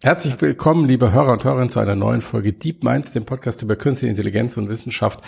Herzlich 0.00 0.40
willkommen, 0.40 0.86
liebe 0.86 1.10
Hörer 1.10 1.32
und 1.32 1.42
Hörerinnen, 1.42 1.70
zu 1.70 1.80
einer 1.80 1.96
neuen 1.96 2.20
Folge 2.20 2.52
Deep 2.52 2.84
Minds, 2.84 3.10
dem 3.14 3.24
Podcast 3.24 3.62
über 3.62 3.74
künstliche 3.74 4.08
Intelligenz 4.12 4.56
und 4.56 4.68
Wissenschaft. 4.68 5.24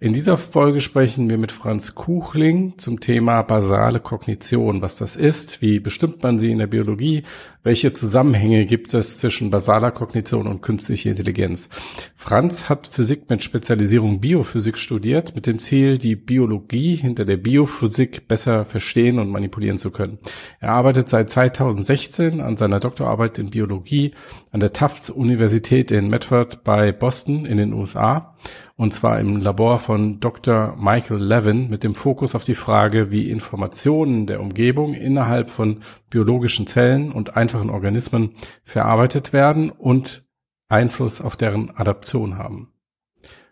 In 0.00 0.12
dieser 0.12 0.36
Folge 0.36 0.80
sprechen 0.80 1.30
wir 1.30 1.38
mit 1.38 1.52
Franz 1.52 1.94
Kuchling 1.94 2.74
zum 2.78 2.98
Thema 2.98 3.42
basale 3.42 4.00
Kognition, 4.00 4.82
was 4.82 4.96
das 4.96 5.14
ist, 5.14 5.62
wie 5.62 5.78
bestimmt 5.78 6.20
man 6.24 6.40
sie 6.40 6.50
in 6.50 6.58
der 6.58 6.66
Biologie, 6.66 7.22
welche 7.62 7.92
Zusammenhänge 7.92 8.66
gibt 8.66 8.92
es 8.92 9.18
zwischen 9.18 9.50
basaler 9.50 9.92
Kognition 9.92 10.48
und 10.48 10.62
künstlicher 10.62 11.10
Intelligenz. 11.10 11.68
Franz 12.16 12.68
hat 12.68 12.88
Physik 12.88 13.30
mit 13.30 13.44
Spezialisierung 13.44 14.20
Biophysik 14.20 14.78
studiert, 14.78 15.36
mit 15.36 15.46
dem 15.46 15.60
Ziel, 15.60 15.96
die 15.96 16.16
Biologie 16.16 16.96
hinter 16.96 17.24
der 17.24 17.36
Biophysik 17.36 18.26
besser 18.26 18.64
verstehen 18.64 19.20
und 19.20 19.30
manipulieren 19.30 19.78
zu 19.78 19.92
können. 19.92 20.18
Er 20.58 20.70
arbeitet 20.70 21.08
seit 21.08 21.30
2016 21.30 22.40
an 22.40 22.56
seiner 22.56 22.80
Doktorarbeit 22.80 23.38
in 23.38 23.50
Biologie 23.50 24.12
an 24.54 24.60
der 24.60 24.72
Tufts 24.72 25.10
Universität 25.10 25.90
in 25.90 26.08
Medford 26.08 26.62
bei 26.62 26.92
Boston 26.92 27.44
in 27.44 27.56
den 27.56 27.72
USA 27.72 28.36
und 28.76 28.94
zwar 28.94 29.18
im 29.18 29.40
Labor 29.40 29.80
von 29.80 30.20
Dr. 30.20 30.76
Michael 30.78 31.20
Levin 31.20 31.68
mit 31.68 31.82
dem 31.82 31.96
Fokus 31.96 32.36
auf 32.36 32.44
die 32.44 32.54
Frage, 32.54 33.10
wie 33.10 33.30
Informationen 33.30 34.28
der 34.28 34.40
Umgebung 34.40 34.94
innerhalb 34.94 35.50
von 35.50 35.82
biologischen 36.08 36.68
Zellen 36.68 37.10
und 37.10 37.36
einfachen 37.36 37.68
Organismen 37.68 38.36
verarbeitet 38.62 39.32
werden 39.32 39.70
und 39.70 40.24
Einfluss 40.68 41.20
auf 41.20 41.34
deren 41.34 41.76
Adaption 41.76 42.38
haben. 42.38 42.72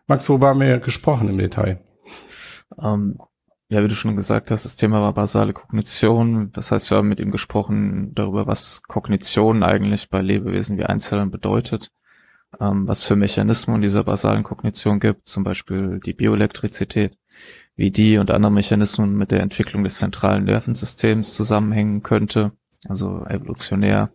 Max, 0.07 0.29
worüber 0.29 0.51
haben 0.51 0.60
wir 0.60 0.79
gesprochen 0.79 1.29
im 1.29 1.38
Detail? 1.38 1.82
Ähm, 2.80 3.19
ja, 3.73 3.83
wie 3.83 3.89
du 3.89 3.95
schon 3.95 4.17
gesagt 4.17 4.51
hast, 4.51 4.67
das 4.67 4.77
Thema 4.77 5.01
war 5.01 5.15
basale 5.15 5.55
Kognition. 5.55 6.53
Das 6.53 6.73
heißt, 6.73 6.91
wir 6.91 6.99
haben 6.99 7.09
mit 7.09 7.21
ihm 7.21 7.30
gesprochen 7.30 8.13
darüber, 8.15 8.47
was 8.47 8.83
Kognition 8.83 9.63
eigentlich 9.63 10.11
bei 10.11 10.21
Lebewesen 10.21 10.77
wie 10.77 10.85
Einzellern 10.85 11.30
bedeutet, 11.30 11.91
ähm, 12.61 12.87
was 12.87 13.03
für 13.03 13.16
Mechanismen 13.16 13.80
dieser 13.80 14.05
basalen 14.05 14.43
Kognition 14.43 15.01
gibt, 15.01 15.27
zum 15.27 15.43
Beispiel 15.43 16.01
die 16.05 16.13
Bioelektrizität, 16.13 17.16
wie 17.74 17.91
die 17.91 18.19
und 18.19 18.30
andere 18.30 18.52
Mechanismen 18.52 19.16
mit 19.16 19.30
der 19.30 19.41
Entwicklung 19.41 19.85
des 19.85 19.96
zentralen 19.96 20.45
Nervensystems 20.45 21.35
zusammenhängen 21.35 22.02
könnte, 22.02 22.52
also 22.87 23.24
evolutionär, 23.24 24.13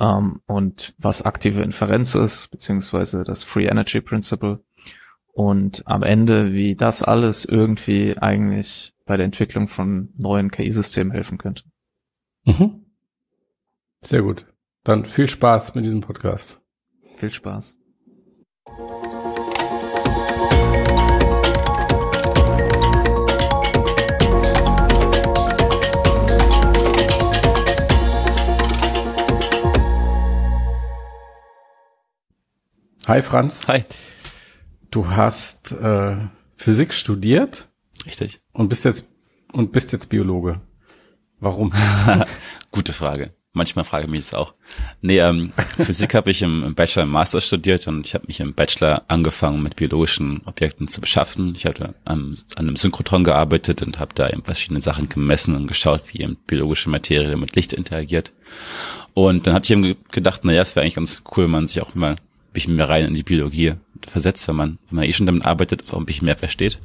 ähm, 0.00 0.40
und 0.46 0.94
was 0.96 1.26
aktive 1.26 1.60
Inferenz 1.62 2.14
ist, 2.14 2.48
beziehungsweise 2.50 3.22
das 3.22 3.44
Free 3.44 3.66
Energy 3.66 4.00
Principle. 4.00 4.64
Und 5.38 5.84
am 5.86 6.02
Ende, 6.02 6.52
wie 6.52 6.74
das 6.74 7.04
alles 7.04 7.44
irgendwie 7.44 8.18
eigentlich 8.18 8.92
bei 9.04 9.16
der 9.16 9.24
Entwicklung 9.24 9.68
von 9.68 10.12
neuen 10.16 10.50
KI-Systemen 10.50 11.12
helfen 11.12 11.38
könnte. 11.38 11.62
Mhm. 12.44 12.86
Sehr 14.00 14.22
gut. 14.22 14.46
Dann 14.82 15.04
viel 15.04 15.28
Spaß 15.28 15.76
mit 15.76 15.84
diesem 15.84 16.00
Podcast. 16.00 16.60
Viel 17.14 17.30
Spaß. 17.30 17.78
Hi 33.06 33.22
Franz. 33.22 33.68
Hi. 33.68 33.84
Du 34.90 35.10
hast 35.10 35.72
äh, 35.72 36.16
Physik 36.56 36.92
studiert. 36.92 37.68
Richtig. 38.06 38.40
Und 38.52 38.68
bist 38.68 38.84
jetzt 38.84 39.06
und 39.52 39.72
bist 39.72 39.92
jetzt 39.92 40.08
Biologe. 40.08 40.60
Warum? 41.40 41.72
Gute 42.70 42.92
Frage. 42.92 43.32
Manchmal 43.52 43.84
frage 43.84 44.04
ich 44.04 44.10
mich 44.10 44.20
das 44.20 44.34
auch. 44.34 44.54
Nee, 45.00 45.18
ähm, 45.18 45.52
Physik 45.78 46.14
habe 46.14 46.30
ich 46.30 46.42
im, 46.42 46.62
im 46.62 46.74
Bachelor 46.74 47.04
und 47.04 47.10
Master 47.10 47.40
studiert 47.40 47.88
und 47.88 48.06
ich 48.06 48.14
habe 48.14 48.26
mich 48.26 48.40
im 48.40 48.54
Bachelor 48.54 49.02
angefangen 49.08 49.62
mit 49.62 49.74
biologischen 49.74 50.42
Objekten 50.44 50.86
zu 50.86 51.00
beschaffen. 51.00 51.54
Ich 51.56 51.64
hatte 51.64 51.94
an, 52.04 52.38
an 52.54 52.68
einem 52.68 52.76
Synchrotron 52.76 53.24
gearbeitet 53.24 53.82
und 53.82 53.98
habe 53.98 54.14
da 54.14 54.28
eben 54.28 54.44
verschiedene 54.44 54.80
Sachen 54.80 55.08
gemessen 55.08 55.56
und 55.56 55.66
geschaut, 55.66 56.02
wie 56.12 56.20
eben 56.20 56.36
biologische 56.46 56.90
Materie 56.90 57.36
mit 57.36 57.56
Licht 57.56 57.72
interagiert. 57.72 58.32
Und 59.14 59.46
dann 59.46 59.54
hatte 59.54 59.64
ich 59.64 59.70
eben 59.72 59.96
gedacht, 60.12 60.44
naja, 60.44 60.62
es 60.62 60.76
wäre 60.76 60.84
eigentlich 60.84 60.94
ganz 60.94 61.22
cool, 61.36 61.44
wenn 61.44 61.50
man 61.50 61.66
sich 61.66 61.80
auch 61.80 61.94
mal 61.94 62.16
bisschen 62.52 62.76
mehr 62.76 62.88
rein 62.88 63.06
in 63.06 63.14
die 63.14 63.22
Biologie 63.22 63.74
versetzt, 64.06 64.46
wenn 64.48 64.56
man, 64.56 64.78
wenn 64.88 64.96
man 64.96 65.04
eh 65.04 65.12
schon 65.12 65.26
damit 65.26 65.46
arbeitet, 65.46 65.82
es 65.82 65.92
auch 65.92 65.98
ein 65.98 66.06
bisschen 66.06 66.26
mehr 66.26 66.36
versteht. 66.36 66.78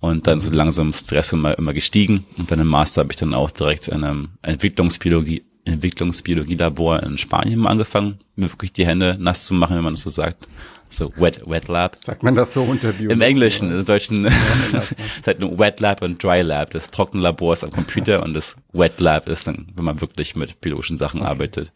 Und 0.00 0.26
dann 0.26 0.40
so 0.40 0.50
langsam 0.50 0.92
Stress 0.92 1.32
immer, 1.32 1.56
immer 1.58 1.72
gestiegen. 1.72 2.26
Und 2.36 2.50
dann 2.50 2.60
im 2.60 2.66
Master 2.66 3.00
habe 3.00 3.12
ich 3.12 3.16
dann 3.16 3.34
auch 3.34 3.50
direkt 3.50 3.88
in 3.88 4.04
einem 4.04 4.28
Entwicklungsbiologie, 4.42 5.42
Entwicklungsbiologielabor 5.64 7.02
in 7.02 7.18
Spanien 7.18 7.58
mal 7.58 7.70
angefangen, 7.70 8.18
mir 8.36 8.50
wirklich 8.52 8.72
die 8.72 8.86
Hände 8.86 9.16
nass 9.18 9.46
zu 9.46 9.54
machen, 9.54 9.76
wenn 9.76 9.84
man 9.84 9.94
das 9.94 10.02
so 10.02 10.10
sagt. 10.10 10.46
So 10.88 11.12
Wet, 11.16 11.42
Wet 11.46 11.66
Lab. 11.66 11.96
Sagt 12.00 12.22
man 12.22 12.36
das 12.36 12.52
so 12.52 12.62
unter 12.62 12.92
Biologie? 12.92 13.14
Im 13.14 13.20
Englischen, 13.20 13.72
im 13.72 13.84
Deutschen, 13.84 14.24
ja, 14.24 14.30
ist 14.78 15.26
halt 15.26 15.42
ein 15.42 15.58
Wet 15.58 15.80
Lab 15.80 16.02
und 16.02 16.22
Dry 16.22 16.42
Lab. 16.42 16.70
Das 16.70 16.90
Trockenlabor 16.90 17.54
ist 17.54 17.64
am 17.64 17.72
Computer 17.72 18.22
und 18.22 18.34
das 18.34 18.56
Wet 18.72 19.00
Lab 19.00 19.26
ist 19.26 19.48
dann, 19.48 19.66
wenn 19.74 19.84
man 19.84 20.00
wirklich 20.00 20.36
mit 20.36 20.60
biologischen 20.60 20.96
Sachen 20.96 21.20
okay. 21.20 21.30
arbeitet. 21.30 21.72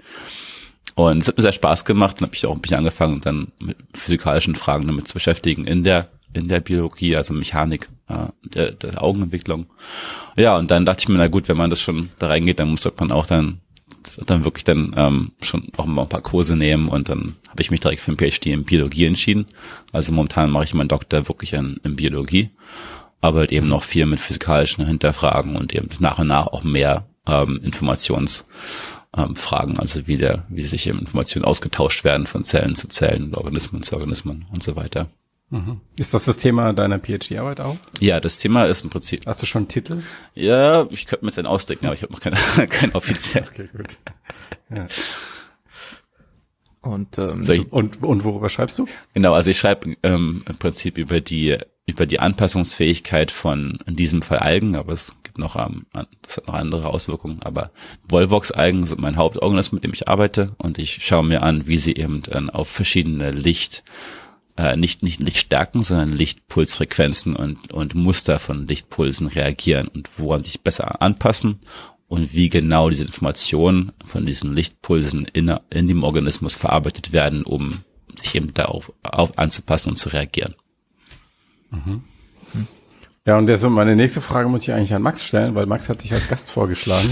Und 0.94 1.18
es 1.18 1.28
hat 1.28 1.36
mir 1.36 1.42
sehr 1.42 1.52
Spaß 1.52 1.84
gemacht, 1.84 2.16
dann 2.18 2.26
habe 2.26 2.34
ich 2.34 2.44
auch 2.46 2.54
ein 2.54 2.60
bisschen 2.60 2.78
angefangen, 2.78 3.20
dann 3.20 3.48
mit 3.58 3.76
physikalischen 3.94 4.54
Fragen 4.54 4.86
damit 4.86 5.08
zu 5.08 5.14
beschäftigen 5.14 5.66
in 5.66 5.84
der 5.84 6.08
in 6.32 6.46
der 6.46 6.60
Biologie, 6.60 7.16
also 7.16 7.34
Mechanik 7.34 7.88
äh, 8.08 8.26
der, 8.44 8.70
der 8.72 9.02
Augenentwicklung. 9.02 9.66
Ja, 10.36 10.56
und 10.56 10.70
dann 10.70 10.86
dachte 10.86 11.00
ich 11.00 11.08
mir, 11.08 11.18
na 11.18 11.26
gut, 11.26 11.48
wenn 11.48 11.56
man 11.56 11.70
das 11.70 11.80
schon 11.80 12.10
da 12.18 12.28
reingeht, 12.28 12.60
dann 12.60 12.68
muss 12.68 12.88
man 12.98 13.10
auch 13.10 13.26
dann 13.26 13.60
dann 14.26 14.44
wirklich 14.44 14.64
dann 14.64 14.94
ähm, 14.96 15.32
schon 15.42 15.68
auch 15.76 15.86
mal 15.86 16.02
ein 16.02 16.08
paar 16.08 16.22
Kurse 16.22 16.56
nehmen 16.56 16.88
und 16.88 17.08
dann 17.08 17.36
habe 17.48 17.60
ich 17.60 17.70
mich 17.70 17.80
direkt 17.80 18.00
für 18.00 18.12
ein 18.12 18.16
PhD 18.16 18.46
in 18.46 18.64
Biologie 18.64 19.06
entschieden. 19.06 19.46
Also 19.92 20.12
momentan 20.12 20.50
mache 20.50 20.64
ich 20.64 20.74
meinen 20.74 20.88
Doktor 20.88 21.28
wirklich 21.28 21.52
in, 21.52 21.78
in 21.84 21.96
Biologie, 21.96 22.50
aber 23.20 23.40
halt 23.40 23.52
eben 23.52 23.68
noch 23.68 23.84
viel 23.84 24.06
mit 24.06 24.20
physikalischen 24.20 24.86
Hinterfragen 24.86 25.56
und 25.56 25.74
eben 25.74 25.88
nach 25.98 26.18
und 26.18 26.28
nach 26.28 26.46
auch 26.46 26.64
mehr 26.64 27.06
ähm, 27.26 27.60
Informations 27.62 28.46
ähm, 29.16 29.36
Fragen, 29.36 29.78
also 29.78 30.06
wie 30.06 30.16
der, 30.16 30.44
wie 30.48 30.62
sich 30.62 30.86
eben 30.86 30.98
Informationen 30.98 31.44
ausgetauscht 31.44 32.04
werden 32.04 32.26
von 32.26 32.44
Zellen 32.44 32.76
zu 32.76 32.88
Zellen, 32.88 33.34
Organismen 33.34 33.82
zu 33.82 33.96
Organismen 33.96 34.46
und 34.52 34.62
so 34.62 34.76
weiter. 34.76 35.08
Mhm. 35.50 35.80
Ist 35.96 36.14
das 36.14 36.26
das 36.26 36.36
Thema 36.36 36.72
deiner 36.72 37.00
PhD-Arbeit 37.00 37.60
auch? 37.60 37.76
Ja, 37.98 38.20
das 38.20 38.38
Thema 38.38 38.66
ist 38.66 38.84
im 38.84 38.90
Prinzip. 38.90 39.26
Hast 39.26 39.42
du 39.42 39.46
schon 39.46 39.62
einen 39.62 39.68
Titel? 39.68 40.02
Ja, 40.34 40.86
ich 40.90 41.06
könnte 41.06 41.24
mir 41.24 41.30
jetzt 41.30 41.38
einen 41.38 41.48
ausdenken, 41.48 41.86
aber 41.86 41.94
ich 41.94 42.02
habe 42.02 42.12
noch 42.12 42.20
keine, 42.20 42.36
keinen 42.68 42.92
offiziell. 42.92 43.44
okay, 43.50 43.68
gut. 43.76 43.96
Ja. 44.74 44.86
Und, 46.82 47.18
ähm, 47.18 47.42
ich, 47.42 47.70
und, 47.72 48.02
und 48.02 48.24
worüber 48.24 48.48
schreibst 48.48 48.78
du? 48.78 48.86
Genau, 49.12 49.34
also 49.34 49.50
ich 49.50 49.58
schreibe 49.58 49.96
ähm, 50.02 50.44
im 50.48 50.56
Prinzip 50.56 50.96
über 50.96 51.20
die 51.20 51.58
über 51.86 52.06
die 52.06 52.20
Anpassungsfähigkeit 52.20 53.32
von 53.32 53.80
in 53.86 53.96
diesem 53.96 54.22
Fall 54.22 54.38
Algen, 54.38 54.76
aber 54.76 54.92
es 54.92 55.14
noch 55.40 55.56
ähm, 55.56 55.86
das 56.22 56.36
hat 56.36 56.46
noch 56.46 56.54
andere 56.54 56.88
Auswirkungen. 56.88 57.40
Aber 57.42 57.70
Volvox-Algen 58.08 58.84
sind 58.84 59.00
mein 59.00 59.16
Hauptorganismus, 59.16 59.72
mit 59.72 59.84
dem 59.84 59.92
ich 59.92 60.08
arbeite 60.08 60.54
und 60.58 60.78
ich 60.78 61.04
schaue 61.04 61.24
mir 61.24 61.42
an, 61.42 61.66
wie 61.66 61.78
sie 61.78 61.96
eben 61.96 62.22
dann 62.22 62.50
auf 62.50 62.68
verschiedene 62.68 63.32
Licht 63.32 63.82
äh, 64.56 64.76
nicht, 64.76 65.02
nicht 65.02 65.20
Lichtstärken, 65.20 65.82
sondern 65.82 66.12
Lichtpulsfrequenzen 66.12 67.34
und, 67.34 67.72
und 67.72 67.94
Muster 67.94 68.38
von 68.38 68.68
Lichtpulsen 68.68 69.26
reagieren 69.26 69.88
und 69.88 70.08
woran 70.18 70.42
sich 70.42 70.60
besser 70.60 71.00
anpassen 71.02 71.60
und 72.08 72.34
wie 72.34 72.48
genau 72.48 72.90
diese 72.90 73.04
Informationen 73.04 73.92
von 74.04 74.26
diesen 74.26 74.54
Lichtpulsen 74.54 75.26
in, 75.32 75.54
in 75.70 75.88
dem 75.88 76.02
Organismus 76.02 76.56
verarbeitet 76.56 77.12
werden, 77.12 77.44
um 77.44 77.84
sich 78.16 78.34
eben 78.34 78.52
darauf 78.52 78.92
auf, 79.02 79.38
anzupassen 79.38 79.90
und 79.90 79.96
zu 79.96 80.10
reagieren. 80.10 80.54
Mhm. 81.70 82.02
Ja, 83.26 83.36
und 83.36 83.46
deshalb 83.46 83.72
meine 83.72 83.96
nächste 83.96 84.20
Frage 84.20 84.48
muss 84.48 84.62
ich 84.62 84.72
eigentlich 84.72 84.94
an 84.94 85.02
Max 85.02 85.22
stellen, 85.22 85.54
weil 85.54 85.66
Max 85.66 85.88
hat 85.88 86.02
dich 86.02 86.14
als 86.14 86.28
Gast 86.28 86.50
vorgeschlagen 86.50 87.10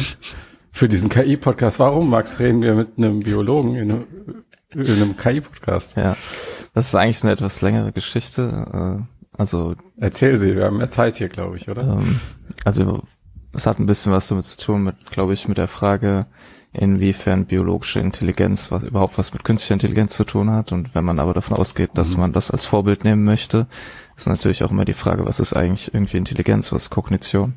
für 0.72 0.88
diesen 0.88 1.10
KI-Podcast. 1.10 1.78
Warum, 1.78 2.08
Max, 2.08 2.40
reden 2.40 2.62
wir 2.62 2.74
mit 2.74 2.96
einem 2.96 3.20
Biologen 3.20 3.74
in, 3.74 4.04
in 4.70 4.90
einem 4.90 5.16
KI-Podcast? 5.16 5.96
Ja, 5.96 6.16
das 6.72 6.88
ist 6.88 6.94
eigentlich 6.94 7.22
eine 7.24 7.32
etwas 7.32 7.60
längere 7.60 7.92
Geschichte. 7.92 9.02
Äh, 9.02 9.36
also 9.36 9.74
erzähl 9.98 10.38
sie, 10.38 10.56
wir 10.56 10.64
haben 10.64 10.78
mehr 10.78 10.90
Zeit 10.90 11.18
hier, 11.18 11.28
glaube 11.28 11.56
ich, 11.56 11.68
oder? 11.68 11.82
Ähm, 11.82 12.20
also 12.64 13.02
es 13.52 13.66
hat 13.66 13.78
ein 13.78 13.86
bisschen 13.86 14.12
was 14.12 14.28
damit 14.28 14.46
zu 14.46 14.58
tun 14.58 14.84
mit, 14.84 15.10
glaube 15.10 15.34
ich, 15.34 15.46
mit 15.46 15.58
der 15.58 15.68
Frage, 15.68 16.26
inwiefern 16.72 17.46
biologische 17.46 18.00
Intelligenz 18.00 18.70
was 18.70 18.82
überhaupt 18.82 19.18
was 19.18 19.32
mit 19.32 19.44
künstlicher 19.44 19.74
Intelligenz 19.74 20.14
zu 20.14 20.24
tun 20.24 20.50
hat. 20.50 20.72
Und 20.72 20.94
wenn 20.94 21.04
man 21.04 21.18
aber 21.18 21.34
davon 21.34 21.56
ausgeht, 21.56 21.90
dass 21.94 22.14
mhm. 22.14 22.20
man 22.20 22.32
das 22.32 22.50
als 22.50 22.66
Vorbild 22.66 23.04
nehmen 23.04 23.24
möchte, 23.24 23.66
ist 24.16 24.28
natürlich 24.28 24.64
auch 24.64 24.70
immer 24.70 24.84
die 24.84 24.92
Frage, 24.92 25.24
was 25.24 25.40
ist 25.40 25.54
eigentlich 25.54 25.92
irgendwie 25.94 26.18
Intelligenz, 26.18 26.72
was 26.72 26.84
ist 26.84 26.90
Kognition? 26.90 27.54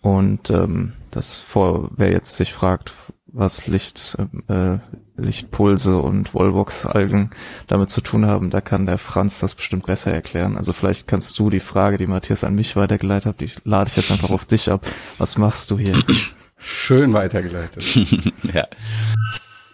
Und 0.00 0.50
ähm, 0.50 0.94
das 1.12 1.36
vor, 1.36 1.90
wer 1.96 2.10
jetzt 2.10 2.36
sich 2.36 2.52
fragt, 2.52 2.92
was 3.26 3.66
Licht, 3.66 4.18
äh, 4.48 4.78
Lichtpulse 5.16 5.98
und 5.98 6.34
Volvox-Algen 6.34 7.30
damit 7.66 7.90
zu 7.90 8.00
tun 8.00 8.26
haben, 8.26 8.50
da 8.50 8.60
kann 8.60 8.84
der 8.84 8.98
Franz 8.98 9.38
das 9.38 9.54
bestimmt 9.54 9.86
besser 9.86 10.12
erklären. 10.12 10.56
Also 10.56 10.72
vielleicht 10.72 11.08
kannst 11.08 11.38
du 11.38 11.48
die 11.48 11.60
Frage, 11.60 11.96
die 11.96 12.06
Matthias 12.06 12.44
an 12.44 12.54
mich 12.54 12.76
weitergeleitet 12.76 13.26
hat, 13.26 13.40
die 13.40 13.50
lade 13.64 13.88
ich 13.88 13.96
jetzt 13.96 14.10
einfach 14.10 14.30
auf 14.30 14.44
dich 14.44 14.70
ab. 14.70 14.84
Was 15.18 15.38
machst 15.38 15.70
du 15.70 15.78
hier? 15.78 15.94
Schön 16.62 17.12
weitergeleitet. 17.12 17.84
ja. 18.54 18.68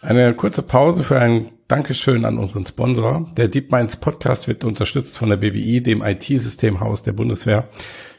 Eine 0.00 0.32
kurze 0.34 0.62
Pause 0.62 1.02
für 1.02 1.20
ein 1.20 1.50
Dankeschön 1.68 2.24
an 2.24 2.38
unseren 2.38 2.64
Sponsor. 2.64 3.30
Der 3.36 3.48
DeepMinds 3.48 3.98
Podcast 3.98 4.48
wird 4.48 4.64
unterstützt 4.64 5.18
von 5.18 5.28
der 5.28 5.36
BWI, 5.36 5.82
dem 5.82 6.02
IT-Systemhaus 6.02 7.02
der 7.02 7.12
Bundeswehr. 7.12 7.68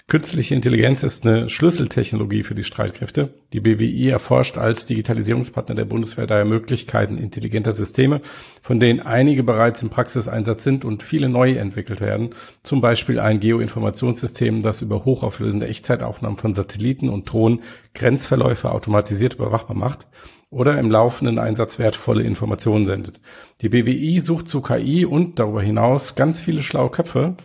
Künstliche 0.09 0.55
Intelligenz 0.55 1.03
ist 1.03 1.23
eine 1.23 1.49
Schlüsseltechnologie 1.49 2.41
für 2.41 2.55
die 2.55 2.63
Streitkräfte. 2.63 3.29
Die 3.53 3.59
BWI 3.59 4.09
erforscht 4.09 4.57
als 4.57 4.87
Digitalisierungspartner 4.87 5.75
der 5.75 5.85
Bundeswehr 5.85 6.25
daher 6.25 6.45
Möglichkeiten 6.45 7.15
intelligenter 7.15 7.73
Systeme, 7.73 8.21
von 8.63 8.79
denen 8.79 9.01
einige 9.01 9.43
bereits 9.43 9.83
im 9.83 9.91
Praxiseinsatz 9.91 10.63
sind 10.63 10.83
und 10.83 11.03
viele 11.03 11.29
neu 11.29 11.51
entwickelt 11.51 12.01
werden. 12.01 12.31
Zum 12.63 12.81
Beispiel 12.81 13.19
ein 13.19 13.39
Geoinformationssystem, 13.39 14.63
das 14.63 14.81
über 14.81 15.05
hochauflösende 15.05 15.67
Echtzeitaufnahmen 15.67 16.39
von 16.39 16.55
Satelliten 16.55 17.09
und 17.09 17.31
Drohnen 17.31 17.59
Grenzverläufe 17.93 18.71
automatisiert 18.71 19.35
überwachbar 19.35 19.77
macht 19.77 20.07
oder 20.49 20.79
im 20.79 20.89
laufenden 20.89 21.37
Einsatz 21.37 21.77
wertvolle 21.77 22.23
Informationen 22.23 22.87
sendet. 22.87 23.21
Die 23.61 23.69
BWI 23.69 24.21
sucht 24.21 24.47
zu 24.47 24.61
KI 24.61 25.05
und 25.05 25.37
darüber 25.37 25.61
hinaus 25.61 26.15
ganz 26.15 26.41
viele 26.41 26.63
schlaue 26.63 26.89
Köpfe, 26.89 27.35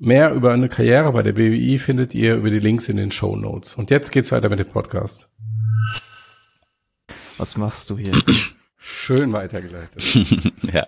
Mehr 0.00 0.32
über 0.32 0.52
eine 0.52 0.68
Karriere 0.68 1.10
bei 1.10 1.24
der 1.24 1.32
BWI 1.32 1.76
findet 1.78 2.14
ihr 2.14 2.36
über 2.36 2.50
die 2.50 2.60
Links 2.60 2.88
in 2.88 2.96
den 2.96 3.10
Show 3.10 3.34
Notes. 3.34 3.74
Und 3.74 3.90
jetzt 3.90 4.12
geht's 4.12 4.30
weiter 4.30 4.48
mit 4.48 4.60
dem 4.60 4.68
Podcast. 4.68 5.28
Was 7.36 7.56
machst 7.56 7.90
du 7.90 7.98
hier? 7.98 8.12
Schön 8.76 9.32
weitergeleitet. 9.32 10.52
ja. 10.72 10.86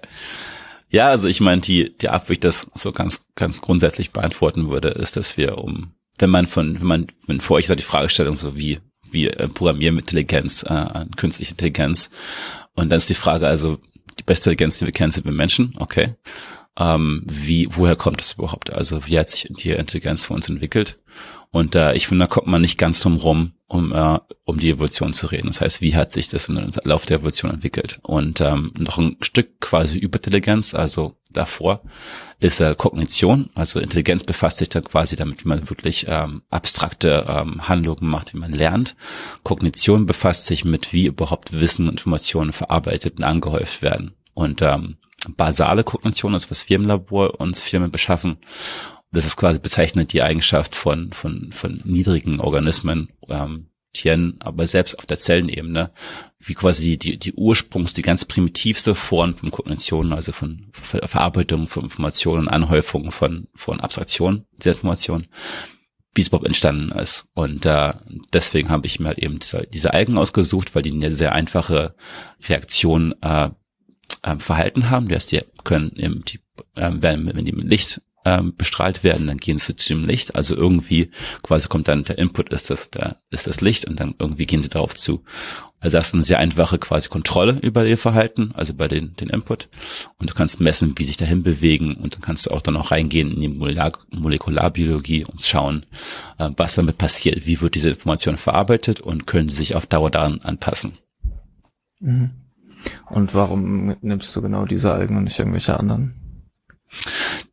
Ja, 0.91 1.09
also 1.09 1.27
ich 1.27 1.41
meine, 1.41 1.61
die, 1.61 1.97
die 1.97 2.09
Art, 2.09 2.29
wie 2.29 2.35
ich 2.35 2.41
das 2.41 2.69
so 2.75 2.93
ganz, 2.93 3.25
ganz 3.35 3.61
grundsätzlich 3.61 4.13
beantworten 4.13 4.71
würde, 4.71 4.91
ist, 4.91 5.17
dass 5.17 5.37
wir 5.37 5.59
um, 5.59 5.93
wenn 6.19 6.31
man 6.31 6.47
von, 6.47 6.81
wenn 6.81 6.87
man, 6.87 7.07
wenn 7.27 7.41
vor 7.41 7.57
euch 7.57 7.67
da 7.67 7.75
die 7.75 7.83
Fragestellung 7.83 8.37
so 8.37 8.57
wie, 8.57 8.79
wie 9.11 9.27
äh, 9.27 9.49
Intelligenz, 9.49 10.63
äh, 10.63 11.05
künstliche 11.17 11.53
Intelligenz. 11.53 12.11
Und 12.75 12.91
dann 12.91 12.99
ist 12.99 13.09
die 13.09 13.15
Frage 13.15 13.49
also, 13.49 13.79
die 14.21 14.25
beste 14.25 14.51
Intelligenz, 14.51 14.79
die 14.79 14.87
wir 14.87 14.93
kennen, 14.93 15.13
sind 15.13 15.25
wir 15.25 15.33
Menschen, 15.33 15.75
okay 15.79 16.15
ähm, 16.79 17.23
wie, 17.27 17.69
woher 17.71 17.97
kommt 17.97 18.21
das 18.21 18.33
überhaupt? 18.33 18.73
Also 18.73 19.07
wie 19.07 19.19
hat 19.19 19.31
sich 19.31 19.49
die 19.51 19.71
Intelligenz 19.71 20.25
für 20.25 20.35
uns 20.35 20.49
entwickelt? 20.49 20.99
Und 21.53 21.75
äh, 21.75 21.95
ich 21.95 22.07
finde, 22.07 22.25
da 22.25 22.29
kommt 22.29 22.47
man 22.47 22.63
nicht 22.63 22.79
ganz 22.79 23.01
drum 23.01 23.17
rum, 23.17 23.53
um, 23.67 23.93
äh, 23.93 24.19
um 24.45 24.61
die 24.61 24.71
Evolution 24.71 25.15
zu 25.15 25.27
reden. 25.27 25.49
Das 25.49 25.61
heißt, 25.61 25.81
wie 25.81 25.97
hat 25.97 26.13
sich 26.13 26.29
das 26.29 26.49
im 26.49 26.65
Lauf 26.85 27.07
der 27.07 27.19
Evolution 27.19 27.51
entwickelt? 27.51 27.99
Und 28.03 28.41
ähm, 28.41 28.73
noch 28.79 28.99
ein 28.99 29.17
Stück 29.21 29.61
quasi 29.61 29.99
Überintelligenz, 29.99 30.75
also 30.75 31.17
davor, 31.29 31.83
ist 32.39 32.61
äh, 32.61 32.75
Kognition. 32.77 33.51
Also 33.55 33.81
Intelligenz 33.81 34.23
befasst 34.23 34.59
sich 34.59 34.69
dann 34.69 34.85
quasi 34.85 35.17
damit, 35.17 35.45
wie 35.45 35.49
man 35.49 35.69
wirklich 35.69 36.07
ähm, 36.09 36.43
abstrakte 36.51 37.27
ähm, 37.29 37.67
Handlungen 37.69 38.07
macht, 38.09 38.33
wie 38.33 38.39
man 38.39 38.53
lernt. 38.53 38.95
Kognition 39.43 40.07
befasst 40.07 40.47
sich 40.47 40.65
mit, 40.65 40.93
wie 40.93 41.07
überhaupt 41.07 41.53
Wissen 41.53 41.89
und 41.89 41.95
Informationen 41.95 42.53
verarbeitet 42.53 43.19
und 43.19 43.25
angehäuft 43.25 43.83
werden. 43.83 44.15
Und 44.35 44.63
ähm, 44.63 44.99
basale 45.37 45.85
Kognition 45.85 46.35
ist, 46.35 46.51
was 46.51 46.69
wir 46.69 46.77
im 46.77 46.87
Labor 46.87 47.41
uns 47.41 47.61
Firmen 47.61 47.91
beschaffen. 47.91 48.39
Das 49.13 49.27
ist 49.27 49.37
quasi 49.37 49.59
bezeichnet 49.59 50.13
die 50.13 50.23
Eigenschaft 50.23 50.75
von, 50.75 51.13
von, 51.13 51.53
von 51.53 51.81
niedrigen 51.85 52.41
Organismen, 52.41 53.09
ähm, 53.29 53.71
Tieren, 53.93 54.37
aber 54.39 54.67
selbst 54.69 54.97
auf 54.99 55.07
der 55.07 55.19
Zellenebene, 55.19 55.91
wie 56.39 56.55
quasi 56.55 56.85
die, 56.85 56.99
die, 56.99 57.19
die 57.19 57.33
Ursprungs, 57.33 57.93
die 57.93 58.03
ganz 58.03 58.25
primitivste 58.25 58.95
Form 58.95 59.35
von 59.35 59.51
Kognition, 59.51 60.13
also 60.13 60.31
von 60.31 60.71
Ver 60.73 61.09
Verarbeitung 61.09 61.67
von 61.67 61.85
Informationen, 61.85 62.47
Anhäufung 62.47 63.11
von, 63.11 63.49
von 63.55 63.81
Abstraktionen 63.81 64.47
dieser 64.59 64.73
Information, 64.73 65.27
wie 66.15 66.21
es 66.21 66.29
überhaupt 66.29 66.47
entstanden 66.47 66.93
ist. 66.93 67.27
Und 67.35 67.67
äh, 67.67 67.95
deswegen 68.33 68.69
habe 68.69 68.87
ich 68.87 69.01
mir 69.01 69.09
halt 69.09 69.19
eben 69.19 69.41
diese, 69.41 69.67
diese 69.67 69.93
Algen 69.93 70.19
ausgesucht, 70.19 70.75
weil 70.75 70.83
die 70.83 70.93
eine 70.93 71.11
sehr 71.11 71.33
einfache 71.33 71.97
Reaktion 72.49 73.15
äh, 73.23 73.51
ähm, 74.25 74.41
Verhalten 74.41 74.91
haben. 74.91 75.09
Das 75.09 75.27
die 75.27 75.41
können 75.65 75.93
eben 75.97 76.25
die 76.25 76.41
ähm, 76.77 77.03
werden, 77.03 77.31
wenn 77.35 77.45
die 77.45 77.53
mit 77.53 77.69
Licht 77.69 78.01
ähm, 78.25 78.55
bestrahlt 78.57 79.03
werden, 79.03 79.27
dann 79.27 79.39
gehen 79.39 79.59
sie 79.59 79.77
zu 79.77 79.95
dem 79.95 80.05
Licht. 80.05 80.35
Also 80.35 80.55
irgendwie 80.55 81.11
quasi 81.43 81.69
kommt 81.69 81.89
dann 81.89 82.05
der 82.05 82.19
Input 82.19 82.53
ist 82.53 82.71
das 82.71 82.91
der 82.91 83.17
ist 83.31 83.47
das 83.47 83.61
Licht 83.61 83.87
und 83.87 83.99
dann 83.99 84.15
irgendwie 84.19 84.47
gehen 84.47 84.63
sie 84.63 84.69
darauf 84.69 84.95
zu. 84.95 85.25
Also 85.83 85.97
das 85.97 86.09
ist 86.09 86.15
eine 86.15 86.23
sehr 86.23 86.39
einfache 86.39 86.79
quasi 86.79 87.09
Kontrolle 87.09 87.59
über 87.63 87.87
ihr 87.87 87.97
Verhalten, 87.97 88.51
also 88.55 88.75
über 88.75 88.87
den, 88.89 89.17
den 89.17 89.31
Input. 89.31 89.71
Und 90.19 90.29
du 90.29 90.35
kannst 90.35 90.61
messen, 90.61 90.93
wie 90.99 91.05
sich 91.05 91.17
dahin 91.17 91.43
bewegen 91.43 91.95
und 91.95 92.15
dann 92.15 92.21
kannst 92.21 92.47
du 92.47 92.51
auch 92.51 92.61
dann 92.61 92.77
auch 92.77 92.91
reingehen 92.91 93.33
in 93.33 93.41
die 93.41 93.49
Molekular 93.49 93.93
Molekularbiologie 94.11 95.25
und 95.25 95.43
schauen, 95.43 95.87
äh, 96.39 96.51
was 96.57 96.75
damit 96.75 96.99
passiert, 96.99 97.47
wie 97.47 97.63
wird 97.63 97.75
diese 97.75 97.89
Information 97.89 98.37
verarbeitet 98.37 99.01
und 99.01 99.27
können 99.27 99.49
sie 99.49 99.57
sich 99.57 99.75
auf 99.75 99.87
Dauer 99.87 100.11
daran 100.11 100.43
anpassen. 100.43 100.93
Mhm. 102.01 102.31
Und 103.09 103.35
warum 103.35 103.97
nimmst 104.01 104.35
du 104.35 104.43
genau 104.43 104.65
diese 104.65 104.93
Algen 104.93 105.17
und 105.17 105.25
nicht 105.25 105.39
irgendwelche 105.39 105.79
anderen? 105.79 106.15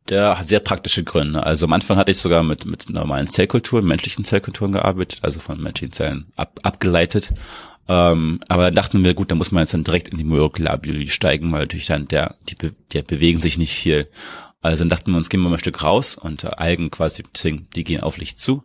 Der 0.08 0.38
hat 0.38 0.48
sehr 0.48 0.60
praktische 0.60 1.04
Gründe. 1.04 1.42
Also 1.42 1.66
am 1.66 1.72
Anfang 1.72 1.96
hatte 1.98 2.10
ich 2.10 2.18
sogar 2.18 2.42
mit, 2.42 2.64
mit 2.64 2.88
normalen 2.90 3.28
Zellkulturen, 3.28 3.86
menschlichen 3.86 4.24
Zellkulturen 4.24 4.72
gearbeitet, 4.72 5.20
also 5.22 5.38
von 5.38 5.60
menschlichen 5.60 5.92
Zellen 5.92 6.26
ab, 6.34 6.58
abgeleitet. 6.62 7.34
Ähm, 7.88 8.40
aber 8.48 8.64
da 8.64 8.70
dachten 8.70 9.04
wir, 9.04 9.14
gut, 9.14 9.30
da 9.30 9.34
muss 9.34 9.52
man 9.52 9.62
jetzt 9.62 9.74
dann 9.74 9.84
direkt 9.84 10.08
in 10.08 10.18
die 10.18 10.24
Molekularbiologie 10.24 11.08
steigen, 11.08 11.52
weil 11.52 11.60
natürlich 11.60 11.86
dann 11.86 12.08
der, 12.08 12.36
die, 12.48 12.56
die 12.92 13.02
bewegen 13.02 13.40
sich 13.40 13.58
nicht 13.58 13.74
viel. 13.74 14.08
Also 14.60 14.80
dann 14.80 14.90
dachten 14.90 15.12
wir 15.12 15.18
uns, 15.18 15.28
gehen 15.28 15.40
wir 15.40 15.48
mal 15.48 15.56
ein 15.56 15.60
Stück 15.60 15.82
raus 15.82 16.16
und 16.16 16.44
Algen 16.58 16.90
quasi, 16.90 17.22
die 17.44 17.84
gehen 17.84 18.02
auf 18.02 18.18
Licht 18.18 18.40
zu. 18.40 18.64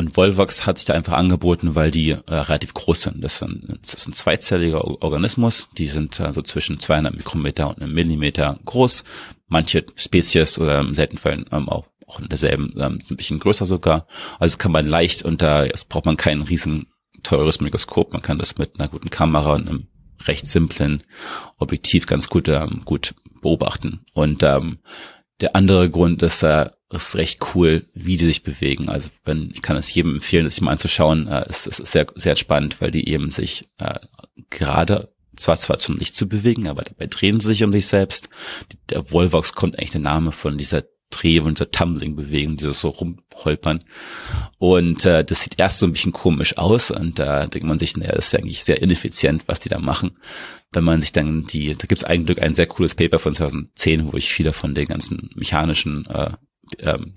Und 0.00 0.16
Volvox 0.16 0.64
hat 0.64 0.78
sich 0.78 0.86
da 0.86 0.94
einfach 0.94 1.12
angeboten, 1.12 1.74
weil 1.74 1.90
die 1.90 2.12
äh, 2.12 2.16
relativ 2.26 2.72
groß 2.72 3.02
sind. 3.02 3.22
Das 3.22 3.34
ist, 3.34 3.42
ein, 3.42 3.78
das 3.82 3.92
ist 3.92 4.08
ein 4.08 4.14
zweizelliger 4.14 4.82
Organismus. 5.02 5.68
Die 5.76 5.88
sind 5.88 6.18
äh, 6.18 6.32
so 6.32 6.40
zwischen 6.40 6.80
200 6.80 7.14
Mikrometer 7.14 7.68
und 7.68 7.82
einem 7.82 7.92
Millimeter 7.92 8.58
groß. 8.64 9.04
Manche 9.48 9.84
Spezies 9.96 10.58
oder 10.58 10.80
im 10.80 10.94
seltenen 10.94 11.18
Fall 11.18 11.44
ähm, 11.52 11.68
auch, 11.68 11.84
auch 12.06 12.18
in 12.18 12.30
derselben 12.30 12.72
ähm, 12.78 13.00
sind 13.04 13.10
ein 13.10 13.16
bisschen 13.18 13.40
größer 13.40 13.66
sogar. 13.66 14.06
Also 14.38 14.56
kann 14.56 14.72
man 14.72 14.86
leicht 14.86 15.22
da 15.42 15.64
jetzt 15.64 15.90
braucht 15.90 16.06
man 16.06 16.16
kein 16.16 16.40
riesen 16.40 16.86
teures 17.22 17.60
Mikroskop. 17.60 18.14
Man 18.14 18.22
kann 18.22 18.38
das 18.38 18.56
mit 18.56 18.80
einer 18.80 18.88
guten 18.88 19.10
Kamera 19.10 19.52
und 19.52 19.68
einem 19.68 19.88
recht 20.24 20.46
simplen 20.46 21.02
Objektiv 21.58 22.06
ganz 22.06 22.30
gut, 22.30 22.48
ähm, 22.48 22.80
gut 22.86 23.14
beobachten. 23.42 24.06
Und 24.14 24.42
ähm, 24.44 24.78
der 25.42 25.54
andere 25.56 25.90
Grund 25.90 26.22
ist, 26.22 26.42
äh, 26.42 26.70
ist 26.90 27.16
recht 27.16 27.54
cool, 27.54 27.86
wie 27.94 28.16
die 28.16 28.24
sich 28.26 28.42
bewegen. 28.42 28.88
Also 28.88 29.10
wenn 29.24 29.50
ich 29.54 29.62
kann 29.62 29.76
es 29.76 29.94
jedem 29.94 30.16
empfehlen, 30.16 30.48
sich 30.48 30.60
mal 30.60 30.72
anzuschauen. 30.72 31.28
Äh, 31.28 31.46
es, 31.48 31.66
es 31.66 31.78
ist 31.80 31.92
sehr 31.92 32.06
sehr 32.14 32.36
spannend, 32.36 32.80
weil 32.80 32.90
die 32.90 33.08
eben 33.08 33.30
sich 33.30 33.64
äh, 33.78 34.00
gerade 34.50 35.12
zwar 35.36 35.56
zwar 35.56 35.78
zum 35.78 35.96
Licht 35.96 36.16
zu 36.16 36.28
bewegen, 36.28 36.68
aber 36.68 36.82
dabei 36.82 37.06
drehen 37.06 37.40
sie 37.40 37.48
sich 37.48 37.64
um 37.64 37.72
sich 37.72 37.86
selbst. 37.86 38.28
Der 38.90 39.10
Volvox 39.10 39.54
kommt 39.54 39.78
eigentlich 39.78 39.90
der 39.90 40.00
Name 40.00 40.32
von 40.32 40.58
dieser 40.58 40.84
Dreh- 41.10 41.40
und 41.40 41.58
dieser 41.58 41.70
Tumbling-Bewegung, 41.70 42.56
dieses 42.56 42.80
so 42.80 42.90
rumholpern. 42.90 43.82
Und 44.58 45.04
äh, 45.04 45.24
das 45.24 45.42
sieht 45.42 45.58
erst 45.58 45.80
so 45.80 45.86
ein 45.86 45.92
bisschen 45.92 46.12
komisch 46.12 46.56
aus 46.56 46.90
und 46.92 47.18
da 47.18 47.46
denkt 47.46 47.66
man 47.66 47.78
sich, 47.78 47.96
naja, 47.96 48.12
das 48.12 48.26
ist 48.26 48.32
ja 48.32 48.38
eigentlich 48.38 48.62
sehr 48.62 48.80
ineffizient, 48.80 49.42
was 49.46 49.58
die 49.58 49.68
da 49.68 49.78
machen. 49.78 50.18
Wenn 50.72 50.84
man 50.84 51.00
sich 51.00 51.10
dann 51.10 51.46
die, 51.46 51.74
da 51.74 51.86
gibt 51.86 51.94
es 51.94 52.04
eigentlich 52.04 52.40
ein 52.40 52.54
sehr 52.54 52.66
cooles 52.66 52.94
Paper 52.94 53.18
von 53.18 53.34
2010, 53.34 54.12
wo 54.12 54.16
ich 54.16 54.32
viele 54.32 54.52
von 54.52 54.74
den 54.74 54.86
ganzen 54.86 55.30
mechanischen 55.34 56.06
äh, 56.06 56.30
ähm, 56.78 57.14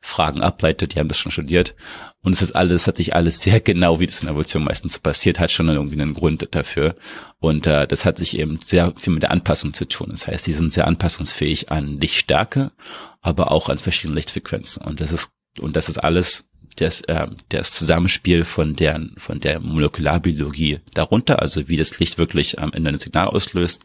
Fragen 0.00 0.42
ableitet, 0.42 0.94
die 0.94 0.98
haben 0.98 1.08
das 1.08 1.18
schon 1.18 1.32
studiert. 1.32 1.74
Und 2.22 2.32
es 2.32 2.42
ist 2.42 2.52
alles, 2.52 2.86
hat 2.86 2.96
sich 2.96 3.14
alles 3.14 3.40
sehr 3.40 3.60
genau, 3.64 4.00
wie 4.00 4.06
das 4.06 4.20
in 4.20 4.26
der 4.26 4.32
Evolution 4.32 4.64
meistens 4.64 4.98
passiert, 4.98 5.38
hat 5.38 5.50
schon 5.50 5.68
irgendwie 5.68 6.00
einen 6.00 6.14
Grund 6.14 6.48
dafür. 6.52 6.96
Und 7.38 7.66
äh, 7.66 7.86
das 7.86 8.04
hat 8.04 8.18
sich 8.18 8.38
eben 8.38 8.58
sehr 8.60 8.92
viel 8.96 9.12
mit 9.12 9.22
der 9.22 9.30
Anpassung 9.30 9.74
zu 9.74 9.86
tun. 9.86 10.08
Das 10.10 10.26
heißt, 10.26 10.46
die 10.46 10.52
sind 10.52 10.72
sehr 10.72 10.86
anpassungsfähig 10.86 11.70
an 11.70 12.00
Lichtstärke, 12.00 12.72
aber 13.20 13.52
auch 13.52 13.68
an 13.68 13.78
verschiedene 13.78 14.16
Lichtfrequenzen. 14.16 14.82
Und 14.82 15.00
das 15.00 15.12
ist, 15.12 15.30
und 15.60 15.76
das 15.76 15.88
ist 15.88 15.98
alles 15.98 16.48
das, 16.76 17.00
äh, 17.02 17.26
das 17.48 17.72
Zusammenspiel 17.72 18.44
von 18.44 18.76
der, 18.76 19.00
von 19.16 19.40
der 19.40 19.60
Molekularbiologie 19.60 20.80
darunter, 20.94 21.42
also 21.42 21.68
wie 21.68 21.76
das 21.76 21.98
Licht 21.98 22.18
wirklich 22.18 22.60
am 22.60 22.72
Ende 22.72 22.90
ein 22.90 22.98
Signal 22.98 23.28
auslöst, 23.28 23.84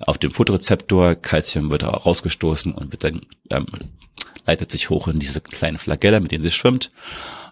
auf 0.00 0.18
dem 0.18 0.32
Fotorezeptor, 0.32 1.14
Calcium 1.14 1.70
wird 1.70 1.84
rausgestoßen 1.84 2.72
und 2.72 2.92
wird 2.92 3.04
dann 3.04 3.20
ähm, 3.50 3.66
leitet 4.46 4.70
sich 4.70 4.90
hoch 4.90 5.08
in 5.08 5.18
diese 5.18 5.40
kleinen 5.40 5.78
Flagelle, 5.78 6.20
mit 6.20 6.32
denen 6.32 6.42
sie 6.42 6.50
schwimmt. 6.50 6.90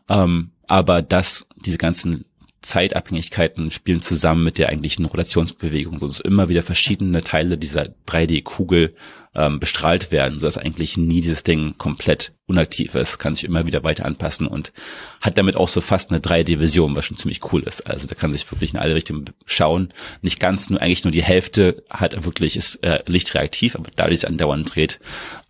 Ähm, 0.08 0.50
aber 0.66 1.02
das, 1.02 1.46
diese 1.64 1.78
ganzen 1.78 2.24
Zeitabhängigkeiten 2.62 3.70
spielen 3.70 4.02
zusammen 4.02 4.44
mit 4.44 4.58
der 4.58 4.68
eigentlichen 4.68 5.06
Rotationsbewegung, 5.06 5.98
so 5.98 6.22
immer 6.22 6.48
wieder 6.48 6.62
verschiedene 6.62 7.24
Teile 7.24 7.56
dieser 7.56 7.88
3D-Kugel 8.06 8.94
ähm, 9.34 9.60
bestrahlt 9.60 10.10
werden, 10.10 10.38
so 10.38 10.46
dass 10.46 10.58
eigentlich 10.58 10.96
nie 10.96 11.20
dieses 11.20 11.44
Ding 11.44 11.74
komplett 11.78 12.32
unaktiv 12.46 12.94
ist, 12.96 13.18
kann 13.18 13.34
sich 13.34 13.44
immer 13.44 13.64
wieder 13.64 13.84
weiter 13.84 14.04
anpassen 14.04 14.46
und 14.46 14.72
hat 15.20 15.38
damit 15.38 15.54
auch 15.56 15.68
so 15.68 15.80
fast 15.80 16.10
eine 16.10 16.18
3D-Vision, 16.18 16.96
was 16.96 17.04
schon 17.04 17.16
ziemlich 17.16 17.40
cool 17.52 17.62
ist. 17.62 17.88
Also 17.88 18.08
da 18.08 18.14
kann 18.14 18.32
sich 18.32 18.50
wirklich 18.50 18.72
in 18.74 18.80
alle 18.80 18.94
Richtungen 18.94 19.26
schauen. 19.46 19.92
Nicht 20.20 20.40
ganz, 20.40 20.68
nur 20.68 20.80
eigentlich 20.80 21.04
nur 21.04 21.12
die 21.12 21.22
Hälfte 21.22 21.84
hat 21.88 22.24
wirklich 22.24 22.56
ist 22.56 22.76
äh, 22.82 23.02
lichtreaktiv, 23.06 23.76
aber 23.76 23.90
da 23.94 24.08
es 24.08 24.24
andauernd 24.24 24.74
dreht, 24.74 24.98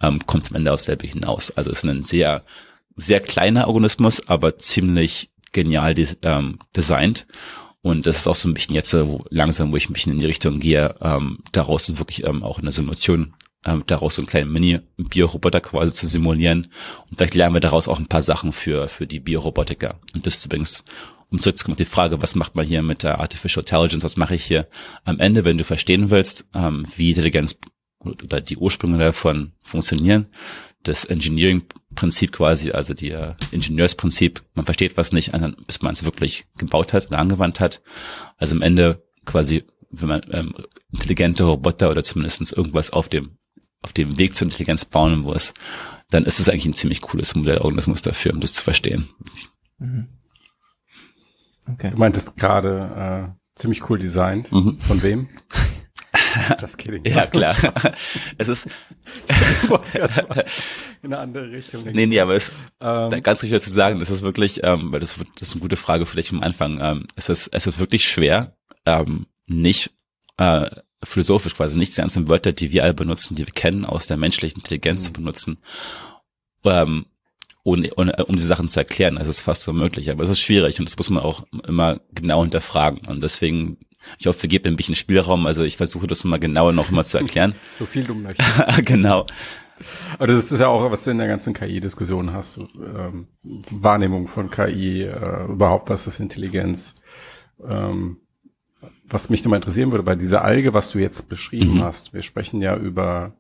ähm, 0.03 0.27
kommt 0.27 0.45
es 0.45 0.51
am 0.51 0.57
Ende 0.57 0.73
aufs 0.73 0.85
selbe 0.85 1.07
hinaus. 1.07 1.51
Also 1.51 1.71
es 1.71 1.79
ist 1.79 1.85
ein 1.85 2.03
sehr 2.03 2.45
sehr 2.97 3.21
kleiner 3.21 3.69
Organismus, 3.69 4.29
aber 4.29 4.59
ziemlich 4.59 5.31
genial 5.53 5.95
des, 5.95 6.19
ähm, 6.23 6.59
designt. 6.77 7.27
Und 7.83 8.07
das 8.07 8.19
ist 8.19 8.27
auch 8.27 8.37
so 8.37 8.49
ein 8.49 8.55
bisschen 8.55 8.75
jetzt 8.75 8.93
wo 8.93 9.25
langsam, 9.31 9.73
wo 9.73 9.77
ich 9.77 9.89
ein 9.89 9.95
bisschen 9.95 10.13
in 10.13 10.19
die 10.19 10.27
Richtung 10.27 10.61
gehe, 10.61 10.95
ähm, 11.01 11.39
daraus 11.53 11.97
wirklich 11.97 12.27
ähm, 12.27 12.43
auch 12.43 12.59
in 12.59 12.65
der 12.65 12.73
Simulation 12.73 13.35
ähm, 13.65 13.85
daraus 13.87 14.15
so 14.15 14.23
einen 14.23 14.29
kleinen 14.29 14.53
Mini-Bioroboter 14.53 15.61
quasi 15.61 15.93
zu 15.93 16.07
simulieren. 16.07 16.69
Und 17.09 17.17
vielleicht 17.17 17.35
lernen 17.35 17.55
wir 17.55 17.61
daraus 17.61 17.89
auch 17.89 17.99
ein 17.99 18.07
paar 18.07 18.23
Sachen 18.23 18.53
für, 18.53 18.89
für 18.89 19.07
die 19.07 19.21
Biorobotiker. 19.21 19.99
Und 20.15 20.27
das 20.27 20.37
ist 20.37 20.47
übrigens, 20.47 20.85
um 21.31 21.39
zurückzukommen 21.39 21.77
die 21.77 21.85
Frage, 21.85 22.23
was 22.23 22.35
macht 22.35 22.57
man 22.57 22.67
hier 22.67 22.83
mit 22.83 23.03
der 23.03 23.21
Artificial 23.21 23.63
Intelligence, 23.63 24.05
was 24.05 24.17
mache 24.17 24.35
ich 24.35 24.45
hier? 24.45 24.69
Am 25.05 25.19
Ende, 25.21 25.45
wenn 25.45 25.59
du 25.59 25.65
verstehen 25.65 26.11
willst, 26.11 26.47
ähm, 26.55 26.87
wie 26.97 27.11
Intelligenz 27.11 27.57
oder 28.01 28.41
die 28.41 28.57
Ursprünge 28.57 28.99
davon 28.99 29.53
funktionieren, 29.61 30.27
das 30.83 31.05
Engineering-Prinzip 31.05 32.33
quasi, 32.33 32.71
also 32.73 32.95
die 32.95 33.11
äh, 33.11 33.35
Ingenieursprinzip, 33.51 34.43
man 34.55 34.65
versteht 34.65 34.97
was 34.97 35.13
nicht, 35.13 35.33
bis 35.67 35.83
man 35.83 35.93
es 35.93 36.05
wirklich 36.05 36.47
gebaut 36.57 36.95
hat 36.95 37.09
oder 37.09 37.19
angewandt 37.19 37.61
hat. 37.61 37.83
Also 38.39 38.55
am 38.55 38.63
Ende 38.63 39.05
quasi, 39.27 39.65
wenn 39.91 40.09
man 40.09 40.23
ähm, 40.31 40.55
intelligente 40.91 41.45
Roboter 41.45 41.91
oder 41.91 42.03
zumindest 42.03 42.53
irgendwas 42.53 42.91
auf 42.91 43.09
dem 43.09 43.37
auf 43.83 43.93
dem 43.93 44.19
Weg 44.19 44.35
zur 44.35 44.47
Intelligenz 44.47 44.85
bauen 44.85 45.21
muss, 45.21 45.55
dann 46.11 46.25
ist 46.25 46.41
es 46.41 46.49
eigentlich 46.49 46.67
ein 46.67 46.75
ziemlich 46.75 47.01
cooles 47.01 47.35
Modellorganismus 47.35 48.03
dafür, 48.03 48.33
um 48.33 48.41
das 48.41 48.53
zu 48.53 48.63
verstehen. 48.63 49.09
Mhm. 49.79 50.09
Okay. 51.73 51.91
Du 51.91 51.99
meintest 51.99 52.37
gerade 52.37 53.33
äh, 53.35 53.59
ziemlich 53.59 53.89
cool 53.89 53.99
designt. 53.99 54.51
Mhm. 54.53 54.79
Von 54.81 55.03
wem? 55.03 55.29
Das 56.61 56.77
kidding. 56.77 57.05
ja, 57.05 57.27
klar. 57.27 57.57
es 58.39 58.47
ist 58.47 58.69
in 61.03 61.13
eine 61.13 61.19
andere 61.19 61.51
Richtung. 61.51 61.85
Nee, 61.85 62.07
nee, 62.07 62.21
aber 62.21 62.37
es 62.37 62.53
ähm, 62.81 63.23
ganz 63.23 63.43
richtig 63.43 63.61
zu 63.63 63.73
sagen, 63.73 63.99
das 63.99 64.11
ist 64.11 64.23
wirklich, 64.23 64.63
ähm, 64.63 64.93
weil 64.93 65.01
das, 65.01 65.17
das 65.39 65.49
ist 65.49 65.55
eine 65.55 65.63
gute 65.63 65.75
Frage 65.75 66.07
vielleicht 66.07 66.33
am 66.33 66.43
Anfang, 66.43 66.79
ähm, 66.81 67.07
es 67.17 67.29
ist, 67.29 67.49
es 67.49 67.67
ist 67.67 67.81
wirklich 67.81 68.09
schwer, 68.09 68.57
ähm, 68.87 69.27
nicht 69.47 69.91
äh, 70.37 70.71
philosophisch 71.03 71.55
quasi 71.55 71.79
nicht 71.79 71.97
die 71.97 72.01
ganzen 72.01 72.29
Wörter, 72.29 72.53
die 72.53 72.73
wir 72.73 72.85
alle 72.85 72.95
benutzen, 72.95 73.35
die 73.35 73.47
wir 73.47 73.53
kennen, 73.53 73.85
aus 73.85 74.07
der 74.07 74.17
menschlichen 74.17 74.61
Intelligenz 74.61 75.03
mhm. 75.03 75.07
zu 75.07 75.13
benutzen, 75.13 75.59
ähm, 76.65 77.07
ohne, 77.63 77.91
ohne, 77.97 78.25
um 78.27 78.37
die 78.37 78.43
Sachen 78.43 78.69
zu 78.69 78.81
erklären. 78.81 79.17
Es 79.17 79.29
ist 79.29 79.43
fast 79.43 79.63
so 79.63 79.73
möglich, 79.73 80.11
aber 80.11 80.25
es 80.25 80.31
ist 80.31 80.41
schwierig 80.41 80.79
und 80.79 80.89
das 80.89 80.97
muss 80.97 81.11
man 81.11 81.23
auch 81.23 81.45
immer 81.67 82.01
genau 82.13 82.43
hinterfragen. 82.43 83.07
Und 83.07 83.23
deswegen 83.23 83.79
ich 84.19 84.27
hoffe, 84.27 84.43
wir 84.43 84.49
geben 84.49 84.69
ein 84.69 84.77
bisschen 84.77 84.95
Spielraum. 84.95 85.47
Also 85.47 85.63
ich 85.63 85.77
versuche 85.77 86.07
das 86.07 86.25
mal 86.25 86.39
genauer 86.39 86.73
noch 86.73 86.91
mal 86.91 87.05
zu 87.05 87.19
erklären. 87.19 87.55
so 87.79 87.87
viel 87.87 88.05
du 88.05 88.15
möchtest. 88.15 88.51
genau. 88.85 89.27
Aber 90.15 90.27
das 90.27 90.51
ist 90.51 90.61
ja 90.61 90.69
auch, 90.69 90.91
was 90.91 91.05
du 91.05 91.11
in 91.11 91.19
der 91.19 91.29
ganzen 91.29 91.55
KI-Diskussion 91.55 92.33
hast. 92.33 92.59
Ähm, 92.59 93.29
Wahrnehmung 93.43 94.29
von 94.29 94.51
KI, 94.51 95.03
äh, 95.03 95.45
überhaupt, 95.47 95.89
was 95.89 96.07
ist 96.07 96.21
Intelligenz. 96.21 96.95
Ähm, 97.67 98.19
was 99.09 99.31
mich 99.31 99.45
nochmal 99.45 99.59
interessieren 99.59 99.91
würde, 99.91 100.05
bei 100.05 100.15
dieser 100.15 100.43
Alge, 100.43 100.73
was 100.73 100.91
du 100.91 100.99
jetzt 100.99 101.29
beschrieben 101.29 101.75
mhm. 101.75 101.83
hast, 101.83 102.15
wir 102.15 102.23
sprechen 102.23 102.63
ja 102.63 102.77
über 102.77 103.35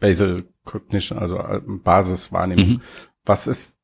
Basal 0.00 0.44
Cognition, 0.64 1.18
also 1.18 1.38
äh, 1.38 1.60
Basiswahrnehmung. 1.64 2.68
Mhm. 2.68 2.80
Was 3.24 3.46
ist 3.46 3.76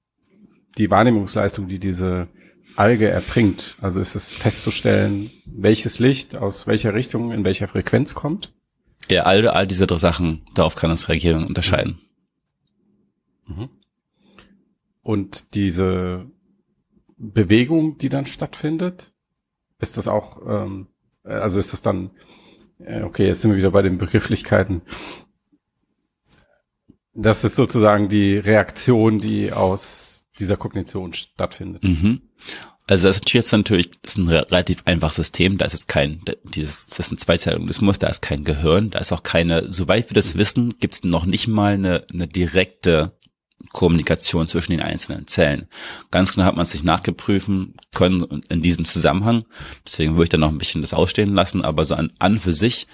die 0.76 0.90
Wahrnehmungsleistung, 0.90 1.68
die 1.68 1.78
diese 1.78 2.28
Alge 2.76 3.08
erbringt? 3.08 3.76
Also 3.80 4.00
ist 4.00 4.14
es 4.14 4.34
festzustellen, 4.34 5.30
welches 5.46 5.98
Licht 5.98 6.36
aus 6.36 6.66
welcher 6.66 6.94
Richtung 6.94 7.32
in 7.32 7.44
welcher 7.44 7.68
Frequenz 7.68 8.14
kommt? 8.14 8.52
Ja, 9.08 9.22
all, 9.22 9.46
all 9.48 9.66
diese 9.66 9.86
drei 9.86 9.98
Sachen, 9.98 10.42
darauf 10.54 10.76
kann 10.76 10.90
es 10.90 11.08
reagieren 11.08 11.46
unterscheiden. 11.46 12.00
Mhm. 13.46 13.68
Und 15.02 15.54
diese 15.54 16.26
Bewegung, 17.16 17.98
die 17.98 18.08
dann 18.08 18.26
stattfindet, 18.26 19.14
ist 19.80 19.96
das 19.96 20.08
auch, 20.08 20.40
ähm, 20.46 20.88
also 21.24 21.58
ist 21.58 21.72
das 21.72 21.82
dann, 21.82 22.10
äh, 22.78 23.02
okay, 23.02 23.26
jetzt 23.26 23.42
sind 23.42 23.52
wir 23.52 23.58
wieder 23.58 23.70
bei 23.70 23.82
den 23.82 23.98
Begrifflichkeiten. 23.98 24.82
Das 27.14 27.44
ist 27.44 27.56
sozusagen 27.56 28.08
die 28.08 28.36
Reaktion, 28.36 29.18
die 29.18 29.52
aus 29.52 30.24
dieser 30.38 30.56
Kognition 30.56 31.14
stattfindet. 31.14 31.82
Mhm. 31.82 32.22
Also 32.86 33.08
das 33.08 33.18
ist 33.18 33.34
jetzt 33.34 33.52
natürlich 33.52 33.90
das 34.00 34.12
ist 34.12 34.18
ein 34.18 34.28
relativ 34.28 34.82
einfaches 34.86 35.16
System. 35.16 35.58
Da 35.58 35.66
ist 35.66 35.74
jetzt 35.74 35.88
kein, 35.88 36.22
dieses, 36.44 36.86
das 36.86 37.00
ist 37.00 37.12
ein 37.12 37.18
Zweizeitorganismus, 37.18 37.98
da 37.98 38.08
ist 38.08 38.22
kein 38.22 38.44
Gehirn, 38.44 38.90
da 38.90 38.98
ist 38.98 39.12
auch 39.12 39.22
keine, 39.22 39.70
soweit 39.70 40.08
wir 40.08 40.14
das 40.14 40.38
wissen, 40.38 40.78
gibt 40.80 40.94
es 40.94 41.04
noch 41.04 41.26
nicht 41.26 41.48
mal 41.48 41.74
eine, 41.74 42.06
eine 42.10 42.26
direkte 42.26 43.17
Kommunikation 43.72 44.46
zwischen 44.46 44.72
den 44.72 44.82
einzelnen 44.82 45.26
Zellen. 45.26 45.68
Ganz 46.10 46.32
genau 46.32 46.46
hat 46.46 46.56
man 46.56 46.66
sich 46.66 46.84
nachgeprüfen 46.84 47.74
können 47.94 48.42
in 48.48 48.62
diesem 48.62 48.84
Zusammenhang. 48.84 49.44
Deswegen 49.84 50.12
würde 50.12 50.24
ich 50.24 50.30
da 50.30 50.38
noch 50.38 50.50
ein 50.50 50.58
bisschen 50.58 50.82
das 50.82 50.94
ausstehen 50.94 51.34
lassen, 51.34 51.64
aber 51.64 51.84
so 51.84 51.94
an, 51.94 52.12
an 52.18 52.38
für 52.38 52.52
sich 52.52 52.86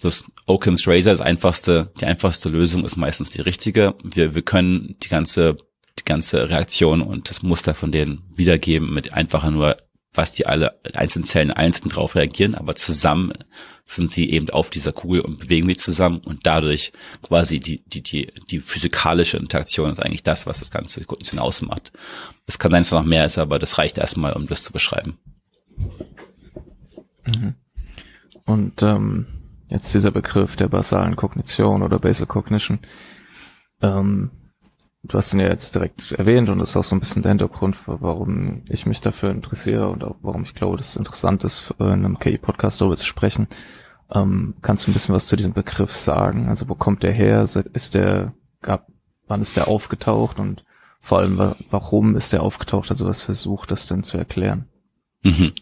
das 0.00 0.30
Occam's 0.46 0.86
Razor, 0.86 1.12
das 1.12 1.20
einfachste, 1.20 1.92
die 2.00 2.06
einfachste 2.06 2.48
Lösung 2.48 2.84
ist 2.84 2.96
meistens 2.96 3.30
die 3.30 3.42
richtige. 3.42 3.94
Wir, 4.02 4.34
wir 4.34 4.42
können 4.42 4.96
die 5.02 5.08
ganze 5.08 5.56
die 5.98 6.04
ganze 6.04 6.48
Reaktion 6.48 7.02
und 7.02 7.30
das 7.30 7.42
Muster 7.42 7.74
von 7.74 7.92
denen 7.92 8.22
wiedergeben 8.34 8.92
mit 8.92 9.12
einfacher 9.12 9.50
nur, 9.50 9.76
was 10.14 10.32
die 10.32 10.46
alle 10.46 10.80
einzelnen 10.94 11.26
Zellen 11.26 11.50
einzeln 11.50 11.90
drauf 11.90 12.14
reagieren, 12.14 12.54
aber 12.54 12.76
zusammen 12.76 13.32
sind 13.84 14.10
sie 14.10 14.30
eben 14.30 14.48
auf 14.50 14.70
dieser 14.70 14.92
Kugel 14.92 15.20
und 15.20 15.40
bewegen 15.40 15.66
sich 15.66 15.80
zusammen 15.80 16.18
und 16.18 16.46
dadurch 16.46 16.92
quasi 17.22 17.60
die, 17.60 17.82
die, 17.84 18.02
die, 18.02 18.32
die 18.48 18.60
physikalische 18.60 19.36
Interaktion 19.36 19.90
ist 19.90 20.00
eigentlich 20.00 20.22
das, 20.22 20.46
was 20.46 20.60
das 20.60 20.70
Ganze 20.70 21.04
Kondition 21.04 21.40
ausmacht. 21.40 21.92
Es 22.46 22.58
kann 22.58 22.70
sein, 22.70 22.80
dass 22.80 22.88
es 22.88 22.92
noch 22.92 23.04
mehr 23.04 23.26
ist, 23.26 23.38
aber 23.38 23.58
das 23.58 23.76
reicht 23.78 23.98
erstmal, 23.98 24.32
um 24.32 24.46
das 24.46 24.62
zu 24.62 24.72
beschreiben. 24.72 25.18
Mhm. 27.26 27.54
Und 28.44 28.82
ähm, 28.82 29.26
jetzt 29.68 29.92
dieser 29.92 30.10
Begriff 30.12 30.56
der 30.56 30.68
basalen 30.68 31.16
Kognition 31.16 31.82
oder 31.82 31.98
Basal 31.98 32.26
Cognition. 32.26 32.78
Ähm, 33.82 34.30
du 35.04 35.18
hast 35.18 35.34
ihn 35.34 35.40
ja 35.40 35.48
jetzt 35.48 35.74
direkt 35.74 36.12
erwähnt 36.12 36.48
und 36.48 36.58
das 36.58 36.70
ist 36.70 36.76
auch 36.76 36.84
so 36.84 36.96
ein 36.96 37.00
bisschen 37.00 37.22
der 37.22 37.30
Hintergrund, 37.30 37.76
warum 37.86 38.62
ich 38.68 38.86
mich 38.86 39.00
dafür 39.00 39.30
interessiere 39.30 39.88
und 39.88 40.02
auch 40.02 40.16
warum 40.22 40.42
ich 40.42 40.54
glaube, 40.54 40.76
dass 40.76 40.90
es 40.90 40.96
interessant 40.96 41.44
ist, 41.44 41.74
in 41.78 41.86
einem 41.86 42.18
KI-Podcast 42.18 42.80
darüber 42.80 42.96
zu 42.96 43.06
sprechen. 43.06 43.46
Ähm, 44.10 44.54
kannst 44.62 44.86
du 44.86 44.90
ein 44.90 44.94
bisschen 44.94 45.14
was 45.14 45.26
zu 45.26 45.36
diesem 45.36 45.52
Begriff 45.52 45.94
sagen? 45.94 46.48
Also 46.48 46.68
wo 46.68 46.74
kommt 46.74 47.02
der 47.02 47.12
her? 47.12 47.42
Ist 47.42 47.94
der, 47.94 48.32
gab, 48.62 48.86
wann 49.26 49.42
ist 49.42 49.56
der 49.56 49.68
aufgetaucht 49.68 50.38
und 50.38 50.64
vor 51.00 51.18
allem, 51.18 51.54
warum 51.70 52.16
ist 52.16 52.32
der 52.32 52.42
aufgetaucht? 52.42 52.90
Also 52.90 53.06
was 53.06 53.20
versucht 53.20 53.70
das 53.70 53.86
denn 53.86 54.04
zu 54.04 54.16
erklären? 54.16 54.68
Mhm. 55.22 55.52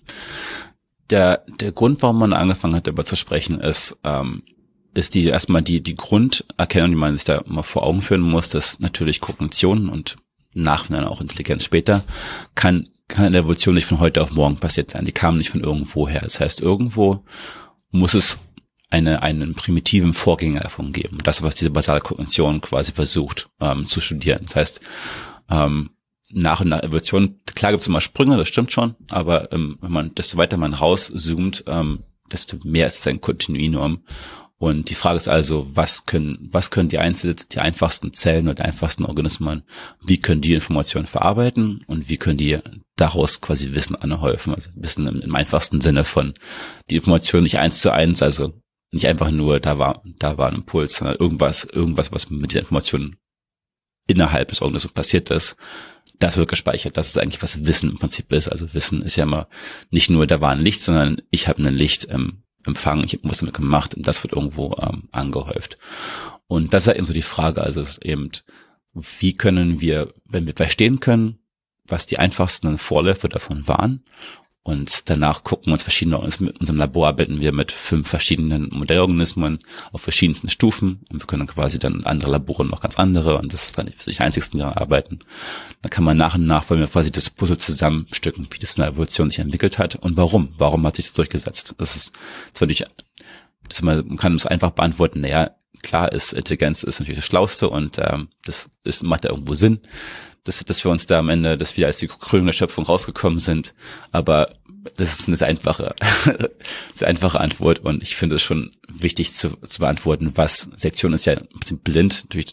Der, 1.11 1.45
der 1.61 1.73
Grund, 1.73 2.01
warum 2.03 2.19
man 2.19 2.33
angefangen 2.33 2.77
hat, 2.77 2.87
darüber 2.87 3.05
zu 3.05 3.17
sprechen, 3.17 3.61
ist, 3.61 3.99
ähm, 4.05 4.45
ist 4.95 5.15
die 5.15 5.25
erstmal 5.25 5.63
die, 5.63 5.83
die 5.83 5.95
Grunderkennung, 5.95 6.91
die 6.91 6.97
man 6.97 7.15
sich 7.15 7.25
da 7.25 7.43
mal 7.47 7.63
vor 7.63 7.85
Augen 7.85 8.03
führen 8.03 8.21
muss, 8.21 8.49
dass 8.49 8.81
natürlich 8.81 9.21
Kognition 9.21 9.89
und 9.89 10.17
nach 10.55 10.87
dann 10.89 11.05
auch 11.05 11.21
Intelligenz 11.21 11.65
später 11.65 12.05
kann, 12.55 12.89
kann 13.09 13.27
in 13.27 13.33
der 13.33 13.43
Evolution 13.43 13.75
nicht 13.75 13.87
von 13.87 14.01
heute 14.01 14.23
auf 14.23 14.33
morgen 14.33 14.57
passiert 14.57 14.91
sein. 14.91 15.05
Die 15.05 15.13
kamen 15.13 15.39
nicht 15.39 15.51
von 15.51 15.63
irgendwo 15.63 16.09
her. 16.09 16.21
Das 16.23 16.41
heißt, 16.41 16.61
irgendwo 16.61 17.25
muss 17.91 18.15
es 18.15 18.39
eine, 18.91 19.23
einen 19.23 19.55
primitiven 19.55 20.13
Vorgänger 20.13 20.61
davon 20.61 20.93
geben. 20.93 21.19
Das, 21.25 21.43
was 21.43 21.55
diese 21.55 21.71
basale 21.71 22.01
Kognition 22.01 22.61
quasi 22.61 22.93
versucht 22.93 23.49
ähm, 23.61 23.87
zu 23.87 24.01
studieren. 24.01 24.41
Das 24.43 24.57
heißt, 24.57 24.81
ähm, 25.51 25.91
nach 26.31 26.61
und 26.61 26.69
nach 26.69 26.83
Evolution, 26.83 27.41
klar 27.47 27.73
gibt 27.73 27.83
es 27.83 27.87
immer 27.87 28.01
Sprünge, 28.01 28.37
das 28.37 28.49
stimmt 28.49 28.73
schon, 28.73 28.95
aber 29.11 29.53
ähm, 29.53 29.79
wenn 29.81 29.93
man, 29.93 30.15
desto 30.15 30.37
weiter 30.37 30.57
man 30.57 30.75
rauszoomt, 30.75 31.65
ähm, 31.67 32.05
desto 32.31 32.57
mehr 32.65 32.87
ist 32.87 33.01
es 33.01 33.07
ein 33.07 33.21
Kontinuum. 33.21 34.05
Und 34.63 34.91
die 34.91 34.95
Frage 34.95 35.17
ist 35.17 35.27
also, 35.27 35.67
was 35.75 36.07
können, 36.07 36.49
was 36.53 36.71
können 36.71 36.89
die 36.89 36.99
einzelnen, 36.99 37.35
die 37.51 37.59
einfachsten 37.59 38.13
Zellen 38.13 38.47
die 38.55 38.63
einfachsten 38.63 39.05
Organismen, 39.05 39.65
wie 40.01 40.21
können 40.21 40.41
die 40.41 40.55
Informationen 40.55 41.09
verarbeiten 41.09 41.83
und 41.89 42.09
wie 42.09 42.17
können 42.17 42.39
die 42.39 42.61
daraus 42.95 43.41
quasi 43.41 43.73
Wissen 43.75 43.97
anhäufen? 43.97 44.55
Also 44.55 44.71
Wissen 44.77 45.09
im, 45.09 45.21
im 45.21 45.35
einfachsten 45.35 45.81
Sinne 45.81 46.05
von 46.05 46.35
die 46.91 46.95
Information 46.95 47.43
nicht 47.43 47.59
eins 47.59 47.81
zu 47.81 47.91
eins, 47.93 48.23
also 48.23 48.53
nicht 48.93 49.09
einfach 49.09 49.33
nur, 49.33 49.59
da 49.59 49.81
war, 49.81 50.01
da 50.21 50.39
war 50.39 50.51
ein 50.51 50.55
Impuls, 50.55 50.95
sondern 50.95 51.17
irgendwas, 51.17 51.65
irgendwas, 51.65 52.13
was 52.13 52.31
mit 52.31 52.55
der 52.55 52.61
Information 52.61 53.17
innerhalb 54.07 54.51
des 54.51 54.63
Organismus 54.63 54.93
passiert 54.93 55.31
ist, 55.31 55.57
das 56.21 56.37
wird 56.37 56.49
gespeichert. 56.49 56.97
Das 56.97 57.09
ist 57.09 57.19
eigentlich, 57.19 57.43
was 57.43 57.67
Wissen 57.67 57.91
im 57.91 57.99
Prinzip 57.99 58.31
ist. 58.31 58.47
Also 58.47 58.73
Wissen 58.75 59.03
ist 59.03 59.17
ja 59.17 59.25
immer 59.25 59.49
nicht 59.91 60.09
nur, 60.09 60.29
da 60.29 60.41
war 60.41 60.53
ein 60.53 60.61
Licht, 60.61 60.83
sondern 60.83 61.21
ich 61.33 61.49
habe 61.49 61.61
ein 61.65 61.75
Licht 61.75 62.07
ähm, 62.11 62.45
empfangen, 62.67 63.05
ich 63.05 63.15
habe 63.15 63.29
was 63.29 63.39
damit 63.39 63.55
gemacht 63.55 63.95
und 63.95 64.07
das 64.07 64.23
wird 64.23 64.35
irgendwo 64.35 64.77
ähm, 64.81 65.09
angehäuft. 65.13 65.79
Und 66.47 66.75
das 66.75 66.85
ist 66.85 66.89
halt 66.89 66.99
eben 66.99 67.07
so 67.07 67.13
die 67.13 67.23
Frage, 67.23 67.63
also 67.63 67.81
es 67.81 67.91
ist 67.91 68.05
eben, 68.05 68.31
wie 68.95 69.35
können 69.35 69.81
wir, 69.81 70.13
wenn 70.25 70.47
wir 70.47 70.55
verstehen 70.55 71.01
können, 71.01 71.39
was 71.85 72.07
die 72.07 72.19
einfachsten 72.19 72.79
Vorläufe 72.79 73.29
davon 73.29 73.67
waren 73.67 74.05
und 74.65 75.11
danach 75.11 75.43
gucken 75.43 75.67
wir 75.67 75.73
uns 75.73 75.83
verschiedene, 75.83 76.17
in 76.19 76.51
unserem 76.51 76.79
Labor 76.79 77.09
arbeiten 77.09 77.41
wir 77.41 77.53
mit 77.53 77.73
fünf 77.73 78.09
verschiedenen 78.09 78.69
Modellorganismen 78.71 79.59
auf 79.91 80.03
verschiedensten 80.03 80.51
Stufen 80.51 81.01
und 81.11 81.21
wir 81.21 81.27
können 81.27 81.49
quasi 81.49 81.81
dann 81.81 82.05
andere 82.05 82.31
Labore 82.31 82.65
noch 82.65 82.81
ganz 82.81 82.97
andere 82.97 83.39
und 83.39 83.53
das 83.53 83.65
ist 83.65 83.79
dann 83.79 83.87
nicht 83.87 84.21
einzigsten, 84.21 84.59
die 84.59 84.65
arbeiten. 84.65 85.19
Dann 85.83 85.91
kann 85.91 86.05
man 86.05 86.17
nach 86.17 86.37
und 86.37 86.47
nach, 86.47 86.71
wollen 86.71 86.79
wir 86.79 86.87
quasi 86.87 87.11
das 87.11 87.29
Puzzle 87.29 87.59
zusammenstücken, 87.59 88.47
wie 88.51 88.59
das 88.61 88.77
in 88.77 88.83
der 88.83 88.93
Evolution 88.93 89.31
sich 89.31 89.41
entwickelt 89.41 89.79
hat 89.79 89.97
und 89.97 90.17
warum. 90.17 90.55
Warum 90.59 90.87
hat 90.87 90.95
sich 90.95 91.07
das 91.07 91.15
durchgesetzt? 91.15 91.75
Das 91.79 91.97
ist 91.97 92.13
zwar 92.53 92.69
nicht, 92.69 92.85
das 93.69 93.83
man 93.83 94.17
kann 94.17 94.37
es 94.37 94.47
einfach 94.47 94.71
beantworten, 94.71 95.23
naja, 95.23 95.51
klar 95.83 96.13
ist, 96.13 96.33
Intelligenz 96.33 96.85
ist 96.85 97.01
natürlich 97.01 97.19
das 97.19 97.27
Schlauste 97.27 97.69
und 97.69 97.99
ähm, 97.99 98.29
das 98.45 98.71
ist, 98.85 99.03
macht 99.03 99.25
ja 99.25 99.31
irgendwo 99.31 99.55
Sinn 99.55 99.81
dass, 100.45 100.65
dass 100.65 100.85
wir 100.85 100.91
uns 100.91 101.07
da 101.07 101.19
am 101.19 101.29
Ende, 101.29 101.57
dass 101.57 101.77
wir 101.77 101.87
als 101.87 101.99
die 101.99 102.09
Krönung 102.09 102.47
der 102.47 102.53
Schöpfung 102.53 102.85
rausgekommen 102.85 103.39
sind. 103.39 103.75
Aber 104.11 104.55
das 104.97 105.13
ist 105.13 105.29
eine 105.29 105.37
sehr 105.37 105.49
einfache, 105.49 105.95
sehr 106.95 107.09
einfache 107.09 107.41
Antwort 107.41 107.81
und 107.81 108.03
ich 108.03 108.17
finde 108.17 108.37
es 108.37 108.43
schon 108.43 108.73
wichtig 108.89 109.33
zu, 109.33 109.51
zu 109.59 109.81
beantworten, 109.81 110.33
was 110.37 110.69
Sektion 110.77 111.13
ist 111.13 111.25
ja 111.25 111.35
ein 111.35 111.49
bisschen 111.59 111.79
blind 111.79 112.25
durch 112.31 112.47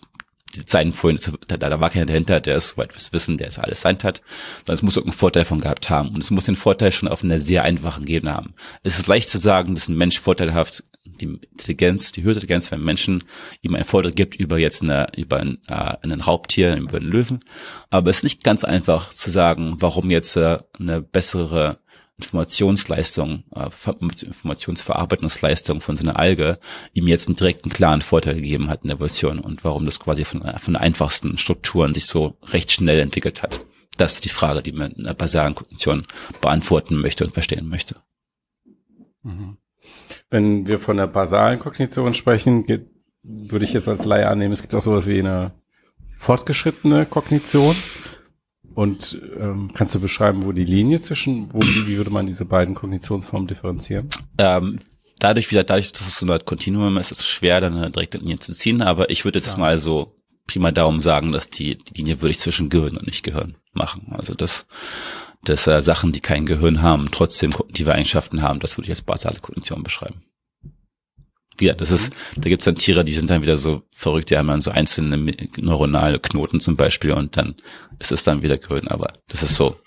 die 0.55 0.65
Zeiten 0.65 0.93
vorhin, 0.93 1.19
da, 1.48 1.58
da 1.58 1.79
war 1.79 1.89
keiner 1.89 2.08
dahinter, 2.08 2.39
der 2.39 2.55
es 2.55 2.69
soweit 2.69 2.93
wir 2.93 3.01
wissen, 3.12 3.38
der 3.38 3.48
es 3.48 3.60
alles 3.60 3.81
sein 3.81 4.00
hat, 4.03 4.22
sondern 4.58 4.75
es 4.75 4.81
muss 4.81 4.96
irgendeinen 4.98 5.17
Vorteil 5.17 5.46
von 5.46 5.62
gehabt 5.62 5.89
haben 5.89 6.10
und 6.10 6.22
es 6.22 6.31
muss 6.31 6.46
den 6.46 6.55
Vorteil 6.55 6.91
schon 6.91 7.10
auf 7.10 7.24
einer 7.24 7.39
sehr 7.39 7.63
einfachen 7.63 8.08
Ebene 8.08 8.34
haben. 8.34 8.53
Es 8.84 8.98
ist 8.98 9.08
leicht 9.08 9.29
zu 9.29 9.38
sagen, 9.38 9.75
dass 9.75 9.88
ein 9.88 9.98
Mensch 9.98 10.19
vorteilhaft 10.19 10.84
die 11.20 11.39
Intelligenz, 11.51 12.12
die 12.12 12.24
höhere 12.24 12.36
Intelligenz, 12.36 12.72
wenn 12.72 12.84
Menschen 12.84 13.24
ihm 13.62 13.75
einen 13.75 13.86
Vorteil 13.86 14.12
gibt 14.12 14.36
über 14.36 14.58
jetzt 14.58 14.82
eine, 14.82 15.08
über 15.16 15.38
ein, 15.38 15.58
äh, 15.68 15.96
einen 16.01 16.22
Raubtier, 16.22 16.75
über 16.78 16.98
einen 16.98 17.12
Löwen. 17.12 17.39
Aber 17.89 18.10
es 18.10 18.18
ist 18.18 18.24
nicht 18.24 18.44
ganz 18.44 18.63
einfach 18.63 19.10
zu 19.10 19.32
sagen, 19.32 19.75
warum 19.80 20.12
jetzt 20.12 20.36
äh, 20.36 20.60
eine 20.80 21.01
bessere 21.01 21.80
Informationsleistung, 22.18 23.44
äh, 23.56 23.70
Informationsverarbeitungsleistung 24.25 25.80
von 25.80 25.96
so 25.96 26.04
einer 26.04 26.20
Alge 26.20 26.60
ihm 26.94 27.08
jetzt 27.08 27.28
einen 27.28 27.38
direkten 27.38 27.70
klaren 27.70 28.01
Vorteil 28.01 28.36
gegeben 28.36 28.70
hat 28.70 28.84
in 28.84 28.89
der 28.89 28.98
Evolution 28.98 29.39
und 29.39 29.63
warum 29.63 29.86
das 29.86 30.00
quasi 30.00 30.25
von, 30.25 30.42
von 30.60 30.75
einfachsten 30.75 31.38
Strukturen 31.38 31.94
sich 31.94 32.06
so 32.06 32.38
recht 32.48 32.72
schnell 32.72 33.00
entwickelt 33.00 33.42
hat. 33.42 33.62
Das 33.98 34.16
ist 34.16 34.25
die 34.25 34.30
Frage, 34.30 34.62
die 34.62 34.72
man 34.72 34.92
in 34.92 35.06
der 35.06 35.13
basalen 35.13 35.56
Kognition 35.56 36.06
beantworten 36.42 37.00
möchte 37.00 37.25
und 37.25 37.34
verstehen 37.34 37.70
möchte. 37.70 37.96
Mhm. 39.24 39.58
Wenn 40.29 40.67
wir 40.67 40.79
von 40.79 40.98
der 40.98 41.07
basalen 41.07 41.59
Kognition 41.59 42.13
sprechen, 42.13 42.65
geht, 42.65 42.88
würde 43.24 43.65
ich 43.65 43.74
jetzt 43.74 43.88
als 43.88 44.05
Laie 44.05 44.27
annehmen, 44.27 44.53
es 44.53 44.62
gibt 44.62 44.75
auch 44.75 44.81
sowas 44.81 45.07
wie 45.07 45.19
eine 45.19 45.53
fortgeschrittene 46.17 47.05
Kognition. 47.05 47.75
Und 48.75 49.19
ähm, 49.38 49.71
kannst 49.74 49.95
du 49.95 50.00
beschreiben, 50.00 50.45
wo 50.45 50.51
die 50.51 50.63
Linie 50.63 51.01
zwischen, 51.01 51.51
wo, 51.51 51.59
wie 51.59 51.98
würde 51.98 52.12
man 52.12 52.27
diese 52.27 52.45
beiden 52.45 52.75
Kognitionsformen 52.75 53.48
differenzieren? 53.48 54.09
Ähm, 54.38 54.77
dadurch, 55.19 55.51
wieder 55.51 55.63
dadurch, 55.63 55.91
dass 55.91 56.07
es 56.07 56.17
so 56.17 56.31
ein 56.31 56.45
Kontinuum 56.45 56.98
ist, 56.98 57.12
ist 57.12 57.21
es 57.21 57.27
schwer, 57.27 57.59
dann 57.62 57.75
eine 57.75 57.91
direkte 57.91 58.19
Linie 58.19 58.39
zu 58.39 58.53
ziehen. 58.53 58.81
Aber 58.81 59.09
ich 59.09 59.25
würde 59.25 59.39
jetzt 59.39 59.53
ja. 59.53 59.57
mal 59.57 59.77
so 59.77 60.15
prima 60.48 60.71
Daumen 60.71 61.00
sagen, 61.00 61.31
dass 61.31 61.50
die, 61.50 61.77
die 61.77 61.93
Linie 61.95 62.21
würde 62.21 62.31
ich 62.31 62.39
zwischen 62.39 62.69
Gehirn 62.69 62.98
und 62.98 63.05
nicht 63.05 63.24
Gehirn 63.24 63.55
machen. 63.74 64.07
Also 64.12 64.33
das, 64.33 64.65
dass 65.43 65.67
äh, 65.67 65.81
Sachen, 65.81 66.12
die 66.12 66.19
kein 66.19 66.46
Gehirn 66.46 66.81
haben, 66.81 67.10
trotzdem 67.12 67.51
kognitive 67.51 67.93
Eigenschaften 67.93 68.41
haben, 68.41 68.60
das 68.60 68.77
würde 68.77 68.86
ich 68.86 68.91
als 68.91 69.01
basale 69.01 69.39
Kognition 69.39 69.84
beschreiben. 69.84 70.24
Ja, 71.60 71.74
das 71.74 71.91
ist, 71.91 72.13
da 72.38 72.48
gibt's 72.50 72.65
dann 72.65 72.75
Tiere, 72.75 73.03
die 73.03 73.13
sind 73.13 73.29
dann 73.29 73.41
wieder 73.41 73.58
so 73.58 73.84
verrückt, 73.91 74.29
die 74.29 74.38
haben 74.38 74.48
dann 74.48 74.62
so 74.62 74.72
einzelne 74.72 75.17
neuronale 75.58 76.19
Knoten 76.19 76.62
zum 76.62 76.77
Beispiel 76.77 77.12
und 77.12 77.36
dann 77.36 77.55
ist 78.00 78.12
es 78.12 78.24
dann 78.24 78.43
wieder 78.43 78.58
grün, 78.58 78.88
aber 78.88 79.12
das 79.27 79.43
ist 79.43 79.55
so, 79.55 79.77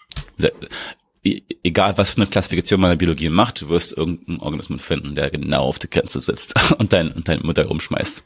e, 1.25 1.41
egal 1.63 1.97
was 1.97 2.11
für 2.11 2.19
eine 2.19 2.27
Klassifikation 2.27 2.81
man 2.81 2.91
in 2.91 2.99
der 2.99 3.07
Biologie 3.07 3.31
macht, 3.31 3.63
du 3.63 3.69
wirst 3.71 3.97
irgendeinen 3.97 4.41
Organismus 4.41 4.83
finden, 4.83 5.15
der 5.15 5.31
genau 5.31 5.65
auf 5.65 5.79
der 5.79 5.89
Grenze 5.89 6.21
sitzt 6.21 6.55
und 6.79 6.93
dein, 6.93 7.13
und 7.13 7.29
dein 7.29 7.41
Mutter 7.41 7.65
rumschmeißt. 7.65 8.25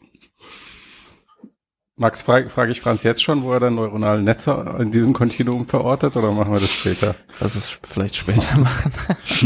Max, 1.98 2.20
frage 2.20 2.50
frag 2.50 2.68
ich 2.68 2.82
Franz 2.82 3.04
jetzt 3.04 3.22
schon, 3.22 3.42
wo 3.42 3.52
er 3.54 3.60
dann 3.60 3.76
neuronale 3.76 4.22
Netze 4.22 4.76
in 4.78 4.90
diesem 4.90 5.14
Kontinuum 5.14 5.66
verortet 5.66 6.14
oder 6.16 6.30
machen 6.30 6.52
wir 6.52 6.60
das 6.60 6.70
später? 6.70 7.14
Lass 7.40 7.56
es 7.56 7.70
vielleicht 7.70 8.16
später 8.16 8.58
machen. 8.58 8.92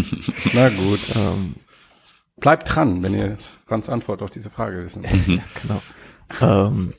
Na 0.52 0.68
gut. 0.68 1.00
Ähm, 1.14 1.54
Bleibt 2.40 2.74
dran, 2.74 3.02
wenn 3.04 3.14
ihr 3.14 3.36
Franz 3.66 3.88
Antwort 3.88 4.20
auf 4.22 4.30
diese 4.30 4.50
Frage 4.50 4.82
wissen 4.82 5.04
wollt. 5.04 5.26
ja, 5.28 5.42
genau. 5.62 5.82
Ähm, 6.40 6.94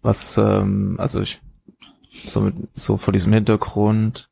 was, 0.00 0.38
ähm, 0.38 0.96
also 0.98 1.20
ich, 1.20 1.40
so, 2.24 2.40
mit, 2.40 2.54
so 2.72 2.96
vor 2.96 3.12
diesem 3.12 3.34
Hintergrund, 3.34 4.30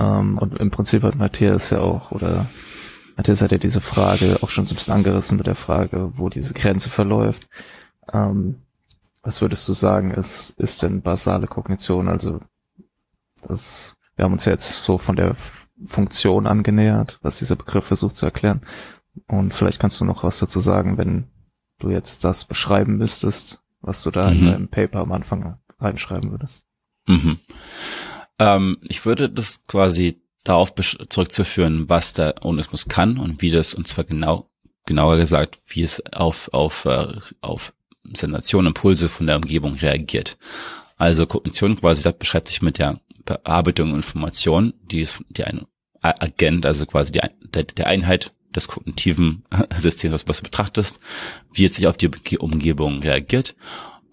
ähm, 0.00 0.36
und 0.38 0.58
im 0.58 0.70
Prinzip 0.72 1.04
hat 1.04 1.14
Matthias 1.14 1.70
ja 1.70 1.78
auch, 1.78 2.10
oder 2.10 2.48
Matthias 3.16 3.42
hat 3.42 3.52
ja 3.52 3.58
diese 3.58 3.80
Frage 3.80 4.38
auch 4.42 4.48
schon 4.48 4.66
so 4.66 4.74
ein 4.74 4.76
bisschen 4.76 4.94
angerissen 4.94 5.36
mit 5.36 5.46
der 5.46 5.54
Frage, 5.54 6.10
wo 6.14 6.28
diese 6.28 6.54
Grenze 6.54 6.88
verläuft. 6.88 7.48
Ähm, 8.12 8.62
was 9.22 9.40
würdest 9.40 9.68
du 9.68 9.72
sagen, 9.72 10.10
ist, 10.12 10.50
ist 10.58 10.82
denn 10.82 11.02
basale 11.02 11.46
Kognition? 11.46 12.08
Also, 12.08 12.40
das, 13.46 13.96
wir 14.16 14.24
haben 14.24 14.32
uns 14.32 14.44
ja 14.44 14.52
jetzt 14.52 14.84
so 14.84 14.98
von 14.98 15.16
der 15.16 15.34
Funktion 15.86 16.46
angenähert, 16.46 17.18
was 17.22 17.38
dieser 17.38 17.56
Begriff 17.56 17.86
versucht 17.86 18.16
zu 18.16 18.26
erklären. 18.26 18.62
Und 19.26 19.54
vielleicht 19.54 19.80
kannst 19.80 20.00
du 20.00 20.04
noch 20.04 20.24
was 20.24 20.38
dazu 20.38 20.60
sagen, 20.60 20.98
wenn 20.98 21.28
du 21.78 21.90
jetzt 21.90 22.24
das 22.24 22.44
beschreiben 22.44 22.96
müsstest, 22.96 23.60
was 23.80 24.02
du 24.02 24.10
da 24.10 24.30
mhm. 24.30 24.38
in 24.38 24.44
deinem 24.46 24.68
Paper 24.68 25.00
am 25.00 25.12
Anfang 25.12 25.58
reinschreiben 25.78 26.30
würdest. 26.30 26.64
Mhm. 27.06 27.38
Ähm, 28.38 28.78
ich 28.82 29.04
würde 29.04 29.28
das 29.28 29.64
quasi 29.66 30.20
darauf 30.44 30.74
zurückzuführen, 30.74 31.88
was 31.88 32.14
der 32.14 32.44
Onismus 32.44 32.88
kann 32.88 33.18
und 33.18 33.42
wie 33.42 33.50
das, 33.50 33.74
und 33.74 33.86
zwar 33.86 34.04
genau, 34.04 34.50
genauer 34.86 35.16
gesagt, 35.16 35.60
wie 35.66 35.82
es 35.82 36.02
auf, 36.12 36.48
auf, 36.52 36.84
äh, 36.86 37.06
auf 37.40 37.72
Sensation, 38.14 38.66
Impulse 38.66 39.08
von 39.08 39.26
der 39.26 39.36
Umgebung 39.36 39.74
reagiert. 39.74 40.36
Also 40.96 41.26
Kognition 41.26 41.76
quasi, 41.76 42.02
das 42.02 42.18
beschreibt 42.18 42.48
sich 42.48 42.62
mit 42.62 42.78
der 42.78 43.00
Bearbeitung 43.24 43.94
Information, 43.94 44.74
die 44.90 45.00
ist 45.00 45.22
die 45.28 45.44
ein 45.44 45.66
Agent, 46.00 46.64
also 46.64 46.86
quasi 46.86 47.12
die, 47.12 47.20
der, 47.54 47.64
der 47.64 47.86
Einheit 47.86 48.32
des 48.54 48.68
kognitiven 48.68 49.44
Systems, 49.76 50.26
was 50.26 50.38
du 50.38 50.44
betrachtest, 50.44 51.00
wie 51.52 51.64
es 51.64 51.74
sich 51.74 51.86
auf 51.86 51.96
die 51.96 52.38
Umgebung 52.38 53.00
reagiert. 53.00 53.54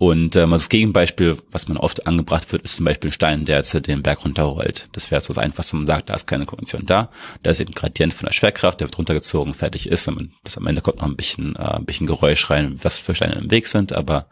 Und 0.05 0.35
ähm, 0.35 0.51
das 0.51 0.69
Gegenbeispiel, 0.69 1.35
was 1.49 1.67
man 1.67 1.77
oft 1.77 2.05
angebracht 2.05 2.51
wird, 2.51 2.61
ist 2.61 2.75
zum 2.75 2.85
Beispiel 2.85 3.09
ein 3.09 3.13
Stein, 3.13 3.45
der 3.45 3.57
jetzt 3.57 3.87
den 3.87 4.03
Berg 4.03 4.23
runterrollt. 4.23 4.87
Das 4.91 5.09
wäre 5.09 5.19
so 5.19 5.33
das 5.33 5.43
Einfachste, 5.43 5.77
man 5.77 5.87
sagt, 5.87 6.11
da 6.11 6.13
ist 6.13 6.27
keine 6.27 6.45
Kognition 6.45 6.85
da. 6.85 7.09
Da 7.41 7.49
ist 7.49 7.59
eben 7.59 7.71
ein 7.71 7.73
Gradient 7.73 8.13
von 8.13 8.27
der 8.27 8.33
Schwerkraft, 8.33 8.79
der 8.79 8.87
wird 8.87 8.99
runtergezogen, 8.99 9.55
fertig 9.55 9.89
ist. 9.89 10.07
Und 10.07 10.29
bis 10.43 10.59
am 10.59 10.67
Ende 10.67 10.83
kommt 10.83 10.99
noch 10.99 11.07
ein 11.07 11.15
bisschen, 11.15 11.55
äh, 11.55 11.77
ein 11.77 11.85
bisschen 11.85 12.05
Geräusch 12.05 12.51
rein, 12.51 12.77
was 12.83 12.99
für 12.99 13.15
Steine 13.15 13.33
im 13.33 13.49
Weg 13.49 13.65
sind. 13.65 13.93
Aber 13.93 14.27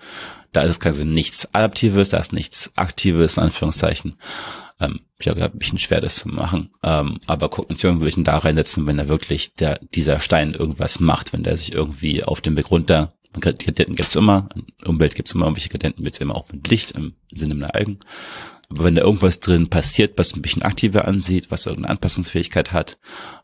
da 0.52 0.62
ist 0.62 0.80
quasi 0.80 1.06
nichts 1.06 1.52
Adaptives, 1.56 2.10
da 2.10 2.20
ist 2.20 2.34
nichts 2.34 2.72
Aktives, 2.76 3.38
in 3.38 3.44
Anführungszeichen. 3.46 4.16
Ähm, 4.80 5.00
ich 5.18 5.28
habe 5.28 5.44
ein 5.44 5.58
bisschen 5.58 5.80
schwer, 5.80 6.02
das 6.02 6.18
zu 6.18 6.30
machen. 6.30 6.70
Ähm, 6.84 7.20
aber 7.26 7.50
Kognition 7.50 8.00
würde 8.00 8.10
ich 8.10 8.18
ihn 8.18 8.24
da 8.24 8.38
reinsetzen, 8.38 8.86
wenn 8.86 9.00
er 9.00 9.08
wirklich 9.08 9.56
der, 9.56 9.80
dieser 9.96 10.20
Stein 10.20 10.54
irgendwas 10.54 11.00
macht, 11.00 11.34
wenn 11.34 11.42
der 11.42 11.58
sich 11.58 11.74
irgendwie 11.74 12.24
auf 12.24 12.42
dem 12.42 12.56
Weg 12.58 12.70
runter 12.70 13.14
Gradienten 13.41 13.96
gibt's 13.96 14.15
immer, 14.15 14.50
Umwelt 14.86 15.15
gibt's 15.15 15.34
immer, 15.34 15.46
irgendwelche 15.46 15.69
Gradienten 15.69 16.04
wird's 16.04 16.19
immer 16.19 16.36
auch 16.36 16.52
mit 16.52 16.67
Licht 16.69 16.91
im 16.91 17.15
Sinne 17.34 17.56
der 17.56 17.76
Algen. 17.76 18.00
Aber 18.69 18.86
wenn 18.86 18.96
da 18.96 19.04
irgendwas 19.04 19.39
drin 19.39 19.69
passiert, 19.69 20.17
was 20.17 20.34
ein 20.34 20.41
bisschen 20.41 20.63
aktiver 20.63 21.08
ansieht, 21.08 21.52
was 21.52 21.65
irgendeine 21.65 21.91
Anpassungsfähigkeit 21.91 22.72
hat, 22.72 22.98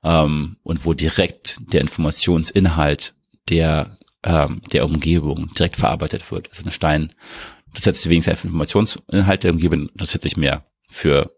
ähm, 0.04 0.58
und 0.64 0.86
wo 0.86 0.94
direkt 0.94 1.60
der 1.74 1.82
Informationsinhalt 1.82 3.14
der, 3.50 3.98
ähm, 4.24 4.62
der 4.72 4.86
Umgebung 4.86 5.54
direkt 5.54 5.76
verarbeitet 5.76 6.32
wird. 6.32 6.50
Also 6.50 6.64
ein 6.66 6.72
Stein, 6.72 7.14
das 7.74 7.84
setzt 7.84 8.02
sich 8.02 8.10
wenigstens 8.10 8.44
Informationsinhalt 8.44 9.44
der 9.44 9.52
Umgebung, 9.52 9.90
das 9.94 10.12
setzt 10.12 10.24
sich 10.24 10.38
mehr 10.38 10.66
für 10.88 11.32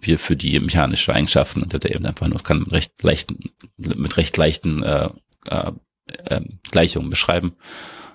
wir 0.00 0.18
für 0.18 0.36
die 0.36 0.58
mechanische 0.60 1.14
Eigenschaften 1.14 1.62
und 1.62 1.72
der 1.72 1.94
eben 1.94 2.06
einfach 2.06 2.26
nur 2.26 2.42
kann 2.42 2.60
mit 2.60 2.72
recht 2.72 3.02
leichten, 3.02 3.38
mit 3.76 4.16
recht 4.16 4.36
leichten 4.36 4.82
äh, 4.82 5.10
äh, 5.46 5.72
äh, 6.06 6.40
Gleichungen 6.70 7.10
beschreiben. 7.10 7.54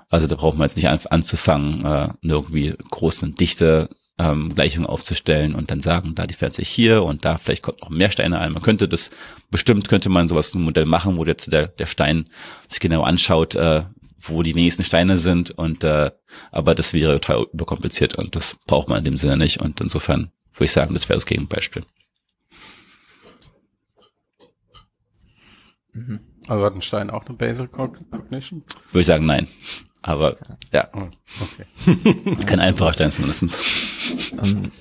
Also 0.09 0.27
da 0.27 0.35
braucht 0.35 0.57
man 0.57 0.65
jetzt 0.65 0.77
nicht 0.77 0.87
an, 0.87 0.99
anzufangen, 1.09 1.85
äh, 1.85 2.09
irgendwie 2.21 2.75
große 2.91 3.25
und 3.25 3.39
dichte 3.39 3.89
ähm, 4.19 4.53
Gleichung 4.55 4.85
aufzustellen 4.85 5.53
und 5.53 5.69
dann 5.69 5.79
sagen, 5.79 6.15
da 6.15 6.23
fährt 6.25 6.55
sich 6.55 6.69
hier 6.69 7.03
und 7.03 7.25
da 7.25 7.37
vielleicht 7.37 7.61
kommt 7.61 7.81
noch 7.81 7.89
mehr 7.89 8.09
Steine 8.11 8.39
ein. 8.39 8.53
Man 8.53 8.63
könnte 8.63 8.87
das, 8.87 9.11
bestimmt 9.51 9.89
könnte 9.89 10.09
man 10.09 10.27
sowas 10.27 10.53
ein 10.53 10.61
Modell 10.61 10.85
machen, 10.85 11.17
wo 11.17 11.25
jetzt 11.25 11.51
der, 11.51 11.67
der 11.67 11.85
Stein 11.85 12.29
sich 12.67 12.79
genau 12.79 13.03
anschaut, 13.03 13.55
äh, 13.55 13.83
wo 14.19 14.41
die 14.41 14.55
wenigsten 14.55 14.83
Steine 14.83 15.17
sind 15.17 15.51
und 15.51 15.83
äh, 15.83 16.11
aber 16.51 16.73
das 16.73 16.93
wäre 16.93 17.19
total 17.19 17.45
überkompliziert 17.53 18.15
und 18.15 18.35
das 18.35 18.57
braucht 18.65 18.89
man 18.89 18.99
in 18.99 19.05
dem 19.05 19.17
Sinne 19.17 19.37
nicht 19.37 19.61
und 19.61 19.79
insofern 19.81 20.31
würde 20.53 20.65
ich 20.65 20.71
sagen, 20.71 20.93
das 20.93 21.07
wäre 21.07 21.17
das 21.17 21.25
Gegenbeispiel. 21.25 21.85
Mhm. 25.93 26.19
Also 26.47 26.63
hat 26.63 26.75
ein 26.75 26.81
Stein 26.81 27.09
auch 27.09 27.25
eine 27.25 27.35
Basal 27.35 27.67
Cognition? 27.67 28.63
Würde 28.91 29.01
ich 29.01 29.05
sagen, 29.05 29.25
nein. 29.25 29.47
Aber 30.01 30.37
ja. 30.71 30.87
Oh, 30.93 31.07
okay. 31.41 32.35
Kein 32.45 32.59
einfacher 32.59 32.93
Stein 32.93 33.11
zumindest. 33.11 33.43
Ähm, 34.41 34.71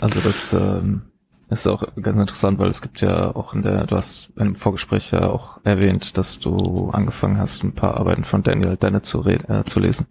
also 0.00 0.20
das, 0.20 0.52
ähm, 0.54 1.02
ist 1.50 1.66
auch 1.66 1.82
ganz 2.00 2.18
interessant, 2.18 2.58
weil 2.58 2.68
es 2.68 2.82
gibt 2.82 3.00
ja 3.00 3.34
auch 3.34 3.54
in 3.54 3.62
der, 3.62 3.86
du 3.86 3.96
hast 3.96 4.30
im 4.36 4.54
Vorgespräch 4.54 5.10
ja 5.12 5.30
auch 5.30 5.58
erwähnt, 5.64 6.18
dass 6.18 6.38
du 6.38 6.90
angefangen 6.90 7.38
hast, 7.38 7.64
ein 7.64 7.74
paar 7.74 7.96
Arbeiten 7.96 8.24
von 8.24 8.42
Daniel 8.42 8.76
Dennett 8.76 9.06
zu, 9.06 9.24
äh, 9.24 9.64
zu 9.64 9.80
lesen. 9.80 10.06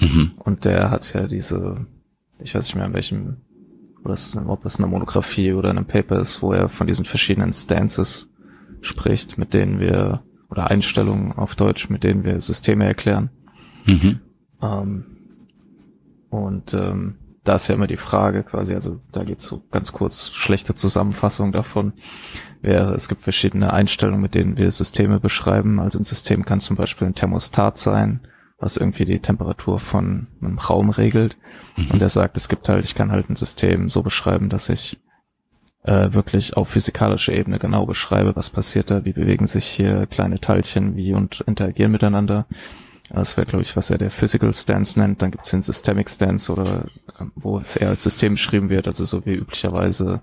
Mhm. 0.00 0.32
Und 0.38 0.64
der 0.64 0.90
hat 0.90 1.12
ja 1.14 1.26
diese, 1.26 1.86
ich 2.40 2.54
weiß 2.54 2.66
nicht 2.66 2.74
mehr 2.76 2.86
in 2.86 2.94
welchem, 2.94 3.36
ob 4.04 4.10
es, 4.10 4.36
ob 4.36 4.64
es 4.66 4.78
eine 4.78 4.86
Monographie 4.86 5.52
oder 5.52 5.70
in 5.70 5.78
einem 5.78 5.86
Paper 5.86 6.20
ist, 6.20 6.42
wo 6.42 6.52
er 6.52 6.68
von 6.68 6.86
diesen 6.86 7.06
verschiedenen 7.06 7.52
Stances 7.52 8.28
spricht, 8.82 9.38
mit 9.38 9.54
denen 9.54 9.80
wir, 9.80 10.22
oder 10.50 10.70
Einstellungen 10.70 11.32
auf 11.32 11.54
Deutsch, 11.54 11.88
mit 11.88 12.04
denen 12.04 12.24
wir 12.24 12.40
Systeme 12.40 12.84
erklären. 12.84 13.30
Mhm. 13.86 14.20
Ähm, 14.60 15.04
und 16.28 16.74
ähm, 16.74 17.16
da 17.44 17.56
ist 17.56 17.68
ja 17.68 17.74
immer 17.74 17.86
die 17.86 17.96
Frage 17.96 18.44
quasi, 18.44 18.74
also 18.74 19.00
da 19.10 19.24
geht's 19.24 19.46
so 19.46 19.62
ganz 19.70 19.92
kurz 19.92 20.30
schlechte 20.30 20.74
Zusammenfassung 20.74 21.52
davon, 21.52 21.92
wäre, 22.60 22.94
es 22.94 23.08
gibt 23.08 23.20
verschiedene 23.20 23.72
Einstellungen, 23.72 24.20
mit 24.20 24.34
denen 24.34 24.56
wir 24.56 24.70
Systeme 24.70 25.18
beschreiben. 25.18 25.80
Also 25.80 25.98
ein 25.98 26.04
System 26.04 26.44
kann 26.44 26.60
zum 26.60 26.76
Beispiel 26.76 27.08
ein 27.08 27.14
Thermostat 27.14 27.78
sein, 27.78 28.20
was 28.58 28.76
irgendwie 28.76 29.04
die 29.04 29.18
Temperatur 29.18 29.80
von 29.80 30.28
einem 30.40 30.58
Raum 30.58 30.90
regelt. 30.90 31.36
Mhm. 31.76 31.90
Und 31.90 32.02
er 32.02 32.08
sagt, 32.08 32.36
es 32.36 32.48
gibt 32.48 32.68
halt, 32.68 32.84
ich 32.84 32.94
kann 32.94 33.10
halt 33.10 33.28
ein 33.28 33.36
System 33.36 33.88
so 33.88 34.02
beschreiben, 34.02 34.48
dass 34.48 34.68
ich 34.68 35.00
äh, 35.84 36.12
wirklich 36.12 36.56
auf 36.56 36.68
physikalischer 36.68 37.32
Ebene 37.32 37.58
genau 37.58 37.86
beschreibe, 37.86 38.36
was 38.36 38.50
passiert 38.50 38.90
da, 38.90 39.04
wie 39.04 39.12
bewegen 39.12 39.46
sich 39.46 39.66
hier 39.66 40.06
kleine 40.06 40.40
Teilchen, 40.40 40.96
wie 40.96 41.14
und 41.14 41.40
interagieren 41.46 41.92
miteinander. 41.92 42.46
Das 43.10 43.36
wäre, 43.36 43.46
glaube 43.46 43.62
ich, 43.62 43.76
was 43.76 43.90
er 43.90 43.98
der 43.98 44.10
Physical 44.10 44.54
Stance 44.54 44.98
nennt. 44.98 45.20
Dann 45.20 45.32
gibt 45.32 45.44
es 45.44 45.50
den 45.50 45.62
Systemic 45.62 46.08
Stance 46.08 46.50
oder 46.50 46.86
ähm, 47.20 47.32
wo 47.34 47.58
es 47.58 47.76
eher 47.76 47.90
als 47.90 48.02
System 48.02 48.34
beschrieben 48.34 48.70
wird, 48.70 48.86
also 48.86 49.04
so 49.04 49.26
wie 49.26 49.34
üblicherweise 49.34 50.22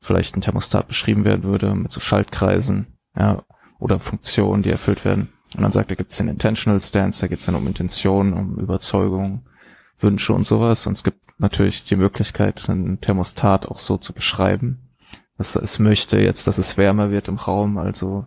vielleicht 0.00 0.36
ein 0.36 0.40
Thermostat 0.40 0.86
beschrieben 0.86 1.24
werden 1.24 1.42
würde 1.42 1.74
mit 1.74 1.90
so 1.90 2.00
Schaltkreisen, 2.00 2.98
ja, 3.18 3.42
oder 3.80 3.98
Funktionen, 3.98 4.62
die 4.62 4.70
erfüllt 4.70 5.04
werden. 5.04 5.32
Und 5.56 5.62
dann 5.62 5.72
sagt 5.72 5.90
er, 5.90 5.96
gibt 5.96 6.12
es 6.12 6.18
den 6.18 6.28
Intentional 6.28 6.80
Stance, 6.80 7.20
da 7.20 7.26
geht 7.26 7.40
es 7.40 7.46
dann 7.46 7.54
um 7.54 7.66
Intention, 7.66 8.32
um 8.32 8.58
Überzeugung, 8.58 9.46
Wünsche 9.98 10.32
und 10.32 10.44
sowas. 10.44 10.86
Und 10.86 10.92
es 10.92 11.02
gibt 11.02 11.20
natürlich 11.38 11.84
die 11.84 11.96
Möglichkeit, 11.96 12.68
ein 12.68 13.00
Thermostat 13.00 13.66
auch 13.66 13.78
so 13.78 13.96
zu 13.96 14.12
beschreiben, 14.12 14.87
dass 15.38 15.56
es 15.56 15.78
möchte 15.78 16.18
jetzt, 16.18 16.46
dass 16.46 16.58
es 16.58 16.76
wärmer 16.76 17.10
wird 17.10 17.28
im 17.28 17.36
Raum, 17.36 17.78
also 17.78 18.26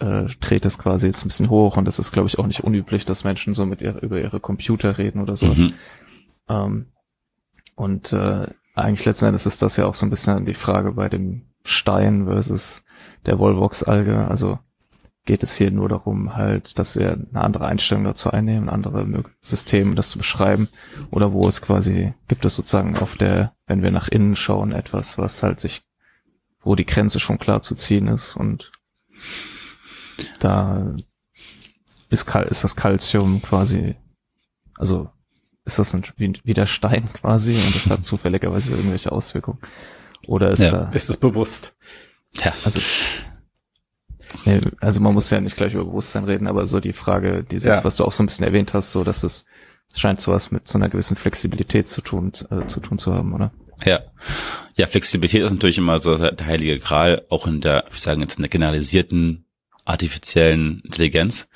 äh, 0.00 0.26
dreht 0.40 0.64
es 0.64 0.78
quasi 0.78 1.06
jetzt 1.06 1.24
ein 1.24 1.28
bisschen 1.28 1.50
hoch 1.50 1.76
und 1.76 1.88
es 1.88 1.98
ist, 1.98 2.12
glaube 2.12 2.28
ich, 2.28 2.38
auch 2.38 2.46
nicht 2.46 2.62
unüblich, 2.62 3.04
dass 3.04 3.24
Menschen 3.24 3.54
so 3.54 3.64
mit 3.66 3.80
ihr, 3.80 4.02
über 4.02 4.20
ihre 4.20 4.40
Computer 4.40 4.98
reden 4.98 5.20
oder 5.20 5.34
sowas. 5.36 5.58
Mhm. 5.58 5.72
Ähm, 6.48 6.86
und 7.74 8.12
äh, 8.12 8.48
eigentlich 8.74 9.04
letzten 9.04 9.26
Endes 9.26 9.46
ist 9.46 9.62
das 9.62 9.76
ja 9.76 9.86
auch 9.86 9.94
so 9.94 10.06
ein 10.06 10.10
bisschen 10.10 10.44
die 10.44 10.54
Frage 10.54 10.92
bei 10.92 11.08
dem 11.08 11.46
Stein 11.64 12.26
versus 12.26 12.84
der 13.26 13.38
Volvox-Alge. 13.38 14.28
Also 14.28 14.58
geht 15.24 15.42
es 15.42 15.56
hier 15.56 15.70
nur 15.70 15.88
darum, 15.88 16.36
halt, 16.36 16.78
dass 16.78 16.98
wir 16.98 17.12
eine 17.12 17.40
andere 17.40 17.66
Einstellung 17.66 18.04
dazu 18.04 18.30
einnehmen, 18.30 18.68
andere 18.68 19.24
Systeme, 19.40 19.94
das 19.94 20.10
zu 20.10 20.18
beschreiben, 20.18 20.68
oder 21.10 21.32
wo 21.32 21.48
es 21.48 21.62
quasi, 21.62 22.12
gibt 22.28 22.44
es 22.44 22.56
sozusagen 22.56 22.96
auf 22.98 23.16
der, 23.16 23.54
wenn 23.66 23.82
wir 23.82 23.90
nach 23.90 24.08
innen 24.08 24.36
schauen, 24.36 24.72
etwas, 24.72 25.16
was 25.16 25.42
halt 25.42 25.60
sich, 25.60 25.82
wo 26.64 26.74
die 26.74 26.86
Grenze 26.86 27.20
schon 27.20 27.38
klar 27.38 27.62
zu 27.62 27.74
ziehen 27.74 28.08
ist 28.08 28.36
und 28.36 28.72
da 30.40 30.94
ist, 32.10 32.28
ist 32.34 32.64
das 32.64 32.76
Calcium 32.76 33.42
quasi, 33.42 33.96
also 34.76 35.10
ist 35.64 35.78
das 35.78 35.94
ein, 35.94 36.04
wie, 36.16 36.32
wie 36.44 36.54
der 36.54 36.66
Stein 36.66 37.12
quasi 37.12 37.54
und 37.54 37.74
das 37.74 37.88
hat 37.90 38.04
zufälligerweise 38.04 38.74
irgendwelche 38.74 39.12
Auswirkungen. 39.12 39.58
Oder 40.26 40.50
ist 40.50 40.60
ja, 40.60 40.70
da. 40.70 40.90
Ist 40.90 41.10
es 41.10 41.16
bewusst? 41.16 41.74
Ja. 42.42 42.52
Also, 42.64 42.80
nee, 44.44 44.60
also 44.80 45.00
man 45.00 45.14
muss 45.14 45.30
ja 45.30 45.40
nicht 45.40 45.56
gleich 45.56 45.74
über 45.74 45.84
Bewusstsein 45.84 46.24
reden, 46.24 46.46
aber 46.46 46.66
so 46.66 46.80
die 46.80 46.92
Frage, 46.92 47.44
dieses, 47.44 47.76
ja. 47.76 47.84
was 47.84 47.96
du 47.96 48.04
auch 48.04 48.12
so 48.12 48.22
ein 48.22 48.26
bisschen 48.26 48.46
erwähnt 48.46 48.74
hast, 48.74 48.92
so 48.92 49.04
dass 49.04 49.22
es, 49.22 49.44
es 49.92 50.00
scheint 50.00 50.20
sowas 50.20 50.50
mit 50.50 50.66
so 50.66 50.78
einer 50.78 50.88
gewissen 50.88 51.16
Flexibilität 51.16 51.88
zu 51.88 52.00
tun, 52.00 52.32
äh, 52.50 52.66
zu 52.66 52.80
tun 52.80 52.98
zu 52.98 53.14
haben, 53.14 53.32
oder? 53.34 53.52
Ja. 53.84 54.00
Ja, 54.76 54.86
Flexibilität 54.86 55.42
ist 55.42 55.52
natürlich 55.52 55.78
immer 55.78 56.00
so 56.00 56.16
der 56.16 56.46
heilige 56.46 56.78
Gral, 56.80 57.24
auch 57.28 57.46
in 57.46 57.60
der, 57.60 57.84
ich 57.92 58.00
sagen 58.00 58.20
jetzt 58.20 58.38
in 58.38 58.42
der 58.42 58.48
generalisierten 58.48 59.46
artifiziellen 59.84 60.80
Intelligenz, 60.84 61.48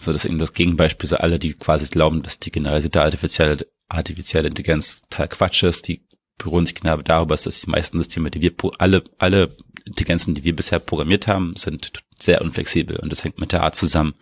so 0.00 0.12
dass 0.12 0.24
eben 0.24 0.38
das 0.38 0.52
Gegenbeispiel 0.52 1.08
so 1.08 1.16
alle, 1.16 1.38
die 1.38 1.54
quasi 1.54 1.86
glauben, 1.86 2.22
dass 2.22 2.38
die 2.38 2.50
generalisierte 2.50 3.00
artifizielle, 3.00 3.66
artifizielle 3.88 4.48
Intelligenz 4.48 5.02
total 5.02 5.28
Quatsch 5.28 5.62
ist, 5.62 5.88
die 5.88 6.06
beruhen 6.38 6.66
sich 6.66 6.74
genau 6.74 6.98
darüber, 6.98 7.36
dass 7.36 7.60
die 7.60 7.70
meisten 7.70 7.98
Systeme, 7.98 8.30
die 8.30 8.42
wir, 8.42 8.52
alle, 8.78 9.04
alle 9.18 9.56
Intelligenzen, 9.84 10.34
die 10.34 10.44
wir 10.44 10.54
bisher 10.54 10.80
programmiert 10.80 11.28
haben, 11.28 11.54
sind 11.56 11.92
sehr 12.18 12.42
unflexibel 12.42 12.98
und 12.98 13.10
das 13.10 13.24
hängt 13.24 13.38
mit 13.38 13.52
der 13.52 13.62
Art 13.62 13.74
zusammen, 13.74 14.14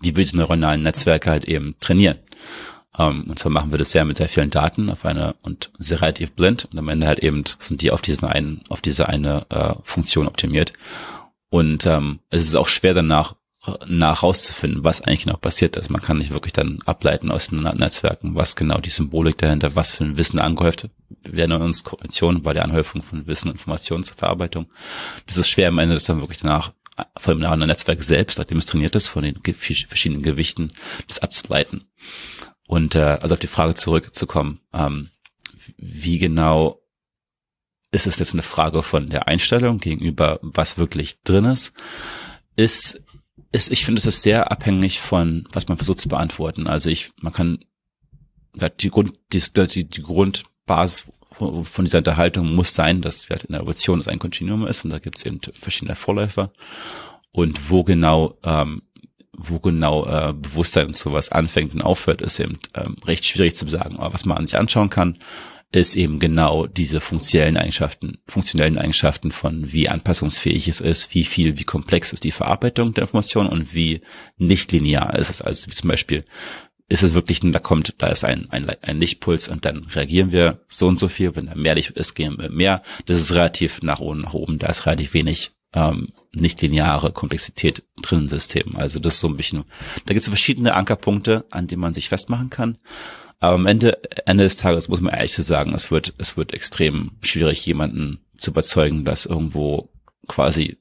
wie 0.00 0.16
wir 0.16 0.24
diese 0.24 0.36
neuronalen 0.36 0.82
Netzwerke 0.82 1.30
halt 1.30 1.44
eben 1.44 1.76
trainieren. 1.78 2.18
Ähm, 2.98 3.24
und 3.28 3.38
zwar 3.38 3.52
machen 3.52 3.70
wir 3.70 3.78
das 3.78 3.90
sehr 3.90 4.04
mit 4.04 4.16
sehr 4.16 4.28
vielen 4.28 4.50
Daten 4.50 4.90
auf 4.90 5.04
eine 5.04 5.34
und 5.42 5.70
sehr 5.78 6.00
relativ 6.00 6.32
blind 6.32 6.68
und 6.70 6.78
am 6.78 6.88
Ende 6.88 7.06
halt 7.06 7.20
eben 7.20 7.44
sind 7.58 7.82
die 7.82 7.90
auf 7.90 8.02
diesen 8.02 8.26
einen, 8.28 8.62
auf 8.68 8.80
diese 8.80 9.08
eine 9.08 9.46
äh, 9.50 9.74
Funktion 9.82 10.26
optimiert. 10.26 10.72
Und 11.48 11.86
ähm, 11.86 12.20
es 12.30 12.44
ist 12.44 12.54
auch 12.54 12.68
schwer 12.68 12.94
danach 12.94 13.34
nach 13.86 14.22
rauszufinden, 14.22 14.84
was 14.84 15.02
eigentlich 15.02 15.24
genau 15.24 15.36
passiert 15.36 15.76
ist. 15.76 15.90
Man 15.90 16.00
kann 16.00 16.16
nicht 16.16 16.30
wirklich 16.30 16.54
dann 16.54 16.80
ableiten 16.86 17.30
aus 17.30 17.48
den 17.48 17.60
Netzwerken, 17.60 18.34
was 18.34 18.56
genau 18.56 18.78
die 18.78 18.88
Symbolik 18.88 19.36
dahinter, 19.36 19.76
was 19.76 19.92
für 19.92 20.04
ein 20.04 20.16
Wissen 20.16 20.38
angehäuft 20.38 20.88
werden 21.24 21.56
in 21.56 21.62
uns 21.62 21.84
Kognition 21.84 22.42
bei 22.42 22.54
der 22.54 22.64
Anhäufung 22.64 23.02
von 23.02 23.26
Wissen 23.26 23.48
und 23.48 23.56
Informationen 23.56 24.04
zur 24.04 24.16
Verarbeitung. 24.16 24.66
Das 25.26 25.36
ist 25.36 25.50
schwer 25.50 25.68
am 25.68 25.78
Ende, 25.78 25.94
das 25.94 26.04
dann 26.04 26.20
wirklich 26.20 26.40
danach 26.40 26.72
von 27.18 27.40
dem 27.40 27.58
Netzwerk 27.60 28.02
selbst, 28.02 28.38
nachdem 28.38 28.58
es 28.58 28.66
trainiert 28.66 28.94
ist, 28.94 29.08
von 29.08 29.22
den 29.22 29.38
verschiedenen 29.42 30.22
Gewichten, 30.22 30.68
das 31.06 31.20
abzuleiten. 31.20 31.84
Und 32.70 32.94
äh, 32.94 33.18
also 33.20 33.34
auf 33.34 33.40
die 33.40 33.48
Frage 33.48 33.74
zurückzukommen, 33.74 34.60
ähm, 34.72 35.10
wie 35.76 36.20
genau 36.20 36.80
ist 37.90 38.06
es 38.06 38.20
jetzt 38.20 38.32
eine 38.32 38.44
Frage 38.44 38.84
von 38.84 39.08
der 39.08 39.26
Einstellung 39.26 39.80
gegenüber, 39.80 40.38
was 40.40 40.78
wirklich 40.78 41.20
drin 41.22 41.46
ist, 41.46 41.72
ist, 42.54 43.02
ist 43.50 43.72
ich 43.72 43.84
finde, 43.84 43.98
es 43.98 44.06
ist 44.06 44.22
sehr 44.22 44.52
abhängig 44.52 45.00
von, 45.00 45.48
was 45.50 45.66
man 45.66 45.78
versucht 45.78 45.98
zu 45.98 46.08
beantworten. 46.08 46.68
Also 46.68 46.90
ich, 46.90 47.10
man 47.20 47.32
kann, 47.32 47.58
die 48.78 48.90
Grund, 48.90 49.14
die, 49.32 49.40
die, 49.88 50.02
Grundbasis 50.02 51.10
von 51.32 51.84
dieser 51.84 51.98
Unterhaltung 51.98 52.54
muss 52.54 52.72
sein, 52.72 53.02
dass 53.02 53.24
in 53.24 53.36
der 53.48 53.62
Evolution 53.62 54.06
ein 54.06 54.20
Kontinuum 54.20 54.68
ist 54.68 54.84
und 54.84 54.92
da 54.92 55.00
gibt 55.00 55.18
es 55.18 55.26
eben 55.26 55.40
verschiedene 55.54 55.96
Vorläufer 55.96 56.52
und 57.32 57.68
wo 57.68 57.82
genau 57.82 58.38
ähm, 58.44 58.82
wo 59.48 59.58
genau 59.58 60.06
äh, 60.06 60.32
Bewusstsein 60.32 60.88
und 60.88 60.96
sowas 60.96 61.30
anfängt 61.32 61.74
und 61.74 61.82
aufhört, 61.82 62.20
ist 62.22 62.38
eben 62.38 62.58
ähm, 62.74 62.96
recht 63.04 63.24
schwierig 63.24 63.56
zu 63.56 63.66
sagen. 63.68 63.96
Aber 63.96 64.14
was 64.14 64.24
man 64.24 64.46
sich 64.46 64.58
anschauen 64.58 64.90
kann, 64.90 65.18
ist 65.72 65.94
eben 65.94 66.18
genau 66.18 66.66
diese 66.66 67.00
funktionellen 67.00 67.56
Eigenschaften, 67.56 68.18
funktionellen 68.26 68.78
Eigenschaften 68.78 69.30
von 69.30 69.72
wie 69.72 69.88
anpassungsfähig 69.88 70.66
es 70.66 70.80
ist, 70.80 71.14
wie 71.14 71.24
viel, 71.24 71.58
wie 71.58 71.64
komplex 71.64 72.12
ist 72.12 72.24
die 72.24 72.32
Verarbeitung 72.32 72.92
der 72.92 73.02
Information 73.02 73.46
und 73.46 73.72
wie 73.72 74.00
nicht 74.36 74.72
linear 74.72 75.16
ist 75.16 75.30
es. 75.30 75.42
Also 75.42 75.68
wie 75.68 75.74
zum 75.74 75.88
Beispiel 75.88 76.24
ist 76.88 77.04
es 77.04 77.14
wirklich, 77.14 77.38
da 77.40 77.60
kommt, 77.60 77.94
da 77.98 78.08
ist 78.08 78.24
ein, 78.24 78.50
ein, 78.50 78.68
ein 78.82 78.98
Lichtpuls 78.98 79.46
und 79.46 79.64
dann 79.64 79.84
reagieren 79.94 80.32
wir 80.32 80.60
so 80.66 80.88
und 80.88 80.98
so 80.98 81.08
viel. 81.08 81.36
Wenn 81.36 81.46
da 81.46 81.54
mehr 81.54 81.76
Licht 81.76 81.92
ist, 81.92 82.14
gehen 82.14 82.36
wir 82.38 82.50
mehr. 82.50 82.82
Das 83.06 83.16
ist 83.16 83.30
relativ 83.30 83.80
nach 83.82 84.00
oben, 84.00 84.22
nach 84.22 84.34
oben. 84.34 84.58
Da 84.58 84.66
ist 84.66 84.86
relativ 84.86 85.14
wenig 85.14 85.52
ähm, 85.72 86.08
nicht 86.34 86.62
lineare 86.62 87.12
Komplexität 87.12 87.82
drin 88.02 88.20
im 88.20 88.28
System. 88.28 88.76
Also 88.76 89.00
das 89.00 89.14
ist 89.14 89.20
so 89.20 89.28
ein 89.28 89.36
bisschen, 89.36 89.64
da 90.06 90.14
gibt 90.14 90.22
es 90.22 90.28
verschiedene 90.28 90.74
Ankerpunkte, 90.74 91.44
an 91.50 91.66
denen 91.66 91.80
man 91.80 91.94
sich 91.94 92.08
festmachen 92.08 92.50
kann. 92.50 92.78
Aber 93.40 93.54
am 93.54 93.66
Ende, 93.66 93.98
Ende 94.26 94.44
des 94.44 94.58
Tages 94.58 94.88
muss 94.88 95.00
man 95.00 95.14
ehrlich 95.14 95.34
sagen, 95.34 95.74
es 95.74 95.90
wird, 95.90 96.14
es 96.18 96.36
wird 96.36 96.52
extrem 96.52 97.12
schwierig, 97.22 97.64
jemanden 97.64 98.20
zu 98.36 98.50
überzeugen, 98.50 99.04
dass 99.04 99.26
irgendwo 99.26 99.90
quasi 100.28 100.78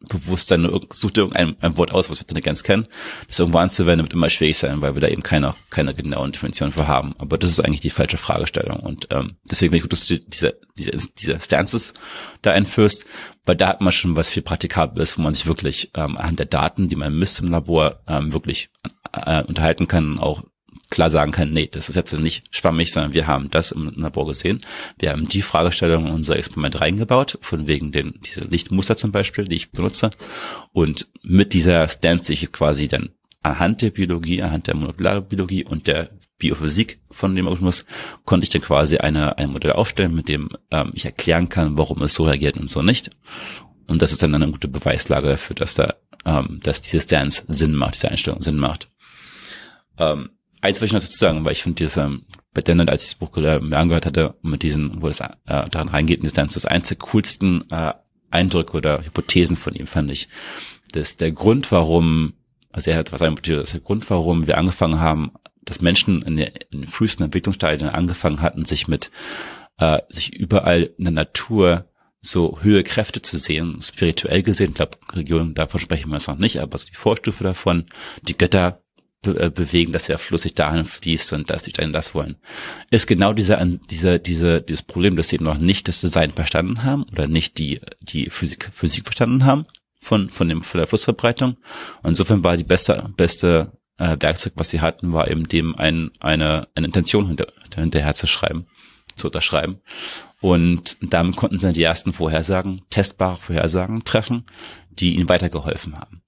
Bewusstsein, 0.00 0.68
sucht 0.92 1.18
irgendein 1.18 1.56
ein 1.60 1.76
Wort 1.76 1.92
aus, 1.92 2.08
was 2.08 2.18
wir 2.18 2.22
Intelligenz 2.22 2.62
kennen, 2.62 2.86
das 3.26 3.40
irgendwo 3.40 3.58
anzuwenden, 3.58 4.04
wird 4.04 4.12
immer 4.12 4.30
schwierig 4.30 4.56
sein, 4.56 4.80
weil 4.80 4.94
wir 4.94 5.00
da 5.00 5.08
eben 5.08 5.24
keine, 5.24 5.54
keine 5.70 5.92
genauen 5.92 6.30
Definitionen 6.30 6.72
für 6.72 6.86
haben. 6.86 7.14
Aber 7.18 7.36
das 7.36 7.50
ist 7.50 7.60
eigentlich 7.60 7.80
die 7.80 7.90
falsche 7.90 8.16
Fragestellung. 8.16 8.78
Und 8.78 9.08
ähm, 9.10 9.36
deswegen 9.50 9.70
finde 9.70 9.76
ich 9.78 9.82
gut, 9.82 9.92
dass 9.92 10.06
du 10.06 10.20
diese, 10.20 10.58
diese, 10.76 10.92
diese 11.18 11.40
Stances 11.40 11.94
da 12.42 12.52
einführst, 12.52 13.06
weil 13.44 13.56
da 13.56 13.68
hat 13.68 13.80
man 13.80 13.92
schon 13.92 14.14
was 14.14 14.30
viel 14.30 14.42
Praktikables, 14.42 15.18
wo 15.18 15.22
man 15.22 15.34
sich 15.34 15.46
wirklich 15.46 15.90
ähm, 15.94 16.16
anhand 16.16 16.38
der 16.38 16.46
Daten, 16.46 16.88
die 16.88 16.96
man 16.96 17.18
misst 17.18 17.40
im 17.40 17.48
Labor, 17.48 18.00
ähm, 18.06 18.32
wirklich 18.32 18.70
äh, 19.12 19.42
unterhalten 19.42 19.88
kann, 19.88 20.20
auch 20.20 20.44
klar 20.90 21.10
sagen 21.10 21.32
kann, 21.32 21.52
nee, 21.52 21.68
das 21.70 21.88
ist 21.88 21.94
jetzt 21.94 22.12
nicht 22.18 22.54
schwammig, 22.54 22.92
sondern 22.92 23.14
wir 23.14 23.26
haben 23.26 23.50
das 23.50 23.72
im 23.72 23.92
Labor 23.96 24.26
gesehen. 24.26 24.60
Wir 24.98 25.10
haben 25.10 25.28
die 25.28 25.42
Fragestellung 25.42 26.06
in 26.06 26.12
unser 26.12 26.36
Experiment 26.36 26.80
reingebaut, 26.80 27.38
von 27.42 27.66
wegen 27.66 27.92
den, 27.92 28.14
diese 28.24 28.40
Lichtmuster 28.40 28.96
zum 28.96 29.12
Beispiel, 29.12 29.44
die 29.44 29.56
ich 29.56 29.70
benutze. 29.70 30.10
Und 30.72 31.08
mit 31.22 31.52
dieser 31.52 31.88
Stance, 31.88 32.26
die 32.26 32.32
ich 32.34 32.52
quasi 32.52 32.88
dann 32.88 33.10
anhand 33.42 33.82
der 33.82 33.90
Biologie, 33.90 34.42
anhand 34.42 34.66
der 34.66 34.76
Molekularbiologie 34.76 35.64
und 35.64 35.86
der 35.86 36.10
Biophysik 36.38 37.00
von 37.10 37.34
dem 37.34 37.46
Algorithmus, 37.46 37.84
konnte 38.24 38.44
ich 38.44 38.50
dann 38.50 38.62
quasi 38.62 38.98
eine, 38.98 39.38
ein 39.38 39.50
Modell 39.50 39.72
aufstellen, 39.72 40.14
mit 40.14 40.28
dem 40.28 40.48
ähm, 40.70 40.92
ich 40.94 41.04
erklären 41.04 41.48
kann, 41.48 41.76
warum 41.76 42.02
es 42.02 42.14
so 42.14 42.24
reagiert 42.24 42.56
und 42.56 42.68
so 42.68 42.82
nicht. 42.82 43.10
Und 43.88 44.02
das 44.02 44.12
ist 44.12 44.22
dann 44.22 44.34
eine 44.34 44.50
gute 44.50 44.68
Beweislage 44.68 45.28
dafür, 45.28 45.56
dass 45.56 45.74
da, 45.74 45.94
ähm, 46.24 46.60
dass 46.62 46.80
diese 46.80 47.00
Stance 47.00 47.42
Sinn 47.48 47.74
macht, 47.74 47.94
diese 47.94 48.10
Einstellung 48.10 48.42
Sinn 48.42 48.56
macht. 48.56 48.88
Ähm, 49.98 50.30
eins 50.60 50.80
will 50.80 50.86
ich 50.86 50.92
noch 50.92 51.00
dazu 51.00 51.18
sagen, 51.18 51.44
weil 51.44 51.52
ich 51.52 51.62
finde 51.62 51.76
dieses, 51.76 51.96
ähm, 51.96 52.24
bei 52.54 52.60
Dennett, 52.60 52.90
als 52.90 53.04
ich 53.04 53.10
das 53.10 53.14
Buch 53.18 53.36
äh, 53.36 53.60
mir 53.60 53.78
angehört 53.78 54.06
hatte, 54.06 54.34
mit 54.42 54.62
diesen, 54.62 55.02
wo 55.02 55.08
das 55.08 55.20
äh, 55.20 55.28
daran 55.44 55.88
reingeht, 55.88 56.18
in 56.18 56.24
die 56.24 56.30
Stance, 56.30 56.60
das 56.60 56.88
der 56.88 56.96
coolsten 56.96 57.70
äh, 57.70 57.92
Eindrücke 58.30 58.76
oder 58.76 59.04
Hypothesen 59.04 59.56
von 59.56 59.74
ihm 59.74 59.86
fand 59.86 60.10
ich. 60.10 60.28
dass 60.92 61.16
der 61.16 61.32
Grund, 61.32 61.70
warum, 61.72 62.34
also 62.70 62.90
er 62.90 62.96
hat 62.96 63.12
was 63.12 63.22
einprobiert, 63.22 63.58
das 63.58 63.68
ist 63.68 63.74
der 63.74 63.80
Grund, 63.80 64.08
warum 64.10 64.46
wir 64.46 64.58
angefangen 64.58 65.00
haben, 65.00 65.32
dass 65.64 65.80
Menschen 65.80 66.22
in, 66.22 66.36
den 66.36 66.86
frühesten 66.86 67.24
Entwicklungsstadien 67.24 67.90
angefangen 67.90 68.40
hatten, 68.40 68.64
sich 68.64 68.88
mit, 68.88 69.10
äh, 69.78 69.98
sich 70.08 70.32
überall 70.32 70.90
in 70.96 71.04
der 71.04 71.12
Natur 71.12 71.84
so 72.20 72.58
höhere 72.62 72.82
Kräfte 72.82 73.22
zu 73.22 73.36
sehen, 73.36 73.80
spirituell 73.82 74.42
gesehen, 74.42 74.70
ich 74.70 74.74
glaube, 74.74 74.98
Religion, 75.12 75.54
davon 75.54 75.80
sprechen 75.80 76.08
wir 76.08 76.16
jetzt 76.16 76.28
noch 76.28 76.38
nicht, 76.38 76.60
aber 76.60 76.76
so 76.78 76.86
die 76.86 76.96
Vorstufe 76.96 77.44
davon, 77.44 77.86
die 78.22 78.36
Götter 78.36 78.82
be 79.22 79.38
äh, 79.38 79.50
bewegen, 79.50 79.92
dass 79.92 80.06
der 80.06 80.18
Fluss 80.18 80.42
sich 80.42 80.54
dahin 80.54 80.84
fließt 80.84 81.32
und 81.32 81.50
dass 81.50 81.64
die 81.64 81.70
Steine 81.70 81.92
das 81.92 82.14
wollen, 82.14 82.36
ist 82.90 83.06
genau 83.06 83.32
dieser, 83.32 83.64
dieser, 83.64 84.18
diese, 84.18 84.62
dieses 84.62 84.82
Problem, 84.82 85.16
dass 85.16 85.28
sie 85.28 85.36
eben 85.36 85.44
noch 85.44 85.58
nicht 85.58 85.88
das 85.88 86.00
Design 86.00 86.32
verstanden 86.32 86.84
haben 86.84 87.04
oder 87.12 87.26
nicht 87.26 87.58
die, 87.58 87.80
die 88.00 88.30
Physik, 88.30 88.70
Physik 88.72 89.04
verstanden 89.04 89.44
haben 89.44 89.64
von, 90.00 90.30
von 90.30 90.48
dem, 90.48 90.62
von 90.62 90.78
der 90.78 90.86
Flussverbreitung. 90.86 91.56
Und 92.02 92.10
insofern 92.10 92.44
war 92.44 92.56
die 92.56 92.64
beste, 92.64 93.10
beste 93.16 93.72
äh, 93.98 94.16
Werkzeug, 94.20 94.52
was 94.56 94.70
sie 94.70 94.80
hatten, 94.80 95.12
war 95.12 95.28
eben 95.30 95.48
dem 95.48 95.76
ein, 95.76 96.10
eine, 96.20 96.68
eine 96.74 96.86
Intention 96.86 97.26
hinter, 97.26 97.48
hinterher 97.74 98.14
zu 98.14 98.26
schreiben, 98.26 98.66
zu 99.16 99.26
unterschreiben. 99.26 99.80
Und 100.40 100.96
damit 101.00 101.36
konnten 101.36 101.58
sie 101.58 101.66
dann 101.66 101.74
die 101.74 101.82
ersten 101.82 102.12
Vorhersagen, 102.12 102.82
testbare 102.90 103.38
Vorhersagen 103.38 104.04
treffen, 104.04 104.46
die 104.90 105.16
ihnen 105.16 105.28
weitergeholfen 105.28 105.98
haben. 105.98 106.22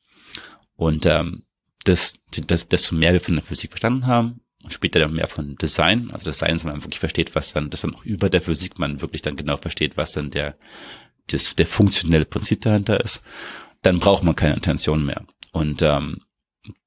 Und 0.74 1.06
ähm, 1.06 1.44
das, 1.84 2.14
das, 2.46 2.68
desto 2.68 2.94
mehr 2.94 3.12
wir 3.12 3.20
von 3.20 3.34
der 3.34 3.44
Physik 3.44 3.70
verstanden 3.70 4.06
haben, 4.06 4.40
und 4.62 4.72
später 4.74 5.00
dann 5.00 5.14
mehr 5.14 5.26
von 5.26 5.56
Design, 5.56 6.10
also 6.12 6.24
Design, 6.24 6.52
dass 6.52 6.64
man 6.64 6.82
wirklich 6.82 6.98
versteht, 6.98 7.34
was 7.34 7.52
dann, 7.52 7.70
dass 7.70 7.80
dann 7.80 7.94
auch 7.94 8.04
über 8.04 8.28
der 8.28 8.42
Physik 8.42 8.78
man 8.78 9.00
wirklich 9.00 9.22
dann 9.22 9.36
genau 9.36 9.56
versteht, 9.56 9.96
was 9.96 10.12
dann 10.12 10.30
der, 10.30 10.56
das, 11.28 11.54
der 11.56 11.66
funktionelle 11.66 12.26
Prinzip 12.26 12.60
dahinter 12.62 13.00
ist, 13.00 13.22
dann 13.82 14.00
braucht 14.00 14.22
man 14.22 14.36
keine 14.36 14.54
Intention 14.54 15.06
mehr. 15.06 15.24
Und 15.52 15.80
ähm, 15.80 16.20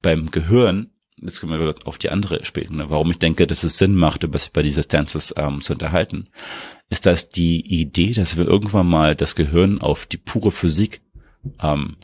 beim 0.02 0.30
Gehirn, 0.30 0.92
jetzt 1.16 1.40
kommen 1.40 1.58
wir 1.58 1.74
auf 1.84 1.98
die 1.98 2.10
andere 2.10 2.44
später, 2.44 2.72
ne, 2.72 2.90
warum 2.90 3.10
ich 3.10 3.18
denke, 3.18 3.46
dass 3.46 3.64
es 3.64 3.78
Sinn 3.78 3.96
macht, 3.96 4.22
über 4.22 4.38
sich 4.38 4.52
bei 4.52 4.62
dieser 4.62 4.82
Stances 4.82 5.34
ähm, 5.36 5.60
zu 5.60 5.72
unterhalten, 5.72 6.28
ist, 6.90 7.06
dass 7.06 7.28
die 7.28 7.60
Idee, 7.60 8.12
dass 8.12 8.36
wir 8.36 8.46
irgendwann 8.46 8.86
mal 8.86 9.16
das 9.16 9.34
Gehirn 9.34 9.80
auf 9.80 10.06
die 10.06 10.18
pure 10.18 10.52
Physik 10.52 11.00
ähm, 11.60 11.96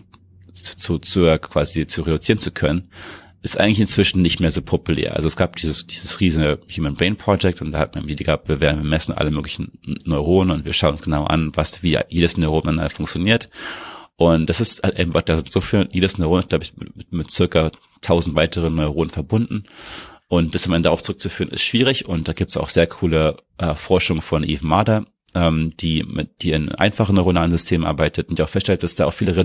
zu, 0.62 0.98
zu 0.98 1.38
quasi 1.38 1.86
zu 1.86 2.02
reduzieren 2.02 2.38
zu 2.38 2.50
können, 2.50 2.90
ist 3.42 3.58
eigentlich 3.58 3.80
inzwischen 3.80 4.20
nicht 4.20 4.40
mehr 4.40 4.50
so 4.50 4.60
populär. 4.60 5.16
Also 5.16 5.26
es 5.26 5.36
gab 5.36 5.56
dieses, 5.56 5.86
dieses 5.86 6.20
riesige 6.20 6.60
Human 6.76 6.94
Brain 6.94 7.16
Project 7.16 7.62
und 7.62 7.72
da 7.72 7.78
hat 7.78 7.94
man 7.94 8.06
die 8.06 8.16
gehabt, 8.16 8.48
wir 8.48 8.60
werden, 8.60 8.82
wir 8.82 8.88
messen 8.88 9.14
alle 9.14 9.30
möglichen 9.30 9.78
Neuronen 10.04 10.58
und 10.58 10.64
wir 10.64 10.74
schauen 10.74 10.92
uns 10.92 11.02
genau 11.02 11.24
an, 11.24 11.52
was, 11.54 11.82
wie 11.82 11.98
jedes 12.08 12.36
Neuron 12.36 12.60
miteinander 12.66 12.90
funktioniert. 12.90 13.48
Und 14.16 14.50
das 14.50 14.60
ist 14.60 14.82
halt 14.82 14.98
einfach, 14.98 15.22
da 15.22 15.36
sind 15.36 15.50
so 15.50 15.62
viel, 15.62 15.88
jedes 15.92 16.18
Neuron 16.18 16.46
glaube 16.46 16.64
ich, 16.64 16.76
mit, 16.76 17.10
mit 17.10 17.30
circa 17.30 17.70
tausend 18.02 18.36
weiteren 18.36 18.74
Neuronen 18.74 19.10
verbunden. 19.10 19.64
Und 20.28 20.54
das 20.54 20.66
am 20.66 20.74
Ende 20.74 20.88
darauf 20.88 21.02
zurückzuführen, 21.02 21.50
ist 21.50 21.62
schwierig. 21.62 22.06
Und 22.06 22.28
da 22.28 22.34
gibt 22.34 22.50
es 22.50 22.56
auch 22.58 22.68
sehr 22.68 22.86
coole 22.86 23.38
äh, 23.56 23.74
Forschung 23.74 24.20
von 24.20 24.44
Eve 24.44 24.64
Marder, 24.64 25.06
ähm, 25.34 25.74
die 25.78 26.04
die 26.42 26.52
in 26.52 26.70
einfachen 26.70 27.16
neuronalen 27.16 27.50
Systemen 27.50 27.86
arbeitet 27.86 28.28
und 28.28 28.38
die 28.38 28.42
auch 28.42 28.48
feststellt, 28.48 28.82
dass 28.82 28.94
da 28.94 29.06
auch 29.06 29.12
viele 29.12 29.36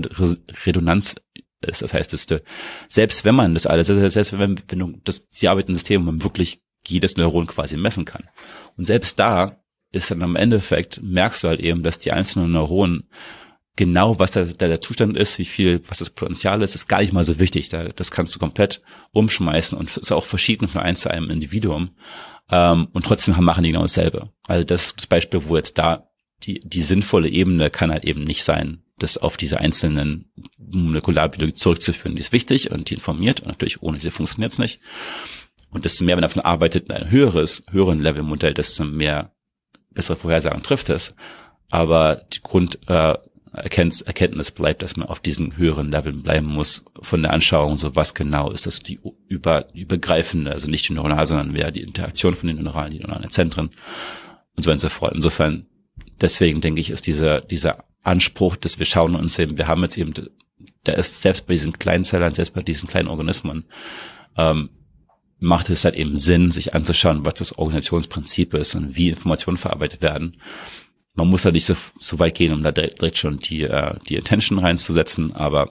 Redundanz 0.66 1.16
ist. 1.60 1.82
Das 1.82 1.94
heißt, 1.94 2.12
dass 2.12 2.26
du, 2.26 2.42
selbst 2.88 3.24
wenn 3.24 3.34
man 3.34 3.54
das 3.54 3.66
alles, 3.66 3.86
selbst 3.86 4.38
wenn, 4.38 4.60
wenn 4.68 4.78
du 4.78 5.00
das, 5.04 5.28
die 5.30 5.48
arbeiten 5.48 5.74
System, 5.74 6.04
man 6.04 6.22
wirklich 6.22 6.60
jedes 6.86 7.16
Neuron 7.16 7.46
quasi 7.46 7.76
messen 7.76 8.04
kann. 8.04 8.24
Und 8.76 8.84
selbst 8.84 9.18
da 9.18 9.60
ist 9.92 10.10
dann 10.10 10.22
am 10.22 10.36
Endeffekt, 10.36 11.02
merkst 11.02 11.44
du 11.44 11.48
halt 11.48 11.60
eben, 11.60 11.82
dass 11.82 11.98
die 11.98 12.12
einzelnen 12.12 12.52
Neuronen 12.52 13.08
genau, 13.76 14.18
was 14.18 14.32
da, 14.32 14.44
da 14.44 14.68
der 14.68 14.80
Zustand 14.80 15.16
ist, 15.16 15.38
wie 15.38 15.44
viel, 15.44 15.82
was 15.86 15.98
das 15.98 16.10
Potenzial 16.10 16.62
ist, 16.62 16.74
ist 16.74 16.88
gar 16.88 17.00
nicht 17.00 17.12
mal 17.12 17.24
so 17.24 17.38
wichtig. 17.38 17.68
Da, 17.68 17.84
das 17.84 18.10
kannst 18.10 18.34
du 18.34 18.38
komplett 18.38 18.82
umschmeißen 19.12 19.78
und 19.78 19.96
ist 19.96 20.12
auch 20.12 20.24
verschieden 20.24 20.66
von 20.66 20.80
eins 20.80 21.02
zu 21.02 21.10
einem 21.10 21.30
Individuum. 21.30 21.90
Ähm, 22.50 22.88
und 22.92 23.04
trotzdem 23.04 23.34
machen 23.42 23.64
die 23.64 23.70
genau 23.70 23.82
dasselbe. 23.82 24.30
Also 24.46 24.64
das, 24.64 24.94
das 24.94 25.06
Beispiel, 25.06 25.46
wo 25.46 25.56
jetzt 25.56 25.78
da 25.78 26.08
die, 26.42 26.60
die 26.60 26.82
sinnvolle 26.82 27.28
Ebene 27.28 27.70
kann 27.70 27.90
halt 27.90 28.04
eben 28.04 28.24
nicht 28.24 28.44
sein, 28.44 28.82
das 28.98 29.18
auf 29.18 29.36
diese 29.36 29.60
einzelnen 29.60 30.30
Molekularbiologie 30.58 31.54
zurückzuführen. 31.54 32.14
Die 32.16 32.20
ist 32.20 32.32
wichtig 32.32 32.70
und 32.70 32.90
die 32.90 32.94
informiert 32.94 33.40
und 33.40 33.48
natürlich 33.48 33.82
ohne 33.82 33.98
sie 33.98 34.10
funktioniert 34.10 34.52
es 34.52 34.58
nicht. 34.58 34.80
Und 35.70 35.84
desto 35.84 36.04
mehr 36.04 36.16
man 36.16 36.22
davon 36.22 36.42
arbeitet, 36.42 36.90
ein 36.90 37.10
höheres, 37.10 37.64
höheren 37.70 38.00
Level-Modell, 38.00 38.54
desto 38.54 38.84
mehr 38.84 39.32
bessere 39.90 40.16
Vorhersagen 40.16 40.62
trifft 40.62 40.88
es. 40.90 41.14
Aber 41.70 42.16
die 42.32 42.42
Grund, 42.42 42.78
äh, 42.86 43.14
Erkenntnis 43.56 44.50
bleibt, 44.50 44.82
dass 44.82 44.96
man 44.96 45.08
auf 45.08 45.20
diesen 45.20 45.56
höheren 45.56 45.90
Leveln 45.90 46.22
bleiben 46.22 46.46
muss 46.46 46.84
von 47.00 47.22
der 47.22 47.32
Anschauung, 47.32 47.76
so 47.76 47.96
was 47.96 48.14
genau 48.14 48.50
ist 48.50 48.66
das 48.66 48.80
die 48.80 49.00
über, 49.28 49.66
übergreifende, 49.74 50.50
also 50.50 50.68
nicht 50.68 50.88
die 50.88 50.92
neuronale, 50.92 51.26
sondern 51.26 51.52
mehr 51.52 51.70
die 51.70 51.82
Interaktion 51.82 52.34
von 52.34 52.48
den 52.48 52.62
neuralen, 52.62 52.92
die 52.92 53.00
neuralen 53.00 53.30
Zentren 53.30 53.70
und 54.56 54.62
so 54.62 54.70
und 54.70 54.78
so 54.78 54.88
fort. 54.88 55.14
Insofern, 55.14 55.66
deswegen 56.20 56.60
denke 56.60 56.80
ich, 56.80 56.90
ist 56.90 57.06
dieser, 57.06 57.40
dieser 57.40 57.84
Anspruch, 58.02 58.56
dass 58.56 58.78
wir 58.78 58.86
schauen 58.86 59.16
uns 59.16 59.38
eben, 59.38 59.56
wir 59.58 59.68
haben 59.68 59.82
jetzt 59.82 59.96
eben, 59.96 60.12
da 60.84 60.92
ist 60.92 61.22
selbst 61.22 61.46
bei 61.46 61.54
diesen 61.54 61.72
kleinen 61.72 62.04
Zellern, 62.04 62.34
selbst 62.34 62.54
bei 62.54 62.62
diesen 62.62 62.88
kleinen 62.88 63.08
Organismen, 63.08 63.64
ähm, 64.36 64.70
macht 65.38 65.70
es 65.70 65.84
halt 65.84 65.94
eben 65.94 66.16
Sinn, 66.16 66.50
sich 66.50 66.74
anzuschauen, 66.74 67.24
was 67.24 67.34
das 67.34 67.58
Organisationsprinzip 67.58 68.54
ist 68.54 68.74
und 68.74 68.96
wie 68.96 69.08
Informationen 69.08 69.58
verarbeitet 69.58 70.02
werden 70.02 70.36
man 71.16 71.28
muss 71.28 71.44
ja 71.44 71.50
nicht 71.50 71.66
so, 71.66 71.74
so 71.98 72.18
weit 72.18 72.34
gehen, 72.34 72.52
um 72.52 72.62
da 72.62 72.72
direkt, 72.72 73.00
direkt 73.00 73.18
schon 73.18 73.38
die, 73.38 73.62
äh, 73.62 73.98
die 74.08 74.18
Attention 74.18 74.58
reinzusetzen, 74.58 75.34
aber 75.34 75.70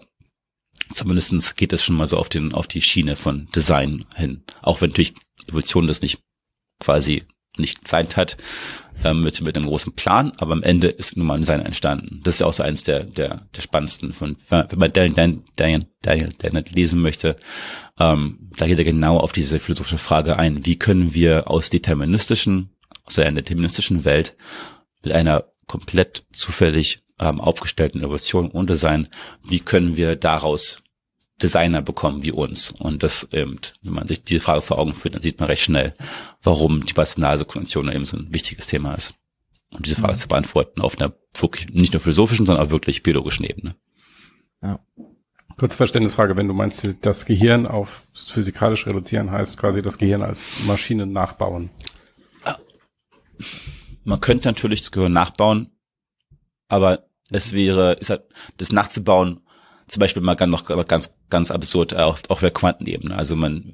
zumindestens 0.94 1.56
geht 1.56 1.74
es 1.74 1.84
schon 1.84 1.96
mal 1.96 2.08
so 2.08 2.18
auf 2.18 2.30
den, 2.30 2.54
auf 2.54 2.68
die 2.68 2.82
Schiene 2.82 3.16
von 3.16 3.48
Design 3.56 4.06
hin. 4.16 4.44
Auch 4.62 4.82
wenn 4.82 4.90
natürlich 4.90 5.16
Evolution 5.48 5.88
das 5.88 6.02
nicht 6.02 6.20
quasi 6.80 7.24
nicht 7.58 7.80
gezeigt 7.80 8.18
hat, 8.18 8.38
ähm, 9.04 9.22
mit, 9.22 9.40
mit 9.42 9.56
einem 9.56 9.68
großen 9.68 9.94
Plan, 9.94 10.34
aber 10.38 10.54
am 10.54 10.64
Ende 10.64 10.88
ist 10.88 11.16
nun 11.18 11.28
mal 11.28 11.36
ein 11.36 11.42
Design 11.42 11.62
entstanden. 11.62 12.22
Das 12.24 12.36
ist 12.36 12.40
ja 12.42 12.48
auch 12.48 12.54
so 12.54 12.64
eins 12.64 12.84
der, 12.84 13.04
der, 13.04 13.48
der 13.56 13.62
spannendsten 13.62 14.14
von, 14.14 14.36
wenn 14.50 14.68
man 14.78 14.92
Daniel, 14.92 15.42
Daniel, 15.56 15.86
Daniel 16.02 16.30
Dennett 16.30 16.72
lesen 16.72 17.02
möchte, 17.02 17.36
ähm, 18.00 18.50
da 18.58 18.68
geht 18.68 18.80
er 18.80 18.86
genau 18.86 19.18
auf 19.18 19.32
diese 19.32 19.60
philosophische 19.60 19.98
Frage 19.98 20.38
ein, 20.38 20.66
wie 20.66 20.78
können 20.78 21.14
wir 21.14 21.50
aus 21.50 21.70
deterministischen, 21.70 22.70
aus 23.06 23.20
einer 23.20 23.42
deterministischen 23.42 24.06
Welt 24.06 24.36
mit 25.06 25.14
einer 25.14 25.46
komplett 25.68 26.26
zufällig 26.32 27.04
ähm, 27.20 27.40
aufgestellten 27.40 28.00
Innovation 28.00 28.50
und 28.50 28.70
Design, 28.70 29.08
wie 29.44 29.60
können 29.60 29.96
wir 29.96 30.16
daraus 30.16 30.82
Designer 31.42 31.82
bekommen 31.82 32.24
wie 32.24 32.32
uns? 32.32 32.72
Und 32.72 33.04
das 33.04 33.28
eben, 33.32 33.60
wenn 33.82 33.94
man 33.94 34.08
sich 34.08 34.24
diese 34.24 34.42
Frage 34.42 34.62
vor 34.62 34.80
Augen 34.80 34.94
führt, 34.94 35.16
dann 35.16 35.22
sieht 35.22 35.40
man 35.40 35.48
recht 35.48 35.64
schnell, 35.64 35.94
warum 36.42 36.86
die 36.86 36.94
Bastinase-Konvention 36.94 37.92
eben 37.92 38.06
so 38.06 38.18
ein 38.18 38.34
wichtiges 38.34 38.68
Thema 38.68 38.94
ist. 38.94 39.14
Und 39.72 39.86
diese 39.86 39.96
Frage 39.96 40.14
mhm. 40.14 40.18
zu 40.18 40.28
beantworten 40.28 40.82
auf 40.82 41.00
einer 41.00 41.14
wirklich 41.34 41.74
nicht 41.74 41.94
nur 41.94 42.00
philosophischen, 42.00 42.46
sondern 42.46 42.66
auch 42.66 42.72
wirklich 42.72 43.04
biologischen 43.04 43.46
Ebene. 43.46 43.76
Ja. 44.62 44.80
Kurze 45.58 45.78
Verständnisfrage, 45.78 46.36
wenn 46.36 46.48
du 46.48 46.54
meinst, 46.54 46.98
das 47.02 47.26
Gehirn 47.26 47.66
auf 47.66 48.06
physikalisch 48.14 48.88
reduzieren 48.88 49.32
heißt 49.32 49.58
quasi 49.58 49.82
das 49.82 49.98
Gehirn 49.98 50.22
als 50.22 50.44
Maschine 50.66 51.06
nachbauen. 51.06 51.70
Man 54.06 54.22
könnte 54.22 54.48
natürlich 54.48 54.82
das 54.82 54.92
Gehirn 54.92 55.14
nachbauen, 55.14 55.72
aber 56.68 57.08
es 57.30 57.54
wäre, 57.54 57.94
ist 57.94 58.12
halt, 58.12 58.24
das 58.58 58.72
nachzubauen, 58.72 59.42
zum 59.88 60.00
Beispiel 60.00 60.22
mal 60.22 60.36
ganz, 60.36 60.52
noch 60.52 60.88
ganz, 60.88 61.18
ganz 61.30 61.52
absurd, 61.52 61.96
auch, 61.96 62.20
auch 62.30 62.40
der 62.40 62.52
Quantenebene. 62.52 63.16
Also 63.16 63.36
man, 63.36 63.74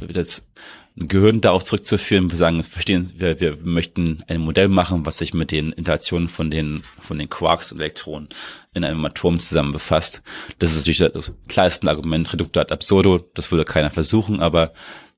äh, 0.00 0.12
das 0.12 0.48
Gehirn 0.96 1.42
darauf 1.42 1.64
zurückzuführen, 1.64 2.30
wir 2.30 2.38
sagen, 2.38 2.62
verstehen, 2.62 3.12
wir, 3.16 3.38
wir 3.38 3.58
möchten 3.62 4.24
ein 4.28 4.40
Modell 4.40 4.68
machen, 4.68 5.04
was 5.04 5.18
sich 5.18 5.34
mit 5.34 5.50
den 5.50 5.72
Interaktionen 5.72 6.28
von 6.28 6.50
den, 6.50 6.84
von 6.98 7.18
den 7.18 7.28
Quarks 7.28 7.70
und 7.70 7.80
Elektronen 7.80 8.30
in 8.72 8.82
einem 8.82 9.04
Atom 9.04 9.38
zusammen 9.38 9.72
befasst. 9.72 10.22
Das 10.58 10.72
ist 10.72 10.78
natürlich 10.78 11.12
das 11.12 11.34
klarste 11.48 11.88
Argument, 11.88 12.32
Reducto 12.32 12.60
ad 12.60 12.72
absurdo, 12.72 13.18
das 13.34 13.50
würde 13.50 13.66
keiner 13.66 13.90
versuchen, 13.90 14.40
aber 14.40 14.72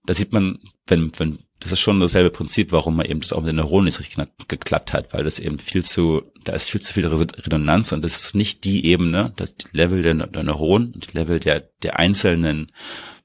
da 0.05 0.14
sieht 0.14 0.33
man, 0.33 0.59
wenn, 0.88 1.12
wenn 1.16 1.38
das 1.61 1.73
ist 1.73 1.81
schon 1.81 1.99
dasselbe 2.01 2.31
Prinzip, 2.31 2.71
warum 2.73 2.97
man 2.97 3.07
eben 3.07 3.21
das 3.21 3.33
auch 3.33 3.40
mit 3.40 3.49
den 3.49 3.57
Neuronen 3.57 3.87
nicht 3.87 3.99
richtig 3.99 4.18
geklappt 4.49 4.92
hat, 4.92 5.12
weil 5.12 5.25
das 5.25 5.40
eben 5.40 5.59
viel 5.59 5.85
zu, 5.85 6.23
da 6.44 6.53
ist 6.53 6.71
viel 6.71 6.81
zu 6.81 6.92
viel 6.92 7.07
Redundanz 7.07 7.92
und 7.92 8.03
das 8.03 8.16
ist 8.16 8.35
nicht 8.35 8.64
die 8.64 8.87
Ebene, 8.87 9.33
das 9.37 9.55
Level 9.73 10.03
der, 10.03 10.14
der 10.14 10.42
Neuronen, 10.44 10.94
das 10.97 11.14
Level 11.14 11.40
der, 11.40 11.68
der 11.83 11.99
einzelnen 11.99 12.68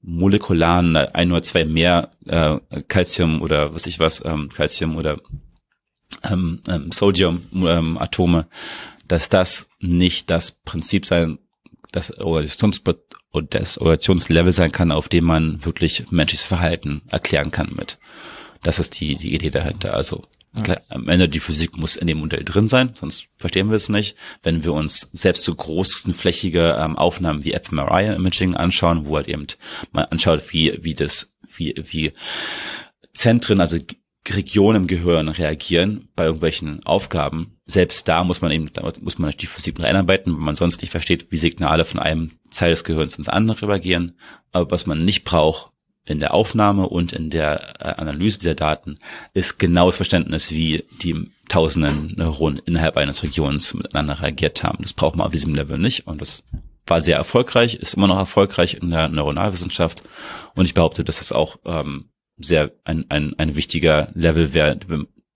molekularen 0.02 0.96
ein 0.96 1.32
oder 1.32 1.43
zwei 1.43 1.65
mehr 1.65 2.12
äh, 2.26 2.58
Calcium 2.88 3.41
oder 3.41 3.74
was 3.74 3.86
ich 3.86 4.00
was, 4.00 4.24
ähm, 4.26 4.50
Calcium 4.50 4.98
oder 4.98 5.17
ähm, 6.30 6.62
ähm, 6.67 6.91
Sodium-Atome, 6.91 8.39
ähm, 8.39 8.46
dass 9.08 9.30
das 9.30 9.69
nicht 9.80 10.30
das 10.30 10.52
Prinzip 10.52 11.06
sein, 11.06 11.38
das 11.93 12.12
Organisations 12.19 12.82
das 13.49 13.77
Organisationslevel 13.77 14.51
sein 14.51 14.71
kann, 14.71 14.91
auf 14.91 15.08
dem 15.08 15.23
man 15.23 15.63
wirklich 15.63 16.12
menschliches 16.12 16.45
Verhalten 16.45 17.01
erklären 17.10 17.51
kann 17.51 17.71
mit. 17.73 17.97
Das 18.63 18.79
ist 18.79 18.99
die, 18.99 19.15
die 19.15 19.34
Idee 19.34 19.49
dahinter. 19.49 19.93
Also 19.93 20.25
ja. 20.67 20.77
am 20.89 21.08
Ende 21.08 21.29
die 21.29 21.39
Physik 21.39 21.77
muss 21.77 21.95
in 21.95 22.08
dem 22.08 22.19
Modell 22.19 22.43
drin 22.43 22.67
sein, 22.67 22.93
sonst 22.99 23.27
verstehen 23.38 23.69
wir 23.69 23.75
es 23.75 23.89
nicht. 23.89 24.15
Wenn 24.41 24.63
wir 24.63 24.73
uns 24.73 25.10
selbst 25.13 25.43
so 25.43 25.53
großflächige 25.56 26.77
ähm, 26.79 26.95
Aufnahmen 26.97 27.43
wie 27.43 27.53
fMRI-Imaging 27.53 28.56
anschauen, 28.56 29.06
wo 29.06 29.15
halt 29.15 29.27
eben 29.27 29.47
man 29.91 30.06
anschaut, 30.06 30.51
wie, 30.51 30.84
wie 30.84 30.93
das, 30.93 31.34
wie, 31.56 31.75
wie 31.77 32.13
Zentren, 33.13 33.62
also 33.62 33.77
Regionen 34.31 34.83
im 34.83 34.88
Gehirn 34.88 35.27
reagieren 35.27 36.07
bei 36.15 36.25
irgendwelchen 36.25 36.86
Aufgaben. 36.86 37.57
Selbst 37.65 38.07
da 38.07 38.23
muss 38.23 38.41
man 38.41 38.51
eben, 38.51 38.69
muss 39.01 39.19
man 39.19 39.31
die 39.31 39.47
Physik 39.47 39.79
noch 39.79 39.88
einarbeiten, 39.88 40.33
weil 40.33 40.41
man 40.41 40.55
sonst 40.55 40.81
nicht 40.81 40.91
versteht, 40.91 41.27
wie 41.31 41.38
Signale 41.38 41.83
von 41.83 41.99
einem 41.99 42.31
Teil 42.49 42.69
des 42.69 42.83
Gehirns 42.83 43.17
ins 43.17 43.29
andere 43.29 43.65
übergehen. 43.65 44.17
Aber 44.51 44.71
was 44.71 44.86
man 44.86 45.03
nicht 45.03 45.23
braucht 45.23 45.71
in 46.05 46.19
der 46.19 46.33
Aufnahme 46.33 46.88
und 46.88 47.13
in 47.13 47.29
der 47.29 47.73
äh, 47.79 48.01
Analyse 48.01 48.39
der 48.39 48.55
Daten, 48.55 48.97
ist 49.33 49.57
genaues 49.59 49.95
Verständnis, 49.95 50.51
wie 50.51 50.86
die 51.01 51.31
tausenden 51.47 52.13
Neuronen 52.17 52.59
innerhalb 52.65 52.97
eines 52.97 53.23
Regions 53.23 53.73
miteinander 53.73 54.21
reagiert 54.21 54.63
haben. 54.63 54.79
Das 54.81 54.93
braucht 54.93 55.15
man 55.15 55.27
auf 55.27 55.31
diesem 55.31 55.55
Level 55.55 55.77
nicht 55.77 56.07
und 56.07 56.19
das 56.19 56.43
war 56.86 56.99
sehr 56.99 57.15
erfolgreich, 57.15 57.75
ist 57.75 57.93
immer 57.93 58.07
noch 58.07 58.17
erfolgreich 58.17 58.75
in 58.81 58.89
der 58.89 59.07
Neuronalwissenschaft 59.07 60.03
und 60.55 60.65
ich 60.65 60.73
behaupte, 60.73 61.03
dass 61.03 61.21
es 61.21 61.31
auch 61.31 61.57
ähm, 61.65 62.09
sehr 62.38 62.72
ein, 62.84 63.06
ein, 63.10 63.34
ein 63.38 63.56
wichtiger 63.56 64.10
Level 64.13 64.54
wäre, 64.54 64.78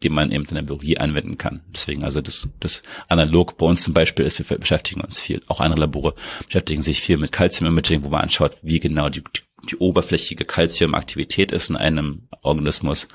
den 0.04 0.14
man 0.14 0.32
eben 0.32 0.46
in 0.46 0.56
der 0.56 0.62
Biologie 0.62 0.98
anwenden 0.98 1.38
kann. 1.38 1.62
Deswegen 1.74 2.04
also 2.04 2.22
das, 2.22 2.48
das 2.60 2.84
analog 3.08 3.58
bei 3.58 3.66
uns 3.66 3.84
zum 3.84 3.94
Beispiel 3.94 4.26
ist, 4.26 4.38
wir 4.40 4.58
beschäftigen 4.58 5.02
uns 5.02 5.20
viel, 5.20 5.42
auch 5.48 5.60
andere 5.60 5.82
Labore 5.82 6.14
beschäftigen 6.46 6.82
sich 6.82 7.02
viel 7.02 7.18
mit 7.18 7.32
Calcium-Imaging, 7.32 8.04
wo 8.04 8.10
man 8.10 8.22
anschaut, 8.22 8.58
wie 8.62 8.80
genau 8.80 9.10
die, 9.10 9.24
die 9.70 9.76
oberflächige 9.78 10.46
Calcium-Aktivität 10.46 11.52
ist 11.52 11.70
in 11.70 11.76
einem 11.76 12.28
Organismus. 12.44 13.08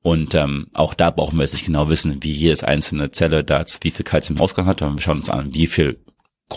Und 0.00 0.34
ähm, 0.34 0.68
auch 0.74 0.92
da 0.92 1.10
brauchen 1.10 1.36
wir 1.38 1.44
jetzt 1.44 1.54
nicht 1.54 1.66
genau 1.66 1.88
wissen, 1.88 2.22
wie 2.22 2.32
jedes 2.32 2.62
einzelne 2.62 3.10
Zelle 3.10 3.42
da 3.42 3.64
wie 3.80 3.90
viel 3.90 4.04
Calcium 4.04 4.36
im 4.36 4.42
Ausgang 4.42 4.66
hat, 4.66 4.80
sondern 4.80 4.98
wir 4.98 5.02
schauen 5.02 5.18
uns 5.18 5.30
an, 5.30 5.54
wie 5.54 5.66
viel 5.66 5.98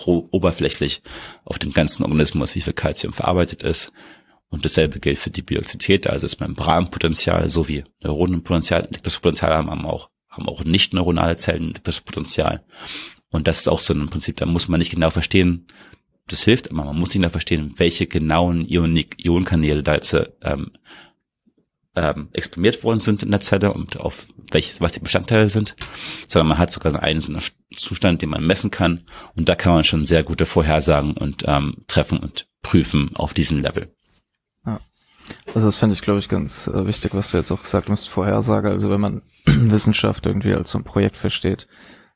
oberflächlich 0.06 1.02
auf 1.44 1.58
dem 1.58 1.72
ganzen 1.72 2.04
Organismus, 2.04 2.56
wie 2.56 2.62
viel 2.62 2.74
Calcium 2.74 3.14
verarbeitet 3.14 3.64
ist, 3.64 3.92
und 4.50 4.64
dasselbe 4.64 5.00
gilt 5.00 5.18
für 5.18 5.30
die 5.30 5.42
Biozität, 5.42 6.08
also 6.08 6.26
das 6.26 6.40
Membranpotenzial 6.40 7.50
sowie 7.50 7.84
Neuronenpotenzial, 8.02 8.86
elektrisches 8.86 9.20
Potenzial 9.20 9.54
haben 9.54 9.86
auch, 9.86 10.10
haben 10.30 10.48
auch 10.48 10.64
nicht 10.64 10.94
neuronale 10.94 11.38
Zellen 11.38 11.72
elektrisches 11.72 12.02
Potenzial. 12.02 12.64
Und 13.30 13.48
das 13.48 13.60
ist 13.60 13.68
auch 13.68 13.82
so 13.82 13.94
ein 13.94 14.10
Prinzip, 14.10 14.38
da 14.38 14.46
muss 14.46 14.68
man 14.68 14.80
nicht 14.80 14.92
genau 14.92 15.10
verstehen, 15.10 15.68
das 16.28 16.44
hilft 16.44 16.68
immer, 16.68 16.86
man 16.86 16.98
muss 16.98 17.10
nicht 17.10 17.18
genau 17.18 17.30
verstehen, 17.30 17.74
welche 17.78 18.08
genauen 18.08 18.66
Ionenkanäle 18.68 19.84
da 19.84 19.96
jetzt 19.96 20.16
ähm, 20.42 20.72
ähm, 21.96 22.30
exprimiert 22.34 22.84
worden 22.84 23.00
sind 23.00 23.24
in 23.24 23.32
der 23.32 23.42
Zelle 23.42 23.74
und 23.74 24.00
auf 24.00 24.28
welche, 24.52 24.80
was 24.80 24.92
die 24.92 25.00
Bestandteile 25.00 25.50
sind, 25.50 25.76
sondern 26.28 26.48
man 26.48 26.58
hat 26.58 26.72
sogar 26.72 27.02
einen 27.02 27.20
so 27.20 27.34
einen 27.34 27.42
Zustand, 27.76 28.22
den 28.22 28.30
man 28.30 28.46
messen 28.46 28.72
kann 28.72 29.04
und 29.36 29.50
da 29.50 29.56
kann 29.56 29.74
man 29.74 29.84
schon 29.84 30.06
sehr 30.06 30.24
gute 30.24 30.46
Vorhersagen 30.46 31.18
und 31.18 31.44
ähm, 31.48 31.78
treffen 31.88 32.20
und 32.20 32.48
prüfen 32.62 33.12
auf 33.16 33.34
diesem 33.34 33.60
Level. 33.60 33.92
Also 35.54 35.68
das 35.68 35.78
finde 35.78 35.94
ich, 35.94 36.02
glaube 36.02 36.20
ich, 36.20 36.30
ganz 36.30 36.68
äh, 36.68 36.86
wichtig, 36.86 37.14
was 37.14 37.32
du 37.32 37.38
jetzt 37.38 37.52
auch 37.52 37.62
gesagt 37.62 37.90
hast, 37.90 38.08
Vorhersage. 38.08 38.70
Also 38.70 38.90
wenn 38.90 39.02
man 39.02 39.22
Wissenschaft 39.46 40.26
irgendwie 40.26 40.54
als 40.54 40.72
so 40.72 40.78
ein 40.78 40.84
Projekt 40.84 41.18
versteht, 41.18 41.68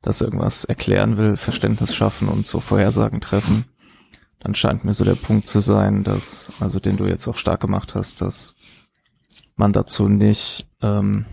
das 0.02 0.21
irgendwas 0.21 0.65
erklären 0.65 1.17
will, 1.17 1.38
Verständnis 1.38 1.93
schaffen 1.93 2.28
und 2.28 2.47
so 2.47 2.60
Vorhersagen 2.60 3.21
treffen, 3.21 3.65
dann 4.39 4.56
scheint 4.56 4.84
mir 4.84 4.93
so 4.93 5.06
der 5.06 5.15
Punkt 5.15 5.45
zu 5.45 5.60
sein, 5.60 6.04
dass, 6.04 6.52
also 6.60 6.80
den 6.80 6.97
du 6.97 7.06
jetzt 7.06 7.28
auch 7.28 7.36
stark 7.36 7.62
gemacht 7.62 7.93
hast, 7.93 8.21
dass 8.21 8.56
man 9.56 9.74
dazu 9.74 10.08
nicht 10.08 10.67
ähm, 10.82 11.26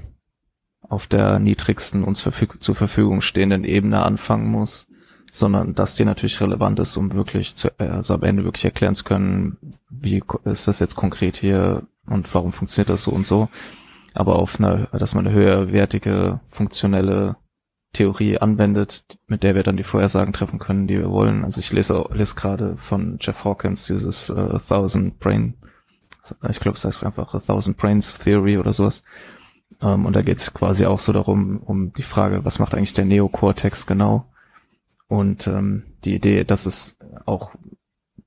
auf 0.82 1.06
der 1.06 1.38
niedrigsten 1.38 2.04
uns 2.04 2.20
verfüg 2.20 2.62
zur 2.62 2.74
Verfügung 2.74 3.20
stehenden 3.22 3.64
Ebene 3.64 4.02
anfangen 4.02 4.50
muss, 4.50 4.86
sondern 5.30 5.74
dass 5.74 5.94
die 5.94 6.04
natürlich 6.04 6.40
relevant 6.40 6.78
ist, 6.78 6.96
um 6.96 7.12
wirklich 7.12 7.56
zu, 7.56 7.68
äh, 7.78 7.88
also 7.88 8.14
am 8.14 8.22
Ende 8.22 8.44
wirklich 8.44 8.64
erklären 8.64 8.94
zu 8.94 9.04
können, 9.04 9.56
wie 9.90 10.22
ist 10.44 10.68
das 10.68 10.80
jetzt 10.80 10.96
konkret 10.96 11.36
hier 11.36 11.86
und 12.06 12.32
warum 12.34 12.52
funktioniert 12.52 12.88
das 12.88 13.02
so 13.02 13.12
und 13.12 13.26
so. 13.26 13.48
Aber 14.14 14.36
auf 14.36 14.58
einer, 14.58 14.86
dass 14.86 15.14
man 15.14 15.26
eine 15.26 15.34
höherwertige, 15.34 16.40
funktionelle 16.48 17.36
Theorie 17.92 18.38
anwendet, 18.38 19.04
mit 19.26 19.42
der 19.42 19.54
wir 19.54 19.62
dann 19.62 19.76
die 19.76 19.82
Vorhersagen 19.82 20.32
treffen 20.32 20.58
können, 20.58 20.86
die 20.86 20.98
wir 20.98 21.10
wollen. 21.10 21.44
Also 21.44 21.60
ich 21.60 21.72
lese, 21.72 22.04
lese 22.12 22.34
gerade 22.34 22.76
von 22.76 23.18
Jeff 23.20 23.44
Hawkins 23.44 23.86
dieses 23.86 24.30
uh, 24.30 24.58
Thousand 24.58 25.18
Brain, 25.18 25.54
ich 26.48 26.60
glaube 26.60 26.76
es 26.76 26.84
heißt 26.84 27.04
einfach 27.04 27.34
A 27.34 27.38
Thousand 27.38 27.76
Brains 27.76 28.18
Theory 28.18 28.58
oder 28.58 28.72
sowas. 28.72 29.02
Um, 29.80 29.88
ähm, 29.88 30.06
und 30.06 30.16
da 30.16 30.22
geht 30.22 30.38
es 30.38 30.52
quasi 30.52 30.86
auch 30.86 30.98
so 30.98 31.12
darum, 31.12 31.58
um 31.58 31.92
die 31.92 32.02
Frage, 32.02 32.44
was 32.44 32.58
macht 32.58 32.74
eigentlich 32.74 32.94
der 32.94 33.04
Neokortex 33.04 33.86
genau? 33.86 34.26
Und 35.08 35.46
ähm, 35.46 35.84
die 36.04 36.14
Idee, 36.14 36.44
dass 36.44 36.66
es 36.66 36.98
auch, 37.24 37.52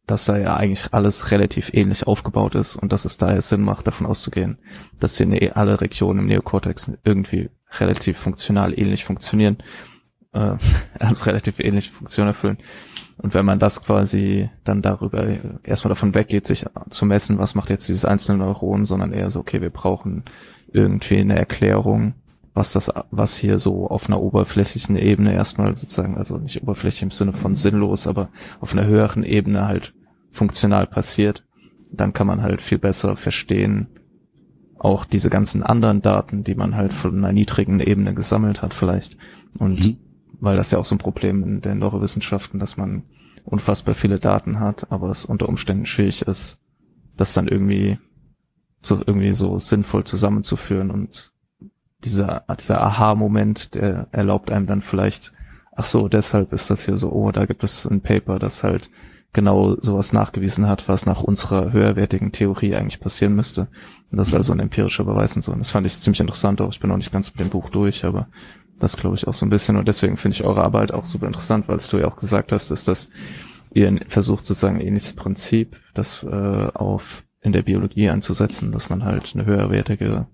dass 0.08 0.26
da 0.26 0.38
ja 0.38 0.56
eigentlich 0.56 0.94
alles 0.94 1.32
relativ 1.32 1.74
ähnlich 1.74 2.08
aufgebaut 2.08 2.56
ist 2.56 2.76
und 2.76 2.92
dass 2.92 3.06
es 3.06 3.18
daher 3.18 3.42
Sinn 3.42 3.62
macht, 3.62 3.88
davon 3.88 4.08
auszugehen, 4.08 4.58
dass 5.00 5.20
ne 5.20 5.52
alle 5.56 5.80
Regionen 5.80 6.20
im 6.20 6.26
Neokortex 6.26 6.94
irgendwie 7.04 7.50
relativ 7.80 8.18
funktional 8.18 8.78
ähnlich 8.78 9.06
funktionieren, 9.06 9.58
äh, 10.34 10.56
also 11.00 11.24
relativ 11.24 11.60
ähnlich 11.60 11.92
Funktion 11.92 12.28
erfüllen. 12.28 12.58
Und 13.18 13.36
wenn 13.36 13.46
man 13.46 13.60
das 13.60 13.84
quasi 13.84 14.50
dann 14.64 14.82
darüber 14.82 15.28
erstmal 15.64 15.90
davon 15.90 16.16
weggeht, 16.16 16.48
sich 16.48 16.66
zu 16.90 17.06
messen, 17.06 17.38
was 17.38 17.54
macht 17.54 17.70
jetzt 17.70 17.88
dieses 17.88 18.04
einzelne 18.04 18.40
Neuron, 18.40 18.84
sondern 18.84 19.14
eher 19.14 19.30
so, 19.30 19.42
okay, 19.42 19.62
wir 19.62 19.70
brauchen 19.70 20.24
irgendwie 20.74 21.20
eine 21.20 21.38
Erklärung, 21.38 22.16
was 22.54 22.74
das, 22.74 22.92
was 23.12 23.38
hier 23.38 23.58
so 23.58 23.88
auf 23.88 24.08
einer 24.08 24.22
oberflächlichen 24.22 24.98
Ebene 24.98 25.34
erstmal 25.34 25.76
sozusagen, 25.76 26.18
also 26.18 26.38
nicht 26.38 26.62
oberflächlich 26.62 27.04
im 27.04 27.12
Sinne 27.12 27.34
von 27.34 27.54
sinnlos, 27.56 28.08
aber 28.08 28.30
auf 28.60 28.74
einer 28.74 28.86
höheren 28.86 29.24
Ebene 29.24 29.68
halt 29.68 29.94
funktional 30.32 30.88
passiert, 30.88 31.46
dann 31.92 32.14
kann 32.14 32.28
man 32.28 32.42
halt 32.42 32.62
viel 32.62 32.78
besser 32.78 33.16
verstehen, 33.16 33.88
auch 34.78 35.06
diese 35.06 35.30
ganzen 35.30 35.64
anderen 35.64 36.02
Daten, 36.02 36.44
die 36.44 36.56
man 36.56 36.76
halt 36.76 36.94
von 36.94 37.18
einer 37.18 37.32
niedrigen 37.32 37.80
Ebene 37.80 38.14
gesammelt 38.16 38.62
hat 38.62 38.74
vielleicht. 38.74 39.18
Und 39.58 39.80
mhm. 39.80 39.98
weil 40.40 40.58
das 40.58 40.72
ja 40.72 40.80
auch 40.80 40.86
so 40.86 40.96
ein 40.96 41.00
Problem 41.00 41.44
in 41.44 41.62
den 41.62 41.80
Neurowissenschaften, 41.80 42.60
dass 42.60 42.78
man 42.78 43.04
unfassbar 43.44 43.94
viele 43.94 44.20
Daten 44.20 44.60
hat, 44.60 44.92
aber 44.92 45.10
es 45.10 45.26
unter 45.26 45.48
Umständen 45.48 45.86
schwierig 45.86 46.24
ist, 46.24 46.60
das 47.16 47.34
dann 47.34 47.48
irgendwie 47.48 48.00
so 48.82 48.98
irgendwie 49.06 49.34
so 49.34 49.60
sinnvoll 49.60 50.04
zusammenzuführen 50.04 50.90
und 50.90 51.32
dieser, 52.04 52.44
dieser 52.60 52.82
Aha-Moment, 52.82 53.76
der 53.76 54.08
erlaubt 54.12 54.52
einem 54.52 54.68
dann 54.68 54.82
vielleicht, 54.82 55.34
ach 55.76 55.86
so, 55.86 56.08
deshalb 56.08 56.54
ist 56.54 56.70
das 56.70 56.86
hier 56.86 56.98
so, 56.98 57.12
oh, 57.12 57.32
da 57.32 57.46
gibt 57.46 57.64
es 57.64 57.86
ein 57.86 58.02
Paper, 58.02 58.40
das 58.40 58.64
halt 58.64 58.90
genau 59.34 59.78
sowas 59.80 60.12
nachgewiesen 60.12 60.68
hat, 60.68 60.90
was 60.90 61.06
nach 61.06 61.24
unserer 61.24 61.72
höherwertigen 61.72 62.32
Theorie 62.32 62.76
eigentlich 62.76 63.00
passieren 63.00 63.36
müsste. 63.36 63.68
Und 64.12 64.18
das 64.18 64.30
ist 64.30 64.34
also 64.34 64.52
ein 64.52 64.60
empirischer 64.60 65.06
Beweis 65.06 65.36
und 65.36 65.42
so. 65.42 65.54
Und 65.54 65.60
das 65.60 65.72
fand 65.72 65.88
ich 65.88 66.00
ziemlich 66.00 66.20
interessant 66.20 66.60
auch. 66.60 66.72
Ich 66.72 66.80
bin 66.80 66.90
noch 66.90 66.98
nicht 66.98 67.14
ganz 67.14 67.32
mit 67.32 67.40
dem 67.40 67.50
Buch 67.50 67.70
durch, 67.70 68.04
aber 68.04 68.28
das 68.80 68.98
glaube 68.98 69.16
ich 69.16 69.28
auch 69.28 69.34
so 69.34 69.46
ein 69.46 69.50
bisschen. 69.50 69.78
Und 69.78 69.88
deswegen 69.88 70.18
finde 70.18 70.36
ich 70.36 70.44
eure 70.44 70.64
Arbeit 70.64 70.92
auch 70.94 71.06
super 71.06 71.28
interessant, 71.28 71.70
weil 71.70 71.78
du 71.78 71.98
ja 71.98 72.08
auch 72.08 72.18
gesagt 72.18 72.52
hast, 72.52 72.72
ist, 72.72 72.88
dass 72.88 73.10
ihr 73.74 74.02
versucht 74.08 74.46
sozusagen 74.46 74.82
ähnliches 74.82 75.14
Prinzip, 75.14 75.78
das 75.94 76.24
äh, 76.24 76.28
auf 76.74 77.24
in 77.42 77.54
der 77.54 77.64
Biologie 77.64 78.10
einzusetzen, 78.10 78.72
dass 78.72 78.90
man 78.90 79.04
halt 79.04 79.32
eine 79.34 79.46
höherwertige 79.46 80.28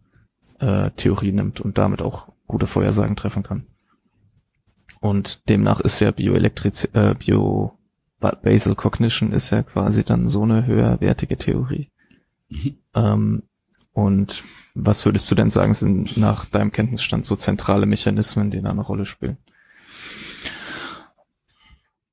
äh, 0.59 0.91
Theorie 0.91 1.31
nimmt 1.31 1.61
und 1.61 1.77
damit 1.77 2.01
auch 2.01 2.29
gute 2.47 2.67
Vorhersagen 2.67 3.15
treffen 3.15 3.43
kann. 3.43 3.67
Und 4.99 5.47
demnach 5.49 5.79
ist 5.79 5.99
ja 5.99 6.11
Bioelektriz 6.11 6.85
äh, 6.93 7.15
Bio 7.17 7.77
Basal 8.19 8.75
Cognition 8.75 9.31
ist 9.31 9.51
ja 9.51 9.61
quasi 9.61 10.03
dann 10.03 10.27
so 10.27 10.41
eine 10.41 10.65
höherwertige 10.65 11.37
Theorie. 11.37 11.91
Mhm. 12.49 12.77
Ähm, 12.95 13.43
und 13.93 14.43
was 14.73 15.05
würdest 15.05 15.29
du 15.29 15.35
denn 15.35 15.49
sagen, 15.49 15.73
sind 15.73 16.17
nach 16.17 16.45
deinem 16.45 16.71
Kenntnisstand 16.71 17.25
so 17.25 17.35
zentrale 17.35 17.85
Mechanismen, 17.85 18.51
die 18.51 18.61
da 18.61 18.71
eine 18.71 18.81
Rolle 18.81 19.05
spielen? 19.05 19.37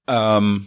Ähm, 0.06 0.66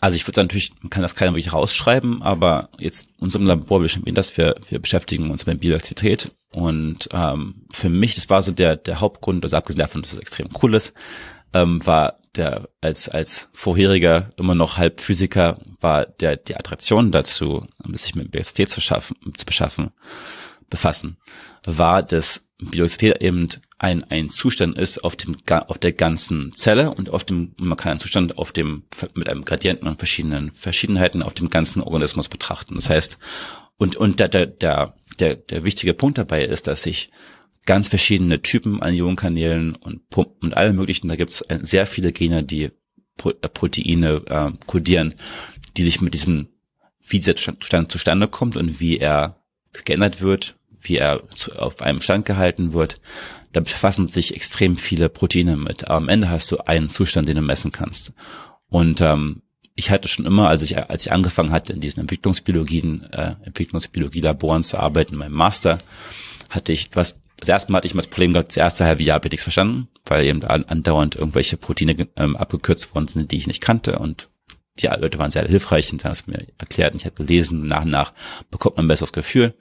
also 0.00 0.16
ich 0.16 0.26
würde 0.26 0.42
natürlich, 0.42 0.72
man 0.80 0.90
kann 0.90 1.02
das 1.02 1.14
keiner 1.14 1.32
wirklich 1.32 1.52
rausschreiben, 1.52 2.22
aber 2.22 2.70
jetzt 2.78 3.08
unserem 3.18 3.46
Labor, 3.46 3.82
wir, 3.82 4.12
das, 4.12 4.36
wir, 4.36 4.54
wir 4.68 4.78
beschäftigen 4.78 5.30
uns 5.30 5.46
mit 5.46 5.60
Biodiversität 5.60 6.30
und 6.52 7.08
ähm, 7.12 7.66
für 7.70 7.88
mich, 7.88 8.14
das 8.14 8.30
war 8.30 8.42
so 8.42 8.52
der, 8.52 8.76
der 8.76 9.00
Hauptgrund, 9.00 9.44
also 9.44 9.56
abgesehen 9.56 9.80
davon, 9.80 10.02
dass 10.02 10.14
es 10.14 10.18
extrem 10.18 10.48
cool 10.62 10.74
ist, 10.74 10.94
ähm, 11.52 11.84
war 11.86 12.18
der 12.34 12.68
als 12.80 13.08
als 13.08 13.50
vorheriger 13.52 14.30
immer 14.36 14.54
noch 14.54 14.76
Halbphysiker 14.76 15.58
war 15.80 16.06
der 16.06 16.36
die 16.36 16.56
Attraktion 16.56 17.10
dazu, 17.10 17.66
sich 17.92 18.14
mit 18.14 18.30
Biodiversität 18.30 18.70
zu 18.70 18.80
schaffen, 18.80 19.16
zu 19.36 19.44
beschaffen, 19.44 19.90
befassen, 20.70 21.16
war, 21.64 22.02
dass 22.02 22.44
Biodiversität 22.58 23.22
eben 23.22 23.48
ein 23.78 24.04
ein 24.04 24.30
Zustand 24.30 24.78
ist 24.78 25.04
auf 25.04 25.16
dem 25.16 25.36
auf 25.48 25.78
der 25.78 25.92
ganzen 25.92 26.52
Zelle 26.54 26.94
und 26.94 27.10
auf 27.10 27.24
dem 27.24 27.54
man 27.58 27.76
kann 27.76 27.92
einen 27.92 28.00
Zustand 28.00 28.38
auf 28.38 28.52
dem 28.52 28.84
mit 29.14 29.28
einem 29.28 29.44
Gradienten 29.44 29.88
und 29.88 29.98
verschiedenen 29.98 30.50
Verschiedenheiten 30.52 31.22
auf 31.22 31.34
dem 31.34 31.50
ganzen 31.50 31.82
Organismus 31.82 32.28
betrachten. 32.28 32.74
Das 32.74 32.90
heißt 32.90 33.18
und 33.78 33.96
und 33.96 34.20
der 34.20 34.28
der 34.28 34.46
der 34.46 34.94
der, 35.18 35.36
der 35.36 35.64
wichtige 35.64 35.94
Punkt 35.94 36.18
dabei 36.18 36.44
ist, 36.44 36.66
dass 36.66 36.82
sich 36.82 37.10
ganz 37.68 37.88
verschiedene 37.88 38.40
Typen 38.40 38.82
an 38.82 38.94
Ionenkanälen 38.94 39.74
und 39.74 40.08
Pumpen 40.08 40.48
und 40.48 40.56
allem 40.56 40.76
möglichen. 40.76 41.08
Da 41.08 41.16
gibt 41.16 41.30
es 41.30 41.44
sehr 41.62 41.86
viele 41.86 42.12
Gene, 42.12 42.42
die 42.42 42.64
äh, 42.64 43.48
Proteine 43.52 44.22
äh, 44.26 44.52
kodieren, 44.66 45.14
die 45.76 45.82
sich 45.82 46.00
mit 46.00 46.14
diesem, 46.14 46.48
wie 47.06 47.18
dieser 47.18 47.36
Stand 47.36 47.92
zustande 47.92 48.26
kommt 48.28 48.56
und 48.56 48.80
wie 48.80 48.98
er 48.98 49.42
geändert 49.84 50.22
wird, 50.22 50.56
wie 50.80 50.96
er 50.96 51.28
zu, 51.34 51.52
auf 51.56 51.82
einem 51.82 52.00
Stand 52.00 52.24
gehalten 52.24 52.72
wird. 52.72 53.00
Da 53.52 53.60
befassen 53.60 54.08
sich 54.08 54.34
extrem 54.34 54.78
viele 54.78 55.10
Proteine 55.10 55.56
mit. 55.56 55.84
Aber 55.84 55.96
am 55.96 56.08
Ende 56.08 56.30
hast 56.30 56.50
du 56.50 56.58
einen 56.66 56.88
Zustand, 56.88 57.28
den 57.28 57.36
du 57.36 57.42
messen 57.42 57.70
kannst. 57.70 58.14
Und 58.68 59.02
ähm, 59.02 59.42
ich 59.78 59.90
hatte 59.90 60.08
schon 60.08 60.26
immer, 60.26 60.48
als 60.48 60.62
ich, 60.62 60.76
als 60.76 61.06
ich 61.06 61.12
angefangen 61.12 61.52
hatte, 61.52 61.72
in 61.72 61.80
diesen 61.80 62.00
Entwicklungsbiologien, 62.00 63.12
äh, 63.12 63.36
Entwicklungsbiologie-Laboren 63.44 64.64
zu 64.64 64.76
arbeiten, 64.76 65.12
in 65.12 65.20
meinem 65.20 65.34
Master, 65.34 65.78
hatte 66.50 66.72
ich, 66.72 66.90
was 66.94 67.20
das 67.36 67.48
erste 67.48 67.70
Mal 67.70 67.78
hatte 67.78 67.86
ich 67.86 67.94
mal 67.94 68.00
das 68.00 68.08
Problem 68.08 68.32
gehabt, 68.32 68.48
das 68.48 68.56
erste 68.56 68.84
halbe 68.84 69.04
Jahr 69.04 69.14
habe 69.14 69.28
ich 69.28 69.30
nichts 69.30 69.44
verstanden, 69.44 69.86
weil 70.04 70.26
eben 70.26 70.42
andauernd 70.42 71.14
irgendwelche 71.14 71.56
Proteine 71.56 72.08
ähm, 72.16 72.36
abgekürzt 72.36 72.92
worden 72.92 73.06
sind, 73.06 73.30
die 73.30 73.36
ich 73.36 73.46
nicht 73.46 73.60
kannte 73.60 74.00
und 74.00 74.28
die 74.80 74.88
Leute 74.88 75.18
waren 75.20 75.30
sehr 75.30 75.46
hilfreich 75.46 75.92
und 75.92 76.04
haben 76.04 76.12
es 76.12 76.26
mir 76.26 76.48
erklärt 76.58 76.94
und 76.94 77.00
ich 77.00 77.06
habe 77.06 77.14
gelesen, 77.14 77.66
nach 77.66 77.84
und 77.84 77.90
nach 77.90 78.12
bekommt 78.50 78.76
man 78.76 78.86
ein 78.86 78.88
besseres 78.88 79.12
Gefühl. 79.12 79.54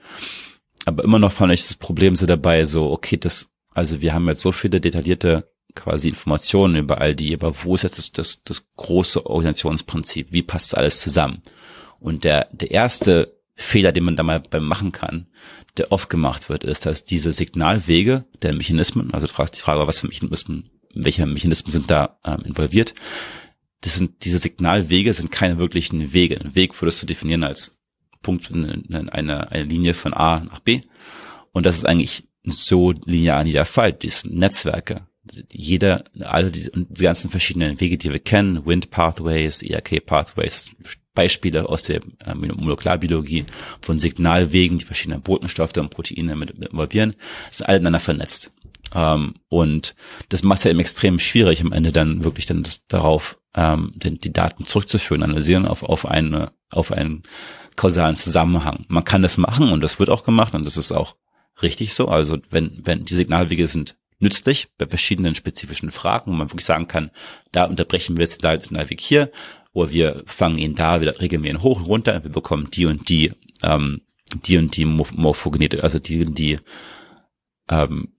Aber 0.86 1.04
immer 1.04 1.20
noch 1.20 1.32
fand 1.32 1.54
ich 1.54 1.62
das 1.62 1.76
Problem 1.76 2.16
so 2.16 2.26
dabei, 2.26 2.66
so, 2.66 2.90
okay, 2.92 3.18
das, 3.18 3.50
also 3.74 4.02
wir 4.02 4.16
haben 4.16 4.28
jetzt 4.28 4.42
so 4.42 4.52
viele 4.52 4.82
detaillierte 4.82 5.48
quasi 5.78 6.10
Informationen 6.10 6.76
über 6.76 7.00
all 7.00 7.16
die, 7.16 7.34
aber 7.34 7.64
wo 7.64 7.76
ist 7.76 7.84
jetzt 7.84 7.98
das, 7.98 8.12
das, 8.12 8.44
das 8.44 8.64
große 8.76 9.26
Organisationsprinzip? 9.26 10.32
Wie 10.32 10.44
passt 10.44 10.78
alles 10.78 11.00
zusammen? 11.00 11.42
Und 12.00 12.24
der, 12.24 12.50
der 12.52 12.72
erste 12.72 13.38
Fehler, 13.56 13.92
den 13.92 14.04
man 14.04 14.16
da 14.16 14.24
mal 14.24 14.40
beim 14.40 14.66
machen 14.66 14.92
kann, 14.92 15.28
der 15.78 15.92
oft 15.92 16.10
gemacht 16.10 16.50
wird, 16.50 16.64
ist, 16.64 16.86
dass 16.86 17.06
diese 17.06 17.34
Signalwege 17.34 18.26
der 18.42 18.54
Mechanismen, 18.54 19.14
also 19.14 19.28
du 19.28 19.34
fragst 19.34 19.58
die 19.58 19.62
Frage, 19.62 19.88
was 19.88 20.00
für 20.00 20.08
Mechanismen, 20.08 20.70
welche 20.94 21.26
Mechanismen 21.26 21.72
sind 21.72 21.90
da 21.90 22.20
ähm, 22.26 22.42
involviert, 22.46 22.94
das 23.82 23.96
sind, 23.96 24.26
diese 24.26 24.40
Signalwege 24.40 25.14
sind 25.14 25.32
keine 25.32 25.60
wirklichen 25.60 26.14
Wege. 26.14 26.40
Ein 26.40 26.56
Weg 26.56 26.80
würdest 26.82 27.02
du 27.02 27.06
definieren 27.06 27.44
als 27.44 27.78
Punkt 28.22 28.50
in 28.50 28.66
eine, 28.94 29.52
eine 29.52 29.64
Linie 29.64 29.94
von 29.94 30.14
A 30.14 30.40
nach 30.40 30.60
B. 30.60 30.82
Und 31.52 31.66
das 31.66 31.78
ist 31.78 31.86
eigentlich 31.86 32.28
so 32.44 32.92
linear 32.92 33.44
nie 33.44 33.52
der 33.52 33.66
Fall. 33.66 33.94
Die 33.94 34.10
sind 34.10 34.36
Netzwerke. 34.36 35.08
Jeder, 35.52 36.06
alle 36.22 36.52
diese, 36.52 36.72
die 36.74 37.04
ganzen 37.04 37.30
verschiedenen 37.30 37.80
Wege, 37.80 37.98
die 37.98 38.12
wir 38.12 38.20
kennen, 38.20 38.66
Wind 38.66 38.92
Pathways, 38.92 39.62
ERK 39.62 40.06
Pathways, 40.06 40.72
Beispiele 41.14 41.68
aus 41.68 41.82
der 41.84 42.02
äh, 42.26 42.36
Molekularbiologie 42.36 43.46
von 43.82 43.98
Signalwegen, 43.98 44.78
die 44.78 44.86
verschiedenen 44.86 45.22
Botenstoffe 45.22 45.76
und 45.78 45.90
Proteine 45.90 46.36
mit, 46.36 46.60
mit 46.60 46.70
involvieren, 46.70 47.16
sind 47.50 47.68
alle 47.68 47.80
miteinander 47.80 48.00
vernetzt. 48.00 48.52
Ähm, 48.94 49.34
und 49.50 49.96
das 50.30 50.44
macht 50.44 50.60
es 50.60 50.64
ja 50.66 50.72
eben 50.72 50.80
extrem 50.80 51.18
schwierig, 51.18 51.62
am 51.62 51.72
Ende 51.72 51.92
dann 51.92 52.24
wirklich 52.24 52.46
dann 52.46 52.62
das, 52.62 52.86
darauf 52.88 53.40
ähm, 53.56 53.94
den, 53.96 54.20
die 54.20 54.32
Daten 54.32 54.66
zurückzuführen, 54.66 55.24
analysieren 55.24 55.66
auf, 55.66 55.82
auf 55.82 56.06
eine, 56.06 56.52
auf 56.70 56.92
einen 56.92 57.24
kausalen 57.76 58.16
Zusammenhang. 58.16 58.86
Man 58.88 59.04
kann 59.04 59.24
das 59.24 59.38
machen 59.38 59.72
und 59.72 59.82
das 59.82 60.00
wird 60.00 60.10
auch 60.10 60.24
gemacht 60.24 60.54
und 60.54 60.66
das 60.66 60.78
ist 60.78 60.92
auch 60.92 61.16
richtig 61.64 61.96
so. 61.96 62.08
Also 62.08 62.38
wenn, 62.50 62.80
wenn 62.84 63.06
die 63.06 63.16
Signalwege 63.16 63.68
sind 63.68 63.98
nützlich 64.20 64.70
bei 64.78 64.88
verschiedenen 64.88 65.36
spezifischen 65.36 65.92
Fragen, 65.92 66.32
wo 66.32 66.36
man 66.36 66.50
wirklich 66.50 66.66
sagen 66.66 66.88
kann, 66.88 67.12
da 67.52 67.66
unterbrechen 67.66 68.18
wir 68.18 68.24
jetzt 68.24 68.44
den 68.44 68.60
Signalweg 68.60 69.00
hier 69.00 69.32
oder 69.74 69.92
wir 69.92 70.24
fangen 70.26 70.58
ihn 70.58 70.76
da 70.76 71.02
wieder, 71.02 71.20
regeln 71.20 71.44
wir 71.44 71.52
ihn 71.52 71.62
hoch 71.62 71.80
und 71.80 71.86
runter 71.86 72.24
wir 72.24 72.32
bekommen 72.32 72.70
die 72.72 72.86
und 72.86 73.10
die, 73.10 73.32
ähm, 73.62 74.02
die 74.46 74.58
und 74.58 74.76
die 74.76 74.86
Morphogenete, 74.86 75.84
also 75.84 76.00
die 76.00 76.26
und 76.26 76.38
die 76.38 76.58
ähm, 77.70 78.14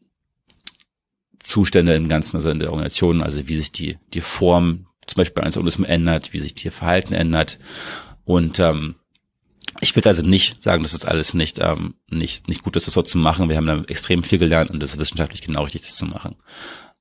Zustände 1.40 1.94
im 1.94 2.08
Ganzen, 2.08 2.36
also 2.36 2.50
in 2.50 2.58
der 2.58 2.70
Organisation, 2.70 3.22
also 3.22 3.48
wie 3.48 3.56
sich 3.56 3.72
die, 3.72 3.98
die 4.12 4.20
Form 4.20 4.86
zum 5.06 5.16
Beispiel 5.16 5.42
eines 5.42 5.56
Organismus 5.56 5.88
ändert, 5.88 6.32
wie 6.32 6.40
sich 6.40 6.54
die 6.54 6.70
Verhalten 6.70 7.14
ändert. 7.14 7.58
Und 8.24 8.60
ähm, 8.60 8.96
ich 9.80 9.94
würde 9.94 10.08
also 10.08 10.22
nicht 10.22 10.62
sagen, 10.62 10.82
dass 10.82 10.92
das 10.92 11.04
alles 11.04 11.34
nicht, 11.34 11.58
ähm, 11.60 11.94
nicht, 12.10 12.48
nicht 12.48 12.62
gut 12.62 12.76
ist, 12.76 12.86
das 12.86 12.94
so 12.94 13.02
zu 13.02 13.18
machen. 13.18 13.48
Wir 13.48 13.56
haben 13.56 13.66
da 13.66 13.82
extrem 13.84 14.24
viel 14.24 14.38
gelernt 14.38 14.70
und 14.70 14.80
das 14.80 14.92
ist 14.92 14.98
wissenschaftlich 14.98 15.42
genau 15.42 15.62
richtig, 15.62 15.82
das 15.82 15.96
zu 15.96 16.06
machen. 16.06 16.36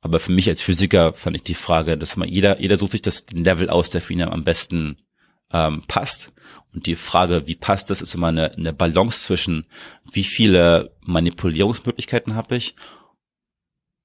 Aber 0.01 0.19
für 0.19 0.31
mich 0.31 0.47
als 0.47 0.61
Physiker 0.61 1.13
fand 1.13 1.35
ich 1.35 1.43
die 1.43 1.55
Frage, 1.55 1.97
dass 1.97 2.17
man 2.17 2.29
jeder, 2.29 2.61
jeder 2.61 2.77
sucht 2.77 2.91
sich 2.91 3.01
das 3.01 3.25
Level 3.31 3.69
aus, 3.69 3.89
der 3.89 4.01
für 4.01 4.13
ihn 4.13 4.21
am 4.21 4.43
besten 4.43 4.97
ähm, 5.51 5.83
passt. 5.87 6.33
Und 6.73 6.85
die 6.85 6.95
Frage, 6.95 7.47
wie 7.47 7.55
passt 7.55 7.89
das, 7.89 8.01
ist 8.01 8.13
immer 8.13 8.27
eine, 8.27 8.53
eine 8.53 8.73
Balance 8.73 9.25
zwischen, 9.25 9.65
wie 10.11 10.23
viele 10.23 10.95
Manipulierungsmöglichkeiten 11.01 12.35
habe 12.35 12.57
ich 12.57 12.75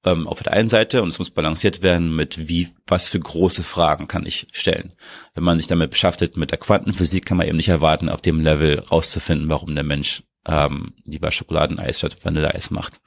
ähm, 0.05 0.27
auf 0.27 0.43
der 0.43 0.53
einen 0.53 0.69
Seite 0.69 1.01
und 1.01 1.09
es 1.09 1.19
muss 1.19 1.29
balanciert 1.29 1.81
werden 1.81 2.15
mit 2.15 2.47
wie, 2.47 2.69
was 2.87 3.07
für 3.07 3.19
große 3.19 3.63
Fragen 3.63 4.07
kann 4.07 4.25
ich 4.25 4.47
stellen. 4.51 4.93
Wenn 5.33 5.43
man 5.43 5.57
sich 5.57 5.67
damit 5.67 5.91
beschäftigt 5.91 6.37
mit 6.37 6.51
der 6.51 6.57
Quantenphysik, 6.57 7.25
kann 7.25 7.37
man 7.37 7.47
eben 7.47 7.57
nicht 7.57 7.69
erwarten, 7.69 8.09
auf 8.09 8.21
dem 8.21 8.41
Level 8.41 8.79
rauszufinden, 8.79 9.49
warum 9.49 9.75
der 9.75 9.83
Mensch 9.83 10.23
ähm, 10.47 10.93
lieber 11.05 11.31
Schokoladeneis 11.31 11.99
statt 11.99 12.17
Vanilleeis 12.23 12.69
macht. 12.71 13.01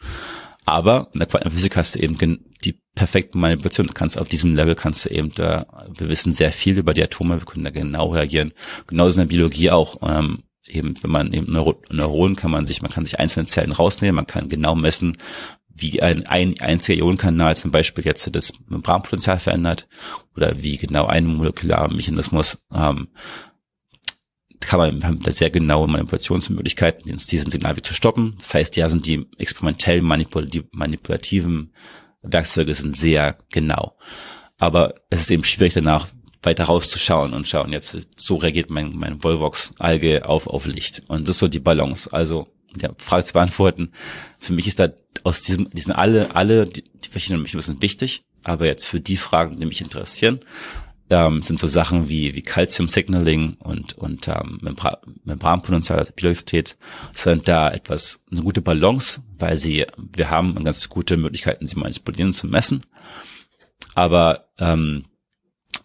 Aber 0.64 1.10
in 1.12 1.20
der 1.20 1.28
Quantenphysik 1.28 1.76
hast 1.76 1.94
du 1.94 2.00
eben 2.00 2.18
die 2.64 2.80
perfekte 2.94 3.38
Manipulation. 3.38 3.86
Du 3.86 3.92
kannst 3.92 4.18
auf 4.18 4.28
diesem 4.28 4.56
Level 4.56 4.74
kannst 4.74 5.04
du 5.04 5.10
eben 5.10 5.30
da, 5.32 5.66
wir 5.96 6.08
wissen 6.08 6.32
sehr 6.32 6.50
viel 6.50 6.78
über 6.78 6.92
die 6.92 7.04
Atome, 7.04 7.38
wir 7.38 7.46
können 7.46 7.64
da 7.64 7.70
genau 7.70 8.08
reagieren. 8.08 8.52
Genauso 8.88 9.20
in 9.20 9.28
der 9.28 9.34
Biologie 9.34 9.70
auch. 9.70 9.98
Ähm, 10.02 10.42
eben, 10.66 10.94
wenn 11.00 11.10
man 11.10 11.32
eben 11.32 11.52
Neuro 11.52 11.80
Neuronen 11.90 12.34
kann 12.34 12.50
man 12.50 12.66
sich, 12.66 12.82
man 12.82 12.90
kann 12.90 13.04
sich 13.04 13.20
einzelne 13.20 13.46
Zellen 13.46 13.70
rausnehmen, 13.70 14.16
man 14.16 14.26
kann 14.26 14.48
genau 14.48 14.74
messen, 14.74 15.16
wie 15.78 16.00
ein, 16.02 16.26
ein 16.26 16.58
einziger 16.60 17.04
Ionenkanal 17.04 17.56
zum 17.56 17.70
Beispiel 17.70 18.04
jetzt 18.04 18.34
das 18.34 18.52
Membranpotenzial 18.68 19.38
verändert 19.38 19.88
oder 20.34 20.62
wie 20.62 20.76
genau 20.76 21.06
ein 21.06 21.26
molekularer 21.26 21.92
Mechanismus 21.92 22.64
ähm, 22.74 23.08
kann 24.60 24.80
man, 24.80 25.04
haben 25.04 25.22
da 25.22 25.30
sehr 25.32 25.50
genaue 25.50 25.86
Manipulationsmöglichkeiten, 25.86 27.04
diesen 27.04 27.50
Signalweg 27.50 27.84
zu 27.84 27.94
stoppen. 27.94 28.34
Das 28.38 28.54
heißt, 28.54 28.76
ja, 28.76 28.88
sind 28.88 29.06
die 29.06 29.26
experimentell 29.38 30.02
manipulativen 30.02 31.72
Werkzeuge 32.22 32.74
sind 32.74 32.96
sehr 32.96 33.38
genau. 33.50 33.96
Aber 34.58 34.94
es 35.10 35.20
ist 35.20 35.30
eben 35.30 35.44
schwierig 35.44 35.74
danach 35.74 36.08
weiter 36.42 36.64
rauszuschauen 36.64 37.34
und 37.34 37.46
schauen, 37.46 37.72
jetzt 37.72 37.98
so 38.16 38.36
reagiert 38.36 38.70
mein, 38.70 38.96
mein 38.96 39.22
Volvox-Alge 39.22 40.28
auf, 40.28 40.46
auf 40.46 40.66
Licht. 40.66 41.02
Und 41.08 41.28
das 41.28 41.36
ist 41.36 41.40
so 41.40 41.48
die 41.48 41.60
Balance. 41.60 42.12
Also, 42.12 42.48
ja, 42.80 42.90
Frage 42.98 43.24
zu 43.24 43.32
beantworten. 43.32 43.90
Für 44.38 44.52
mich 44.52 44.66
ist 44.66 44.78
da 44.78 44.90
aus 45.26 45.42
diesem, 45.42 45.68
diesen 45.70 45.92
alle, 45.92 46.34
alle, 46.36 46.66
die, 46.66 46.82
die 46.82 47.08
verschiedenen 47.08 47.42
Mechanismen 47.42 47.82
wichtig. 47.82 48.22
Aber 48.44 48.66
jetzt 48.66 48.86
für 48.86 49.00
die 49.00 49.16
Fragen, 49.16 49.58
die 49.58 49.66
mich 49.66 49.80
interessieren, 49.80 50.40
ähm, 51.10 51.42
sind 51.42 51.58
so 51.58 51.66
Sachen 51.66 52.08
wie, 52.08 52.34
wie 52.36 52.42
Calcium 52.42 52.86
Signaling 52.86 53.54
und, 53.58 53.98
und 53.98 54.28
ähm, 54.28 54.58
Membra 54.62 54.98
Membranpotenzial, 55.24 55.98
also 55.98 56.12
Biodiversität, 56.12 56.76
sind 57.12 57.48
da 57.48 57.72
etwas, 57.72 58.24
eine 58.30 58.42
gute 58.42 58.62
Balance, 58.62 59.22
weil 59.36 59.56
sie, 59.56 59.84
wir 59.96 60.30
haben 60.30 60.62
ganz 60.62 60.88
gute 60.88 61.16
Möglichkeiten, 61.16 61.66
sie 61.66 61.76
manipulieren 61.76 62.32
zu 62.32 62.46
messen. 62.46 62.82
Aber 63.96 64.48
ähm, 64.58 65.04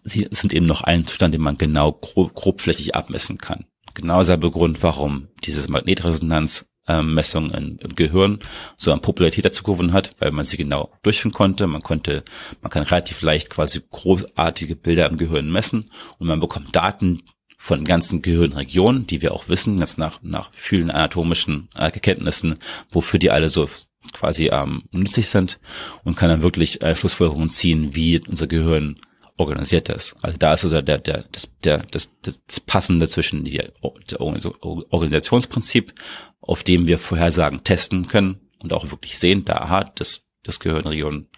sie 0.04 0.28
sind 0.30 0.52
eben 0.52 0.66
noch 0.66 0.82
ein 0.82 1.06
Zustand, 1.06 1.34
den 1.34 1.40
man 1.40 1.58
genau 1.58 1.92
grob, 1.92 2.34
grobflächig 2.34 2.94
abmessen 2.94 3.38
kann. 3.38 3.64
Genau 3.94 4.22
selber 4.22 4.52
Grund, 4.52 4.82
warum 4.82 5.28
dieses 5.44 5.68
Magnetresonanz 5.68 6.66
ähm, 6.88 7.14
Messung 7.14 7.50
im, 7.50 7.78
im 7.78 7.94
Gehirn 7.94 8.40
so 8.76 8.92
an 8.92 9.00
Popularität 9.00 9.44
dazu 9.44 9.62
gewonnen 9.62 9.92
hat, 9.92 10.14
weil 10.18 10.32
man 10.32 10.44
sie 10.44 10.56
genau 10.56 10.90
durchführen 11.02 11.32
konnte. 11.32 11.66
Man 11.66 11.82
konnte, 11.82 12.24
man 12.60 12.70
kann 12.70 12.82
relativ 12.82 13.22
leicht 13.22 13.50
quasi 13.50 13.82
großartige 13.90 14.76
Bilder 14.76 15.08
im 15.08 15.16
Gehirn 15.16 15.50
messen 15.50 15.90
und 16.18 16.26
man 16.26 16.40
bekommt 16.40 16.74
Daten 16.74 17.22
von 17.58 17.84
ganzen 17.84 18.22
Gehirnregionen, 18.22 19.06
die 19.06 19.22
wir 19.22 19.32
auch 19.32 19.48
wissen, 19.48 19.78
jetzt 19.78 19.96
nach, 19.96 20.20
nach 20.22 20.50
vielen 20.52 20.90
anatomischen 20.90 21.68
äh, 21.76 21.82
Erkenntnissen, 21.82 22.58
wofür 22.90 23.20
die 23.20 23.30
alle 23.30 23.48
so 23.48 23.68
quasi 24.12 24.48
ähm, 24.48 24.82
nützlich 24.90 25.28
sind 25.28 25.60
und 26.02 26.16
kann 26.16 26.28
dann 26.28 26.42
wirklich 26.42 26.82
äh, 26.82 26.96
Schlussfolgerungen 26.96 27.50
ziehen, 27.50 27.94
wie 27.94 28.20
unser 28.28 28.48
Gehirn 28.48 28.96
organisiert 29.38 29.88
ist. 29.88 30.16
Also 30.22 30.36
da 30.38 30.54
ist 30.54 30.64
also 30.64 30.82
der, 30.82 30.98
der, 30.98 31.24
das, 31.32 31.50
der, 31.64 31.78
das, 31.90 32.10
das 32.22 32.38
Passende 32.66 33.08
zwischen 33.08 33.44
die, 33.44 33.60
Organisationsprinzip, 33.80 35.94
auf 36.40 36.64
dem 36.64 36.86
wir 36.86 36.98
Vorhersagen 36.98 37.64
testen 37.64 38.08
können 38.08 38.40
und 38.58 38.72
auch 38.72 38.90
wirklich 38.90 39.18
sehen, 39.18 39.44
da, 39.44 39.56
aha, 39.56 39.84
das 39.94 40.22
das 40.42 40.60
Gehirnregion 40.60 41.28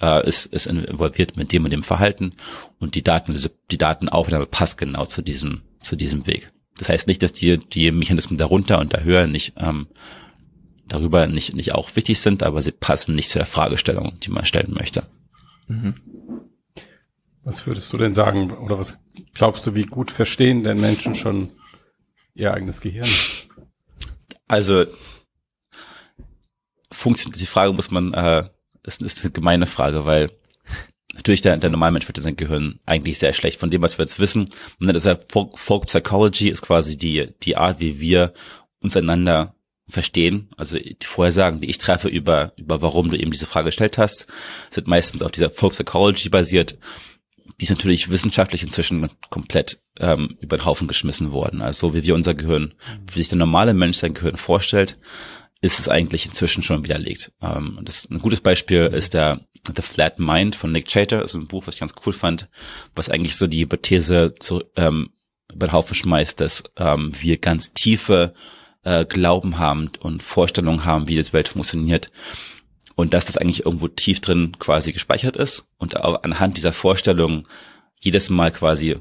äh, 0.00 0.26
ist, 0.26 0.46
ist 0.46 0.66
involviert 0.66 1.36
mit 1.36 1.52
dem 1.52 1.64
und 1.64 1.70
dem 1.70 1.82
Verhalten 1.82 2.32
und 2.78 2.94
die 2.94 3.02
Daten, 3.02 3.38
die 3.70 3.78
Datenaufnahme 3.78 4.46
passt 4.46 4.78
genau 4.78 5.04
zu 5.04 5.22
diesem, 5.22 5.62
zu 5.80 5.96
diesem 5.96 6.26
Weg. 6.26 6.50
Das 6.78 6.88
heißt 6.88 7.06
nicht, 7.06 7.22
dass 7.22 7.32
die, 7.32 7.58
die 7.58 7.92
Mechanismen 7.92 8.38
darunter 8.38 8.80
und 8.80 8.94
da 8.94 9.00
höher 9.00 9.26
nicht, 9.26 9.54
ähm, 9.58 9.86
darüber 10.88 11.26
nicht, 11.26 11.54
nicht 11.54 11.74
auch 11.74 11.94
wichtig 11.94 12.18
sind, 12.18 12.42
aber 12.42 12.62
sie 12.62 12.72
passen 12.72 13.14
nicht 13.14 13.28
zu 13.28 13.38
der 13.38 13.46
Fragestellung, 13.46 14.18
die 14.20 14.30
man 14.30 14.46
stellen 14.46 14.72
möchte. 14.72 15.04
Mhm. 15.68 15.94
Was 17.44 17.66
würdest 17.66 17.92
du 17.92 17.98
denn 17.98 18.14
sagen 18.14 18.52
oder 18.52 18.78
was 18.78 18.98
glaubst 19.34 19.66
du, 19.66 19.74
wie 19.74 19.84
gut 19.84 20.10
verstehen 20.10 20.64
denn 20.64 20.80
Menschen 20.80 21.14
schon 21.14 21.52
ihr 22.34 22.54
eigenes 22.54 22.80
Gehirn? 22.80 23.08
Also 24.48 24.86
funktioniert 26.90 27.40
die 27.40 27.46
Frage 27.46 27.72
muss 27.72 27.90
man, 27.90 28.14
äh, 28.14 28.48
ist, 28.82 29.02
ist 29.02 29.24
eine 29.24 29.32
gemeine 29.32 29.66
Frage, 29.66 30.04
weil 30.04 30.30
natürlich 31.14 31.42
der, 31.42 31.56
der 31.58 31.70
normale 31.70 31.92
Mensch 31.92 32.08
wird 32.08 32.22
sein 32.22 32.36
Gehirn 32.36 32.80
eigentlich 32.86 33.18
sehr 33.18 33.32
schlecht. 33.32 33.60
Von 33.60 33.70
dem, 33.70 33.82
was 33.82 33.98
wir 33.98 34.04
jetzt 34.04 34.18
wissen, 34.18 34.42
und 34.80 34.86
dann 34.86 34.96
ist 34.96 35.06
ja 35.06 35.18
Folk, 35.30 35.58
Folk 35.58 35.86
Psychology 35.86 36.48
ist 36.48 36.62
quasi 36.62 36.96
die, 36.96 37.28
die 37.42 37.56
Art, 37.56 37.78
wie 37.80 38.00
wir 38.00 38.32
uns 38.80 38.96
einander 38.96 39.54
verstehen. 39.88 40.48
Also 40.56 40.78
die 40.78 40.96
Vorhersagen, 41.02 41.60
die 41.60 41.68
ich 41.68 41.78
treffe 41.78 42.08
über, 42.08 42.52
über 42.56 42.80
warum 42.80 43.10
du 43.10 43.16
eben 43.16 43.32
diese 43.32 43.46
Frage 43.46 43.66
gestellt 43.66 43.98
hast, 43.98 44.26
sind 44.70 44.86
meistens 44.86 45.22
auf 45.22 45.30
dieser 45.30 45.50
Folk 45.50 45.74
Psychology 45.74 46.30
basiert. 46.30 46.78
Die 47.60 47.64
ist 47.64 47.70
natürlich 47.70 48.10
wissenschaftlich 48.10 48.62
inzwischen 48.62 49.08
komplett 49.30 49.80
ähm, 50.00 50.36
über 50.40 50.56
den 50.56 50.64
Haufen 50.64 50.88
geschmissen 50.88 51.30
worden. 51.32 51.62
Also 51.62 51.94
wie 51.94 52.02
wir 52.02 52.14
unser 52.14 52.34
Gehirn, 52.34 52.74
wie 53.12 53.18
sich 53.18 53.28
der 53.28 53.38
normale 53.38 53.74
Mensch 53.74 53.98
sein 53.98 54.14
Gehirn 54.14 54.36
vorstellt, 54.36 54.98
ist 55.60 55.78
es 55.78 55.88
eigentlich 55.88 56.26
inzwischen 56.26 56.62
schon 56.62 56.84
widerlegt. 56.84 57.32
Ähm, 57.40 57.80
das, 57.82 58.08
ein 58.10 58.18
gutes 58.18 58.40
Beispiel 58.40 58.82
ist 58.86 59.14
der 59.14 59.40
The 59.74 59.82
Flat 59.82 60.18
Mind 60.18 60.56
von 60.56 60.72
Nick 60.72 60.88
Chater, 60.88 61.20
das 61.20 61.30
ist 61.30 61.40
ein 61.40 61.46
Buch, 61.46 61.66
was 61.66 61.74
ich 61.74 61.80
ganz 61.80 61.94
cool 62.04 62.12
fand, 62.12 62.48
was 62.94 63.08
eigentlich 63.08 63.36
so 63.36 63.46
die 63.46 63.62
Hypothese 63.62 64.34
zu, 64.38 64.62
ähm, 64.76 65.10
über 65.52 65.66
den 65.66 65.72
Haufen 65.72 65.94
schmeißt, 65.94 66.40
dass 66.40 66.64
ähm, 66.76 67.12
wir 67.18 67.38
ganz 67.38 67.72
tiefe 67.72 68.34
äh, 68.82 69.06
Glauben 69.06 69.58
haben 69.58 69.88
und 70.00 70.22
Vorstellungen 70.22 70.84
haben, 70.84 71.08
wie 71.08 71.16
das 71.16 71.32
Welt 71.32 71.48
funktioniert. 71.48 72.10
Und 72.96 73.12
dass 73.12 73.26
das 73.26 73.36
eigentlich 73.36 73.64
irgendwo 73.64 73.88
tief 73.88 74.20
drin 74.20 74.52
quasi 74.58 74.92
gespeichert 74.92 75.36
ist 75.36 75.68
und 75.78 75.96
anhand 75.96 76.56
dieser 76.56 76.72
Vorstellungen 76.72 77.44
jedes 77.98 78.30
Mal 78.30 78.52
quasi 78.52 78.96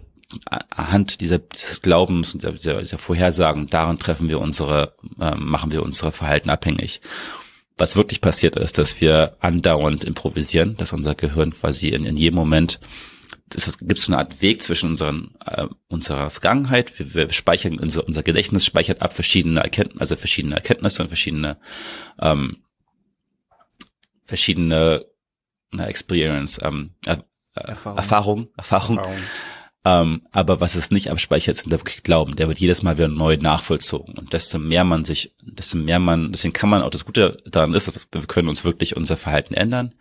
anhand 0.72 1.22
dieser, 1.22 1.39
dieses 1.39 1.82
Glaubens 1.82 2.34
und 2.34 2.41
dieser, 2.41 2.82
dieser 2.82 2.98
Vorhersagen, 2.98 3.68
daran 3.68 4.00
treffen 4.00 4.30
wir 4.30 4.39
unsere, 4.39 4.96
äh, 5.20 5.36
machen 5.36 5.72
wir 5.72 5.84
unsere 5.84 6.12
Verhalten 6.12 6.50
abhängig. 6.50 7.02
Was 7.78 7.96
wirklich 7.96 8.22
passiert 8.22 8.56
ist, 8.56 8.78
dass 8.78 9.02
wir 9.02 9.36
andauernd 9.39 10.04
improvisieren, 10.04 10.76
dass 10.78 10.94
unser 10.94 11.16
Gehirn 11.16 11.54
quasi 11.54 11.89
in, 11.89 12.06
in 12.06 12.18
jedem 12.18 12.36
Moment 12.36 12.80
es 13.56 13.78
gibt 13.78 14.00
so 14.00 14.12
eine 14.12 14.20
Art 14.20 14.41
Weg 14.41 14.62
zwischen 14.62 14.89
unseren, 14.89 15.36
äh, 15.46 15.68
unserer 15.88 16.30
Vergangenheit. 16.30 16.98
Wir, 16.98 17.14
wir 17.14 17.32
speichern, 17.32 17.80
unser, 17.80 18.08
unser 18.08 18.24
Gedächtnis 18.24 18.66
speichert 18.66 19.02
ab 19.02 19.14
verschiedene 19.14 19.60
Erkenntnisse, 19.62 20.02
also 20.02 20.16
verschiedene 20.16 20.56
Erkenntnisse 20.56 21.04
und 21.04 21.10
verschiedene, 21.10 21.58
ähm, 22.20 22.62
verschiedene 24.26 25.05
na, 25.71 25.88
Experience, 25.88 26.59
ähm, 26.63 26.91
äh, 27.05 27.17
Erfahrung, 27.55 27.97
Erfahrung, 27.97 28.47
Erfahrung. 28.57 28.97
Erfahrung. 28.97 29.21
Ähm, 29.86 30.21
aber 30.32 30.61
was 30.61 30.76
es 30.76 30.91
nicht 30.91 31.11
abspeichert, 31.11 31.57
sind 31.57 31.71
der 31.71 31.80
Glauben. 31.80 32.38
Der 32.38 32.47
wird 32.47 32.59
jedes 32.59 32.84
Mal 32.84 32.97
wieder 32.97 33.09
neu 33.09 33.36
nachvollzogen. 33.36 34.17
Und 34.17 34.32
desto 34.32 34.57
mehr 34.57 34.86
man 34.86 35.03
sich, 35.03 35.36
desto 35.41 35.78
mehr 35.78 35.99
man, 35.99 36.32
deswegen 36.32 36.53
kann 36.53 36.69
man 36.69 36.82
auch 36.82 36.89
das 36.89 37.05
Gute 37.05 37.43
daran 37.45 37.74
ist, 37.74 37.91
wir 38.11 38.21
können 38.21 38.47
uns 38.47 38.63
wirklich 38.63 38.95
unser 38.95 39.17
Verhalten 39.17 39.53
ändern, 39.53 39.93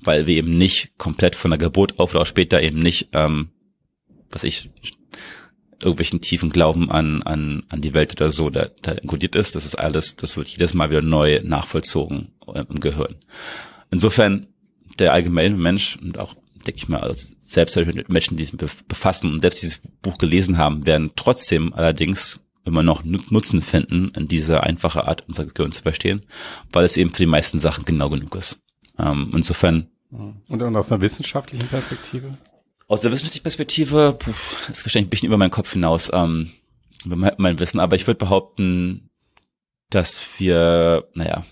weil 0.00 0.26
wir 0.26 0.36
eben 0.36 0.58
nicht 0.58 0.98
komplett 0.98 1.36
von 1.36 1.52
der 1.52 1.58
Geburt 1.58 2.00
auf 2.00 2.12
oder 2.12 2.22
auch 2.22 2.26
später 2.26 2.60
eben 2.60 2.80
nicht, 2.80 3.10
ähm, 3.12 3.50
was 4.30 4.42
ich, 4.42 4.70
irgendwelchen 5.82 6.20
tiefen 6.20 6.50
Glauben 6.50 6.90
an, 6.90 7.22
an, 7.22 7.64
an 7.68 7.80
die 7.80 7.94
Welt 7.94 8.12
oder 8.12 8.30
so, 8.30 8.50
da, 8.50 8.68
da 8.82 8.92
inkludiert 8.92 9.34
ist. 9.34 9.54
Das 9.54 9.64
ist 9.64 9.74
alles, 9.74 10.16
das 10.16 10.36
wird 10.36 10.48
jedes 10.48 10.74
Mal 10.74 10.90
wieder 10.90 11.02
neu 11.02 11.40
nachvollzogen 11.42 12.28
im 12.46 12.80
Gehirn. 12.80 13.16
Insofern, 13.90 14.46
der 14.98 15.12
allgemeine 15.12 15.56
Mensch 15.56 15.96
und 15.96 16.18
auch 16.18 16.34
denke 16.66 16.76
ich 16.76 16.88
mal, 16.88 17.00
also 17.00 17.34
selbst 17.40 17.76
Menschen, 18.08 18.36
die 18.36 18.44
sich 18.44 18.56
befassen 18.86 19.32
und 19.32 19.40
selbst 19.40 19.62
dieses 19.62 19.78
Buch 20.02 20.18
gelesen 20.18 20.58
haben, 20.58 20.86
werden 20.86 21.12
trotzdem 21.16 21.72
allerdings 21.72 22.40
immer 22.64 22.82
noch 22.82 23.02
Nutzen 23.04 23.62
finden, 23.62 24.12
in 24.14 24.28
dieser 24.28 24.64
einfache 24.64 25.06
Art 25.06 25.24
unser 25.26 25.46
Gehirn 25.46 25.72
zu 25.72 25.82
verstehen, 25.82 26.22
weil 26.72 26.84
es 26.84 26.96
eben 26.96 27.10
für 27.10 27.22
die 27.22 27.26
meisten 27.26 27.58
Sachen 27.58 27.84
genau 27.84 28.10
genug 28.10 28.36
ist. 28.36 28.62
Ähm, 28.98 29.30
insofern. 29.34 29.88
Und 30.10 30.62
aus 30.62 30.92
einer 30.92 31.00
wissenschaftlichen 31.00 31.66
Perspektive? 31.68 32.36
Aus 32.90 33.02
der 33.02 33.12
wissenschaftlichen 33.12 33.44
Perspektive, 33.44 34.16
puh, 34.18 34.30
ist 34.30 34.84
wahrscheinlich 34.84 35.06
ein 35.06 35.10
bisschen 35.10 35.28
über 35.28 35.38
meinen 35.38 35.52
Kopf 35.52 35.74
hinaus, 35.74 36.10
ähm, 36.12 36.50
mein 37.04 37.60
Wissen, 37.60 37.78
aber 37.78 37.94
ich 37.94 38.08
würde 38.08 38.18
behaupten, 38.18 39.10
dass 39.90 40.20
wir, 40.38 41.08
naja, 41.14 41.46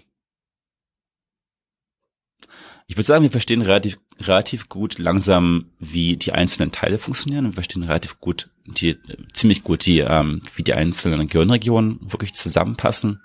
ich 2.88 2.96
würde 2.96 3.06
sagen, 3.06 3.22
wir 3.22 3.30
verstehen 3.30 3.62
relativ, 3.62 4.00
relativ 4.18 4.68
gut 4.68 4.98
langsam, 4.98 5.70
wie 5.78 6.16
die 6.16 6.32
einzelnen 6.32 6.72
Teile 6.72 6.98
funktionieren. 6.98 7.44
Wir 7.44 7.52
verstehen 7.52 7.84
relativ 7.84 8.18
gut, 8.18 8.50
die, 8.66 8.98
ziemlich 9.32 9.62
gut, 9.62 9.86
die, 9.86 10.00
ähm, 10.00 10.42
wie 10.56 10.64
die 10.64 10.74
einzelnen 10.74 11.28
Gehirnregionen 11.28 12.00
wirklich 12.00 12.34
zusammenpassen. 12.34 13.22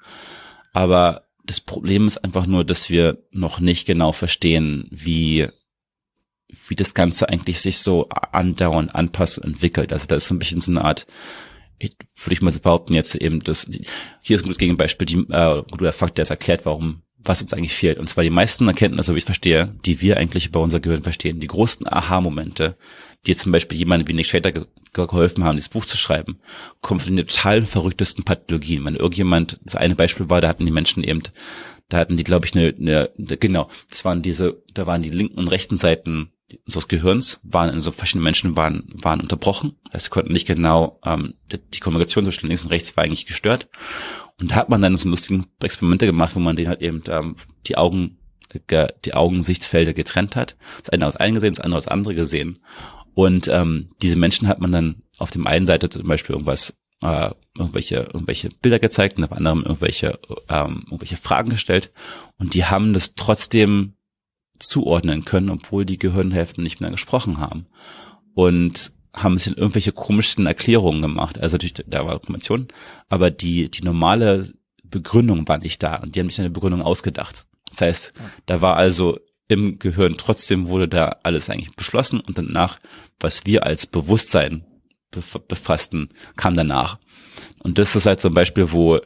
Aber 0.71 1.23
das 1.45 1.61
Problem 1.61 2.05
ist 2.05 2.23
einfach 2.23 2.45
nur, 2.45 2.63
dass 2.63 2.91
wir 2.91 3.23
noch 3.31 3.59
nicht 3.59 3.87
genau 3.87 4.11
verstehen, 4.11 4.87
wie, 4.91 5.47
wie 6.67 6.75
das 6.75 6.93
Ganze 6.93 7.29
eigentlich 7.29 7.61
sich 7.61 7.79
so 7.79 8.09
andauernd 8.09 8.93
anpasst 8.93 9.37
und 9.39 9.45
entwickelt. 9.45 9.93
Also 9.93 10.07
da 10.07 10.15
ist 10.15 10.27
so 10.27 10.35
ein 10.35 10.39
bisschen 10.39 10.61
so 10.61 10.71
eine 10.71 10.83
Art, 10.83 11.05
würde 11.79 12.33
ich 12.33 12.41
mal 12.41 12.51
behaupten, 12.51 12.93
jetzt 12.93 13.15
eben 13.15 13.43
das, 13.43 13.67
hier 14.21 14.35
ist 14.35 14.41
ein 14.41 14.45
gutes 14.45 14.57
Gegenbeispiel, 14.57 15.05
die, 15.05 15.25
äh, 15.29 15.63
guter 15.69 15.93
Fakt, 15.93 16.17
der 16.17 16.23
es 16.23 16.29
erklärt, 16.29 16.65
warum 16.65 17.03
was 17.25 17.41
uns 17.41 17.53
eigentlich 17.53 17.73
fehlt. 17.73 17.99
Und 17.99 18.07
zwar 18.07 18.23
die 18.23 18.29
meisten 18.29 18.67
Erkenntnisse, 18.67 19.13
wie 19.13 19.19
ich 19.19 19.25
verstehe, 19.25 19.73
die 19.85 20.01
wir 20.01 20.17
eigentlich 20.17 20.47
über 20.47 20.61
unser 20.61 20.79
Gehirn 20.79 21.03
verstehen. 21.03 21.39
Die 21.39 21.47
großen 21.47 21.87
Aha-Momente, 21.87 22.75
die 23.25 23.35
zum 23.35 23.51
Beispiel 23.51 23.77
jemandem 23.77 24.09
wie 24.09 24.13
Nick 24.13 24.27
Shader 24.27 24.51
ge 24.51 24.65
geholfen 24.95 25.43
haben, 25.43 25.55
dieses 25.55 25.69
Buch 25.69 25.85
zu 25.85 25.97
schreiben, 25.97 26.37
kommen 26.81 26.99
von 26.99 27.15
den 27.15 27.25
total 27.25 27.65
verrücktesten 27.65 28.23
Pathologien. 28.23 28.85
Wenn 28.85 28.95
irgendjemand, 28.95 29.59
das 29.63 29.75
eine 29.75 29.95
Beispiel 29.95 30.29
war, 30.29 30.39
da 30.39 30.47
hatten 30.47 30.67
die 30.67 30.71
Menschen 30.71 31.03
eben, 31.03 31.23
da 31.89 31.97
hatten 31.97 32.15
die, 32.15 32.23
glaube 32.23 32.45
ich, 32.45 32.53
eine, 32.53 32.75
eine, 32.79 33.09
eine, 33.17 33.37
genau, 33.37 33.69
das 33.89 34.05
waren 34.05 34.21
diese, 34.21 34.61
da 34.71 34.85
waren 34.85 35.01
die 35.01 35.09
linken 35.09 35.39
und 35.39 35.47
rechten 35.47 35.77
Seiten 35.77 36.32
unseres 36.65 36.87
Gehirns 36.87 37.39
waren 37.43 37.73
in 37.73 37.81
so 37.81 37.91
verschiedenen 37.91 38.23
Menschen 38.23 38.55
waren 38.55 38.83
waren 38.93 39.21
unterbrochen. 39.21 39.75
Also 39.91 40.05
sie 40.05 40.09
konnten 40.09 40.33
nicht 40.33 40.47
genau 40.47 40.99
ähm, 41.05 41.35
die, 41.51 41.57
die 41.57 41.79
Kommunikation 41.79 42.23
zwischen 42.23 42.47
links 42.47 42.63
und 42.63 42.69
rechts 42.69 42.95
war 42.95 43.03
eigentlich 43.03 43.25
gestört. 43.25 43.67
Und 44.39 44.51
da 44.51 44.55
hat 44.55 44.69
man 44.69 44.81
dann 44.81 44.97
so 44.97 45.09
lustigen 45.09 45.45
Experimente 45.61 46.05
gemacht, 46.05 46.35
wo 46.35 46.39
man 46.39 46.55
den 46.55 46.67
halt 46.67 46.81
eben 46.81 47.03
ähm, 47.07 47.35
die 47.67 47.77
Augen, 47.77 48.17
die 48.69 49.13
Augensichtfelder 49.13 49.93
getrennt 49.93 50.35
hat. 50.35 50.55
Das 50.81 50.89
eine 50.89 51.07
aus 51.07 51.15
einem 51.15 51.35
gesehen, 51.35 51.53
das 51.53 51.59
andere 51.59 51.79
aus 51.79 51.87
andere 51.87 52.13
gesehen. 52.13 52.59
Und 53.13 53.47
ähm, 53.47 53.89
diese 54.01 54.15
Menschen 54.15 54.47
hat 54.47 54.59
man 54.59 54.71
dann 54.71 55.03
auf 55.17 55.31
dem 55.31 55.47
einen 55.47 55.67
Seite 55.67 55.89
zum 55.89 56.07
Beispiel 56.07 56.33
irgendwas, 56.33 56.77
äh, 57.01 57.29
irgendwelche, 57.57 57.97
irgendwelche 58.13 58.49
Bilder 58.61 58.79
gezeigt 58.79 59.17
und 59.17 59.23
auf 59.23 59.31
anderem 59.31 59.63
irgendwelche, 59.63 60.19
ähm, 60.49 60.83
irgendwelche 60.85 61.17
Fragen 61.17 61.51
gestellt. 61.51 61.91
Und 62.37 62.53
die 62.53 62.65
haben 62.65 62.93
das 62.93 63.15
trotzdem 63.15 63.95
zuordnen 64.63 65.25
können, 65.25 65.49
obwohl 65.49 65.85
die 65.85 65.99
Gehirnhälften 65.99 66.63
nicht 66.63 66.81
mehr 66.81 66.91
gesprochen 66.91 67.39
haben. 67.39 67.67
Und 68.33 68.91
haben 69.13 69.37
sich 69.37 69.55
irgendwelche 69.55 69.91
komischen 69.91 70.47
Erklärungen 70.47 71.01
gemacht. 71.01 71.39
Also 71.39 71.55
natürlich, 71.55 71.75
da 71.85 72.05
war 72.05 72.13
Information, 72.13 72.67
aber 73.09 73.29
die, 73.29 73.69
die 73.69 73.83
normale 73.83 74.51
Begründung 74.83 75.47
war 75.47 75.59
nicht 75.59 75.83
da 75.83 75.97
und 75.97 76.15
die 76.15 76.19
haben 76.19 76.29
sich 76.29 76.39
eine 76.39 76.49
Begründung 76.49 76.81
ausgedacht. 76.81 77.45
Das 77.69 77.81
heißt, 77.81 78.13
da 78.45 78.61
war 78.61 78.75
also 78.75 79.19
im 79.47 79.77
Gehirn 79.77 80.15
trotzdem 80.17 80.67
wurde 80.67 80.87
da 80.87 81.17
alles 81.23 81.49
eigentlich 81.49 81.75
beschlossen 81.75 82.19
und 82.19 82.37
danach, 82.37 82.79
was 83.19 83.45
wir 83.45 83.65
als 83.65 83.85
Bewusstsein 83.85 84.65
befassten, 85.47 86.09
kam 86.37 86.55
danach. 86.55 86.97
Und 87.59 87.77
das 87.77 87.95
ist 87.95 88.05
halt 88.05 88.19
so 88.19 88.29
ein 88.29 88.33
Beispiel, 88.33 88.71
wo 88.71 88.99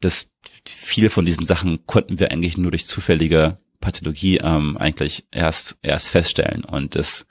das 0.00 0.32
viele 0.66 1.08
von 1.08 1.24
diesen 1.24 1.46
Sachen 1.46 1.86
konnten 1.86 2.18
wir 2.18 2.30
eigentlich 2.30 2.58
nur 2.58 2.72
durch 2.72 2.86
zufällige 2.86 3.58
Pathologie 3.84 4.38
ähm, 4.38 4.76
eigentlich 4.76 5.26
erst 5.30 5.76
erst 5.82 6.08
feststellen 6.08 6.64
und 6.64 6.94
das 6.94 7.26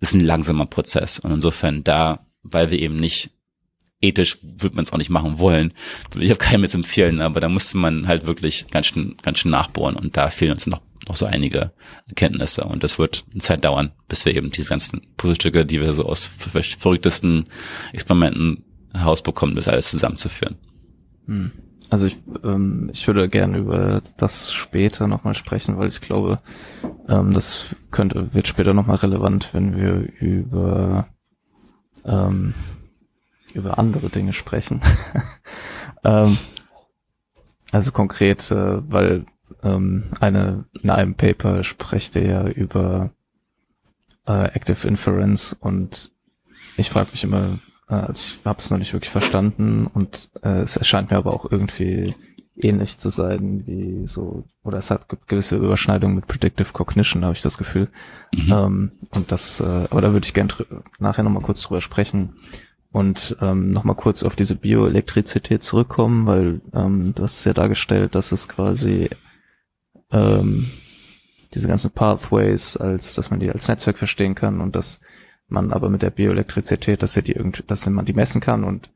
ist 0.00 0.14
ein 0.14 0.20
langsamer 0.20 0.66
Prozess. 0.66 1.18
Und 1.18 1.30
insofern 1.30 1.84
da, 1.84 2.26
weil 2.42 2.70
wir 2.70 2.78
eben 2.78 2.96
nicht 2.96 3.30
ethisch 4.00 4.38
würde 4.42 4.76
man 4.76 4.84
es 4.84 4.92
auch 4.92 4.98
nicht 4.98 5.10
machen 5.10 5.38
wollen, 5.38 5.74
ich 6.18 6.32
auch 6.32 6.38
keinem 6.38 6.62
jetzt 6.62 6.74
empfehlen, 6.74 7.20
aber 7.20 7.40
da 7.40 7.50
musste 7.50 7.76
man 7.76 8.08
halt 8.08 8.24
wirklich 8.24 8.68
ganz 8.68 8.86
schön, 8.86 9.16
ganz 9.22 9.38
schön 9.38 9.50
nachbohren 9.50 9.94
und 9.94 10.16
da 10.16 10.30
fehlen 10.30 10.52
uns 10.52 10.66
noch, 10.66 10.80
noch 11.06 11.16
so 11.16 11.26
einige 11.26 11.72
Erkenntnisse 12.08 12.64
und 12.64 12.82
das 12.82 12.98
wird 12.98 13.24
eine 13.30 13.42
Zeit 13.42 13.62
dauern, 13.62 13.92
bis 14.08 14.24
wir 14.24 14.34
eben 14.34 14.50
diese 14.50 14.70
ganzen 14.70 15.02
Puzzlestücke, 15.18 15.66
die 15.66 15.82
wir 15.82 15.92
so 15.92 16.06
aus 16.06 16.24
verrücktesten 16.24 17.44
Experimenten 17.92 18.64
herausbekommen, 18.94 19.54
das 19.54 19.68
alles 19.68 19.90
zusammenzuführen. 19.90 20.56
Hm. 21.26 21.52
Also 21.90 22.06
ich, 22.06 22.18
ähm, 22.44 22.88
ich 22.92 23.06
würde 23.08 23.28
gerne 23.28 23.58
über 23.58 24.00
das 24.16 24.52
später 24.52 25.08
nochmal 25.08 25.34
sprechen, 25.34 25.76
weil 25.76 25.88
ich 25.88 26.00
glaube, 26.00 26.38
ähm, 27.08 27.32
das 27.32 27.66
könnte, 27.90 28.32
wird 28.32 28.46
später 28.46 28.74
nochmal 28.74 28.96
relevant, 28.96 29.52
wenn 29.52 29.76
wir 29.76 30.08
über, 30.20 31.08
ähm, 32.04 32.54
über 33.54 33.78
andere 33.80 34.08
Dinge 34.08 34.32
sprechen. 34.32 34.80
ähm, 36.04 36.38
also 37.72 37.90
konkret, 37.90 38.48
äh, 38.52 38.90
weil 38.90 39.26
ähm, 39.64 40.04
eine, 40.20 40.66
in 40.82 40.90
einem 40.90 41.16
Paper 41.16 41.64
spricht 41.64 42.14
er 42.14 42.24
ja 42.24 42.46
über 42.46 43.10
äh, 44.26 44.44
Active 44.54 44.86
Inference 44.86 45.54
und 45.58 46.12
ich 46.76 46.88
frage 46.88 47.10
mich 47.10 47.24
immer, 47.24 47.58
also 47.96 48.36
ich 48.38 48.44
habe 48.44 48.60
es 48.60 48.70
noch 48.70 48.78
nicht 48.78 48.92
wirklich 48.92 49.10
verstanden 49.10 49.86
und 49.92 50.30
äh, 50.42 50.60
es 50.60 50.76
erscheint 50.76 51.10
mir 51.10 51.16
aber 51.16 51.32
auch 51.32 51.50
irgendwie 51.50 52.14
ähnlich 52.62 52.98
zu 52.98 53.08
sein 53.08 53.64
wie 53.66 54.06
so, 54.06 54.44
oder 54.62 54.78
es 54.78 54.90
hat 54.90 55.06
gewisse 55.26 55.56
Überschneidungen 55.56 56.16
mit 56.16 56.26
Predictive 56.26 56.72
Cognition, 56.72 57.24
habe 57.24 57.34
ich 57.34 57.42
das 57.42 57.58
Gefühl. 57.58 57.88
Mhm. 58.34 58.52
Ähm, 58.52 58.92
und 59.10 59.32
das, 59.32 59.60
äh, 59.60 59.88
aber 59.90 60.00
da 60.00 60.12
würde 60.12 60.26
ich 60.26 60.34
gerne 60.34 60.52
nachher 60.98 61.24
nochmal 61.24 61.42
kurz 61.42 61.62
drüber 61.62 61.80
sprechen 61.80 62.34
und 62.92 63.36
ähm, 63.40 63.70
nochmal 63.70 63.96
kurz 63.96 64.22
auf 64.22 64.36
diese 64.36 64.56
Bioelektrizität 64.56 65.62
zurückkommen, 65.62 66.26
weil 66.26 66.60
ähm, 66.74 67.14
du 67.14 67.22
hast 67.22 67.44
ja 67.44 67.52
dargestellt, 67.52 68.14
dass 68.14 68.32
es 68.32 68.48
quasi 68.48 69.10
ähm, 70.10 70.70
diese 71.54 71.68
ganzen 71.68 71.90
Pathways 71.90 72.76
als, 72.76 73.14
dass 73.14 73.30
man 73.30 73.40
die 73.40 73.50
als 73.50 73.68
Netzwerk 73.68 73.98
verstehen 73.98 74.34
kann 74.34 74.60
und 74.60 74.76
dass 74.76 75.00
man 75.50 75.72
aber 75.72 75.90
mit 75.90 76.02
der 76.02 76.10
Bioelektrizität, 76.10 77.02
dass 77.02 77.16
er 77.16 77.22
die 77.22 77.32
irgendwie, 77.32 77.62
dass 77.66 77.86
man 77.86 78.04
die 78.04 78.12
messen 78.12 78.40
kann 78.40 78.64
und 78.64 78.90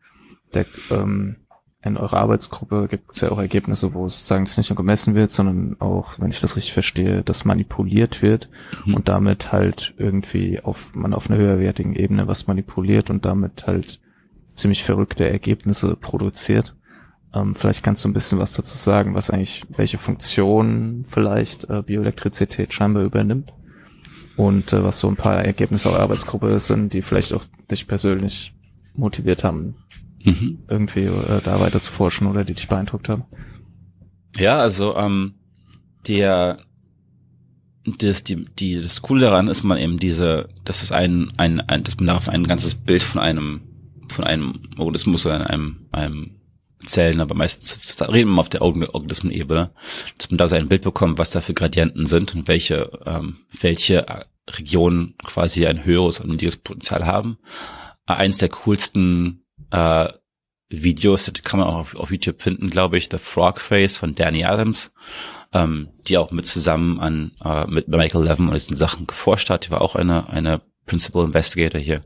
der, 0.55 0.67
ähm, 0.91 1.37
in 1.83 1.99
eurer 1.99 2.17
Arbeitsgruppe 2.17 2.89
gibt 2.89 3.13
es 3.13 3.21
ja 3.21 3.31
auch 3.31 3.39
Ergebnisse, 3.39 3.93
wo 3.93 4.07
es 4.07 4.27
sagen, 4.27 4.45
es 4.45 4.57
nicht 4.57 4.71
nur 4.71 4.77
gemessen 4.77 5.15
wird, 5.15 5.31
sondern 5.31 5.77
auch, 5.81 6.19
wenn 6.19 6.31
ich 6.31 6.41
das 6.41 6.57
richtig 6.57 6.73
verstehe, 6.73 7.23
dass 7.23 7.45
manipuliert 7.45 8.23
wird 8.23 8.49
mhm. 8.87 8.95
und 8.95 9.09
damit 9.09 9.53
halt 9.53 9.93
irgendwie 9.99 10.61
auf 10.61 10.95
man 10.95 11.13
auf 11.13 11.29
einer 11.29 11.39
höherwertigen 11.39 11.95
Ebene 11.95 12.27
was 12.27 12.47
manipuliert 12.47 13.11
und 13.11 13.27
damit 13.27 13.67
halt 13.67 14.01
ziemlich 14.55 14.83
verrückte 14.83 15.29
Ergebnisse 15.29 15.95
produziert. 15.97 16.75
Ähm, 17.35 17.55
vielleicht 17.55 17.83
kannst 17.83 18.03
du 18.05 18.09
ein 18.09 18.15
bisschen 18.15 18.39
was 18.39 18.55
dazu 18.55 18.79
sagen, 18.79 19.15
was 19.15 19.29
eigentlich, 19.29 19.67
welche 19.77 19.99
Funktion 19.99 21.05
vielleicht 21.07 21.69
äh, 21.69 21.83
Bioelektrizität 21.83 22.73
scheinbar 22.73 23.03
übernimmt 23.03 23.53
und 24.37 24.73
äh, 24.73 24.83
was 24.83 24.99
so 24.99 25.09
ein 25.09 25.17
paar 25.17 25.45
Ergebnisse 25.45 25.89
der 25.89 26.01
Arbeitsgruppe 26.01 26.59
sind, 26.59 26.93
die 26.93 27.03
vielleicht 27.03 27.33
auch 27.33 27.45
dich 27.71 27.87
persönlich 27.87 28.55
motiviert 28.95 29.45
haben, 29.45 29.77
mhm. 30.23 30.59
irgendwie 30.69 31.05
äh, 31.05 31.41
da 31.43 31.61
weiter 31.61 31.81
zu 31.81 31.93
forschen 31.93 32.27
oder 32.27 32.45
die 32.45 32.55
dich 32.55 32.69
beeindruckt 32.69 33.09
haben. 33.09 33.25
Ja, 34.37 34.59
also 34.59 34.97
ähm, 34.97 35.35
der 36.07 36.59
das, 37.99 38.25
die, 38.25 38.47
die, 38.47 38.81
das 38.81 39.03
Coole 39.03 39.23
daran 39.23 39.49
ist 39.49 39.63
man 39.63 39.79
eben 39.79 39.99
diese, 39.99 40.49
dass 40.65 40.83
es 40.83 40.91
ein, 40.91 41.33
ein, 41.37 41.61
ein 41.61 41.85
dass 41.85 41.97
man 41.97 42.07
darauf 42.07 42.29
ein 42.29 42.47
ganzes 42.47 42.75
Bild 42.75 43.03
von 43.03 43.21
einem, 43.21 43.61
von 44.09 44.25
einem 44.25 44.61
Organismus 44.79 45.27
oder 45.27 45.51
einem, 45.51 45.87
einem 45.93 46.37
Zellen, 46.87 47.21
aber 47.21 47.35
meistens 47.35 48.01
reden 48.03 48.31
wir 48.31 48.41
auf 48.41 48.49
der 48.49 48.63
Organismenebene, 48.63 49.71
dass 50.19 50.31
man 50.31 50.39
da 50.39 50.49
so 50.49 50.57
ein 50.57 50.69
Bild 50.69 50.83
bekommt, 50.83 51.19
was 51.19 51.31
da 51.31 51.41
für 51.41 51.55
Gradienten 51.55 52.07
sind 52.07 52.35
und 52.35 52.49
welche, 52.49 52.91
ähm, 53.07 53.39
welche 53.61 54.07
Regionen 54.49 55.15
quasi 55.23 55.67
ein 55.67 55.85
höheres 55.85 56.21
und 56.21 56.31
niedriges 56.31 56.57
Potenzial 56.57 57.07
haben. 57.07 57.39
Eins 58.07 58.39
der 58.39 58.51
coolsten 58.51 59.45
äh, 59.71 60.09
Videos, 60.69 61.25
das 61.25 61.43
kann 61.43 61.61
man 61.61 61.69
auch 61.69 61.77
auf, 61.77 61.97
auf 61.97 62.11
YouTube 62.11 62.43
finden, 62.43 62.71
glaube 62.71 62.97
ich, 62.97 63.09
The 63.11 63.19
Frog 63.19 63.61
Face 63.61 63.97
von 63.97 64.15
Danny 64.15 64.45
Adams, 64.45 64.93
ähm, 65.53 65.89
die 66.07 66.19
auch 66.19 66.31
mit 66.31 66.47
zusammen 66.47 67.01
an 67.01 67.33
äh, 67.45 67.67
mit 67.67 67.89
Michael 67.89 68.25
Levin 68.25 68.49
und 68.49 68.55
diesen 68.55 68.77
Sachen 68.77 69.07
geforscht 69.07 69.51
hat. 69.51 69.67
Die 69.67 69.71
war 69.71 69.81
auch 69.81 69.95
eine 69.95 70.29
eine 70.29 70.61
Principal 70.87 71.25
Investigator 71.25 71.81
hier 71.81 72.03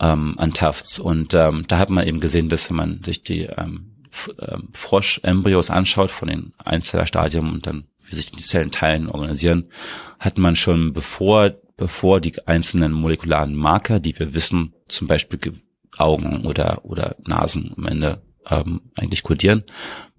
ähm, 0.00 0.34
an 0.38 0.52
Tufts. 0.52 0.98
Und 0.98 1.34
ähm, 1.34 1.64
da 1.68 1.78
hat 1.78 1.90
man 1.90 2.06
eben 2.06 2.20
gesehen, 2.20 2.48
dass 2.48 2.70
wenn 2.70 2.76
man 2.76 3.02
sich 3.02 3.22
die 3.22 3.42
ähm, 3.42 3.90
ähm 4.40 4.68
Frosch-Embryos 4.72 5.70
anschaut 5.70 6.10
von 6.10 6.28
den 6.28 6.52
Einzellerstadien 6.58 7.50
und 7.50 7.66
dann 7.66 7.84
wie 8.08 8.14
sich 8.14 8.32
die 8.32 8.42
Zellen 8.42 8.70
teilen, 8.70 9.08
organisieren, 9.08 9.70
hat 10.18 10.38
man 10.38 10.56
schon 10.56 10.92
bevor, 10.92 11.54
bevor 11.76 12.20
die 12.20 12.34
einzelnen 12.46 12.92
molekularen 12.92 13.54
Marker, 13.54 13.98
die 14.00 14.18
wir 14.18 14.34
wissen, 14.34 14.74
zum 14.88 15.06
Beispiel 15.08 15.38
Augen 15.96 16.44
oder, 16.44 16.84
oder 16.84 17.16
Nasen 17.24 17.72
am 17.76 17.86
Ende 17.86 18.22
ähm, 18.50 18.82
eigentlich 18.94 19.22
kodieren, 19.22 19.64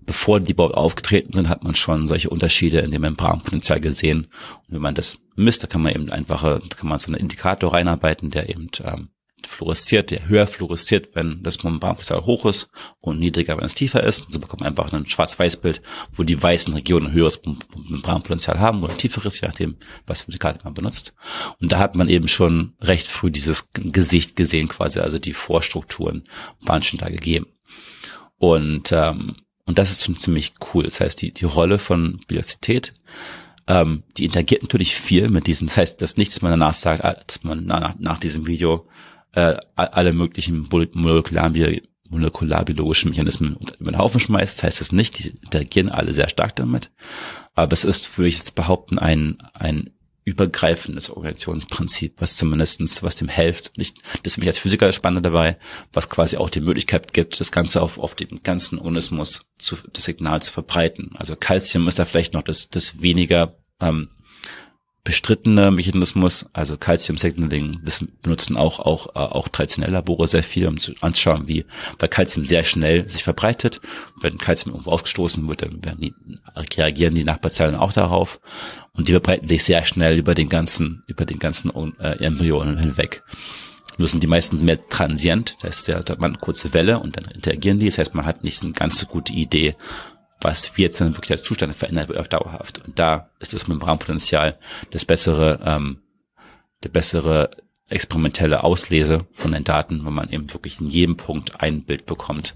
bevor 0.06 0.40
die 0.40 0.54
überhaupt 0.54 0.76
aufgetreten 0.76 1.34
sind, 1.34 1.50
hat 1.50 1.64
man 1.64 1.76
schon 1.76 2.08
solche 2.08 2.30
Unterschiede 2.30 2.80
in 2.80 2.92
dem 2.92 3.02
Membranpotenzial 3.02 3.80
gesehen. 3.80 4.26
Und 4.68 4.76
wenn 4.76 4.82
man 4.82 4.96
das 4.96 5.18
misst, 5.36 5.64
da 5.64 5.68
kann 5.68 5.82
man 5.82 5.94
eben 5.94 6.10
einfache, 6.12 6.62
kann 6.76 6.90
man 6.90 7.00
so 7.00 7.08
einen 7.08 7.20
Indikator 7.20 7.74
reinarbeiten, 7.74 8.30
der 8.30 8.50
eben 8.50 8.70
ähm, 8.84 9.10
fluoresziert, 9.46 10.12
der 10.12 10.28
höher 10.28 10.48
fluoresziert, 10.48 11.10
wenn 11.14 11.44
das 11.44 11.64
Membranpotenzial 11.64 12.26
hoch 12.26 12.46
ist 12.46 12.70
und 13.00 13.20
niedriger, 13.20 13.58
wenn 13.58 13.66
es 13.66 13.76
tiefer 13.76 14.04
ist. 14.04 14.26
Und 14.26 14.34
so 14.34 14.40
bekommt 14.40 14.62
man 14.62 14.70
einfach 14.70 14.92
ein 14.92 15.06
Schwarz-Weiß-Bild, 15.06 15.82
wo 16.14 16.24
die 16.24 16.42
weißen 16.42 16.74
Regionen 16.74 17.08
ein 17.08 17.14
höheres 17.14 17.42
Membranpotenzial 17.44 18.60
haben 18.60 18.84
oder 18.84 18.98
tieferes, 18.98 19.40
je 19.40 19.48
nachdem, 19.48 19.78
was 20.08 20.22
für 20.22 20.30
eine 20.30 20.38
Karte 20.38 20.62
man 20.64 20.74
benutzt. 20.74 21.14
Und 21.60 21.72
da 21.72 21.80
hat 21.80 21.96
man 21.96 22.10
eben 22.10 22.28
schon 22.28 22.74
recht 22.82 23.08
früh 23.08 23.32
dieses 23.32 23.70
Gesicht 23.74 24.36
gesehen, 24.36 24.68
quasi, 24.68 25.00
also 25.00 25.20
die 25.20 25.34
Vorstrukturen 25.34 26.24
waren 26.62 26.84
schon 26.84 27.00
da 27.00 27.10
gegeben. 27.10 27.48
Und, 28.38 28.92
ähm, 28.92 29.36
und 29.66 29.78
das 29.78 29.92
ist 29.92 30.06
schon 30.06 30.18
ziemlich 30.18 30.54
cool. 30.74 30.84
Das 30.84 31.00
heißt, 31.00 31.22
die, 31.22 31.34
die 31.34 31.46
Rolle 31.46 31.80
von 31.80 32.22
Biozität 32.28 32.94
ähm, 33.68 34.04
die 34.18 34.26
interagiert 34.26 34.62
natürlich 34.62 34.96
viel 34.96 35.30
mit 35.30 35.48
diesem, 35.48 35.68
das 35.68 35.78
heißt, 35.78 36.02
dass 36.02 36.18
nichts 36.18 36.42
man 36.42 36.52
danach 36.52 36.76
sagt, 36.76 37.04
ah, 37.04 37.18
dass 37.26 37.44
man 37.44 37.66
nach, 37.66 37.96
nach 37.98 38.20
diesem 38.20 38.46
Video 38.46 38.88
äh, 39.36 39.58
alle 39.76 40.14
möglichen 40.14 40.68
molekularbiologischen 42.10 43.10
Mechanismen 43.10 43.58
über 43.80 43.92
den 43.92 43.98
Haufen 43.98 44.20
schmeißt, 44.20 44.64
heißt 44.64 44.82
es 44.82 44.92
nicht, 44.92 45.20
die 45.20 45.30
interagieren 45.30 45.90
alle 45.90 46.14
sehr 46.14 46.30
stark 46.30 46.56
damit. 46.56 46.92
Aber 47.54 47.74
es 47.74 47.84
ist, 47.84 48.18
würde 48.18 48.30
ich 48.30 48.38
jetzt 48.38 48.56
behaupten, 48.56 48.98
ein, 48.98 49.38
ein 49.54 49.92
übergreifendes 50.24 51.12
Organisationsprinzip, 51.12 52.16
was 52.18 52.36
zumindestens 52.36 53.04
was 53.04 53.16
dem 53.16 53.30
hilft. 53.30 53.78
Nicht, 53.78 53.98
das 54.24 54.34
finde 54.34 54.46
ich 54.46 54.50
als 54.50 54.60
Physiker 54.60 54.92
spannend 54.92 55.26
dabei, 55.26 55.58
was 55.94 56.10
quasi 56.10 56.38
auch 56.38 56.50
die 56.50 56.62
Möglichkeit 56.62 57.14
gibt, 57.14 57.40
das 57.40 57.52
Ganze 57.52 57.82
auf, 57.82 58.00
auf 58.00 58.16
den 58.16 58.42
ganzen 58.42 58.80
Organismus 58.80 59.46
zu, 59.60 59.78
das 59.94 60.06
Signal 60.06 60.42
zu 60.42 60.52
verbreiten. 60.52 61.12
Also 61.16 61.36
Calcium 61.36 61.88
ist 61.88 62.00
da 62.00 62.06
vielleicht 62.06 62.34
noch 62.34 62.42
das, 62.42 62.70
das 62.70 63.02
weniger 63.02 63.58
ähm, 63.80 64.10
bestrittene 65.06 65.70
Mechanismus, 65.70 66.48
also 66.52 66.78
Calcium 66.78 67.18
Signaling 67.18 67.80
benutzen 68.24 68.58
auch 68.58 68.80
auch 68.80 69.16
äh, 69.16 69.20
auch 69.20 69.48
traditionelle 69.48 69.94
Labore 69.94 70.28
sehr 70.28 70.44
viel, 70.44 70.68
um 70.68 70.80
zu 70.80 70.94
anschauen, 71.00 71.48
wie 71.48 71.64
weil 72.00 72.10
Calcium 72.10 72.44
sehr 72.44 72.64
schnell 72.64 73.08
sich 73.08 73.24
verbreitet. 73.24 73.80
Wenn 74.20 74.40
Calcium 74.40 74.74
irgendwo 74.74 74.92
ausgestoßen 74.92 75.48
wird, 75.48 75.62
dann 75.62 75.86
werden 75.86 76.02
die, 76.02 76.16
reagieren 76.76 77.14
die 77.14 77.24
Nachbarzellen 77.24 77.76
auch 77.76 77.94
darauf 77.94 78.42
und 78.94 79.08
die 79.08 79.12
verbreiten 79.12 79.48
sich 79.48 79.64
sehr 79.64 79.86
schnell 79.86 80.18
über 80.18 80.34
den 80.34 80.50
ganzen 80.50 81.04
über 81.06 81.26
den 81.26 81.38
ganzen 81.38 81.72
äh, 82.00 82.24
Embryonen 82.26 82.78
hinweg. 82.78 83.24
Nur 83.98 84.08
sind 84.08 84.24
die 84.24 84.28
meisten 84.28 84.66
mehr 84.66 84.90
transient, 84.90 85.56
das 85.62 85.70
heißt, 85.70 85.88
ja, 85.88 86.00
da 86.02 86.14
hat 86.14 86.20
man 86.20 86.32
eine 86.32 86.40
kurze 86.40 86.74
Welle 86.74 87.00
und 87.00 87.16
dann 87.16 87.26
interagieren 87.26 87.80
die. 87.80 87.86
Das 87.86 88.00
heißt, 88.00 88.16
man 88.16 88.26
hat 88.26 88.44
nicht 88.44 88.62
eine 88.62 88.74
ganz 88.74 89.00
so 89.00 89.06
gute 89.06 89.32
Idee, 89.32 89.76
was 90.42 90.76
wie 90.78 90.84
jetzt 90.84 91.02
dann 91.02 91.16
wirklich 91.16 91.40
der 91.40 91.44
Zustand 91.44 91.76
verändert 91.76 92.10
wird 92.10 92.20
auf 92.20 92.28
dauerhaft. 92.28 92.86
Und 92.86 93.00
da 93.00 93.32
ist 93.40 93.54
das 93.54 93.68
Membranpotenzial 93.68 94.58
das 94.92 95.06
bessere, 95.06 95.60
ähm, 95.64 96.02
der 96.84 96.90
bessere 96.90 97.52
experimentelle 97.90 98.64
Auslese 98.64 99.26
von 99.32 99.52
den 99.52 99.64
Daten, 99.64 100.06
wenn 100.06 100.14
man 100.14 100.30
eben 100.30 100.52
wirklich 100.54 100.80
in 100.80 100.88
jedem 100.88 101.18
Punkt 101.18 101.62
ein 101.62 101.84
Bild 101.84 102.06
bekommt, 102.06 102.56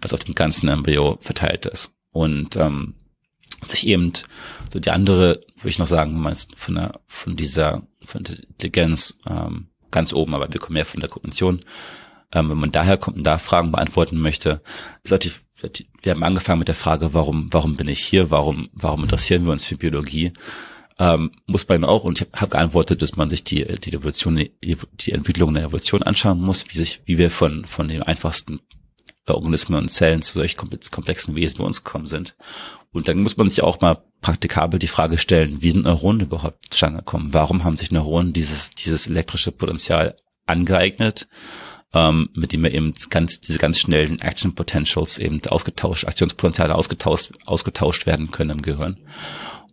was 0.00 0.12
auf 0.12 0.24
dem 0.24 0.34
ganzen 0.34 0.68
Embryo 0.68 1.18
verteilt 1.20 1.66
ist. 1.66 1.92
Und 2.10 2.56
ähm, 2.56 2.94
sich 3.66 3.86
eben 3.86 4.12
so 4.72 4.78
die 4.78 4.90
andere, 4.90 5.40
würde 5.56 5.68
ich 5.68 5.78
noch 5.78 5.86
sagen, 5.86 6.14
wenn 6.14 6.22
man 6.22 6.32
es 6.32 6.48
von 6.56 6.74
der 6.74 7.00
von 7.06 7.36
dieser 7.36 7.82
von 8.00 8.22
der 8.22 8.38
Intelligenz 8.38 9.18
ähm, 9.28 9.68
ganz 9.90 10.12
oben, 10.12 10.34
aber 10.34 10.52
wir 10.52 10.60
kommen 10.60 10.76
ja 10.76 10.84
von 10.84 11.00
der 11.00 11.08
Kognition, 11.08 11.64
ähm, 12.32 12.50
wenn 12.50 12.58
man 12.58 12.72
daher 12.72 12.96
kommt 12.96 13.16
und 13.16 13.24
da 13.24 13.38
Fragen 13.38 13.72
beantworten 13.72 14.18
möchte, 14.18 14.62
ist 15.02 15.12
auch 15.12 15.18
die, 15.18 15.32
wir 16.02 16.12
haben 16.12 16.22
angefangen 16.22 16.58
mit 16.58 16.68
der 16.68 16.74
Frage, 16.74 17.14
warum, 17.14 17.48
warum 17.50 17.76
bin 17.76 17.88
ich 17.88 18.00
hier, 18.00 18.30
warum, 18.30 18.68
warum 18.72 19.02
interessieren 19.02 19.44
wir 19.44 19.52
uns 19.52 19.66
für 19.66 19.76
Biologie? 19.76 20.32
Ähm, 20.98 21.30
muss 21.46 21.68
man 21.68 21.84
auch, 21.84 22.04
und 22.04 22.20
ich 22.20 22.26
habe 22.26 22.40
hab 22.40 22.50
geantwortet, 22.50 23.02
dass 23.02 23.16
man 23.16 23.28
sich 23.28 23.44
die, 23.44 23.64
die 23.64 23.92
Evolution, 23.92 24.36
die 24.36 25.12
Entwicklung 25.12 25.54
der 25.54 25.64
Evolution 25.64 26.02
anschauen 26.02 26.40
muss, 26.40 26.64
wie 26.68 26.76
sich, 26.76 27.02
wie 27.04 27.18
wir 27.18 27.30
von, 27.30 27.64
von 27.64 27.88
den 27.88 28.02
einfachsten 28.02 28.60
Organismen 29.26 29.78
und 29.78 29.88
Zellen 29.88 30.22
zu 30.22 30.34
solch 30.34 30.56
komplexen 30.56 31.34
Wesen 31.34 31.58
wie 31.58 31.62
uns 31.62 31.84
gekommen 31.84 32.06
sind. 32.06 32.36
Und 32.92 33.08
dann 33.08 33.18
muss 33.18 33.36
man 33.36 33.50
sich 33.50 33.62
auch 33.62 33.80
mal 33.80 33.98
praktikabel 34.22 34.78
die 34.78 34.86
Frage 34.86 35.18
stellen, 35.18 35.60
wie 35.60 35.70
sind 35.70 35.84
Neuronen 35.84 36.22
überhaupt 36.22 36.66
zustande 36.70 37.00
gekommen? 37.00 37.34
Warum 37.34 37.64
haben 37.64 37.76
sich 37.76 37.90
Neuronen 37.90 38.32
dieses, 38.32 38.70
dieses 38.70 39.06
elektrische 39.06 39.52
Potenzial 39.52 40.16
angeeignet? 40.46 41.28
Ähm, 41.94 42.30
mit 42.34 42.52
dem 42.52 42.62
wir 42.62 42.72
eben 42.72 42.92
ganz, 43.10 43.40
diese 43.40 43.58
ganz 43.58 43.78
schnellen 43.78 44.20
Action 44.20 44.54
Potentials 44.54 45.18
eben 45.18 45.40
ausgetauscht, 45.48 46.06
Aktionspotenziale 46.06 46.74
ausgetauscht, 46.74 47.32
ausgetauscht 47.46 48.06
werden 48.06 48.30
können 48.30 48.50
im 48.50 48.62
Gehirn. 48.62 48.98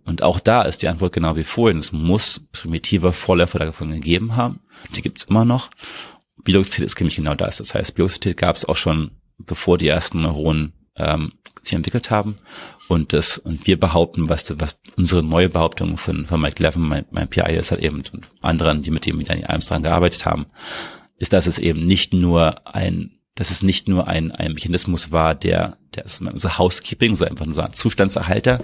Und 0.05 0.22
auch 0.22 0.39
da 0.39 0.64
ist 0.64 0.82
die 0.82 0.89
Antwort 0.89 1.14
genau 1.14 1.36
wie 1.36 1.43
vorhin. 1.43 1.78
Es 1.78 1.91
muss 1.91 2.41
primitive 2.51 3.14
Vorläufer 3.14 3.59
davon 3.59 3.91
gegeben 3.91 4.36
haben. 4.36 4.59
Die 4.95 5.01
gibt's 5.01 5.24
immer 5.24 5.45
noch. 5.45 5.70
Biologizität 6.43 6.86
ist 6.86 6.99
nämlich 6.99 7.16
genau 7.16 7.36
das. 7.36 7.57
Das 7.57 7.74
heißt, 7.74 7.95
Biologizität 7.95 8.38
gab 8.38 8.55
es 8.55 8.66
auch 8.66 8.76
schon, 8.76 9.11
bevor 9.38 9.78
die 9.78 9.88
ersten 9.88 10.22
Neuronen 10.22 10.74
ähm, 10.97 11.34
sich 11.61 11.74
entwickelt 11.74 12.11
haben. 12.11 12.36
Und 12.89 13.14
das, 13.14 13.38
und 13.38 13.66
wir 13.66 13.80
behaupten, 13.80 14.28
was, 14.28 14.53
was 14.59 14.80
unsere 14.97 15.24
neue 15.24 15.49
Behauptung 15.49 15.97
von, 15.97 16.26
von 16.26 16.41
Mike 16.41 16.61
Levin, 16.61 16.82
mein, 16.82 17.05
mein 17.11 17.30
PI 17.30 17.55
ist 17.55 17.72
halt 17.72 17.82
eben, 17.82 18.03
und 18.11 18.28
anderen, 18.41 18.82
die 18.82 18.91
mit 18.91 19.05
dem 19.05 19.18
mit 19.18 19.30
Armstrong 19.49 19.84
gearbeitet 19.84 20.26
haben, 20.26 20.45
ist, 21.24 21.32
dass 21.32 21.47
es 21.47 21.57
eben 21.57 21.86
nicht 21.86 22.13
nur 22.13 22.67
ein, 22.67 23.19
dass 23.34 23.49
es 23.49 23.63
nicht 23.63 23.88
nur 23.88 24.07
ein, 24.07 24.32
ein 24.32 24.53
Mechanismus 24.53 25.11
war, 25.11 25.34
der, 25.34 25.78
der 25.95 26.05
ist 26.05 26.21
so 26.36 26.57
Housekeeping, 26.57 27.15
so 27.15 27.26
einfach 27.26 27.45
nur 27.45 27.55
so 27.55 27.61
ein 27.61 27.71
Zustandserhalter. 27.71 28.61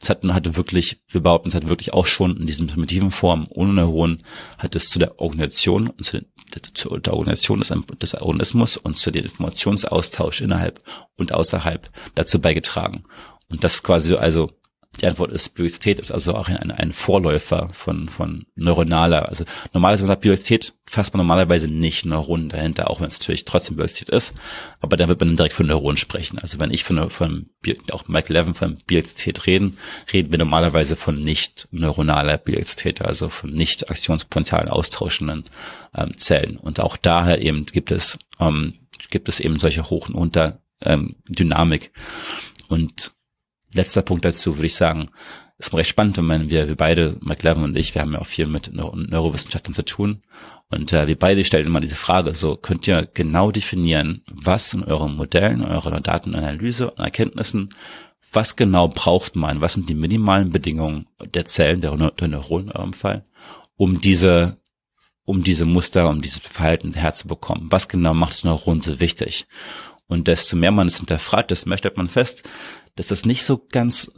Es 0.00 0.08
hat, 0.08 0.24
hatte 0.24 0.56
wirklich, 0.56 1.02
wir 1.08 1.20
behaupten, 1.20 1.48
es 1.48 1.54
hat 1.54 1.68
wirklich 1.68 1.92
auch 1.92 2.06
schon 2.06 2.38
in 2.38 2.46
diesen 2.46 2.66
primitiven 2.66 3.10
Formen 3.10 3.46
ohne 3.50 3.74
Neuronen, 3.74 4.22
hat 4.56 4.74
es 4.74 4.88
zu 4.88 4.98
der 4.98 5.20
Organisation 5.20 5.88
und 5.88 6.02
zu, 6.02 6.24
zu 6.72 6.96
der 6.96 7.12
Organisation 7.12 7.58
des, 7.58 7.74
des 8.00 8.14
Organismus 8.14 8.78
und 8.78 8.96
zu 8.96 9.10
dem 9.10 9.24
Informationsaustausch 9.24 10.40
innerhalb 10.40 10.82
und 11.16 11.34
außerhalb 11.34 11.90
dazu 12.14 12.40
beigetragen. 12.40 13.04
Und 13.50 13.64
das 13.64 13.82
quasi 13.82 14.14
also 14.14 14.57
die 15.00 15.06
Antwort 15.06 15.30
ist, 15.30 15.50
Biologizität 15.50 16.00
ist 16.00 16.10
also 16.10 16.34
auch 16.34 16.48
ein, 16.48 16.70
ein 16.72 16.92
Vorläufer 16.92 17.70
von, 17.72 18.08
von 18.08 18.46
neuronaler. 18.56 19.28
Also 19.28 19.44
normalerweise, 19.72 20.02
man 20.02 20.08
sagt 20.08 20.22
Biologizität, 20.22 20.74
fasst 20.86 21.14
man 21.14 21.18
normalerweise 21.18 21.68
nicht 21.68 22.04
Neuronen 22.04 22.48
dahinter, 22.48 22.90
auch 22.90 23.00
wenn 23.00 23.06
es 23.06 23.20
natürlich 23.20 23.44
trotzdem 23.44 23.76
Biologizität 23.76 24.08
ist. 24.08 24.34
Aber 24.80 24.96
da 24.96 25.08
wird 25.08 25.20
man 25.20 25.36
direkt 25.36 25.54
von 25.54 25.66
Neuronen 25.66 25.98
sprechen. 25.98 26.38
Also 26.38 26.58
wenn 26.58 26.72
ich 26.72 26.82
von, 26.82 27.10
von 27.10 27.50
auch 27.92 28.08
Michael 28.08 28.32
Levin 28.32 28.54
von 28.54 28.78
Biologizität 28.86 29.46
reden, 29.46 29.78
reden 30.12 30.32
wir 30.32 30.38
normalerweise 30.38 30.96
von 30.96 31.22
nicht 31.22 31.68
neuronaler 31.70 32.38
Biologizität, 32.38 33.02
also 33.02 33.28
von 33.28 33.50
nicht 33.50 33.90
Aktionspotenzialen 33.90 34.68
austauschenden 34.68 35.44
ähm, 35.94 36.16
Zellen. 36.16 36.56
Und 36.56 36.80
auch 36.80 36.96
daher 36.96 37.40
eben 37.40 37.66
gibt 37.66 37.92
es, 37.92 38.18
ähm, 38.40 38.74
gibt 39.10 39.28
es 39.28 39.38
eben 39.38 39.58
solche 39.60 39.90
Hoch- 39.90 40.08
und 40.08 40.14
Unter 40.14 40.60
ähm, 40.80 41.14
Dynamik. 41.28 41.92
Und 42.68 43.12
letzter 43.72 44.02
Punkt 44.02 44.24
dazu 44.24 44.56
würde 44.56 44.66
ich 44.66 44.74
sagen, 44.74 45.10
ist 45.58 45.74
recht 45.74 45.90
spannend, 45.90 46.16
wenn 46.16 46.24
man, 46.24 46.50
wir, 46.50 46.68
wir 46.68 46.76
beide, 46.76 47.16
McLaren 47.20 47.64
und 47.64 47.76
ich, 47.76 47.94
wir 47.94 48.02
haben 48.02 48.12
ja 48.12 48.20
auch 48.20 48.26
viel 48.26 48.46
mit 48.46 48.72
Neuro 48.72 48.94
Neurowissenschaften 48.94 49.74
zu 49.74 49.84
tun. 49.84 50.22
Und 50.70 50.92
äh, 50.92 51.08
wir 51.08 51.18
beide 51.18 51.44
stellen 51.44 51.66
immer 51.66 51.80
diese 51.80 51.96
Frage, 51.96 52.34
so 52.34 52.56
könnt 52.56 52.86
ihr 52.86 53.08
genau 53.12 53.50
definieren, 53.50 54.22
was 54.30 54.72
in 54.72 54.84
euren 54.84 55.16
Modellen, 55.16 55.62
in 55.62 55.68
eurer 55.68 56.00
Datenanalyse 56.00 56.92
und 56.92 57.02
Erkenntnissen, 57.02 57.70
was 58.32 58.54
genau 58.54 58.88
braucht 58.88 59.34
man, 59.34 59.60
was 59.60 59.72
sind 59.72 59.88
die 59.88 59.94
minimalen 59.94 60.52
Bedingungen 60.52 61.06
der 61.34 61.44
Zellen, 61.44 61.80
der, 61.80 61.96
der 61.96 62.28
Neuronen 62.28 62.68
in 62.68 62.76
eurem 62.76 62.92
Fall, 62.92 63.24
um 63.76 64.00
diese, 64.00 64.58
um 65.24 65.42
diese 65.42 65.64
Muster, 65.64 66.08
um 66.08 66.22
dieses 66.22 66.38
Verhalten 66.38 66.92
herzubekommen. 66.92 67.66
Was 67.70 67.88
genau 67.88 68.14
macht 68.14 68.32
das 68.32 68.44
Neuron 68.44 68.80
so 68.80 69.00
wichtig? 69.00 69.46
Und 70.06 70.28
desto 70.28 70.56
mehr 70.56 70.70
man 70.70 70.86
es 70.86 70.98
hinterfragt, 70.98 71.50
desto 71.50 71.68
mehr 71.68 71.78
stellt 71.78 71.96
man 71.96 72.08
fest, 72.08 72.44
dass 72.96 73.08
das 73.08 73.24
nicht 73.24 73.44
so 73.44 73.66
ganz, 73.70 74.12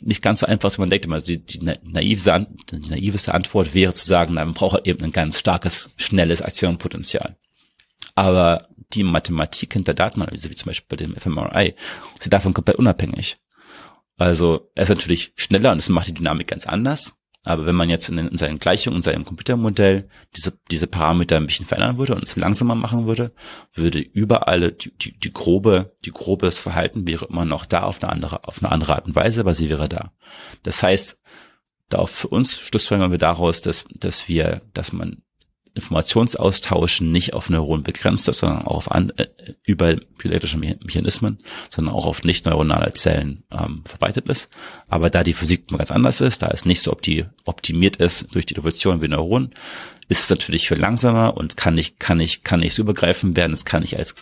nicht 0.00 0.22
ganz 0.22 0.40
so 0.40 0.46
einfach 0.46 0.68
ist, 0.68 0.78
wie 0.78 0.82
man 0.82 0.90
denkt. 0.90 1.10
Also 1.10 1.26
die, 1.26 1.44
die, 1.44 1.60
naive, 1.60 2.46
die 2.72 2.88
naiveste 2.88 3.34
Antwort 3.34 3.74
wäre 3.74 3.92
zu 3.92 4.06
sagen, 4.06 4.34
man 4.34 4.54
braucht 4.54 4.74
halt 4.74 4.86
eben 4.86 5.04
ein 5.04 5.12
ganz 5.12 5.38
starkes, 5.38 5.90
schnelles 5.96 6.42
Aktionenpotenzial. 6.42 7.36
Aber 8.14 8.68
die 8.92 9.02
Mathematik 9.02 9.72
hinter 9.72 9.94
Datenanalyse, 9.94 10.50
wie 10.50 10.56
zum 10.56 10.66
Beispiel 10.66 10.88
bei 10.88 10.96
dem 10.96 11.16
fMRI, 11.16 11.74
ist 12.18 12.32
davon 12.32 12.54
komplett 12.54 12.76
unabhängig. 12.76 13.38
Also 14.16 14.70
er 14.74 14.82
ist 14.82 14.88
natürlich 14.90 15.32
schneller 15.36 15.72
und 15.72 15.78
es 15.78 15.88
macht 15.88 16.08
die 16.08 16.14
Dynamik 16.14 16.48
ganz 16.48 16.66
anders. 16.66 17.14
Aber 17.44 17.64
wenn 17.64 17.74
man 17.74 17.88
jetzt 17.88 18.08
in, 18.08 18.18
in 18.18 18.36
seinen 18.36 18.58
Gleichungen, 18.58 18.98
in 18.98 19.02
seinem 19.02 19.24
Computermodell 19.24 20.08
diese, 20.36 20.58
diese 20.70 20.86
Parameter 20.86 21.36
ein 21.36 21.46
bisschen 21.46 21.64
verändern 21.64 21.96
würde 21.96 22.14
und 22.14 22.22
es 22.22 22.36
langsamer 22.36 22.74
machen 22.74 23.06
würde, 23.06 23.32
würde 23.72 23.98
überall 23.98 24.72
die, 24.72 24.94
die, 24.96 25.18
die 25.18 25.32
grobe, 25.32 25.96
die 26.04 26.10
grobes 26.10 26.58
Verhalten 26.58 27.06
wäre 27.06 27.26
immer 27.26 27.46
noch 27.46 27.64
da 27.64 27.82
auf 27.82 28.02
eine 28.02 28.12
andere, 28.12 28.44
auf 28.44 28.62
eine 28.62 28.70
andere 28.70 28.94
Art 28.94 29.06
und 29.06 29.14
Weise, 29.14 29.40
aber 29.40 29.54
sie 29.54 29.70
wäre 29.70 29.88
da. 29.88 30.12
Das 30.62 30.82
heißt, 30.82 31.18
da 31.88 32.06
für 32.06 32.28
uns 32.28 32.58
schlussfolgern 32.58 33.10
wir 33.10 33.18
daraus, 33.18 33.62
dass, 33.62 33.86
dass 33.94 34.28
wir, 34.28 34.60
dass 34.74 34.92
man 34.92 35.22
Informationsaustausch 35.74 37.00
nicht 37.00 37.34
auf 37.34 37.48
Neuronen 37.48 37.82
begrenzt 37.82 38.28
ist, 38.28 38.38
sondern 38.38 38.62
auch 38.62 38.76
auf 38.76 38.90
an, 38.90 39.10
äh, 39.16 39.26
über 39.64 39.94
bioelektrische 40.18 40.58
Mechanismen, 40.58 41.38
sondern 41.70 41.94
auch 41.94 42.06
auf 42.06 42.24
nicht 42.24 42.44
neuronale 42.46 42.92
Zellen 42.92 43.44
ähm, 43.50 43.82
verbreitet 43.84 44.28
ist. 44.28 44.50
Aber 44.88 45.10
da 45.10 45.22
die 45.22 45.32
Physik 45.32 45.68
ganz 45.68 45.90
anders 45.90 46.20
ist, 46.20 46.42
da 46.42 46.48
es 46.48 46.64
nicht 46.64 46.82
so 46.82 46.92
opti 46.92 47.24
optimiert 47.44 47.96
ist 47.96 48.34
durch 48.34 48.46
die 48.46 48.56
Evolution 48.56 49.00
wie 49.00 49.08
Neuronen, 49.08 49.54
ist 50.08 50.24
es 50.24 50.30
natürlich 50.30 50.68
viel 50.68 50.78
langsamer 50.78 51.36
und 51.36 51.56
kann 51.56 51.74
nicht, 51.74 52.00
kann 52.00 52.18
nicht, 52.18 52.44
kann 52.44 52.60
nicht 52.60 52.74
so 52.74 52.82
übergreifend 52.82 53.36
werden. 53.36 53.52
Es 53.52 53.64
kann 53.64 53.82
nicht 53.82 53.96
als 53.96 54.16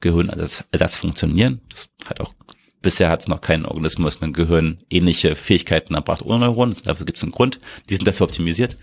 Gehirnersatz 0.00 0.64
Ersatz 0.72 0.96
funktionieren. 0.96 1.60
Das 1.68 1.88
hat 2.06 2.20
auch 2.20 2.34
bisher 2.80 3.10
hat 3.10 3.20
es 3.20 3.28
noch 3.28 3.40
keinen 3.40 3.66
Organismus 3.66 4.22
ein 4.22 4.32
Gehirn 4.32 4.78
ähnliche 4.90 5.34
Fähigkeiten 5.36 5.94
erbracht 5.94 6.22
ohne 6.22 6.46
Neuronen. 6.46 6.76
Dafür 6.84 7.06
gibt 7.06 7.18
es 7.18 7.24
einen 7.24 7.32
Grund. 7.32 7.58
Die 7.88 7.96
sind 7.96 8.06
dafür 8.06 8.24
optimisiert. 8.24 8.76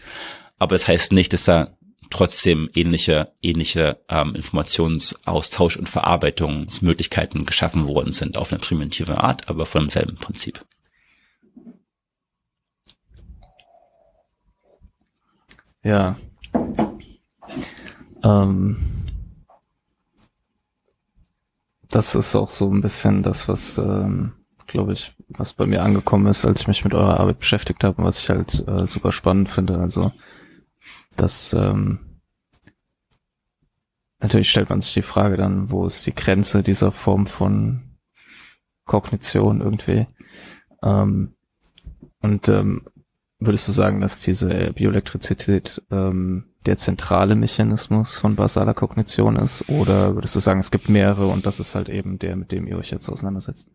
Aber 0.58 0.76
es 0.76 0.82
das 0.82 0.90
heißt 0.90 1.12
nicht, 1.14 1.34
dass 1.34 1.46
da 1.46 1.78
trotzdem 2.12 2.70
ähnliche, 2.76 3.32
ähnliche 3.42 4.00
ähm, 4.10 4.36
Informationsaustausch 4.36 5.78
und 5.78 5.90
Verarbeitungsmöglichkeiten 5.90 7.46
geschaffen 7.46 7.88
worden 7.88 8.12
sind 8.12 8.38
auf 8.38 8.52
eine 8.52 8.60
primitive 8.60 9.18
Art, 9.24 9.50
aber 9.50 9.66
von 9.66 9.84
demselben 9.84 10.16
Prinzip. 10.16 10.64
Ja. 15.84 16.16
Ähm, 18.24 18.78
das 21.90 22.16
ist 22.16 22.36
auch 22.36 22.50
so 22.50 22.72
ein 22.72 22.82
bisschen 22.82 23.24
das, 23.24 23.48
was, 23.48 23.78
ähm, 23.78 24.34
glaube 24.68 24.94
ich, 24.94 25.14
was 25.30 25.54
bei 25.54 25.66
mir 25.66 25.82
angekommen 25.84 26.28
ist, 26.28 26.46
als 26.46 26.62
ich 26.62 26.68
mich 26.68 26.84
mit 26.84 26.94
eurer 26.94 27.20
Arbeit 27.20 27.40
beschäftigt 27.40 27.84
habe 27.84 27.98
und 27.98 28.06
was 28.06 28.20
ich 28.20 28.30
halt 28.30 28.66
äh, 28.68 28.86
super 28.86 29.12
spannend 29.12 29.50
finde. 29.50 29.78
Also 29.80 30.12
das 31.16 31.54
ähm, 31.54 32.00
natürlich 34.20 34.50
stellt 34.50 34.70
man 34.70 34.82
sich 34.82 34.94
die 34.94 35.02
Frage 35.02 35.38
dann, 35.38 35.72
wo 35.72 35.86
ist 35.86 36.06
die 36.06 36.16
Grenze 36.16 36.64
dieser 36.64 36.92
Form 36.92 37.28
von 37.28 37.82
Kognition 38.86 39.62
irgendwie? 39.62 40.08
Ähm, 40.84 41.36
und 42.22 42.50
ähm, 42.50 42.84
würdest 43.40 43.68
du 43.68 43.72
sagen, 43.72 44.02
dass 44.02 44.22
diese 44.22 44.74
Bioelektrizität 44.74 45.82
ähm, 45.92 46.46
der 46.66 46.78
zentrale 46.78 47.36
Mechanismus 47.36 48.18
von 48.18 48.36
basaler 48.36 48.74
Kognition 48.74 49.36
ist? 49.36 49.68
Oder 49.68 50.16
würdest 50.16 50.36
du 50.36 50.40
sagen, 50.40 50.60
es 50.60 50.72
gibt 50.72 50.90
mehrere 50.90 51.28
und 51.28 51.46
das 51.46 51.60
ist 51.60 51.74
halt 51.74 51.90
eben 51.90 52.20
der, 52.20 52.36
mit 52.36 52.52
dem 52.52 52.68
ihr 52.68 52.78
euch 52.78 52.92
jetzt 52.92 53.10
auseinandersetzt? 53.10 53.68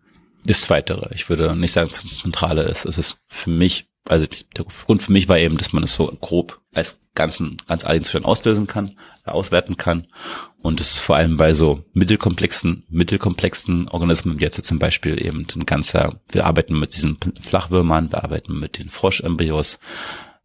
Das 0.45 0.61
Zweitere. 0.61 1.11
Ich 1.13 1.29
würde 1.29 1.57
nicht 1.57 1.73
sagen, 1.73 1.89
dass 1.89 2.03
das 2.03 2.19
Zentrale 2.19 2.63
ist. 2.63 2.85
Es 2.85 2.99
ist 2.99 3.19
für 3.29 3.51
mich 3.51 3.89
also 4.09 4.27
der 4.57 4.65
Grund 4.65 5.03
für 5.03 5.13
mich 5.13 5.29
war 5.29 5.39
eben, 5.39 5.57
dass 5.57 5.73
man 5.73 5.83
es 5.83 5.95
so 5.95 6.07
grob 6.21 6.61
als 6.73 6.99
ganzen, 7.15 7.57
ganz 7.67 7.83
Zustand 7.83 8.25
auslösen 8.25 8.67
kann, 8.67 8.97
auswerten 9.25 9.77
kann. 9.77 10.07
Und 10.59 10.81
es 10.81 10.99
vor 10.99 11.17
allem 11.17 11.37
bei 11.37 11.55
so 11.55 11.85
mittelkomplexen, 11.93 12.85
mittelkomplexen 12.89 13.89
Organismen, 13.89 14.39
wie 14.39 14.45
jetzt 14.45 14.65
zum 14.65 14.79
Beispiel 14.79 15.25
eben 15.25 15.47
ein 15.55 15.67
ganzer, 15.67 16.21
wir 16.31 16.47
arbeiten 16.47 16.79
mit 16.79 16.95
diesen 16.95 17.19
Flachwürmern, 17.41 18.11
wir 18.11 18.23
arbeiten 18.23 18.59
mit 18.59 18.79
den 18.79 18.89
Froschembryos. 18.89 19.79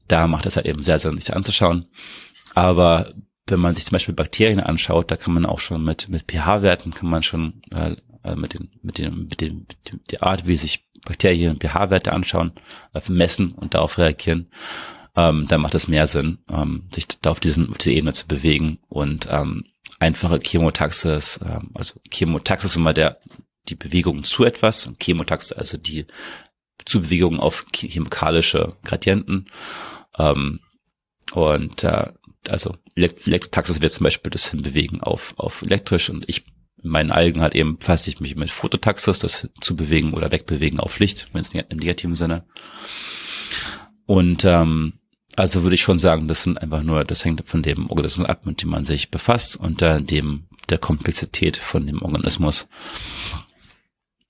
Da 0.07 0.27
macht 0.27 0.45
es 0.45 0.55
halt 0.55 0.65
eben 0.65 0.83
sehr, 0.83 0.99
sehr 0.99 1.13
sich 1.13 1.33
anzuschauen. 1.33 1.85
Aber 2.53 3.13
wenn 3.47 3.59
man 3.59 3.75
sich 3.75 3.85
zum 3.85 3.93
Beispiel 3.95 4.15
Bakterien 4.15 4.59
anschaut, 4.59 5.11
da 5.11 5.15
kann 5.15 5.33
man 5.33 5.45
auch 5.45 5.59
schon 5.59 5.83
mit, 5.83 6.09
mit 6.09 6.31
pH-Werten 6.31 6.93
kann 6.93 7.09
man 7.09 7.23
schon 7.23 7.61
äh, 7.71 7.95
äh 8.23 8.35
mit 8.35 8.53
den, 8.53 8.71
mit 8.81 8.97
den, 8.97 9.27
mit 9.27 9.41
den, 9.41 9.67
mit 9.91 10.11
der 10.11 10.23
Art, 10.23 10.47
wie 10.47 10.57
sich 10.57 10.85
Bakterien 11.05 11.59
pH-Werte 11.59 12.13
anschauen, 12.13 12.51
äh, 12.93 13.01
messen 13.09 13.51
und 13.51 13.73
darauf 13.73 13.97
reagieren, 13.97 14.51
ähm, 15.15 15.45
dann 15.47 15.61
macht 15.61 15.75
es 15.75 15.87
mehr 15.87 16.07
Sinn, 16.07 16.39
ähm, 16.49 16.89
sich 16.93 17.07
da 17.07 17.31
auf, 17.31 17.39
diesen, 17.39 17.69
auf 17.69 17.77
diese 17.77 17.91
Ebene 17.95 18.13
zu 18.13 18.27
bewegen 18.27 18.79
und 18.87 19.27
ähm, 19.29 19.65
einfache 19.99 20.39
Chemotaxis, 20.39 21.39
ähm, 21.43 21.71
also 21.73 21.99
Chemotaxis 22.11 22.71
ist 22.71 22.77
immer 22.77 22.93
der, 22.93 23.19
die 23.69 23.75
Bewegung 23.75 24.23
zu 24.23 24.45
etwas 24.45 24.87
und 24.87 24.99
Chemotaxis 24.99 25.51
also 25.51 25.77
die 25.77 26.05
Zubewegung 26.85 27.39
auf 27.39 27.65
chemikalische 27.73 28.77
Gradienten. 28.83 29.47
Ähm, 30.17 30.61
und 31.33 31.83
äh, 31.83 32.11
also 32.49 32.75
Elektrotaxis 32.95 33.81
wird 33.81 33.91
zum 33.91 34.05
Beispiel 34.05 34.31
das 34.31 34.49
hinbewegen 34.49 35.01
auf, 35.01 35.35
auf 35.37 35.61
elektrisch 35.61 36.09
und 36.09 36.27
ich 36.27 36.43
meinen 36.83 37.11
Algen 37.11 37.41
halt 37.41 37.55
eben 37.55 37.79
fasse 37.79 38.09
ich 38.09 38.19
mich 38.19 38.35
mit 38.35 38.49
Fototaxis, 38.49 39.19
das 39.19 39.49
zu 39.59 39.75
bewegen 39.75 40.13
oder 40.13 40.31
wegbewegen 40.31 40.79
auf 40.79 40.99
Licht, 40.99 41.29
wenn 41.33 41.41
es 41.41 41.53
im 41.53 41.77
negativen 41.77 42.15
Sinne. 42.15 42.43
Und 44.05 44.45
ähm, 44.45 44.93
Also 45.35 45.63
würde 45.63 45.75
ich 45.75 45.81
schon 45.81 45.97
sagen, 45.97 46.27
das 46.27 46.43
sind 46.43 46.57
einfach 46.61 46.83
nur, 46.83 47.05
das 47.05 47.23
hängt 47.23 47.47
von 47.47 47.63
dem 47.63 47.89
Organismus 47.89 48.27
ab, 48.27 48.45
mit 48.45 48.61
dem 48.61 48.69
man 48.69 48.83
sich 48.83 49.11
befasst 49.11 49.55
und 49.55 49.81
dann 49.81 50.05
dem 50.05 50.47
der 50.69 50.77
Komplexität 50.77 51.57
von 51.57 51.87
dem 51.87 52.01
Organismus. 52.01 52.67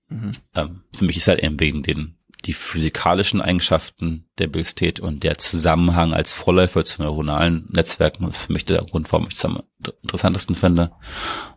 Mhm. 0.09 0.31
Ähm, 0.55 0.83
für 0.93 1.05
mich 1.05 1.17
ist 1.17 1.27
halt 1.27 1.43
eben 1.43 1.59
wegen 1.59 1.81
den 1.83 2.17
die 2.45 2.53
physikalischen 2.53 3.41
Eigenschaften 3.41 4.29
der 4.39 4.47
Bildstät 4.47 4.99
und 4.99 5.23
der 5.23 5.37
Zusammenhang 5.37 6.13
als 6.13 6.33
Vorläufer 6.33 6.83
zu 6.83 7.01
neuronalen 7.01 7.67
Netzwerken 7.69 8.31
für 8.33 8.51
mich 8.51 8.65
der 8.65 8.83
Grund, 8.83 9.11
warum 9.11 9.27
ich 9.27 9.35
es 9.35 9.45
am 9.45 9.61
interessantesten 10.01 10.55
finde. 10.55 10.91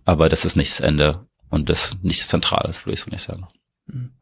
Aber 0.04 0.28
das 0.28 0.44
ist 0.44 0.56
nicht 0.56 0.72
das 0.72 0.80
Ende 0.80 1.26
und 1.48 1.68
das 1.68 1.96
nicht 2.02 2.20
das 2.20 2.28
Zentrale, 2.28 2.66
das 2.66 2.84
würde 2.84 2.94
ich 2.94 3.00
so 3.00 3.10
nicht 3.10 3.22
sagen. 3.22 3.46
Mhm. 3.86 4.12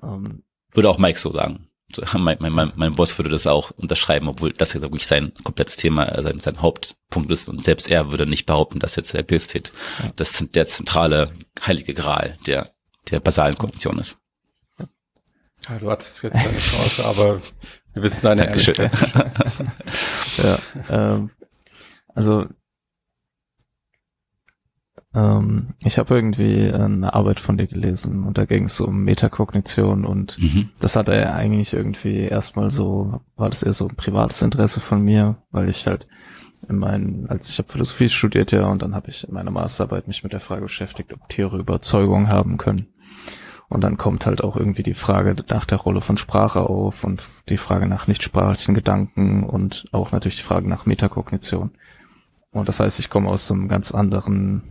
Um. 0.00 0.26
Ähm. 0.26 0.42
Würde 0.72 0.88
auch 0.88 0.98
Mike 0.98 1.18
so 1.18 1.32
sagen. 1.32 1.66
Mein, 2.14 2.36
mein, 2.38 2.72
mein 2.76 2.94
Boss 2.94 3.18
würde 3.18 3.30
das 3.30 3.48
auch 3.48 3.72
unterschreiben, 3.72 4.28
obwohl 4.28 4.52
das 4.52 4.74
ja 4.74 4.80
wirklich 4.80 5.08
sein 5.08 5.32
komplettes 5.42 5.76
Thema, 5.76 6.04
äh, 6.06 6.22
sein, 6.22 6.38
sein 6.38 6.62
Hauptpunkt 6.62 7.32
ist. 7.32 7.48
Und 7.48 7.64
selbst 7.64 7.90
er 7.90 8.12
würde 8.12 8.26
nicht 8.26 8.46
behaupten, 8.46 8.78
dass 8.78 8.94
jetzt 8.94 9.12
der 9.12 9.24
Bildstedt 9.24 9.72
ja. 10.00 10.12
das 10.14 10.44
der 10.54 10.68
zentrale 10.68 11.32
heilige 11.66 11.92
Gral 11.92 12.38
der, 12.46 12.70
der 13.10 13.18
basalen 13.18 13.58
Kognition 13.58 13.98
ist. 13.98 14.18
Ja, 15.68 15.78
du 15.78 15.90
hattest 15.90 16.22
jetzt 16.22 16.34
deine 16.34 16.58
Chance, 16.58 17.04
aber 17.04 17.40
wir 17.92 18.02
wissen 18.02 18.20
deine 18.22 18.44
Dankeschön. 18.44 18.76
ja, 20.38 20.58
ähm, 20.88 21.30
also 22.14 22.46
ähm, 25.14 25.74
ich 25.84 25.98
habe 25.98 26.14
irgendwie 26.14 26.72
eine 26.72 27.14
Arbeit 27.14 27.40
von 27.40 27.56
dir 27.56 27.66
gelesen 27.66 28.24
und 28.24 28.38
da 28.38 28.44
ging 28.44 28.64
es 28.64 28.80
um 28.80 29.02
Metakognition 29.02 30.04
und 30.04 30.38
mhm. 30.38 30.70
das 30.80 30.94
hatte 30.96 31.14
er 31.14 31.34
eigentlich 31.34 31.72
irgendwie 31.72 32.20
erstmal 32.20 32.70
so, 32.70 33.20
war 33.36 33.50
das 33.50 33.62
eher 33.62 33.72
so 33.72 33.88
ein 33.88 33.96
privates 33.96 34.40
Interesse 34.42 34.80
von 34.80 35.02
mir, 35.02 35.42
weil 35.50 35.68
ich 35.68 35.86
halt 35.86 36.06
in 36.68 36.76
meinen, 36.76 37.28
als 37.28 37.50
ich 37.50 37.58
habe 37.58 37.72
Philosophie 37.72 38.08
studiert 38.08 38.52
ja 38.52 38.66
und 38.66 38.82
dann 38.82 38.94
habe 38.94 39.10
ich 39.10 39.26
in 39.26 39.34
meiner 39.34 39.50
Masterarbeit 39.50 40.06
mich 40.06 40.22
mit 40.22 40.32
der 40.32 40.40
Frage 40.40 40.62
beschäftigt, 40.62 41.12
ob 41.12 41.28
Tiere 41.28 41.58
Überzeugung 41.58 42.28
haben 42.28 42.58
können. 42.58 42.86
Und 43.70 43.82
dann 43.82 43.96
kommt 43.96 44.26
halt 44.26 44.42
auch 44.42 44.56
irgendwie 44.56 44.82
die 44.82 44.94
Frage 44.94 45.36
nach 45.48 45.64
der 45.64 45.78
Rolle 45.78 46.00
von 46.00 46.16
Sprache 46.16 46.68
auf 46.68 47.04
und 47.04 47.22
die 47.48 47.56
Frage 47.56 47.86
nach 47.86 48.08
nichtsprachlichen 48.08 48.74
Gedanken 48.74 49.44
und 49.44 49.86
auch 49.92 50.10
natürlich 50.10 50.36
die 50.36 50.42
Frage 50.42 50.68
nach 50.68 50.86
Metakognition. 50.86 51.70
Und 52.50 52.68
das 52.68 52.80
heißt, 52.80 52.98
ich 52.98 53.10
komme 53.10 53.30
aus 53.30 53.46
so 53.46 53.54
einem 53.54 53.68
ganz 53.68 53.92
anderen, 53.92 54.62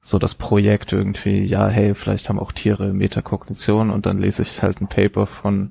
so 0.00 0.18
das 0.18 0.34
Projekt 0.34 0.92
irgendwie, 0.92 1.44
ja, 1.44 1.68
hey, 1.68 1.94
vielleicht 1.94 2.28
haben 2.28 2.40
auch 2.40 2.50
Tiere 2.50 2.92
Metakognition 2.92 3.90
und 3.90 4.04
dann 4.04 4.18
lese 4.18 4.42
ich 4.42 4.60
halt 4.62 4.80
ein 4.80 4.88
Paper 4.88 5.28
von 5.28 5.70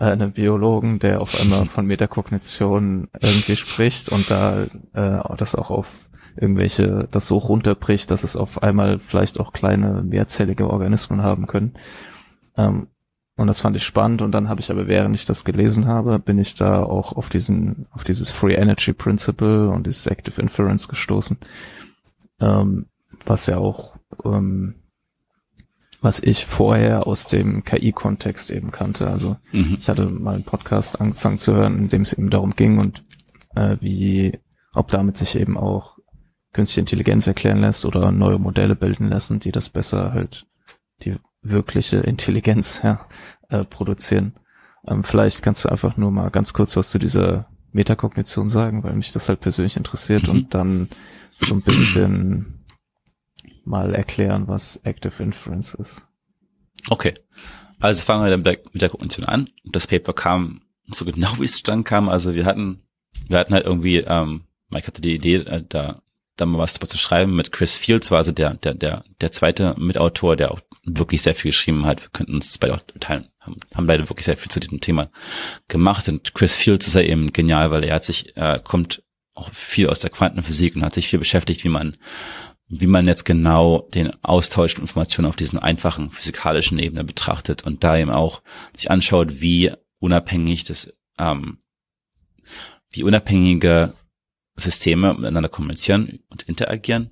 äh, 0.00 0.06
einem 0.06 0.32
Biologen, 0.32 0.98
der 0.98 1.20
auf 1.20 1.40
einmal 1.40 1.66
von 1.66 1.86
Metakognition 1.86 3.06
irgendwie 3.20 3.54
spricht 3.54 4.08
und 4.08 4.28
da 4.28 4.64
äh, 4.92 5.36
das 5.36 5.54
auch 5.54 5.70
auf 5.70 6.10
irgendwelche, 6.36 7.08
das 7.10 7.26
so 7.26 7.38
runterbricht, 7.38 8.10
dass 8.10 8.24
es 8.24 8.36
auf 8.36 8.62
einmal 8.62 8.98
vielleicht 8.98 9.40
auch 9.40 9.52
kleine 9.52 10.02
mehrzellige 10.02 10.68
Organismen 10.68 11.22
haben 11.22 11.46
können. 11.46 11.74
Ähm, 12.56 12.88
und 13.36 13.48
das 13.48 13.60
fand 13.60 13.76
ich 13.76 13.84
spannend 13.84 14.22
und 14.22 14.32
dann 14.32 14.48
habe 14.48 14.60
ich 14.60 14.70
aber, 14.70 14.86
während 14.86 15.14
ich 15.14 15.26
das 15.26 15.44
gelesen 15.44 15.86
habe, 15.86 16.18
bin 16.18 16.38
ich 16.38 16.54
da 16.54 16.82
auch 16.82 17.14
auf 17.14 17.28
diesen, 17.28 17.86
auf 17.90 18.02
dieses 18.02 18.30
Free 18.30 18.54
Energy 18.54 18.94
Principle 18.94 19.68
und 19.68 19.86
dieses 19.86 20.06
Active 20.06 20.40
Inference 20.40 20.88
gestoßen, 20.88 21.36
ähm, 22.40 22.86
was 23.26 23.46
ja 23.46 23.58
auch, 23.58 23.96
ähm, 24.24 24.76
was 26.00 26.20
ich 26.20 26.46
vorher 26.46 27.06
aus 27.06 27.28
dem 27.28 27.62
KI-Kontext 27.62 28.50
eben 28.50 28.70
kannte. 28.70 29.06
Also 29.08 29.36
mhm. 29.52 29.76
ich 29.80 29.88
hatte 29.90 30.06
mal 30.06 30.36
einen 30.36 30.44
Podcast 30.44 30.98
angefangen 30.98 31.38
zu 31.38 31.54
hören, 31.54 31.78
in 31.78 31.88
dem 31.88 32.02
es 32.02 32.14
eben 32.14 32.30
darum 32.30 32.56
ging 32.56 32.78
und 32.78 33.04
äh, 33.54 33.76
wie, 33.80 34.38
ob 34.72 34.90
damit 34.90 35.18
sich 35.18 35.36
eben 35.36 35.58
auch 35.58 35.95
künstliche 36.56 36.80
Intelligenz 36.80 37.26
erklären 37.26 37.60
lässt 37.60 37.84
oder 37.84 38.10
neue 38.10 38.38
Modelle 38.38 38.74
bilden 38.74 39.10
lassen, 39.10 39.38
die 39.40 39.52
das 39.52 39.68
besser 39.68 40.12
halt 40.12 40.46
die 41.02 41.14
wirkliche 41.42 41.98
Intelligenz 41.98 42.80
ja, 42.84 43.06
äh, 43.50 43.62
produzieren. 43.62 44.32
Ähm, 44.88 45.04
vielleicht 45.04 45.42
kannst 45.42 45.64
du 45.64 45.68
einfach 45.68 45.96
nur 45.96 46.10
mal 46.10 46.30
ganz 46.30 46.54
kurz 46.54 46.76
was 46.76 46.90
zu 46.90 46.98
dieser 46.98 47.48
Metakognition 47.72 48.48
sagen, 48.48 48.82
weil 48.82 48.94
mich 48.94 49.12
das 49.12 49.28
halt 49.28 49.40
persönlich 49.40 49.76
interessiert 49.76 50.24
mhm. 50.24 50.30
und 50.30 50.54
dann 50.54 50.88
so 51.38 51.54
ein 51.54 51.62
bisschen 51.62 52.64
mal 53.64 53.94
erklären, 53.94 54.48
was 54.48 54.78
Active 54.78 55.22
Inference 55.22 55.74
ist. 55.74 56.08
Okay. 56.88 57.12
Also 57.80 58.00
fangen 58.02 58.24
wir 58.24 58.30
dann 58.30 58.56
mit 58.72 58.80
der 58.80 58.88
Kognition 58.88 59.26
an. 59.26 59.50
Das 59.64 59.86
Paper 59.86 60.14
kam 60.14 60.62
so 60.88 61.04
genau 61.04 61.38
wie 61.38 61.44
es 61.44 61.52
zustande 61.52 61.84
kam. 61.84 62.08
Also 62.08 62.34
wir 62.34 62.46
hatten, 62.46 62.80
wir 63.28 63.38
hatten 63.38 63.52
halt 63.52 63.66
irgendwie, 63.66 63.98
ähm, 63.98 64.44
Mike 64.70 64.86
hatte 64.86 65.02
die 65.02 65.14
Idee, 65.14 65.36
äh, 65.36 65.62
da 65.68 66.00
da 66.36 66.46
mal 66.46 66.58
was 66.58 66.74
zu 66.74 66.98
schreiben. 66.98 67.34
Mit 67.34 67.52
Chris 67.52 67.76
Fields 67.76 68.10
war 68.10 68.18
also 68.18 68.32
der, 68.32 68.54
der, 68.54 68.74
der, 68.74 69.04
der 69.20 69.32
zweite 69.32 69.74
Mitautor, 69.78 70.36
der 70.36 70.52
auch 70.52 70.60
wirklich 70.84 71.22
sehr 71.22 71.34
viel 71.34 71.50
geschrieben 71.50 71.86
hat. 71.86 72.02
Wir 72.02 72.10
könnten 72.10 72.34
uns 72.34 72.58
beide 72.58 72.74
auch 72.74 72.82
teilen, 73.00 73.28
haben, 73.40 73.56
haben 73.74 73.86
beide 73.86 74.08
wirklich 74.08 74.26
sehr 74.26 74.36
viel 74.36 74.50
zu 74.50 74.60
diesem 74.60 74.80
Thema 74.80 75.10
gemacht. 75.68 76.08
Und 76.08 76.34
Chris 76.34 76.54
Fields 76.54 76.86
ist 76.86 76.94
ja 76.94 77.02
eben 77.02 77.32
genial, 77.32 77.70
weil 77.70 77.84
er 77.84 77.96
hat 77.96 78.04
sich, 78.04 78.36
äh, 78.36 78.60
kommt 78.62 79.02
auch 79.34 79.50
viel 79.52 79.88
aus 79.88 80.00
der 80.00 80.10
Quantenphysik 80.10 80.76
und 80.76 80.82
hat 80.82 80.94
sich 80.94 81.08
viel 81.08 81.18
beschäftigt, 81.18 81.64
wie 81.64 81.68
man, 81.68 81.96
wie 82.68 82.86
man 82.86 83.06
jetzt 83.06 83.24
genau 83.24 83.88
den 83.94 84.12
Austausch 84.24 84.74
von 84.74 84.82
Informationen 84.82 85.28
auf 85.28 85.36
diesen 85.36 85.58
einfachen 85.58 86.10
physikalischen 86.10 86.78
Ebene 86.78 87.04
betrachtet 87.04 87.64
und 87.64 87.84
da 87.84 87.96
eben 87.96 88.10
auch 88.10 88.42
sich 88.74 88.90
anschaut, 88.90 89.40
wie 89.40 89.72
unabhängig 89.98 90.64
das, 90.64 90.92
ähm, 91.18 91.58
wie 92.90 93.02
unabhängige 93.02 93.94
Systeme 94.56 95.14
miteinander 95.14 95.48
kommunizieren 95.48 96.20
und 96.28 96.42
interagieren. 96.44 97.10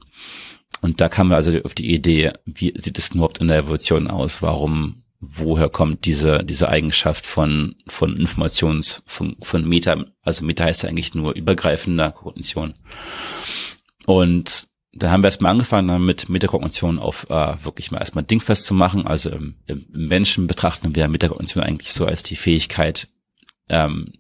Und 0.81 1.01
da 1.01 1.09
kamen 1.09 1.31
wir 1.31 1.37
also 1.37 1.57
auf 1.63 1.75
die 1.75 1.95
Idee, 1.95 2.33
wie 2.45 2.75
sieht 2.77 2.99
es 2.99 3.11
überhaupt 3.11 3.39
in 3.39 3.49
der 3.49 3.59
Evolution 3.59 4.09
aus? 4.09 4.43
Warum, 4.43 5.05
woher 5.21 5.69
kommt 5.69 6.05
diese, 6.05 6.45
diese 6.45 6.69
Eigenschaft 6.69 7.25
von, 7.25 7.77
von 7.87 8.17
Informations, 8.17 9.03
von, 9.07 9.37
von 9.41 9.67
Meta? 9.67 10.05
Also 10.23 10.45
Meta 10.45 10.65
heißt 10.65 10.83
ja 10.83 10.89
eigentlich 10.89 11.15
nur 11.15 11.35
übergreifender 11.35 12.13
Kognition. 12.13 12.75
Und 14.07 14.69
da 14.93 15.11
haben 15.11 15.23
wir 15.23 15.29
erstmal 15.29 15.53
angefangen 15.53 16.05
mit 16.05 16.29
Metakognition 16.29 16.99
auf 16.99 17.29
äh, 17.29 17.65
wirklich 17.65 17.91
mal 17.91 17.99
erstmal 17.99 18.25
dingfest 18.25 18.67
zu 18.67 18.75
machen. 18.75 19.07
Also 19.07 19.31
im, 19.31 19.57
im 19.67 19.87
Menschen 19.91 20.47
betrachten 20.47 20.95
wir 20.95 21.09
Metakognition 21.09 21.65
eigentlich 21.65 21.93
so 21.93 22.07
als 22.07 22.23
die 22.23 22.37
Fähigkeit, 22.37 23.09
ähm, 23.69 24.13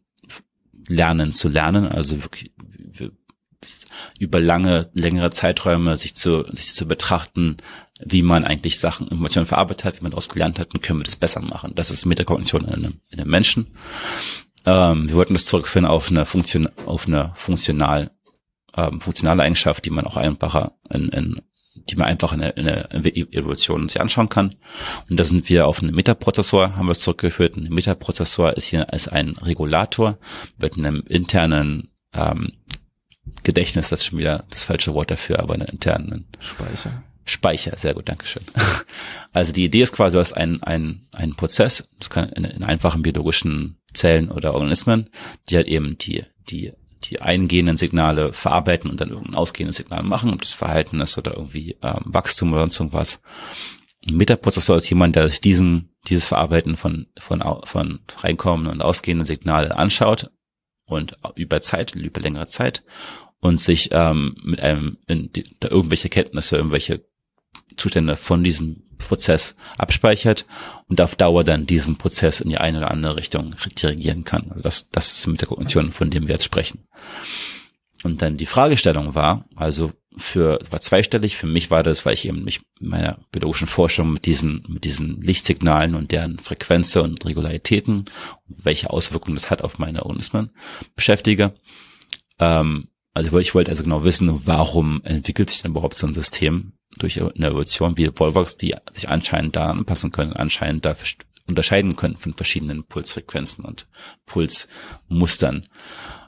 lernen 0.88 1.32
zu 1.32 1.48
lernen, 1.48 1.88
also 1.88 2.22
wirklich 2.22 2.50
über 4.18 4.40
lange, 4.40 4.90
längere 4.92 5.30
Zeiträume 5.30 5.96
sich 5.96 6.14
zu, 6.14 6.44
sich 6.52 6.74
zu 6.74 6.86
betrachten, 6.86 7.56
wie 8.00 8.22
man 8.22 8.44
eigentlich 8.44 8.78
Sachen, 8.78 9.08
Informationen 9.08 9.46
verarbeitet 9.46 9.84
hat, 9.84 9.96
wie 9.98 10.02
man 10.02 10.10
daraus 10.10 10.28
gelernt 10.28 10.58
hat, 10.58 10.74
und 10.74 10.82
können 10.82 11.00
wir 11.00 11.04
das 11.04 11.16
besser 11.16 11.40
machen. 11.40 11.74
Das 11.74 11.90
ist 11.90 12.04
Metakognition 12.04 12.64
in 12.64 12.74
einem, 12.74 13.00
in 13.10 13.20
einem 13.20 13.30
Menschen. 13.30 13.76
Ähm, 14.66 15.08
wir 15.08 15.16
wollten 15.16 15.34
das 15.34 15.46
zurückführen 15.46 15.86
auf 15.86 16.10
eine 16.10 16.26
Funktion, 16.26 16.68
auf 16.86 17.06
eine 17.06 17.32
funktional, 17.36 18.10
ähm, 18.76 19.00
funktionale 19.00 19.42
Eigenschaft, 19.42 19.84
die 19.84 19.90
man 19.90 20.06
auch 20.06 20.16
einfacher 20.16 20.72
in, 20.90 21.08
in 21.08 21.40
die 21.90 21.96
man 21.96 22.08
einfach 22.08 22.32
in 22.32 22.40
der, 22.40 22.56
in 22.56 22.66
der 22.66 22.94
Evolution 22.94 23.88
sich 23.88 24.00
anschauen 24.00 24.28
kann. 24.28 24.54
Und 25.08 25.18
da 25.18 25.24
sind 25.24 25.48
wir 25.48 25.66
auf 25.66 25.82
einen 25.82 25.94
Metaprozessor, 25.94 26.76
haben 26.76 26.86
wir 26.86 26.92
es 26.92 27.00
zurückgeführt. 27.00 27.56
Ein 27.56 27.64
Metaprozessor 27.64 28.56
ist 28.56 28.66
hier 28.66 28.92
als 28.92 29.08
ein 29.08 29.30
Regulator 29.30 30.18
mit 30.58 30.76
einem 30.76 31.02
internen 31.08 31.90
ähm, 32.12 32.52
Gedächtnis, 33.42 33.88
das 33.88 34.00
ist 34.00 34.06
schon 34.06 34.18
wieder 34.18 34.44
das 34.50 34.64
falsche 34.64 34.94
Wort 34.94 35.10
dafür, 35.10 35.40
aber 35.40 35.54
einen 35.54 35.68
internen 35.68 36.26
Speicher. 36.40 37.02
Speicher, 37.24 37.76
sehr 37.76 37.94
gut, 37.94 38.08
Dankeschön. 38.08 38.42
Also 39.32 39.52
die 39.52 39.64
Idee 39.64 39.82
ist 39.82 39.92
quasi, 39.92 40.14
du 40.14 40.20
hast 40.20 40.34
einen, 40.34 40.62
einen, 40.62 41.08
einen 41.10 41.34
Prozess, 41.34 41.88
das 41.98 42.08
kann 42.08 42.28
in, 42.28 42.44
in 42.44 42.62
einfachen 42.62 43.02
biologischen 43.02 43.78
Zellen 43.92 44.30
oder 44.30 44.54
Organismen, 44.54 45.10
die 45.48 45.56
halt 45.56 45.66
eben 45.66 45.98
die, 45.98 46.24
die, 46.48 46.72
die 47.04 47.20
eingehenden 47.20 47.76
Signale 47.76 48.32
verarbeiten 48.32 48.90
und 48.90 49.00
dann 49.00 49.10
irgendein 49.10 49.34
ausgehendes 49.34 49.76
Signal 49.76 50.02
machen, 50.02 50.32
ob 50.32 50.40
das 50.40 50.54
Verhalten 50.54 51.00
ist 51.00 51.18
oder 51.18 51.34
irgendwie 51.36 51.76
ähm, 51.82 52.00
Wachstum 52.04 52.52
oder 52.52 52.62
sonst 52.62 52.80
irgendwas. 52.80 53.20
Ein 54.06 54.16
Metaprozessor 54.16 54.76
ist 54.76 54.88
jemand, 54.90 55.16
der 55.16 55.28
sich 55.30 55.40
diesen, 55.40 55.90
dieses 56.08 56.26
Verarbeiten 56.26 56.76
von, 56.76 57.06
von, 57.18 57.42
von 57.64 58.00
reinkommenden 58.18 58.74
und 58.74 58.82
ausgehenden 58.82 59.26
Signalen 59.26 59.72
anschaut 59.72 60.30
und 60.86 61.16
über 61.36 61.62
Zeit, 61.62 61.94
über 61.94 62.20
längere 62.20 62.46
Zeit 62.46 62.84
und 63.40 63.60
sich 63.60 63.90
ähm, 63.92 64.36
mit 64.42 64.60
einem 64.60 64.98
in 65.06 65.32
die, 65.32 65.44
da 65.60 65.68
irgendwelche 65.68 66.08
Kenntnisse, 66.08 66.56
irgendwelche 66.56 67.04
Zustände 67.76 68.16
von 68.16 68.44
diesem 68.44 68.82
Prozess 69.08 69.54
abspeichert 69.78 70.46
und 70.88 71.00
auf 71.00 71.16
Dauer 71.16 71.44
dann 71.44 71.66
diesen 71.66 71.96
Prozess 71.96 72.40
in 72.40 72.48
die 72.48 72.58
eine 72.58 72.78
oder 72.78 72.90
andere 72.90 73.16
Richtung 73.16 73.54
dirigieren 73.80 74.24
kann. 74.24 74.50
Also 74.50 74.62
das, 74.62 74.90
das 74.90 75.18
ist 75.18 75.26
mit 75.26 75.40
der 75.40 75.48
Kognition, 75.48 75.92
von 75.92 76.10
dem 76.10 76.28
wir 76.28 76.34
jetzt 76.34 76.44
sprechen. 76.44 76.86
Und 78.02 78.20
dann 78.20 78.36
die 78.36 78.46
Fragestellung 78.46 79.14
war, 79.14 79.46
also 79.56 79.92
für, 80.16 80.60
war 80.70 80.80
zweistellig. 80.80 81.36
Für 81.36 81.46
mich 81.46 81.70
war 81.70 81.82
das, 81.82 82.04
weil 82.04 82.14
ich 82.14 82.28
eben 82.28 82.44
mich 82.44 82.60
in 82.80 82.88
meiner 82.88 83.18
biologischen 83.32 83.66
Forschung 83.66 84.12
mit 84.12 84.26
diesen, 84.26 84.62
mit 84.68 84.84
diesen 84.84 85.20
Lichtsignalen 85.20 85.94
und 85.94 86.12
deren 86.12 86.38
Frequenzen 86.38 87.02
und 87.02 87.24
Regularitäten, 87.24 88.04
welche 88.46 88.90
Auswirkungen 88.90 89.36
das 89.36 89.50
hat 89.50 89.62
auf 89.62 89.78
meine 89.78 90.04
Organismen 90.04 90.50
beschäftige. 90.94 91.54
Ähm, 92.38 92.88
also 93.12 93.38
ich 93.38 93.54
wollte 93.54 93.70
also 93.70 93.84
genau 93.84 94.04
wissen, 94.04 94.46
warum 94.46 95.00
entwickelt 95.04 95.48
sich 95.48 95.62
denn 95.62 95.70
überhaupt 95.70 95.96
so 95.96 96.06
ein 96.06 96.14
System 96.14 96.72
durch 96.98 97.20
eine 97.20 97.48
Evolution 97.48 97.96
wie 97.96 98.10
Volvox, 98.14 98.56
die 98.56 98.74
sich 98.92 99.08
anscheinend 99.08 99.56
da 99.56 99.70
anpassen 99.70 100.12
können, 100.12 100.32
anscheinend 100.32 100.84
da 100.84 100.94
unterscheiden 101.46 101.96
können 101.96 102.16
von 102.16 102.34
verschiedenen 102.34 102.84
Pulsfrequenzen 102.84 103.64
und 103.64 103.86
Pulsmustern. 104.26 105.68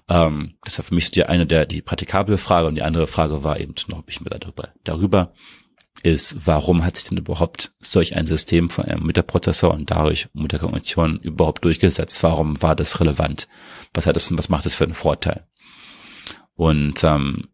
Ähm, 0.09 0.55
das 0.65 0.79
war 0.79 0.85
für 0.85 0.95
mich 0.95 1.11
die 1.11 1.25
eine 1.25 1.47
der 1.47 1.67
die 1.67 1.83
praktikable 1.83 2.39
Frage 2.39 2.69
und 2.69 2.75
die 2.75 2.83
andere 2.83 3.07
Frage 3.07 3.43
war 3.43 3.59
eben 3.59 3.75
noch, 3.89 4.03
ich 4.07 4.21
mir 4.21 4.31
darüber 4.31 4.69
darüber 4.85 5.33
ist, 6.03 6.47
warum 6.47 6.85
hat 6.85 6.97
sich 6.97 7.05
denn 7.05 7.19
überhaupt 7.19 7.73
solch 7.81 8.17
ein 8.17 8.27
System 8.27 8.69
von 8.69 8.85
einem 8.85 9.05
Mutterprozessor 9.05 9.73
und 9.73 9.91
dadurch 9.91 10.29
Mutterkognition 10.35 11.19
überhaupt 11.19 11.65
durchgesetzt? 11.65 12.23
Warum 12.23 12.61
war 12.63 12.77
das 12.77 13.01
relevant? 13.01 13.49
Was 13.95 14.07
hat 14.07 14.17
das, 14.17 14.37
was 14.37 14.49
macht 14.49 14.67
das 14.67 14.75
für 14.75 14.85
einen 14.85 14.95
Vorteil? 14.95 15.47
Und 16.55 17.03
ähm, 17.03 17.49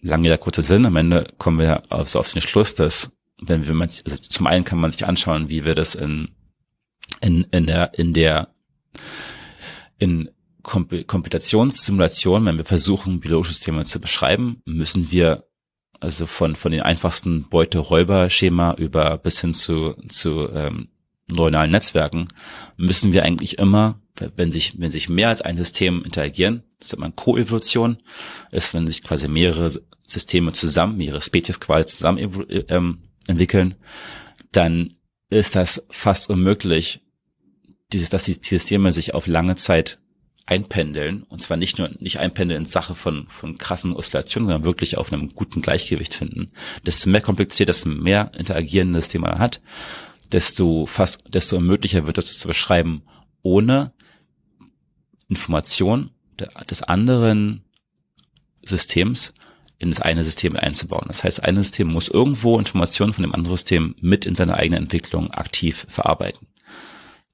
lange 0.00 0.28
der 0.28 0.38
kurze 0.38 0.62
Sinn, 0.62 0.86
am 0.86 0.96
Ende 0.96 1.32
kommen 1.38 1.58
wir 1.58 1.82
auf, 1.90 2.08
so 2.08 2.18
auf 2.18 2.32
den 2.32 2.42
Schluss, 2.42 2.74
dass 2.74 3.12
wenn 3.40 3.66
wir 3.66 3.74
man, 3.74 3.88
also 3.88 4.16
zum 4.16 4.46
einen 4.46 4.64
kann 4.64 4.78
man 4.78 4.90
sich 4.90 5.06
anschauen, 5.06 5.48
wie 5.48 5.64
wir 5.64 5.74
das 5.74 5.94
in 5.94 6.30
in 7.20 7.44
in 7.50 7.66
der 7.66 7.98
in 7.98 8.12
der 8.12 8.48
in 9.98 10.30
Komputationssimulation, 10.62 12.44
wenn 12.44 12.56
wir 12.56 12.64
versuchen, 12.64 13.20
biologische 13.20 13.52
Systeme 13.52 13.84
zu 13.84 14.00
beschreiben, 14.00 14.62
müssen 14.64 15.12
wir 15.12 15.44
also 16.00 16.26
von, 16.26 16.56
von 16.56 16.72
den 16.72 16.82
einfachsten 16.82 17.48
Beute-Räuber-Schema 17.48 18.74
über 18.74 19.16
bis 19.16 19.40
hin 19.40 19.54
zu, 19.54 19.94
zu 20.08 20.48
ähm, 20.52 20.88
neuronalen 21.28 21.70
Netzwerken, 21.70 22.28
müssen 22.76 23.12
wir 23.12 23.24
eigentlich 23.24 23.58
immer, 23.58 24.00
wenn 24.36 24.50
sich, 24.50 24.74
wenn 24.78 24.90
sich 24.90 25.08
mehr 25.08 25.28
als 25.28 25.42
ein 25.42 25.56
System 25.56 26.02
interagieren, 26.04 26.62
das 26.78 26.92
nennt 26.92 27.00
man 27.00 27.16
Koevolution, 27.16 27.98
ist, 28.52 28.74
wenn 28.74 28.86
sich 28.86 29.02
quasi 29.02 29.28
mehrere 29.28 29.72
Systeme 30.06 30.52
zusammen, 30.52 30.96
mehrere 30.96 31.22
Spezies 31.22 31.60
quasi 31.60 31.86
zusammen 31.86 32.46
ähm, 32.68 32.98
entwickeln, 33.26 33.74
dann 34.52 34.96
ist 35.28 35.56
das 35.56 35.84
fast 35.90 36.30
unmöglich, 36.30 37.00
dieses, 37.92 38.08
dass 38.08 38.24
die 38.24 38.34
Systeme 38.34 38.92
sich 38.92 39.14
auf 39.14 39.26
lange 39.26 39.56
Zeit 39.56 39.98
einpendeln 40.46 41.24
und 41.24 41.42
zwar 41.42 41.56
nicht 41.56 41.78
nur 41.78 41.90
nicht 41.98 42.20
einpendeln 42.20 42.62
in 42.62 42.66
Sache 42.66 42.94
von 42.94 43.26
von 43.28 43.58
krassen 43.58 43.92
Oszillationen, 43.92 44.48
sondern 44.48 44.64
wirklich 44.64 44.96
auf 44.96 45.12
einem 45.12 45.34
guten 45.34 45.60
Gleichgewicht 45.60 46.14
finden. 46.14 46.52
Desto 46.84 47.10
mehr 47.10 47.20
kompliziert, 47.20 47.68
desto 47.68 47.88
mehr 47.88 48.30
interagierendes 48.38 49.08
Thema 49.08 49.40
hat, 49.40 49.60
desto 50.32 50.86
fast 50.86 51.22
desto 51.32 51.56
unmöglicher 51.56 52.06
wird 52.06 52.18
es 52.18 52.38
zu 52.38 52.48
beschreiben, 52.48 53.02
ohne 53.42 53.92
Information 55.28 56.10
des 56.70 56.82
anderen 56.82 57.64
Systems 58.62 59.34
in 59.78 59.90
das 59.90 60.00
eine 60.00 60.24
System 60.24 60.56
einzubauen. 60.56 61.04
Das 61.08 61.24
heißt, 61.24 61.42
ein 61.42 61.56
System 61.56 61.88
muss 61.88 62.08
irgendwo 62.08 62.58
Informationen 62.58 63.12
von 63.12 63.22
dem 63.22 63.34
anderen 63.34 63.56
System 63.56 63.94
mit 64.00 64.26
in 64.26 64.34
seine 64.34 64.56
eigene 64.56 64.76
Entwicklung 64.76 65.30
aktiv 65.30 65.86
verarbeiten 65.88 66.48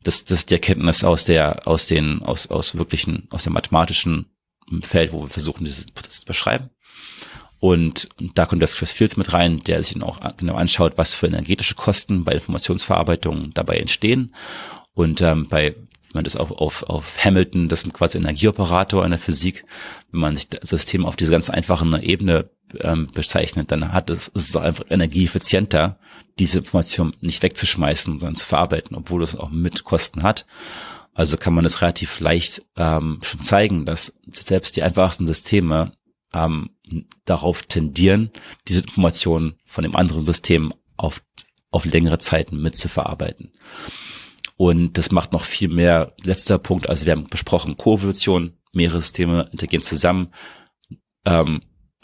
das, 0.03 0.25
das 0.25 0.41
ist 0.41 0.51
die 0.51 0.55
Erkenntnis 0.55 1.05
aus 1.05 1.25
der, 1.25 1.67
aus 1.67 1.87
den, 1.87 2.23
aus, 2.23 2.49
aus 2.49 2.75
wirklichen, 2.75 3.27
aus 3.31 3.45
dem 3.45 3.53
mathematischen 3.53 4.27
Feld, 4.83 5.13
wo 5.13 5.23
wir 5.23 5.29
versuchen, 5.29 5.65
dieses 5.65 5.87
Prozess 5.87 6.21
zu 6.21 6.27
beschreiben. 6.27 6.71
Und, 7.63 8.09
da 8.35 8.45
kommt 8.45 8.61
das 8.61 8.75
Chris 8.75 8.91
Fields 8.91 9.17
mit 9.17 9.33
rein, 9.33 9.61
der 9.61 9.81
sich 9.85 9.93
dann 9.93 10.03
auch 10.03 10.19
genau 10.37 10.57
anschaut, 10.57 10.95
was 10.97 11.15
für 11.15 11.29
energetische 11.29 11.77
Kosten 11.77 12.25
bei 12.25 12.33
Informationsverarbeitung 12.33 13.55
dabei 13.55 13.77
entstehen. 13.77 14.35
Und 14.95 15.21
ähm, 15.21 15.47
bei 15.49 15.77
wenn 16.13 16.19
man 16.19 16.25
das 16.25 16.35
auch 16.35 16.51
auf, 16.51 16.83
auf 16.83 17.25
Hamilton, 17.25 17.69
das 17.69 17.83
sind 17.83 17.95
quasi 17.95 18.19
Energieoperator 18.19 19.05
in 19.05 19.13
der 19.13 19.21
Physik, 19.21 19.65
wenn 20.11 20.21
man 20.21 20.35
sich 20.35 20.49
das 20.49 20.71
System 20.71 21.07
auf 21.07 21.15
diese 21.15 21.31
ganz 21.31 21.51
einfachen 21.51 21.95
Ebene 22.03 22.51
ähm, 22.81 23.07
bezeichnet, 23.15 23.71
dann 23.71 23.93
hat 23.93 24.11
es, 24.11 24.27
ist 24.27 24.49
es 24.49 24.57
einfach 24.57 24.85
energieeffizienter, 24.91 26.01
diese 26.41 26.59
Information 26.59 27.15
nicht 27.21 27.45
wegzuschmeißen, 27.45 28.19
sondern 28.19 28.35
zu 28.35 28.45
verarbeiten, 28.45 28.97
obwohl 28.97 29.23
es 29.23 29.37
auch 29.37 29.51
mit 29.51 29.85
Kosten 29.85 30.25
hat. 30.25 30.47
Also 31.15 31.37
kann 31.37 31.55
man 31.55 31.65
es 31.65 31.81
relativ 31.81 32.19
leicht 32.19 32.63
ähm, 32.77 33.21
schon 33.23 33.41
zeigen, 33.41 33.87
dass 33.87 34.15
selbst 34.33 34.77
die 34.77 34.83
einfachsten 34.83 35.27
Systeme 35.27 35.93
ähm, 36.33 36.71
darauf 37.25 37.63
tendieren, 37.63 38.31
diese 38.69 38.81
Informationen 38.81 39.55
von 39.65 39.85
dem 39.85 39.97
anderen 39.97 40.25
System 40.25 40.73
auf, 40.97 41.23
auf 41.71 41.85
längere 41.85 42.19
Zeiten 42.19 42.61
mitzuverarbeiten. 42.61 43.53
Und 44.57 44.99
das 44.99 45.11
macht 45.11 45.33
noch 45.33 45.45
viel 45.45 45.69
mehr. 45.69 46.15
Letzter 46.23 46.59
Punkt, 46.59 46.89
also 46.89 47.07
wir 47.07 47.13
haben 47.13 47.27
besprochen, 47.27 47.77
Koevolution, 47.77 48.59
mehrere 48.75 49.01
Systeme 49.01 49.49
interagieren 49.53 49.83
zusammen. 49.83 50.33
Ähm, 51.25 51.63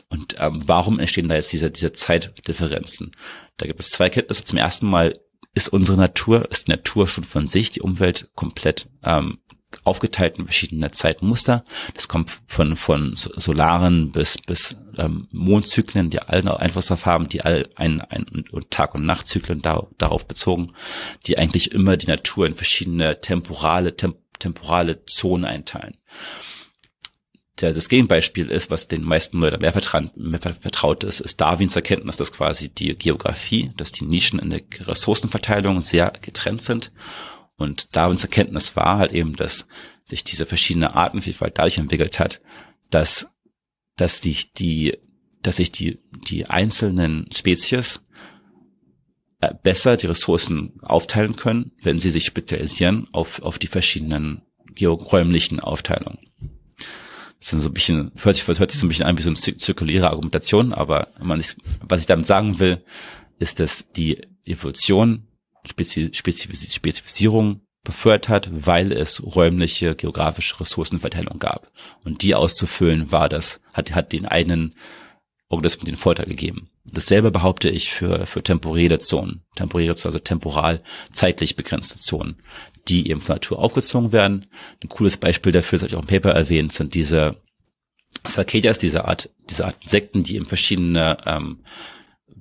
und 0.09 0.37
ähm, 0.39 0.63
warum 0.67 0.99
entstehen 0.99 1.29
da 1.29 1.35
jetzt 1.35 1.53
diese, 1.53 1.71
diese 1.71 1.93
Zeitdifferenzen? 1.93 3.13
Da 3.59 3.67
gibt 3.67 3.81
es 3.81 3.91
zwei 3.91 4.09
Kenntnisse. 4.09 4.45
Zum 4.45 4.59
ersten 4.59 4.87
Mal 4.87 5.21
ist 5.55 5.69
unsere 5.69 5.99
Natur, 5.99 6.51
ist 6.51 6.69
die 6.69 6.73
Natur 6.73 7.07
schon 7.07 7.25
von 7.25 7.47
sich, 7.47 7.71
die 7.71 7.83
Umwelt 7.83 8.31
komplett 8.35 8.89
ähm, 9.03 9.39
aufgeteilt 9.85 10.39
in 10.39 10.45
verschiedene 10.45 10.91
Zeitmuster. 10.91 11.65
Das 11.95 12.09
kommt 12.09 12.41
von, 12.47 12.77
von 12.77 13.15
Solaren 13.15 14.13
bis, 14.13 14.39
bis 14.39 14.77
ähm, 14.97 15.29
Mondzyklen, 15.31 16.11
die 16.11 16.21
alle 16.21 16.59
Einfluss 16.59 16.87
darauf 16.87 17.07
haben, 17.07 17.29
die 17.29 17.43
all 17.43 17.69
ein, 17.77 18.01
ein 18.01 18.45
Tag- 18.71 18.95
und 18.95 19.05
Nachtzyklen 19.05 19.61
da, 19.61 19.87
darauf 19.99 20.27
bezogen, 20.27 20.73
die 21.27 21.39
eigentlich 21.39 21.73
immer 21.73 21.97
die 21.97 22.09
Natur 22.09 22.47
in 22.47 22.55
verschiedene 22.55 23.21
temporale, 23.21 23.97
temp 23.97 24.17
temporale 24.39 25.05
Zonen 25.05 25.45
einteilen 25.45 25.99
der, 27.61 27.73
das 27.73 27.89
Gegenbeispiel 27.89 28.51
ist, 28.51 28.71
was 28.71 28.89
den 28.89 29.03
meisten 29.03 29.39
Leuten 29.39 29.61
mehr, 29.61 29.73
vertraut, 29.73 30.17
mehr 30.17 30.41
vertraut 30.41 31.05
ist, 31.05 31.21
ist 31.21 31.41
Darwins 31.41 31.77
Erkenntnis, 31.77 32.17
dass 32.17 32.33
quasi 32.33 32.69
die 32.69 32.97
Geografie, 32.97 33.71
dass 33.77 33.93
die 33.93 34.05
Nischen 34.05 34.39
in 34.39 34.51
der 34.51 34.63
Ressourcenverteilung 34.81 35.81
sehr 35.81 36.13
getrennt 36.21 36.63
sind. 36.63 36.93
Und 37.59 37.97
Darwins 37.97 38.23
Erkenntnis 38.23 38.77
war 38.77 38.99
halt 38.99 39.13
eben, 39.13 39.37
dass 39.37 39.67
sich 40.05 40.25
diese 40.25 40.47
verschiedene 40.47 40.95
Artenvielfalt 40.95 41.59
dadurch 41.59 41.77
entwickelt 41.77 42.19
hat, 42.19 42.41
dass, 42.89 43.29
dass 43.97 44.21
die, 44.23 44.37
die, 44.57 44.97
dass 45.43 45.57
sich 45.57 45.71
die, 45.71 45.99
die 46.29 46.47
einzelnen 46.47 47.31
Spezies 47.35 48.03
äh, 49.41 49.53
besser 49.63 49.97
die 49.97 50.07
Ressourcen 50.07 50.81
aufteilen 50.83 51.37
können, 51.37 51.73
wenn 51.83 51.99
sie 51.99 52.11
sich 52.11 52.25
spezialisieren 52.25 53.09
auf, 53.13 53.43
auf 53.43 53.59
die 53.59 53.67
verschiedenen 53.67 54.43
georäumlichen 54.75 55.59
Aufteilungen. 55.59 56.19
Das 57.41 57.53
ist 57.53 57.63
so 57.63 57.69
ein 57.69 57.75
bisschen, 57.75 58.13
hört 58.17 58.37
sich, 58.37 58.47
hört 58.47 58.71
sich 58.71 58.81
so 58.81 58.87
ein 58.87 58.89
bisschen 58.89 59.05
an 59.05 59.19
wie 59.19 59.23
so 59.23 59.31
eine 59.31 59.37
zirkuläre 59.37 60.11
Argumentation, 60.11 60.73
aber 60.73 61.09
man 61.21 61.41
ist, 61.41 61.57
was 61.81 62.01
ich 62.01 62.07
damit 62.07 62.27
sagen 62.27 62.61
will, 62.61 62.85
ist, 63.39 63.61
dass 63.61 63.91
die 63.93 64.21
Evolution 64.45 65.28
Spezi 65.65 66.11
Spezifizierung 66.13 67.61
befördert 67.85 68.29
hat, 68.29 68.49
weil 68.53 68.93
es 68.93 69.23
räumliche 69.23 69.95
geografische 69.95 70.61
Ressourcenverteilung 70.61 71.39
gab. 71.39 71.71
Und 72.05 72.23
die 72.23 72.35
auszufüllen 72.35 73.13
war 73.13 73.29
das, 73.29 73.61
hat, 73.73 73.95
hat 73.95 74.13
den 74.13 74.27
einen 74.27 74.75
Organismen 75.49 75.87
den 75.87 75.97
Vorteil 75.97 76.27
gegeben. 76.27 76.69
Dasselbe 76.85 77.31
behaupte 77.31 77.71
ich 77.71 77.93
für, 77.93 78.27
für 78.27 78.43
temporäre 78.43 78.99
Zonen. 78.99 79.43
Temporäre, 79.55 79.93
also 79.93 80.19
temporal 80.19 80.83
zeitlich 81.13 81.57
begrenzte 81.57 81.97
Zonen 81.97 82.37
die 82.89 83.11
eben 83.11 83.21
von 83.21 83.37
Natur 83.37 83.59
aufgezogen 83.59 84.13
werden. 84.13 84.47
Ein 84.83 84.89
cooles 84.89 85.17
Beispiel 85.17 85.53
dafür, 85.53 85.79
das 85.79 85.83
habe 85.83 85.89
ich 85.91 85.97
auch 85.97 86.03
im 86.03 86.07
Paper 86.07 86.31
erwähnt, 86.31 86.73
sind 86.73 86.95
diese 86.95 87.37
Sarkadias, 88.27 88.79
diese 88.79 89.05
Art, 89.07 89.31
diese 89.51 89.67
Art 89.67 89.77
Insekten, 89.83 90.23
die 90.23 90.37
eben 90.37 90.47
verschiedene 90.47 91.19
ähm, 91.27 91.61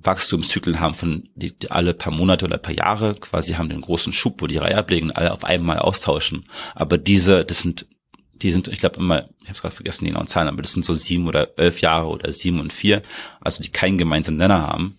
Wachstumszyklen 0.02 0.80
haben 0.80 0.94
von 0.94 1.28
die, 1.34 1.58
die 1.58 1.70
alle 1.70 1.94
paar 1.94 2.12
Monate 2.12 2.44
oder 2.44 2.58
paar 2.58 2.74
Jahre, 2.74 3.14
quasi 3.14 3.54
haben 3.54 3.68
den 3.68 3.80
großen 3.80 4.12
Schub, 4.12 4.40
wo 4.40 4.46
die 4.46 4.58
Reihe 4.58 4.76
ablegen, 4.76 5.10
alle 5.10 5.32
auf 5.32 5.44
einmal 5.44 5.78
austauschen. 5.78 6.44
Aber 6.74 6.98
diese, 6.98 7.44
das 7.44 7.60
sind, 7.60 7.86
die 8.34 8.50
sind, 8.50 8.68
ich 8.68 8.78
glaube 8.78 9.00
immer, 9.00 9.28
ich 9.40 9.46
habe 9.46 9.54
es 9.54 9.62
gerade 9.62 9.74
vergessen, 9.74 10.04
die 10.04 10.10
genauen 10.10 10.26
Zahlen, 10.26 10.48
aber 10.48 10.62
das 10.62 10.72
sind 10.72 10.84
so 10.84 10.94
sieben 10.94 11.26
oder 11.26 11.58
elf 11.58 11.80
Jahre 11.80 12.08
oder 12.08 12.32
sieben 12.32 12.60
und 12.60 12.72
vier, 12.72 13.02
also 13.40 13.62
die 13.62 13.70
keinen 13.70 13.98
gemeinsamen 13.98 14.38
Nenner 14.38 14.62
haben, 14.62 14.98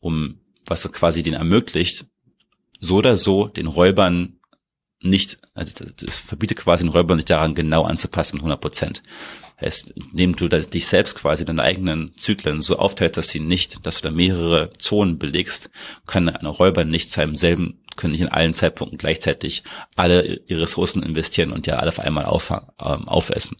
um 0.00 0.40
was 0.66 0.90
quasi 0.92 1.22
den 1.22 1.34
ermöglicht, 1.34 2.06
so 2.78 2.96
oder 2.96 3.16
so 3.16 3.46
den 3.46 3.66
Räubern 3.66 4.39
nicht, 5.02 5.38
also 5.54 5.72
das 5.96 6.18
verbietet 6.18 6.58
quasi 6.58 6.84
den 6.84 6.92
Räubern 6.92 7.18
sich 7.18 7.24
daran 7.24 7.54
genau 7.54 7.84
anzupassen 7.84 8.36
mit 8.36 8.42
100 8.42 8.60
Prozent. 8.60 9.02
Heißt, 9.60 9.90
indem 9.90 10.36
du 10.36 10.48
dich 10.48 10.86
selbst 10.86 11.16
quasi 11.16 11.44
deine 11.44 11.62
eigenen 11.62 12.16
Zyklen 12.16 12.62
so 12.62 12.78
aufteilst, 12.78 13.16
dass 13.16 13.28
sie 13.28 13.40
nicht, 13.40 13.86
dass 13.86 14.00
du 14.00 14.08
da 14.08 14.14
mehrere 14.14 14.72
Zonen 14.78 15.18
belegst, 15.18 15.70
können 16.06 16.30
eine 16.30 16.48
Räuber 16.48 16.84
nicht 16.84 17.10
zu 17.10 17.20
einem 17.20 17.34
selben, 17.34 17.78
können 17.96 18.12
nicht 18.12 18.22
in 18.22 18.28
allen 18.28 18.54
Zeitpunkten 18.54 18.96
gleichzeitig 18.96 19.62
alle 19.96 20.40
ihre 20.46 20.62
Ressourcen 20.62 21.02
investieren 21.02 21.52
und 21.52 21.66
ja 21.66 21.76
alle 21.76 21.90
auf 21.90 22.00
einmal 22.00 22.24
auf, 22.24 22.50
ähm, 22.50 23.08
aufessen. 23.08 23.58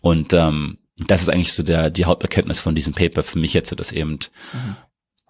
Und 0.00 0.32
ähm, 0.32 0.78
das 0.96 1.22
ist 1.22 1.28
eigentlich 1.28 1.52
so 1.52 1.62
der, 1.62 1.90
die 1.90 2.04
Haupterkenntnis 2.04 2.60
von 2.60 2.74
diesem 2.74 2.94
Paper 2.94 3.22
für 3.22 3.38
mich 3.38 3.52
jetzt, 3.52 3.78
dass 3.78 3.92
eben 3.92 4.12
mhm. 4.12 4.76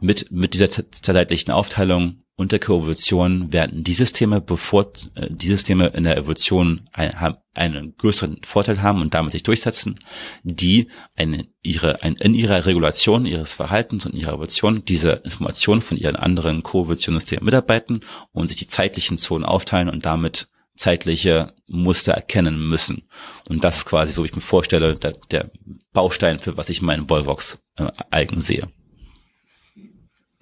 Mit, 0.01 0.31
mit 0.31 0.55
dieser 0.55 0.69
zeitlichen 0.69 1.53
Aufteilung 1.53 2.25
und 2.37 2.51
der 2.51 2.59
Koevolution 2.59 3.53
werden 3.53 3.85
die 3.85 3.95
Systeme, 3.95 4.41
bevor 4.41 4.93
äh, 5.15 5.29
die 5.31 5.47
Systeme 5.47 5.89
in 5.89 6.03
der 6.03 6.17
Evolution 6.17 6.89
ein, 6.93 7.37
einen 7.55 7.95
größeren 7.97 8.41
Vorteil 8.45 8.83
haben 8.83 9.03
und 9.03 9.15
damit 9.15 9.33
sich 9.33 9.45
durchsetzen, 9.45 10.01
die 10.43 10.89
eine, 11.15 11.47
ihre, 11.63 12.03
ein, 12.03 12.17
in 12.17 12.35
ihrer 12.35 12.67
Regulation 12.67 13.25
ihres 13.25 13.55
Verhaltens 13.55 14.07
und 14.07 14.15
ihrer 14.15 14.33
Evolution 14.33 14.85
diese 14.85 15.23
Informationen 15.25 15.81
von 15.81 15.97
ihren 15.97 16.17
anderen 16.17 16.65
Koevolutionssystemen 16.65 17.45
mitarbeiten 17.45 18.01
und 18.33 18.49
sich 18.49 18.57
die 18.57 18.67
zeitlichen 18.67 19.17
Zonen 19.17 19.45
aufteilen 19.45 19.89
und 19.89 20.05
damit 20.05 20.49
zeitliche 20.77 21.55
Muster 21.69 22.15
erkennen 22.15 22.59
müssen. 22.69 23.09
Und 23.49 23.63
das 23.63 23.79
ist 23.79 23.85
quasi 23.85 24.13
so, 24.13 24.25
wie 24.25 24.27
ich 24.27 24.35
mir 24.35 24.41
vorstelle, 24.41 24.97
der, 24.97 25.13
der 25.31 25.53
Baustein, 25.93 26.41
für 26.41 26.57
was 26.57 26.69
ich 26.69 26.83
meinen 26.83 27.09
Volvox-Algen 27.09 28.39
äh, 28.39 28.43
sehe. 28.43 28.69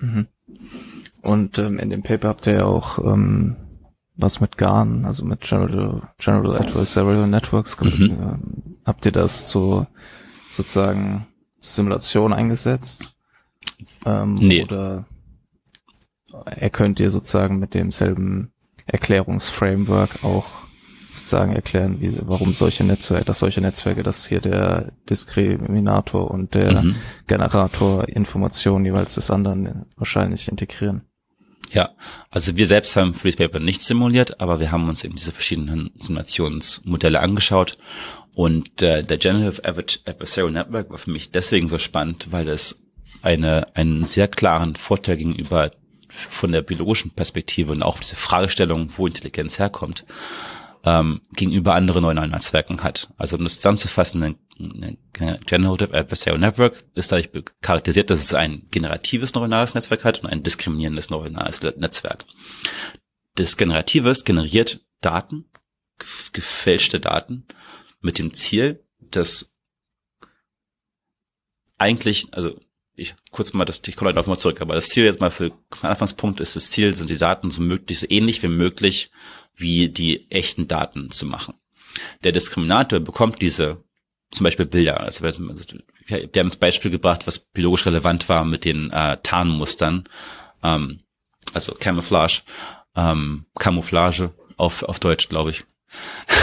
Mhm. 0.03 0.27
Und 1.23 1.59
ähm, 1.59 1.79
in 1.79 1.91
dem 1.91 2.03
Paper 2.03 2.29
habt 2.29 2.47
ihr 2.47 2.55
ja 2.55 2.65
auch 2.65 2.99
ähm, 2.99 3.57
was 4.17 4.41
mit 4.41 4.59
GAN, 4.59 5.05
also 5.07 5.25
mit 5.25 5.41
General, 5.41 6.03
General 6.19 6.57
Adversarial 6.57 7.27
Networks. 7.29 7.81
Mhm. 7.81 8.19
Ähm, 8.21 8.77
habt 8.85 9.07
ihr 9.07 9.13
das 9.13 9.49
zu 9.49 9.87
sozusagen 10.51 11.27
zur 11.61 11.73
Simulation 11.73 12.33
eingesetzt? 12.33 13.15
Ähm, 14.05 14.35
nee. 14.35 14.65
Oder 14.65 15.07
er 16.45 16.71
könnt 16.71 17.01
ihr 17.01 17.11
sozusagen 17.11 17.59
mit 17.59 17.75
demselben 17.75 18.53
Erklärungsframework 18.87 20.25
auch 20.25 20.62
sozusagen 21.23 21.55
erklären, 21.55 22.01
wie, 22.01 22.17
warum 22.23 22.53
solche 22.53 22.85
Netzwerke, 22.85 23.25
dass 23.25 23.39
solche 23.39 23.61
Netzwerke, 23.61 24.03
dass 24.03 24.27
hier 24.27 24.41
der 24.41 24.93
Diskriminator 25.09 26.31
und 26.31 26.55
der 26.55 26.83
mhm. 26.83 26.97
Generator 27.27 28.09
Informationen 28.09 28.85
jeweils 28.85 29.15
des 29.15 29.31
anderen 29.31 29.87
wahrscheinlich 29.97 30.49
integrieren. 30.49 31.03
Ja, 31.71 31.91
also 32.31 32.57
wir 32.57 32.67
selbst 32.67 32.97
haben 32.97 33.15
Freeze 33.15 33.39
Paper 33.39 33.61
nicht 33.61 33.81
simuliert, 33.81 34.41
aber 34.41 34.61
wir 34.61 34.73
haben 34.73 34.89
uns 34.89 35.05
eben 35.05 35.17
diese 35.17 35.33
verschiedenen 35.33 35.89
Simulationsmodelle 35.99 37.21
angeschaut. 37.21 37.79
Und 38.35 38.83
äh, 38.83 39.03
der 39.03 39.17
Generative 39.17 39.65
Adversarial 39.65 40.53
Network 40.53 40.91
war 40.91 40.99
für 40.99 41.11
mich 41.11 41.31
deswegen 41.31 41.69
so 41.69 41.79
spannend, 41.79 42.29
weil 42.31 42.49
es 42.49 42.83
eine, 43.23 43.75
einen 43.75 44.05
sehr 44.05 44.29
klaren 44.29 44.75
Vorteil 44.75 45.17
gegenüber 45.17 45.71
von 46.09 46.53
der 46.53 46.61
biologischen 46.61 47.11
Perspektive 47.11 47.73
und 47.73 47.83
auch 47.83 47.99
diese 47.99 48.17
Fragestellung, 48.17 48.89
wo 48.97 49.07
Intelligenz 49.07 49.59
herkommt, 49.59 50.05
ähm, 50.85 51.21
gegenüber 51.35 51.75
anderen 51.75 52.03
neuralen 52.03 52.31
Netzwerken 52.31 52.83
hat. 52.83 53.13
Also 53.17 53.37
um 53.37 53.45
das 53.45 53.57
zusammenzufassen, 53.57 54.23
ein, 54.23 54.37
ein 55.21 55.39
Generative 55.47 55.95
Adversarial 55.95 56.41
Network 56.41 56.85
ist 56.95 57.13
dadurch 57.13 57.31
charakterisiert, 57.61 58.11
dass 58.11 58.21
es 58.21 58.35
ein 58.35 58.67
generatives 58.71 59.35
neuronales 59.35 59.75
Netzwerk 59.75 60.05
hat 60.05 60.23
und 60.23 60.31
ein 60.31 60.43
diskriminierendes 60.43 61.11
neuronales 61.11 61.63
Netzwerk. 61.63 62.25
Das 63.37 63.57
Generatives 63.57 64.25
generiert 64.25 64.85
Daten, 65.01 65.47
gefälschte 66.33 67.01
Daten, 67.01 67.47
mit 68.01 68.19
dem 68.19 68.35
Ziel, 68.35 68.85
dass 68.99 69.57
eigentlich, 71.79 72.27
also 72.33 72.59
ich 72.95 73.15
kurz 73.31 73.53
mal 73.53 73.65
das, 73.65 73.81
ich 73.87 73.97
komme 73.97 74.13
darauf 74.13 74.27
mal 74.27 74.37
zurück, 74.37 74.61
aber 74.61 74.75
das 74.75 74.89
Ziel 74.89 75.05
jetzt 75.05 75.21
mal 75.21 75.31
für 75.31 75.53
Anfangspunkt 75.81 76.41
ist 76.41 76.57
das 76.57 76.71
Ziel, 76.71 76.93
sind 76.95 77.09
die 77.09 77.17
Daten 77.17 77.51
so 77.51 77.63
möglich, 77.63 78.01
so 78.01 78.07
ähnlich 78.09 78.43
wie 78.43 78.49
möglich 78.49 79.11
wie 79.63 79.89
die 79.89 80.31
echten 80.31 80.69
Daten 80.69 81.11
zu 81.11 81.25
machen. 81.25 81.55
Der 82.25 82.33
Diskriminator 82.33 83.01
bekommt 83.01 83.41
diese 83.41 83.83
zum 84.31 84.45
Beispiel 84.45 84.67
Bilder. 84.67 85.01
Also 85.01 85.23
wir, 85.23 85.33
haben 85.33 86.49
das 86.49 86.57
Beispiel 86.57 86.91
gebracht, 86.91 87.27
was 87.27 87.39
biologisch 87.39 87.87
relevant 87.87 88.29
war 88.29 88.45
mit 88.45 88.65
den 88.65 88.91
äh, 88.91 89.19
Tarnmustern, 89.23 90.09
ähm, 90.63 91.01
also 91.53 91.75
Camouflage, 91.75 92.43
ähm, 92.97 93.47
Camouflage 93.59 94.35
auf, 94.57 94.83
auf 94.83 94.99
Deutsch, 95.01 95.29
glaube 95.29 95.51
ich. 95.51 95.65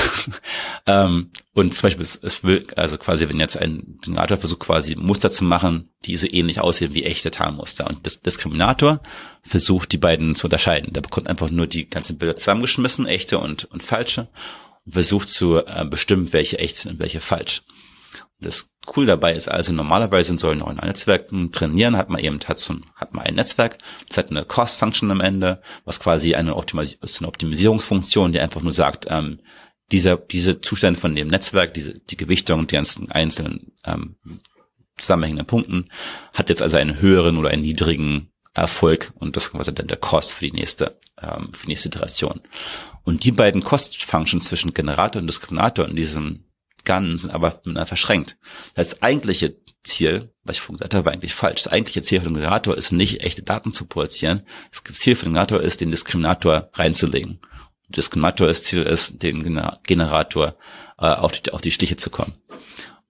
ähm, 0.85 1.31
und 1.53 1.73
zum 1.73 1.81
Beispiel, 1.83 2.03
es, 2.03 2.15
es 2.15 2.43
will, 2.43 2.67
also 2.75 2.97
quasi, 2.97 3.27
wenn 3.27 3.39
jetzt 3.39 3.57
ein 3.57 3.97
Generator 4.01 4.37
versucht, 4.37 4.59
quasi 4.59 4.95
Muster 4.95 5.31
zu 5.31 5.43
machen, 5.43 5.89
die 6.05 6.17
so 6.17 6.27
ähnlich 6.27 6.59
aussehen 6.59 6.93
wie 6.93 7.03
echte 7.03 7.31
Tarnmuster. 7.31 7.87
Und 7.87 8.05
das 8.05 8.21
Diskriminator 8.21 9.01
versucht, 9.41 9.91
die 9.91 9.97
beiden 9.97 10.35
zu 10.35 10.47
unterscheiden. 10.47 10.93
Der 10.93 11.01
bekommt 11.01 11.27
einfach 11.27 11.49
nur 11.49 11.67
die 11.67 11.89
ganzen 11.89 12.17
Bilder 12.17 12.35
zusammengeschmissen, 12.35 13.07
echte 13.07 13.39
und, 13.39 13.65
und 13.65 13.83
falsche, 13.83 14.29
und 14.85 14.93
versucht 14.93 15.29
zu 15.29 15.57
äh, 15.57 15.85
bestimmen, 15.89 16.31
welche 16.33 16.59
echt 16.59 16.77
sind 16.77 16.93
und 16.93 16.99
welche 16.99 17.21
falsch. 17.21 17.63
Das 18.41 18.69
cool 18.95 19.05
dabei 19.05 19.33
ist 19.33 19.49
also 19.49 19.73
normalerweise 19.73 20.31
in 20.31 20.37
solchen 20.37 20.59
neuen 20.59 20.77
Netzwerken 20.77 21.51
trainieren 21.51 21.97
hat 21.97 22.09
man 22.09 22.21
eben 22.21 22.39
hat 22.45 22.57
so 22.57 22.75
hat 22.95 23.13
man 23.13 23.25
ein 23.25 23.35
Netzwerk, 23.35 23.77
das 24.07 24.17
hat 24.17 24.31
eine 24.31 24.45
Cost 24.45 24.79
Function 24.79 25.11
am 25.11 25.19
Ende, 25.19 25.61
was 25.83 25.99
quasi 25.99 26.35
eine, 26.35 26.55
Optimis 26.55 26.93
ist 26.93 27.19
eine 27.19 27.27
Optimisierungsfunktion, 27.27 28.31
die 28.31 28.39
einfach 28.39 28.61
nur 28.61 28.71
sagt, 28.71 29.07
ähm, 29.09 29.41
dieser 29.91 30.15
diese 30.15 30.61
Zustände 30.61 30.99
von 30.99 31.15
dem 31.15 31.27
Netzwerk, 31.27 31.73
diese 31.73 31.93
die 31.93 32.17
Gewichtung 32.17 32.67
die 32.67 32.75
ganzen 32.75 33.11
einzelnen 33.11 33.73
ähm, 33.83 34.15
zusammenhängenden 34.97 35.47
Punkten 35.47 35.89
hat 36.33 36.49
jetzt 36.49 36.61
also 36.61 36.77
einen 36.77 37.01
höheren 37.01 37.37
oder 37.37 37.49
einen 37.49 37.63
niedrigen 37.63 38.31
Erfolg 38.53 39.11
und 39.15 39.35
das 39.35 39.45
ist 39.45 39.51
quasi 39.51 39.73
dann 39.73 39.87
der 39.87 39.97
Cost 39.97 40.31
für 40.33 40.45
die 40.45 40.53
nächste 40.53 40.97
ähm, 41.21 41.49
für 41.53 41.65
die 41.65 41.71
nächste 41.71 41.89
Iteration. 41.89 42.41
Und 43.03 43.25
die 43.25 43.31
beiden 43.31 43.63
Cost 43.63 44.01
Functions 44.03 44.45
zwischen 44.45 44.73
Generator 44.73 45.21
und 45.21 45.27
Diskriminator 45.27 45.87
in 45.87 45.95
diesem 45.95 46.45
Sind 46.85 47.33
aber 47.33 47.61
verschränkt. 47.85 48.37
Das 48.73 49.01
eigentliche 49.01 49.57
Ziel, 49.83 50.33
was 50.43 50.57
ich 50.57 50.61
vorhin 50.61 50.77
gesagt 50.77 50.93
habe, 50.93 51.05
war 51.05 51.13
eigentlich 51.13 51.33
falsch. 51.33 51.63
Das 51.63 51.71
eigentliche 51.71 52.01
Ziel 52.01 52.21
von 52.21 52.33
dem 52.33 52.41
Generator 52.41 52.75
ist 52.75 52.91
nicht, 52.91 53.21
echte 53.21 53.43
Daten 53.43 53.73
zu 53.73 53.85
produzieren. 53.85 54.41
Das 54.71 54.83
Ziel 54.95 55.15
von 55.15 55.29
dem 55.29 55.33
Generator 55.33 55.61
ist, 55.61 55.81
den 55.81 55.91
Diskriminator 55.91 56.69
reinzulegen. 56.73 57.39
Und 57.87 57.97
Diskriminator, 57.97 58.47
das 58.47 58.63
Ziel 58.63 58.83
ist, 58.83 59.21
den 59.21 59.43
Generator 59.83 60.55
äh, 60.97 61.05
auf, 61.05 61.31
die, 61.33 61.51
auf 61.51 61.61
die 61.61 61.71
Stiche 61.71 61.95
zu 61.95 62.09
kommen. 62.09 62.33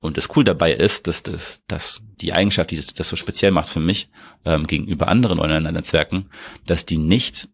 Und 0.02 0.18
das 0.18 0.30
cool 0.36 0.44
dabei 0.44 0.74
ist, 0.74 1.08
dass, 1.08 1.24
das, 1.24 1.62
dass 1.68 2.02
die 2.22 2.34
Eigenschaft, 2.34 2.72
die 2.72 2.78
das, 2.78 2.94
das 2.94 3.10
so 3.10 3.16
speziell 3.16 3.52
macht 3.52 3.70
für 3.70 3.82
mich 3.82 4.10
ähm, 4.46 4.66
gegenüber 4.66 5.10
anderen 5.10 5.40
Online-Netzwerken, 5.40 6.30
dass 6.66 6.86
die 6.86 6.98
nicht 6.98 7.50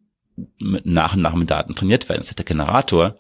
mit 0.59 0.86
nach 0.86 1.16
und 1.16 1.22
nach 1.22 1.34
mit 1.34 1.49
Daten 1.49 1.76
trainiert 1.76 2.07
werden. 2.09 2.20
Das 2.20 2.28
heißt, 2.28 2.38
der 2.38 2.45
Generator 2.45 3.18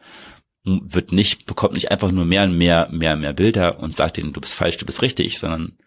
wird 0.65 1.11
nicht, 1.11 1.45
bekommt 1.45 1.75
nicht 1.75 1.91
einfach 1.91 2.11
nur 2.11 2.25
mehr 2.25 2.43
und 2.43 2.57
mehr, 2.57 2.89
mehr, 2.91 3.15
mehr 3.15 3.33
Bilder 3.33 3.79
und 3.79 3.95
sagt 3.95 4.17
ihnen, 4.17 4.33
du 4.33 4.41
bist 4.41 4.55
falsch, 4.55 4.77
du 4.77 4.85
bist 4.85 5.01
richtig, 5.01 5.37
sondern 5.37 5.77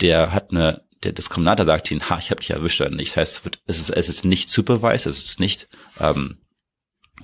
der 0.00 0.32
hat 0.32 0.50
eine, 0.50 0.82
der 1.02 1.12
Diskriminator 1.12 1.64
sagt 1.64 1.90
ihnen, 1.90 2.08
ha, 2.08 2.18
ich 2.18 2.30
habe 2.30 2.40
dich 2.40 2.50
erwischt 2.50 2.80
oder 2.80 2.90
nicht. 2.90 3.12
Das 3.12 3.16
heißt, 3.16 3.32
es, 3.38 3.44
wird, 3.44 3.62
es, 3.66 3.80
ist, 3.80 3.90
es 3.90 4.08
ist 4.08 4.24
nicht 4.24 4.50
supervised, 4.50 5.06
es 5.06 5.24
ist 5.24 5.40
nicht 5.40 5.68
ähm, 5.98 6.38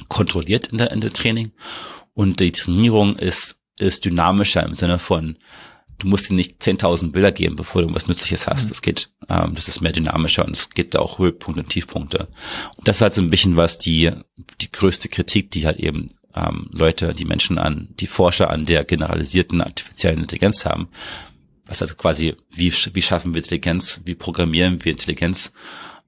kontrolliert 0.09 0.69
in 0.69 0.79
der, 0.79 0.91
in 0.93 1.01
der 1.01 1.13
Training 1.13 1.53
und 2.15 2.41
die 2.41 2.53
Trainierung 2.53 3.17
ist, 3.17 3.61
ist 3.79 4.05
dynamischer 4.05 4.65
im 4.65 4.75
Sinne 4.75 4.99
von, 4.99 5.37
du 5.99 6.07
musst 6.07 6.31
dir 6.31 6.35
nicht 6.35 6.63
10.000 6.63 7.13
Bilder 7.13 7.33
geben, 7.33 7.57
bevor 7.57 7.83
du 7.83 7.95
was 7.95 8.07
Nützliches 8.07 8.47
hast. 8.47 8.65
Mhm. 8.65 8.69
Das 8.69 8.83
geht, 8.83 9.11
ähm, 9.29 9.55
das 9.55 9.69
ist 9.69 9.81
mehr 9.81 9.93
dynamischer 9.93 10.45
und 10.45 10.57
es 10.57 10.71
gibt 10.71 10.95
da 10.95 11.01
auch 11.01 11.19
Höhepunkte 11.19 11.63
und 11.63 11.69
Tiefpunkte. 11.69 12.29
Und 12.77 12.89
das 12.89 12.97
ist 12.97 13.03
halt 13.03 13.15
so 13.15 13.23
ein 13.23 13.31
bisschen 13.31 13.57
was 13.57 13.79
die, 13.79 14.11
die 14.61 14.73
größte 14.73 15.09
Kritik, 15.09 15.51
die 15.51 15.67
halt 15.67 15.79
eben 15.79 16.11
ähm, 16.35 16.69
Leute, 16.73 17.13
die 17.13 17.25
Menschen 17.25 17.59
an, 17.59 17.89
die 18.01 18.07
Forscher 18.07 18.51
an 18.51 18.67
der 18.67 18.85
generalisierten 18.85 19.61
artifiziellen 19.61 20.21
Intelligenz 20.21 20.65
haben. 20.65 20.89
Was 21.67 21.81
also 21.81 21.95
quasi, 21.95 22.35
wie, 22.51 22.73
wie 22.73 23.03
schaffen 23.03 23.33
wir 23.33 23.39
Intelligenz, 23.39 24.03
wie 24.05 24.15
programmieren 24.15 24.85
wir 24.85 24.93
Intelligenz, 24.93 25.53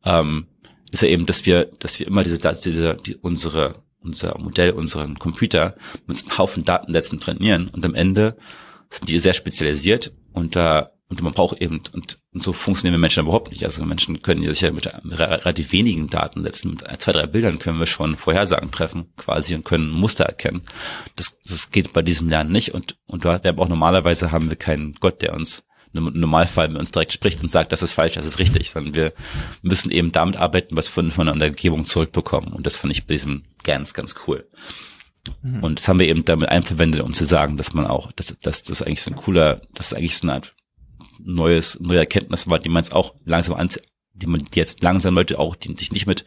ähm, 0.05 0.47
ist 0.93 1.03
ja 1.03 1.09
eben, 1.09 1.27
dass 1.27 1.47
wir, 1.47 1.71
dass 1.79 1.99
wir 1.99 2.07
immer 2.07 2.23
diese, 2.23 2.39
diese 2.39 2.97
die, 2.97 3.17
unsere, 3.17 3.83
unser 4.01 4.39
Modell, 4.39 4.71
unseren 4.71 5.19
Computer 5.19 5.75
mit 6.07 6.19
einem 6.19 6.39
Haufen 6.39 6.65
Datensätzen 6.65 7.21
trainieren 7.21 7.69
und 7.69 7.85
am 7.85 7.95
Ende 7.95 8.37
sind 8.91 9.09
die 9.09 9.19
sehr 9.19 9.35
spezialisiert 9.35 10.13
und 10.33 10.55
da 10.55 10.93
und 11.09 11.23
man 11.23 11.33
braucht 11.33 11.61
eben, 11.63 11.83
und, 11.93 12.19
und 12.33 12.43
so 12.43 12.53
funktionieren 12.53 12.95
wir 12.95 12.99
Menschen 12.99 13.23
überhaupt 13.23 13.51
nicht. 13.51 13.65
Also 13.65 13.85
Menschen 13.85 14.23
können 14.23 14.43
sich 14.43 14.63
ja 14.63 14.73
mit 14.73 14.89
relativ 15.05 15.71
wenigen 15.71 16.09
Daten 16.09 16.43
setzen. 16.43 16.71
Mit 16.71 16.85
zwei, 17.01 17.13
drei 17.13 17.27
Bildern 17.27 17.61
können 17.61 17.79
wir 17.79 17.87
schon 17.87 18.17
Vorhersagen 18.17 18.73
treffen, 18.73 19.13
quasi, 19.17 19.55
und 19.55 19.65
können 19.65 19.89
Muster 19.89 20.25
erkennen. 20.25 20.63
Das, 21.15 21.39
das 21.45 21.71
geht 21.71 21.93
bei 21.93 22.03
diesem 22.03 22.29
Lernen 22.29 22.51
nicht. 22.51 22.75
Und, 22.75 22.97
und 23.07 23.23
wir 23.23 23.33
haben 23.33 23.59
auch 23.61 23.69
normalerweise 23.69 24.33
haben 24.33 24.49
wir 24.49 24.57
keinen 24.57 24.95
Gott, 24.95 25.23
der 25.23 25.35
uns 25.35 25.65
im 25.95 26.11
Normalfall 26.13 26.69
mit 26.69 26.79
uns 26.79 26.93
direkt 26.93 27.13
spricht 27.13 27.41
und 27.43 27.51
sagt, 27.51 27.73
das 27.73 27.83
ist 27.83 27.93
falsch, 27.93 28.15
das 28.15 28.27
ist 28.27 28.39
richtig, 28.39 28.71
sondern 28.71 28.95
wir 28.95 29.13
müssen 29.63 29.91
eben 29.91 30.13
damit 30.13 30.37
arbeiten, 30.37 30.77
was 30.77 30.95
wir 30.95 31.11
von, 31.11 31.39
der 31.39 31.49
Umgebung 31.49 31.85
zurückbekommen. 31.85 32.53
Und 32.53 32.67
das 32.67 32.77
fand 32.77 32.93
ich 32.93 33.07
bei 33.07 33.15
diesem 33.15 33.45
ganz, 33.63 33.95
ganz 33.95 34.17
cool. 34.27 34.49
Mhm. 35.43 35.63
Und 35.63 35.79
das 35.79 35.89
haben 35.89 36.01
wir 36.01 36.09
eben 36.09 36.25
damit 36.25 36.49
einverwendet, 36.49 37.01
um 37.01 37.15
zu 37.15 37.25
sagen, 37.25 37.57
dass 37.57 37.73
man 37.73 37.87
auch, 37.87 38.13
dass, 38.13 38.37
dass 38.43 38.65
das 38.65 38.83
eigentlich 38.83 39.03
so 39.03 39.13
ein 39.13 39.17
cooler, 39.17 39.63
das 39.75 39.93
ist 39.93 39.95
eigentlich 39.95 40.19
so 40.19 40.27
eine 40.27 40.35
Art 40.35 40.57
neues, 41.23 41.79
neue 41.81 41.99
Erkenntnis 41.99 42.49
war, 42.49 42.59
die 42.59 42.69
man 42.69 42.83
jetzt 42.83 42.93
auch 42.93 43.15
langsam 43.25 43.57
an, 43.57 43.71
die 44.13 44.27
man 44.27 44.45
jetzt 44.55 44.83
langsam 44.83 45.15
Leute 45.15 45.39
auch, 45.39 45.57
die 45.57 45.75
sich 45.77 45.93
nicht 45.93 46.07
mit 46.07 46.25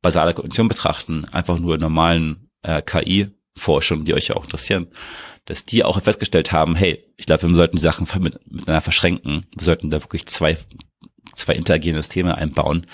basaler 0.00 0.34
Kognition 0.34 0.68
betrachten, 0.68 1.24
einfach 1.26 1.58
nur 1.58 1.78
normalen 1.78 2.50
äh, 2.62 2.82
KI-Forschung, 2.82 4.04
die 4.04 4.14
euch 4.14 4.28
ja 4.28 4.36
auch 4.36 4.44
interessieren, 4.44 4.88
dass 5.44 5.64
die 5.64 5.84
auch 5.84 6.00
festgestellt 6.00 6.52
haben, 6.52 6.74
hey, 6.74 7.04
ich 7.16 7.26
glaube, 7.26 7.48
wir 7.48 7.54
sollten 7.54 7.76
die 7.76 7.82
Sachen 7.82 8.06
miteinander 8.20 8.80
verschränken. 8.80 9.46
Wir 9.56 9.64
sollten 9.64 9.90
da 9.90 10.02
wirklich 10.02 10.26
zwei, 10.26 10.56
zwei 11.34 11.54
interagierende 11.54 12.02
Systeme 12.02 12.36
einbauen 12.36 12.86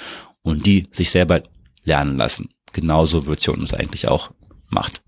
und 0.42 0.64
die 0.66 0.88
sich 0.90 1.10
selber 1.10 1.42
lernen 1.84 2.16
lassen. 2.16 2.50
Genauso 2.72 3.18
Evolution 3.18 3.62
es 3.62 3.74
eigentlich 3.74 4.08
auch 4.08 4.30
macht. 4.68 5.02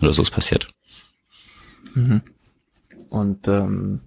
Oder 0.00 0.12
so 0.12 0.22
ist 0.22 0.30
passiert. 0.30 0.68
Mhm. 1.94 2.22
Und 3.08 3.48
ähm, 3.48 4.00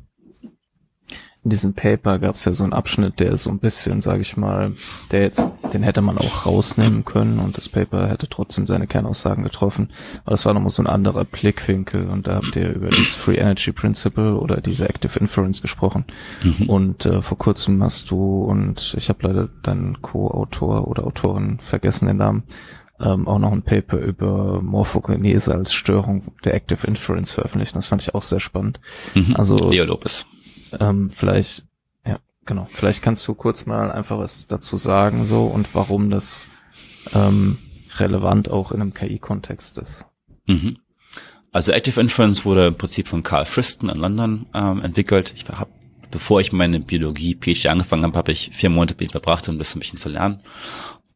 in 1.49 1.51
diesem 1.51 1.73
Paper 1.73 2.19
gab 2.19 2.35
es 2.35 2.45
ja 2.45 2.53
so 2.53 2.63
einen 2.63 2.73
Abschnitt, 2.73 3.19
der 3.19 3.35
so 3.35 3.49
ein 3.49 3.57
bisschen, 3.57 4.01
sage 4.01 4.21
ich 4.21 4.37
mal, 4.37 4.73
der 5.09 5.23
jetzt, 5.23 5.49
den 5.73 5.81
hätte 5.81 6.01
man 6.01 6.19
auch 6.19 6.45
rausnehmen 6.45 7.05
können 7.05 7.39
und 7.39 7.57
das 7.57 7.67
Paper 7.67 8.07
hätte 8.07 8.29
trotzdem 8.29 8.67
seine 8.67 8.85
Kernaussagen 8.85 9.43
getroffen. 9.43 9.89
Aber 10.25 10.31
das 10.31 10.45
war 10.45 10.53
nochmal 10.53 10.69
so 10.69 10.83
ein 10.83 10.87
anderer 10.87 11.25
Blickwinkel 11.25 12.07
und 12.07 12.27
da 12.27 12.35
habt 12.35 12.55
ihr 12.55 12.71
über 12.71 12.89
dieses 12.89 13.15
Free 13.15 13.37
Energy 13.37 13.71
Principle 13.71 14.35
oder 14.35 14.61
diese 14.61 14.87
Active 14.87 15.19
Inference 15.19 15.63
gesprochen. 15.63 16.05
Mhm. 16.43 16.69
Und 16.69 17.07
äh, 17.07 17.23
vor 17.23 17.39
kurzem 17.39 17.81
hast 17.81 18.11
du 18.11 18.43
und 18.43 18.93
ich 18.95 19.09
habe 19.09 19.27
leider 19.27 19.49
deinen 19.63 20.03
Co-Autor 20.03 20.87
oder 20.87 21.07
Autorin 21.07 21.57
vergessen 21.59 22.05
den 22.05 22.17
Namen, 22.17 22.43
ähm, 22.99 23.27
auch 23.27 23.39
noch 23.39 23.53
ein 23.53 23.63
Paper 23.63 23.97
über 23.97 24.61
Morphogenese 24.61 25.55
als 25.55 25.73
Störung 25.73 26.25
der 26.43 26.53
Active 26.53 26.85
Inference 26.85 27.31
veröffentlicht. 27.31 27.75
Das 27.75 27.87
fand 27.87 28.03
ich 28.03 28.13
auch 28.13 28.21
sehr 28.21 28.39
spannend. 28.39 28.79
Mhm. 29.15 29.35
Also 29.35 29.67
Leo 29.67 29.85
Lopez. 29.85 30.27
Ähm, 30.79 31.09
vielleicht, 31.09 31.65
ja, 32.05 32.19
genau. 32.45 32.67
Vielleicht 32.71 33.01
kannst 33.01 33.27
du 33.27 33.33
kurz 33.33 33.65
mal 33.65 33.91
einfach 33.91 34.17
was 34.19 34.47
dazu 34.47 34.75
sagen 34.75 35.25
so 35.25 35.45
und 35.45 35.73
warum 35.73 36.09
das 36.09 36.47
ähm, 37.13 37.57
relevant 37.97 38.49
auch 38.49 38.71
in 38.71 38.81
einem 38.81 38.93
KI-Kontext 38.93 39.77
ist. 39.77 40.05
Mhm. 40.47 40.77
Also 41.51 41.71
Active 41.71 41.99
Inference 41.99 42.45
wurde 42.45 42.67
im 42.67 42.75
Prinzip 42.75 43.07
von 43.07 43.23
Carl 43.23 43.45
Friston 43.45 43.89
in 43.89 43.95
London 43.95 44.45
ähm, 44.53 44.81
entwickelt. 44.81 45.33
Ich 45.35 45.47
habe, 45.49 45.71
bevor 46.11 46.41
ich 46.41 46.51
meine 46.51 46.79
Biologie 46.79 47.35
PhD 47.35 47.67
angefangen 47.67 48.03
habe, 48.03 48.17
habe 48.17 48.31
ich 48.31 48.51
vier 48.53 48.69
Monate 48.69 48.93
mit 48.93 49.09
ihm 49.09 49.11
verbracht, 49.11 49.49
um 49.49 49.57
das 49.57 49.75
ein 49.75 49.79
bisschen 49.79 49.97
zu 49.97 50.09
lernen. 50.09 50.41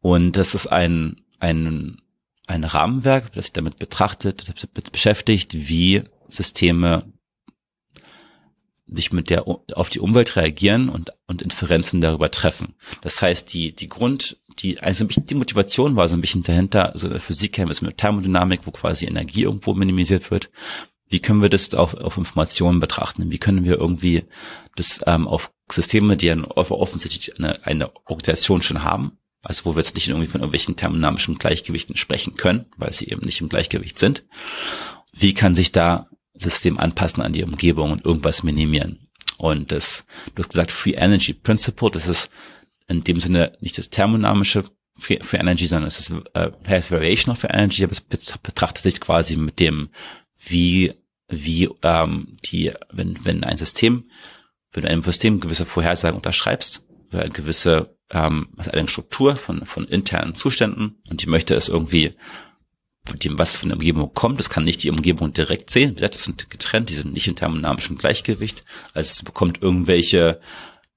Und 0.00 0.32
das 0.32 0.54
ist 0.54 0.66
ein 0.66 1.20
ein 1.38 1.98
ein 2.46 2.64
Rahmenwerk, 2.64 3.32
das 3.32 3.46
sich 3.46 3.52
damit 3.52 3.78
betrachtet, 3.78 4.48
das 4.48 4.90
beschäftigt, 4.90 5.54
wie 5.54 6.02
Systeme 6.28 6.98
sich 8.96 9.12
mit 9.12 9.30
der 9.30 9.46
auf 9.46 9.88
die 9.88 10.00
Umwelt 10.00 10.36
reagieren 10.36 10.88
und 10.88 11.10
und 11.26 11.42
Inferenzen 11.42 12.00
darüber 12.00 12.30
treffen. 12.30 12.74
Das 13.02 13.20
heißt, 13.20 13.52
die 13.52 13.74
die 13.74 13.88
Grund 13.88 14.38
die 14.58 14.80
also 14.80 15.04
die 15.04 15.34
Motivation 15.34 15.96
war 15.96 16.08
so 16.08 16.16
ein 16.16 16.20
bisschen 16.20 16.42
dahinter, 16.42 16.92
also 16.92 17.08
der 17.08 17.20
Physik 17.20 17.58
ist 17.58 17.82
mit 17.82 17.98
Thermodynamik, 17.98 18.60
wo 18.64 18.70
quasi 18.70 19.06
Energie 19.06 19.42
irgendwo 19.42 19.74
minimisiert 19.74 20.30
wird. 20.30 20.50
Wie 21.08 21.20
können 21.20 21.42
wir 21.42 21.50
das 21.50 21.74
auf, 21.74 21.94
auf 21.94 22.16
Informationen 22.16 22.80
betrachten? 22.80 23.30
Wie 23.30 23.38
können 23.38 23.64
wir 23.64 23.78
irgendwie 23.78 24.24
das 24.76 25.00
ähm, 25.06 25.28
auf 25.28 25.52
Systeme, 25.70 26.16
die 26.16 26.26
ja 26.26 26.36
offensichtlich 26.56 27.38
eine, 27.38 27.64
eine 27.66 27.94
Organisation 28.06 28.62
schon 28.62 28.82
haben, 28.82 29.18
also 29.42 29.64
wo 29.64 29.74
wir 29.74 29.82
jetzt 29.82 29.94
nicht 29.94 30.08
irgendwie 30.08 30.26
von 30.26 30.40
irgendwelchen 30.40 30.76
thermodynamischen 30.76 31.38
Gleichgewichten 31.38 31.96
sprechen 31.96 32.36
können, 32.36 32.66
weil 32.76 32.92
sie 32.92 33.08
eben 33.08 33.24
nicht 33.24 33.40
im 33.40 33.48
Gleichgewicht 33.48 33.98
sind. 33.98 34.26
Wie 35.12 35.34
kann 35.34 35.54
sich 35.54 35.72
da 35.72 36.08
System 36.34 36.78
anpassen 36.78 37.22
an 37.22 37.32
die 37.32 37.44
Umgebung 37.44 37.92
und 37.92 38.04
irgendwas 38.04 38.42
minimieren. 38.42 39.08
Und 39.38 39.72
das, 39.72 40.06
du 40.34 40.42
hast 40.42 40.50
gesagt, 40.50 40.72
Free 40.72 40.92
Energy 40.92 41.32
Principle, 41.32 41.90
das 41.90 42.06
ist 42.06 42.30
in 42.88 43.04
dem 43.04 43.20
Sinne 43.20 43.56
nicht 43.60 43.78
das 43.78 43.90
thermodynamische 43.90 44.64
Free, 44.96 45.18
Free 45.22 45.38
Energy, 45.38 45.66
sondern 45.66 45.88
es 45.88 45.98
ist 45.98 46.12
äh, 46.34 46.50
has 46.66 46.90
Variation 46.90 47.32
of 47.32 47.40
Free 47.40 47.52
Energy, 47.52 47.84
aber 47.84 47.92
es 47.92 48.00
betrachtet 48.00 48.82
sich 48.82 49.00
quasi 49.00 49.36
mit 49.36 49.58
dem, 49.58 49.88
wie, 50.38 50.94
wie 51.28 51.68
ähm, 51.82 52.36
die, 52.44 52.72
wenn, 52.92 53.24
wenn 53.24 53.44
ein 53.44 53.58
System, 53.58 54.10
wenn 54.72 54.84
du 54.84 54.90
einem 54.90 55.02
System 55.02 55.40
gewisse 55.40 55.66
Vorhersagen 55.66 56.16
unterschreibst, 56.16 56.86
oder 57.12 57.22
eine 57.22 57.32
gewisse 57.32 57.96
ähm, 58.10 58.48
eine 58.70 58.88
Struktur 58.88 59.36
von, 59.36 59.64
von 59.66 59.86
internen 59.86 60.34
Zuständen 60.34 60.96
und 61.10 61.22
die 61.22 61.28
möchte 61.28 61.54
es 61.54 61.68
irgendwie 61.68 62.14
dem, 63.12 63.38
was 63.38 63.56
von 63.56 63.68
der 63.68 63.76
Umgebung 63.76 64.12
kommt. 64.14 64.38
Das 64.38 64.50
kann 64.50 64.64
nicht 64.64 64.82
die 64.82 64.90
Umgebung 64.90 65.32
direkt 65.32 65.70
sehen. 65.70 65.90
Wie 65.90 65.94
gesagt, 65.96 66.14
das 66.14 66.24
sind 66.24 66.48
getrennt, 66.50 66.88
die 66.88 66.94
sind 66.94 67.12
nicht 67.12 67.28
im 67.28 67.36
thermodynamischen 67.36 67.98
Gleichgewicht. 67.98 68.64
Also 68.94 69.10
es 69.10 69.22
bekommt 69.22 69.62
irgendwelche 69.62 70.40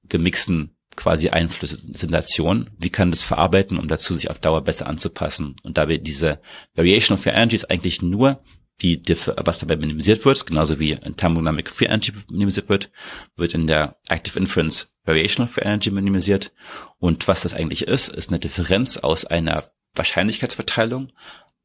gemixten 0.07 0.71
quasi 0.95 1.29
Einflüsse, 1.29 1.77
Simulationen. 1.77 2.69
Wie 2.77 2.89
kann 2.89 3.11
das 3.11 3.23
verarbeiten, 3.23 3.77
um 3.77 3.87
dazu 3.87 4.13
sich 4.13 4.29
auf 4.29 4.39
Dauer 4.39 4.63
besser 4.63 4.87
anzupassen? 4.87 5.55
Und 5.63 5.77
dabei 5.77 5.97
diese 5.97 6.39
Variation 6.75 7.17
of 7.17 7.23
Free 7.23 7.31
Energy 7.31 7.57
ist 7.57 7.69
eigentlich 7.69 8.01
nur 8.01 8.41
die, 8.81 9.01
was 9.37 9.59
dabei 9.59 9.75
minimisiert 9.75 10.23
wird, 10.23 10.45
genauso 10.45 10.79
wie 10.79 10.91
in 10.91 11.15
Thermodynamic 11.15 11.69
Free 11.69 11.85
Energy 11.85 12.13
minimisiert 12.29 12.69
wird, 12.69 12.91
wird 13.35 13.53
in 13.53 13.65
der 13.65 13.97
Active 14.07 14.37
Inference 14.37 14.93
Variation 15.03 15.45
of 15.45 15.51
Free 15.51 15.63
Energy 15.63 15.89
minimisiert. 15.89 16.53
Und 16.99 17.27
was 17.27 17.41
das 17.41 17.53
eigentlich 17.53 17.83
ist, 17.83 18.09
ist 18.09 18.29
eine 18.29 18.39
Differenz 18.39 18.97
aus 18.97 19.25
einer 19.25 19.71
Wahrscheinlichkeitsverteilung 19.95 21.11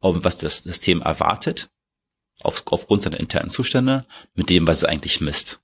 um 0.02 0.24
was 0.24 0.38
das 0.38 0.58
System 0.58 1.00
erwartet, 1.00 1.70
auf, 2.42 2.64
aufgrund 2.70 3.02
seiner 3.02 3.20
internen 3.20 3.50
Zustände, 3.50 4.04
mit 4.34 4.50
dem, 4.50 4.66
was 4.66 4.78
es 4.78 4.84
eigentlich 4.84 5.20
misst. 5.20 5.60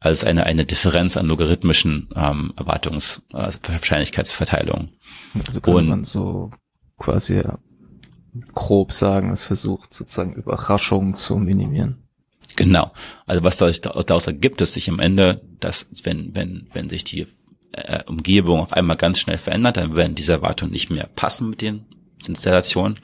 Also 0.00 0.26
eine, 0.26 0.44
eine 0.44 0.64
Differenz 0.64 1.16
an 1.16 1.26
logarithmischen 1.26 2.08
ähm, 2.16 2.52
Erwartungs-, 2.56 3.22
also 3.32 3.58
Wahrscheinlichkeitsverteilungen. 3.62 4.90
Also 5.46 5.60
kann 5.60 5.74
Und, 5.74 5.88
man 5.88 6.04
so 6.04 6.50
quasi 6.98 7.42
grob 8.54 8.92
sagen, 8.92 9.30
es 9.30 9.44
versucht 9.44 9.92
sozusagen 9.92 10.34
Überraschungen 10.34 11.14
zu 11.14 11.36
minimieren. 11.36 11.98
Genau. 12.56 12.92
Also 13.26 13.44
was 13.44 13.58
daraus 13.58 14.26
ergibt, 14.26 14.60
ist 14.60 14.72
sich 14.74 14.90
am 14.90 14.98
Ende, 14.98 15.42
dass 15.60 15.88
wenn, 16.02 16.34
wenn, 16.34 16.66
wenn 16.72 16.90
sich 16.90 17.04
die 17.04 17.26
äh, 17.72 18.02
Umgebung 18.04 18.60
auf 18.60 18.72
einmal 18.72 18.96
ganz 18.96 19.18
schnell 19.20 19.38
verändert, 19.38 19.76
dann 19.76 19.96
werden 19.96 20.14
diese 20.14 20.32
Erwartungen 20.32 20.72
nicht 20.72 20.90
mehr 20.90 21.08
passen 21.14 21.50
mit 21.50 21.60
den 21.60 21.86
Installationen 22.26 22.98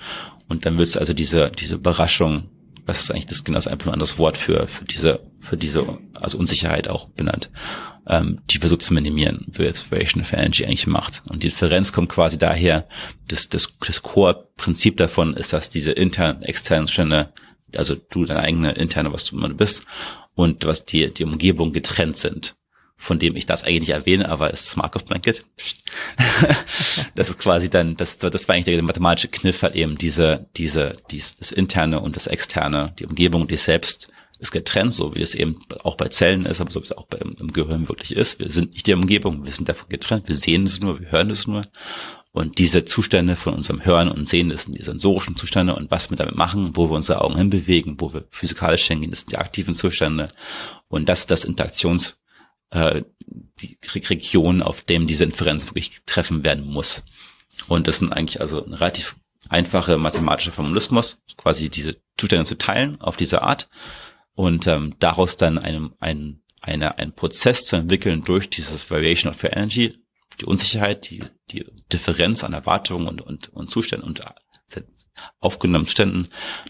und 0.48 0.66
dann 0.66 0.78
willst 0.78 0.96
du 0.96 1.00
also 1.00 1.12
diese, 1.12 1.50
diese 1.50 1.74
Überraschung, 1.74 2.44
was 2.86 3.00
ist 3.00 3.10
eigentlich 3.10 3.26
das 3.26 3.44
genau 3.44 3.58
einfach 3.58 3.86
ein 3.86 3.92
anderes 3.92 4.18
Wort 4.18 4.36
für, 4.36 4.66
für 4.66 4.84
diese, 4.84 5.20
für 5.40 5.56
diese, 5.56 5.98
also 6.14 6.38
Unsicherheit 6.38 6.88
auch 6.88 7.08
benannt, 7.10 7.50
ähm, 8.06 8.40
die 8.48 8.58
versucht 8.58 8.82
zu 8.82 8.94
minimieren, 8.94 9.44
wie 9.48 9.70
Variation 9.90 10.22
of 10.22 10.32
Energy 10.32 10.64
eigentlich 10.64 10.86
macht. 10.86 11.22
Und 11.28 11.42
die 11.42 11.48
Differenz 11.48 11.92
kommt 11.92 12.08
quasi 12.08 12.38
daher, 12.38 12.88
dass 13.28 13.50
das, 13.50 13.68
das 13.86 14.02
Core-Prinzip 14.02 14.96
davon 14.96 15.34
ist, 15.34 15.52
dass 15.52 15.68
diese 15.68 15.92
internen, 15.92 16.42
externen 16.42 16.88
Stände, 16.88 17.30
also 17.76 17.94
du 17.94 18.24
deine 18.24 18.40
eigene 18.40 18.72
interne, 18.72 19.12
was 19.12 19.26
du 19.26 19.36
immer 19.36 19.50
bist, 19.50 19.84
und 20.34 20.64
was 20.64 20.86
die, 20.86 21.12
die 21.12 21.24
Umgebung 21.24 21.72
getrennt 21.72 22.16
sind 22.16 22.56
von 23.00 23.20
dem 23.20 23.36
ich 23.36 23.46
das 23.46 23.62
eigentlich 23.62 23.80
nicht 23.80 23.90
erwähne, 23.90 24.28
aber 24.28 24.52
es 24.52 24.66
ist 24.66 24.76
Markov 24.76 25.04
Blanket. 25.04 25.44
das 27.14 27.30
ist 27.30 27.38
quasi 27.38 27.70
dann, 27.70 27.96
das, 27.96 28.18
das 28.18 28.48
war 28.48 28.56
eigentlich 28.56 28.74
der 28.74 28.82
mathematische 28.82 29.28
Kniff, 29.28 29.62
halt 29.62 29.76
eben 29.76 29.96
diese, 29.96 30.48
diese, 30.56 30.96
dies, 31.10 31.36
das 31.36 31.52
interne 31.52 32.00
und 32.00 32.16
das 32.16 32.26
externe, 32.26 32.92
die 32.98 33.06
Umgebung, 33.06 33.46
die 33.46 33.56
selbst 33.56 34.10
ist 34.40 34.50
getrennt, 34.50 34.94
so 34.94 35.14
wie 35.14 35.22
es 35.22 35.34
eben 35.34 35.60
auch 35.84 35.96
bei 35.96 36.08
Zellen 36.08 36.44
ist, 36.44 36.60
aber 36.60 36.70
so 36.70 36.80
wie 36.80 36.86
es 36.86 36.92
auch 36.92 37.06
bei, 37.06 37.18
im 37.18 37.52
Gehirn 37.52 37.88
wirklich 37.88 38.16
ist. 38.16 38.40
Wir 38.40 38.50
sind 38.50 38.72
nicht 38.72 38.86
die 38.86 38.94
Umgebung, 38.94 39.44
wir 39.44 39.52
sind 39.52 39.68
davon 39.68 39.88
getrennt, 39.88 40.28
wir 40.28 40.34
sehen 40.34 40.64
es 40.64 40.80
nur, 40.80 41.00
wir 41.00 41.10
hören 41.10 41.30
es 41.30 41.46
nur. 41.46 41.66
Und 42.32 42.58
diese 42.58 42.84
Zustände 42.84 43.36
von 43.36 43.54
unserem 43.54 43.84
Hören 43.84 44.10
und 44.10 44.28
Sehen, 44.28 44.50
das 44.50 44.64
sind 44.64 44.76
die 44.76 44.82
sensorischen 44.82 45.36
Zustände 45.36 45.74
und 45.74 45.90
was 45.90 46.10
wir 46.10 46.16
damit 46.16 46.36
machen, 46.36 46.72
wo 46.74 46.90
wir 46.90 46.96
unsere 46.96 47.22
Augen 47.22 47.36
hinbewegen, 47.36 47.96
wo 47.98 48.12
wir 48.12 48.26
physikalisch 48.30 48.86
hingehen, 48.86 49.10
das 49.10 49.20
sind 49.20 49.32
die 49.32 49.38
aktiven 49.38 49.74
Zustände. 49.74 50.28
Und 50.88 51.08
das 51.08 51.20
ist 51.20 51.30
das 51.30 51.48
Interaktions- 51.48 52.16
äh, 52.70 53.02
die 53.60 53.78
Region, 53.86 54.62
auf 54.62 54.82
dem 54.82 55.06
diese 55.06 55.24
Inferenz 55.24 55.66
wirklich 55.66 56.02
treffen 56.06 56.44
werden 56.44 56.66
muss. 56.66 57.04
Und 57.66 57.88
das 57.88 57.98
sind 57.98 58.12
eigentlich 58.12 58.40
also 58.40 58.64
eine 58.64 58.80
relativ 58.80 59.16
einfache 59.48 59.96
mathematische 59.96 60.52
Formalismus, 60.52 61.22
quasi 61.36 61.70
diese 61.70 61.96
Zustände 62.16 62.44
zu 62.44 62.58
teilen 62.58 63.00
auf 63.00 63.16
diese 63.16 63.42
Art 63.42 63.68
und 64.34 64.66
ähm, 64.66 64.94
daraus 64.98 65.36
dann 65.36 65.58
einen, 65.58 65.92
einen, 66.00 66.42
eine, 66.60 66.98
einen 66.98 67.12
Prozess 67.12 67.66
zu 67.66 67.76
entwickeln 67.76 68.24
durch 68.24 68.50
dieses 68.50 68.90
Variation 68.90 69.32
of 69.32 69.42
Energy, 69.44 69.98
die 70.40 70.44
Unsicherheit, 70.44 71.10
die, 71.10 71.24
die 71.50 71.64
Differenz 71.92 72.44
an 72.44 72.52
Erwartungen 72.52 73.08
und, 73.08 73.22
und, 73.22 73.48
und 73.48 73.70
Zuständen 73.70 74.06
und 74.06 74.22
aufgenommenen 75.40 75.88
Ständen, 75.88 76.28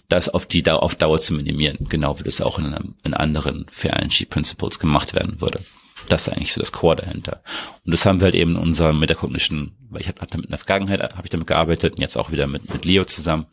das 0.09 0.29
auf 0.29 0.47
die 0.47 0.67
auf 0.71 0.95
Dauer 0.95 1.19
zu 1.19 1.35
minimieren, 1.35 1.87
genau 1.89 2.19
wie 2.19 2.25
das 2.25 2.41
auch 2.41 2.59
in, 2.59 2.67
einem, 2.67 2.95
in 3.05 3.15
anderen 3.15 3.67
Fair 3.71 3.95
Energy 3.95 4.25
Principles 4.25 4.79
gemacht 4.79 5.15
werden 5.15 5.41
würde. 5.41 5.61
Das 6.09 6.23
ist 6.23 6.33
eigentlich 6.33 6.53
so 6.53 6.61
das 6.61 6.73
Core 6.73 6.97
dahinter. 6.97 7.43
Und 7.85 7.93
das 7.93 8.07
haben 8.07 8.21
wir 8.21 8.27
halt 8.27 8.35
eben 8.35 8.53
in 8.53 8.63
unserem 8.63 8.99
Metacognition, 9.01 9.73
weil 9.91 10.01
ich 10.01 10.09
habe 10.09 10.21
hab 10.21 10.31
damit 10.31 10.47
in 10.47 10.51
der 10.51 10.59
Vergangenheit 10.59 11.03
habe 11.03 11.25
ich 11.25 11.31
damit 11.31 11.47
gearbeitet 11.47 11.95
und 11.95 12.01
jetzt 12.01 12.17
auch 12.17 12.31
wieder 12.31 12.47
mit, 12.47 12.73
mit 12.73 12.85
Leo 12.85 13.05
zusammen. 13.05 13.47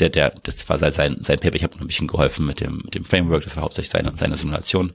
Der, 0.00 0.08
der, 0.08 0.30
das 0.30 0.68
war 0.68 0.78
sein, 0.78 1.18
sein 1.20 1.38
Paper, 1.38 1.54
ich 1.54 1.62
habe 1.62 1.78
ein 1.78 1.86
bisschen 1.86 2.08
geholfen 2.08 2.46
mit 2.46 2.60
dem, 2.60 2.82
mit 2.84 2.94
dem 2.94 3.04
Framework, 3.04 3.44
das 3.44 3.56
war 3.56 3.62
hauptsächlich 3.62 3.90
seine, 3.90 4.16
seine 4.16 4.36
Simulation. 4.36 4.92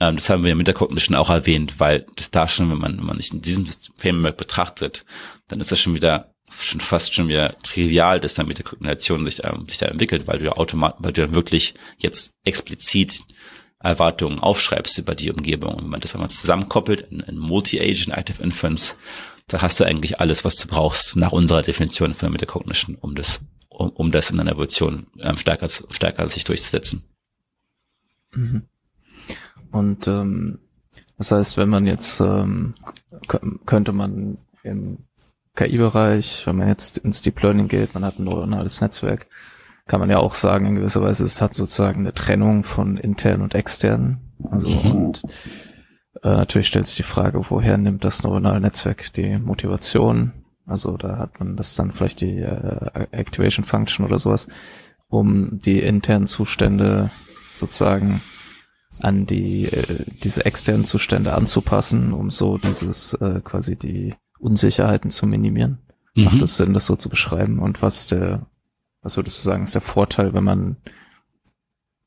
Ähm, 0.00 0.16
das 0.16 0.28
haben 0.30 0.44
wir 0.44 0.52
in 0.52 0.58
Metacognition 0.58 1.16
auch 1.16 1.30
erwähnt, 1.30 1.80
weil 1.80 2.06
das 2.16 2.30
da 2.30 2.46
schon, 2.46 2.70
wenn 2.70 2.78
man, 2.78 2.98
wenn 2.98 3.06
man 3.06 3.18
sich 3.18 3.32
in 3.32 3.42
diesem 3.42 3.66
Framework 3.96 4.36
betrachtet, 4.36 5.04
dann 5.48 5.60
ist 5.60 5.72
das 5.72 5.80
schon 5.80 5.94
wieder 5.94 6.32
schon 6.58 6.80
fast 6.80 7.14
schon 7.14 7.28
wieder 7.28 7.58
trivial, 7.62 8.20
dass 8.20 8.34
der 8.34 8.44
Kombination 8.46 9.24
sich 9.24 9.36
da, 9.36 9.58
sich 9.66 9.78
da 9.78 9.86
entwickelt, 9.86 10.26
weil 10.26 10.38
du 10.38 10.46
ja 10.46 10.52
automatisch, 10.52 10.98
weil 11.00 11.12
du 11.12 11.22
dann 11.22 11.34
wirklich 11.34 11.74
jetzt 11.98 12.32
explizit 12.44 13.20
Erwartungen 13.88 14.38
aufschreibst 14.38 14.98
über 14.98 15.14
die 15.14 15.30
Umgebung. 15.30 15.74
Und 15.74 15.84
wenn 15.84 15.90
man 15.90 16.00
das 16.00 16.14
einmal 16.14 16.30
zusammenkoppelt 16.30 17.10
in, 17.10 17.20
in 17.20 17.38
Multi-Agent 17.38 18.16
Active 18.16 18.42
Inference, 18.42 18.96
da 19.48 19.62
hast 19.62 19.78
du 19.78 19.84
eigentlich 19.84 20.20
alles, 20.20 20.44
was 20.44 20.56
du 20.56 20.66
brauchst 20.66 21.16
nach 21.16 21.32
unserer 21.32 21.62
Definition 21.62 22.14
von 22.14 22.26
der 22.26 22.30
Metacognition, 22.30 22.96
um 22.96 23.14
das, 23.14 23.42
um, 23.68 23.90
um 23.90 24.12
das 24.12 24.30
in 24.30 24.40
einer 24.40 24.52
Evolution 24.52 25.06
ähm, 25.20 25.36
stärker, 25.36 25.68
stärker 25.68 26.26
sich 26.28 26.44
durchzusetzen. 26.44 27.04
Mhm. 28.32 28.62
Und 29.70 30.08
ähm, 30.08 30.58
das 31.18 31.30
heißt, 31.30 31.56
wenn 31.56 31.68
man 31.68 31.86
jetzt 31.86 32.20
ähm, 32.20 32.74
könnte 33.64 33.92
man 33.92 34.38
im 34.62 34.98
KI-Bereich, 35.54 36.46
wenn 36.46 36.56
man 36.56 36.68
jetzt 36.68 36.98
ins 36.98 37.22
Deep 37.22 37.40
Learning 37.42 37.68
geht, 37.68 37.94
man 37.94 38.04
hat 38.04 38.18
ein 38.18 38.24
neuronales 38.24 38.80
Netzwerk, 38.80 39.26
kann 39.86 40.00
man 40.00 40.10
ja 40.10 40.18
auch 40.18 40.34
sagen, 40.34 40.66
in 40.66 40.74
gewisser 40.76 41.02
Weise, 41.02 41.24
es 41.24 41.40
hat 41.40 41.54
sozusagen 41.54 42.00
eine 42.00 42.14
Trennung 42.14 42.64
von 42.64 42.96
intern 42.96 43.42
und 43.42 43.54
extern. 43.54 44.20
Also 44.50 44.68
mhm. 44.68 44.92
und 44.92 45.22
äh, 46.22 46.28
natürlich 46.28 46.68
stellt 46.68 46.86
sich 46.86 46.96
die 46.96 47.02
Frage, 47.02 47.40
woher 47.48 47.78
nimmt 47.78 48.04
das 48.04 48.22
neuronale 48.22 48.60
Netzwerk 48.60 49.12
die 49.12 49.38
Motivation? 49.38 50.32
Also 50.66 50.96
da 50.96 51.18
hat 51.18 51.38
man 51.38 51.56
das 51.56 51.76
dann 51.76 51.92
vielleicht 51.92 52.20
die 52.20 52.38
äh, 52.38 53.06
Activation 53.12 53.64
Function 53.64 54.04
oder 54.04 54.18
sowas, 54.18 54.48
um 55.08 55.60
die 55.60 55.78
internen 55.78 56.26
Zustände 56.26 57.10
sozusagen 57.54 58.20
an 59.00 59.26
die 59.26 59.66
äh, 59.66 60.04
diese 60.22 60.44
externen 60.44 60.84
Zustände 60.84 61.34
anzupassen, 61.34 62.12
um 62.12 62.30
so 62.30 62.58
dieses 62.58 63.14
äh, 63.14 63.40
quasi 63.44 63.76
die 63.76 64.14
Unsicherheiten 64.38 65.10
zu 65.10 65.26
minimieren. 65.26 65.78
Mhm. 66.14 66.24
Macht 66.24 66.42
es 66.42 66.56
Sinn, 66.56 66.72
das 66.72 66.86
so 66.86 66.96
zu 66.96 67.08
beschreiben? 67.08 67.58
Und 67.58 67.82
was 67.82 68.06
der, 68.06 68.46
was 69.06 69.16
würdest 69.16 69.38
du 69.38 69.42
sagen, 69.42 69.62
ist 69.62 69.74
der 69.74 69.80
Vorteil, 69.80 70.34
wenn 70.34 70.42
man, 70.42 70.76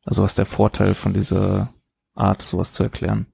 also 0.03 0.21
was 0.21 0.31
ist 0.31 0.37
der 0.37 0.45
Vorteil 0.45 0.95
von 0.95 1.13
dieser 1.13 1.73
Art, 2.13 2.41
sowas 2.41 2.73
zu 2.73 2.83
erklären? 2.83 3.27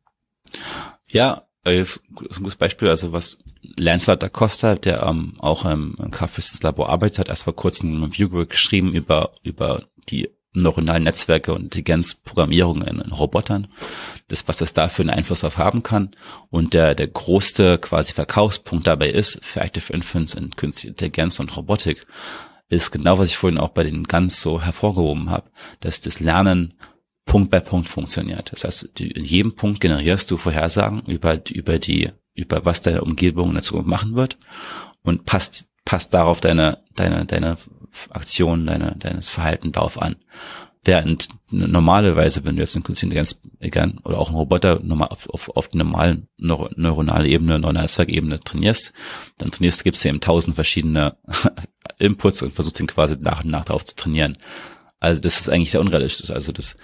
Ja, 1.07 1.47
ist 1.65 2.03
ein 2.09 2.15
gutes 2.35 2.55
Beispiel, 2.55 2.89
also 2.89 3.11
was 3.11 3.39
Lancelot 3.77 4.21
da 4.21 4.29
Costa, 4.29 4.75
der 4.75 5.01
ähm, 5.01 5.33
auch 5.39 5.65
im, 5.65 5.95
im 5.97 6.11
Labor 6.61 6.89
arbeitet, 6.89 7.17
hat 7.17 7.29
erst 7.29 7.43
vor 7.43 7.55
kurzem 7.55 7.97
ein 7.97 8.03
Review 8.03 8.45
geschrieben 8.45 8.93
über, 8.93 9.31
über 9.41 9.81
die 10.09 10.29
neuronalen 10.53 11.03
Netzwerke 11.03 11.51
und 11.51 11.63
Intelligenzprogrammierung 11.63 12.83
in, 12.83 12.99
in 12.99 13.11
Robotern, 13.11 13.67
das, 14.27 14.47
was 14.47 14.57
das 14.57 14.73
da 14.73 14.89
für 14.89 15.01
einen 15.01 15.09
Einfluss 15.09 15.43
auf 15.43 15.57
haben 15.57 15.81
kann. 15.81 16.15
Und 16.51 16.75
der, 16.75 16.93
der 16.93 17.07
größte 17.07 17.79
quasi 17.79 18.13
Verkaufspunkt 18.13 18.85
dabei 18.85 19.09
ist 19.09 19.43
für 19.43 19.61
Active 19.61 19.91
Inference 19.91 20.35
in 20.35 20.55
Künstliche 20.55 20.89
Intelligenz 20.89 21.39
und 21.39 21.57
Robotik, 21.57 22.05
ist 22.69 22.91
genau, 22.91 23.17
was 23.17 23.29
ich 23.29 23.37
vorhin 23.37 23.59
auch 23.59 23.69
bei 23.69 23.83
den 23.83 24.03
ganz 24.03 24.41
so 24.41 24.61
hervorgehoben 24.61 25.29
habe, 25.29 25.49
dass 25.81 26.01
das 26.01 26.19
Lernen 26.19 26.73
Punkt 27.25 27.49
bei 27.49 27.59
Punkt 27.59 27.89
funktioniert. 27.89 28.51
Das 28.51 28.63
heißt, 28.63 28.99
in 28.99 29.23
jedem 29.23 29.55
Punkt 29.55 29.81
generierst 29.81 30.29
du 30.29 30.37
Vorhersagen 30.37 31.01
über, 31.07 31.39
über 31.49 31.79
die, 31.79 32.09
über 32.33 32.65
was 32.65 32.81
deine 32.81 33.01
Umgebung 33.01 33.49
in 33.49 33.55
der 33.55 33.63
Zukunft 33.63 33.89
machen 33.89 34.15
wird 34.15 34.37
und 35.01 35.25
passt, 35.25 35.65
passt 35.85 36.13
darauf 36.13 36.39
deine, 36.39 36.83
deine, 36.95 37.25
deine 37.25 37.57
Aktion, 38.09 38.65
deine, 38.65 38.95
deines 38.97 39.29
Verhalten 39.29 39.71
darauf 39.71 40.01
an. 40.01 40.17
Während 40.87 41.29
normalerweise, 41.49 42.45
wenn 42.45 42.55
du 42.55 42.61
jetzt 42.61 42.75
eine 42.75 42.83
künstliche 42.83 43.07
Intelligenz 43.07 43.41
egal, 43.59 43.95
oder 44.03 44.19
auch 44.19 44.27
einen 44.27 44.37
Roboter 44.37 44.79
normal, 44.83 45.07
auf, 45.09 45.27
auf, 45.29 45.49
auf 45.49 45.73
normalen 45.73 46.27
Neur 46.37 46.69
neuronale 46.75 47.27
Ebene, 47.27 47.57
Neuronalnetzwerkebene 47.57 48.39
trainierst, 48.39 48.93
dann 49.39 49.49
trainierst, 49.49 49.83
gibst 49.83 50.03
du 50.03 50.09
eben 50.09 50.21
tausend 50.21 50.53
verschiedene 50.55 51.17
Inputs 51.99 52.43
und 52.43 52.53
versuchst 52.53 52.79
ihn 52.79 52.87
quasi 52.87 53.17
nach 53.19 53.43
und 53.43 53.49
nach 53.49 53.65
darauf 53.65 53.83
zu 53.83 53.95
trainieren. 53.95 54.37
Also 54.99 55.19
das 55.19 55.39
ist 55.39 55.49
eigentlich 55.49 55.71
sehr 55.71 55.81
unrealistisch. 55.81 56.29
Also 56.29 56.51
das, 56.51 56.75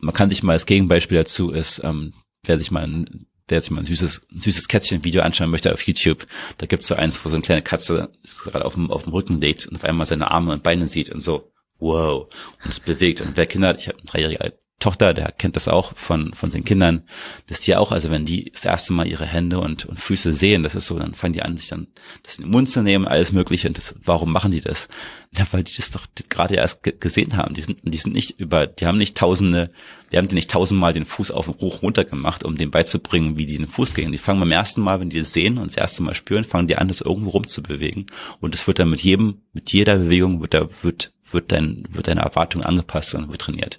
man 0.00 0.14
kann 0.14 0.28
sich 0.28 0.42
mal 0.42 0.52
als 0.52 0.66
Gegenbeispiel 0.66 1.16
dazu 1.16 1.50
ist, 1.50 1.80
ähm, 1.82 2.12
wer 2.44 2.58
sich 2.58 2.70
mal 2.70 2.84
ein 2.84 3.26
wer 3.48 3.56
jetzt 3.56 3.70
mal 3.70 3.80
ein 3.80 3.86
süßes, 3.86 4.22
ein 4.32 4.40
süßes 4.40 4.68
Kätzchen-Video 4.68 5.22
anschauen 5.22 5.50
möchte 5.50 5.72
auf 5.72 5.82
YouTube, 5.82 6.24
da 6.58 6.66
gibt's 6.66 6.86
so 6.86 6.94
eins, 6.94 7.24
wo 7.24 7.28
so 7.28 7.34
eine 7.34 7.42
kleine 7.42 7.62
Katze 7.62 8.10
gerade 8.44 8.64
auf 8.64 8.74
dem, 8.74 8.92
auf 8.92 9.02
dem 9.02 9.12
Rücken 9.12 9.40
liegt 9.40 9.66
und 9.66 9.74
auf 9.74 9.82
einmal 9.82 10.06
seine 10.06 10.30
Arme 10.30 10.52
und 10.52 10.62
Beine 10.62 10.86
sieht 10.86 11.10
und 11.10 11.20
so, 11.20 11.50
wow, 11.80 12.28
und 12.64 12.70
es 12.70 12.80
bewegt. 12.80 13.20
Und 13.20 13.36
wer 13.36 13.46
Kinder 13.46 13.68
hat, 13.68 13.78
ich 13.78 13.88
habe 13.88 13.98
eine 13.98 14.06
dreijährige 14.06 14.40
Tochter, 14.80 15.12
der 15.12 15.30
kennt 15.30 15.56
das 15.56 15.68
auch 15.68 15.92
von, 15.94 16.32
von 16.32 16.50
den 16.50 16.64
Kindern, 16.64 17.02
dass 17.48 17.60
die 17.60 17.76
auch, 17.76 17.92
also 17.92 18.10
wenn 18.10 18.24
die 18.24 18.50
das 18.50 18.64
erste 18.64 18.94
Mal 18.94 19.06
ihre 19.06 19.26
Hände 19.26 19.60
und, 19.60 19.84
und 19.84 20.00
Füße 20.00 20.32
sehen, 20.32 20.62
das 20.62 20.74
ist 20.74 20.86
so, 20.86 20.98
dann 20.98 21.14
fangen 21.14 21.34
die 21.34 21.42
an, 21.42 21.58
sich 21.58 21.68
dann 21.68 21.86
das 22.22 22.36
in 22.36 22.44
den 22.44 22.50
Mund 22.50 22.70
zu 22.70 22.82
nehmen, 22.82 23.06
alles 23.06 23.30
Mögliche. 23.30 23.68
Und 23.68 23.76
das, 23.76 23.94
warum 24.02 24.32
machen 24.32 24.50
die 24.50 24.60
das? 24.60 24.88
Ja, 25.32 25.46
weil 25.52 25.62
die 25.62 25.76
das 25.76 25.92
doch 25.92 26.06
gerade 26.28 26.56
erst 26.56 26.82
gesehen 26.82 27.36
haben. 27.36 27.54
Die 27.54 27.60
sind, 27.60 27.78
die 27.84 27.96
sind 27.96 28.12
nicht 28.12 28.40
über, 28.40 28.66
die 28.66 28.86
haben 28.86 28.98
nicht 28.98 29.16
tausende, 29.16 29.70
die 30.10 30.16
haben 30.16 30.26
die 30.26 30.34
nicht 30.34 30.50
tausendmal 30.50 30.92
den 30.92 31.04
Fuß 31.04 31.30
auf 31.30 31.46
und 31.46 31.60
hoch 31.60 31.82
runter 31.82 32.04
gemacht, 32.04 32.42
um 32.42 32.56
dem 32.56 32.72
beizubringen, 32.72 33.38
wie 33.38 33.46
die 33.46 33.56
den 33.56 33.68
Fuß 33.68 33.94
gehen. 33.94 34.10
Die 34.10 34.18
fangen 34.18 34.40
beim 34.40 34.50
ersten 34.50 34.80
Mal, 34.80 34.98
wenn 34.98 35.08
die 35.08 35.20
das 35.20 35.32
sehen 35.32 35.58
und 35.58 35.68
das 35.68 35.76
erste 35.76 36.02
Mal 36.02 36.14
spüren, 36.14 36.42
fangen 36.42 36.66
die 36.66 36.78
an, 36.78 36.88
das 36.88 37.00
irgendwo 37.00 37.30
rumzubewegen. 37.30 38.06
Und 38.40 38.56
es 38.56 38.66
wird 38.66 38.80
dann 38.80 38.90
mit 38.90 39.02
jedem, 39.02 39.42
mit 39.52 39.72
jeder 39.72 39.98
Bewegung 39.98 40.40
wird 40.40 40.52
da, 40.52 40.66
wird, 40.82 41.12
wird 41.30 41.52
dein, 41.52 41.84
wird 41.88 42.08
deine 42.08 42.22
Erwartung 42.22 42.64
angepasst 42.64 43.14
und 43.14 43.28
wird 43.30 43.40
trainiert. 43.40 43.78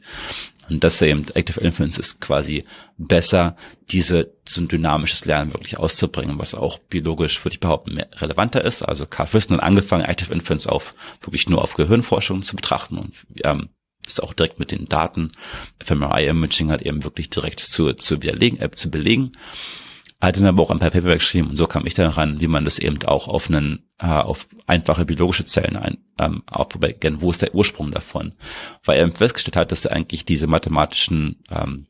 Und 0.70 0.84
das 0.84 1.02
eben 1.02 1.26
Active 1.34 1.60
Inference 1.60 1.98
ist 1.98 2.22
quasi 2.22 2.64
besser, 2.98 3.56
diese, 3.90 4.34
so 4.48 4.62
ein 4.62 4.68
dynamisches 4.68 5.26
Lernen 5.26 5.54
wirklich 5.54 5.78
auszubringen, 5.78 6.40
was 6.40 6.56
auch 6.56 6.78
biologisch, 6.78 7.44
würde 7.44 7.56
ich 7.56 7.60
behaupten, 7.60 7.96
mehr 7.96 8.10
relevanter 8.16 8.64
ist. 8.64 8.82
Also 8.84 9.06
Carl 9.06 9.28
Friston 9.28 9.58
hat 9.58 9.64
angefangen, 9.64 10.06
Active 10.06 10.32
Inference 10.32 10.68
auf, 10.68 10.96
wirklich 11.22 11.50
nur 11.50 11.62
auf 11.62 11.76
Gehirnforschung 11.76 12.42
zu 12.44 12.56
betrachten 12.56 12.98
und 12.98 13.14
ähm, 13.44 13.70
das 14.04 14.14
ist 14.14 14.24
auch 14.24 14.34
direkt 14.34 14.58
mit 14.58 14.72
den 14.72 14.86
Daten 14.86 15.32
fMRI-Imaging 15.80 16.72
hat 16.72 16.82
eben 16.82 17.04
wirklich 17.04 17.30
direkt 17.30 17.60
zu, 17.60 17.94
zu 17.94 18.24
widerlegen, 18.24 18.60
äh, 18.60 18.72
zu 18.72 18.90
belegen 18.90 19.34
hat 20.22 20.38
dann 20.38 20.46
aber 20.46 20.62
auch 20.62 20.72
ein 20.72 20.80
paar 20.80 20.92
Paperback 20.92 21.20
geschrieben 21.20 21.50
und 21.50 21.56
so 21.56 21.68
kam 21.68 21.86
ich 21.86 21.96
dann 21.96 22.12
ran, 22.12 22.42
wie 22.42 22.48
man 22.48 22.66
das 22.66 22.80
eben 22.80 23.04
auch 23.06 23.28
auf 23.28 23.50
einen, 23.50 23.90
äh, 24.02 24.08
auf 24.08 24.48
einfache 24.66 25.06
biologische 25.06 25.46
Zellen 25.46 25.78
ein, 25.78 25.98
ähm, 26.18 26.44
aufbauen, 26.48 27.22
wo 27.22 27.30
ist 27.30 27.42
der 27.42 27.54
Ursprung 27.54 27.92
davon? 27.92 28.34
Weil 28.84 28.98
er 28.98 29.12
festgestellt 29.12 29.56
hat, 29.56 29.72
dass 29.72 29.86
er 29.86 29.94
eigentlich 29.96 30.26
diese 30.26 30.48
mathematischen 30.48 31.38
ähm, 31.50 31.86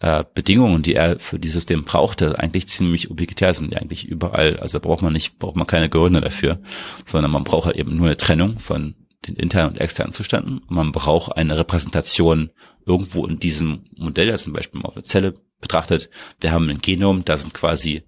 äh, 0.00 0.24
Bedingungen, 0.34 0.82
die 0.82 0.94
er 0.94 1.18
für 1.18 1.38
dieses 1.38 1.54
System 1.54 1.84
brauchte, 1.84 2.38
eigentlich 2.38 2.68
ziemlich 2.68 3.10
ubiquitär 3.10 3.52
sind, 3.52 3.72
die 3.72 3.76
eigentlich 3.76 4.06
überall, 4.06 4.56
also 4.58 4.80
braucht 4.80 5.02
man 5.02 5.12
nicht, 5.12 5.38
braucht 5.38 5.56
man 5.56 5.66
keine 5.66 5.90
Gehirne 5.90 6.20
dafür, 6.20 6.60
sondern 7.04 7.32
man 7.32 7.44
braucht 7.44 7.66
halt 7.66 7.76
eben 7.76 7.96
nur 7.96 8.06
eine 8.06 8.16
Trennung 8.16 8.58
von 8.58 8.94
den 9.26 9.34
internen 9.34 9.72
und 9.72 9.80
externen 9.80 10.12
Zuständen. 10.12 10.62
Man 10.68 10.92
braucht 10.92 11.36
eine 11.36 11.58
Repräsentation 11.58 12.50
irgendwo 12.86 13.26
in 13.26 13.40
diesem 13.40 13.84
Modell, 13.96 14.30
also 14.30 14.44
zum 14.44 14.52
Beispiel 14.52 14.80
auf 14.82 14.96
eine 14.96 15.04
Zelle 15.04 15.34
betrachtet. 15.60 16.08
Wir 16.40 16.52
haben 16.52 16.70
ein 16.70 16.78
Genom, 16.78 17.24
da 17.24 17.36
sind 17.36 17.52
quasi 17.52 18.04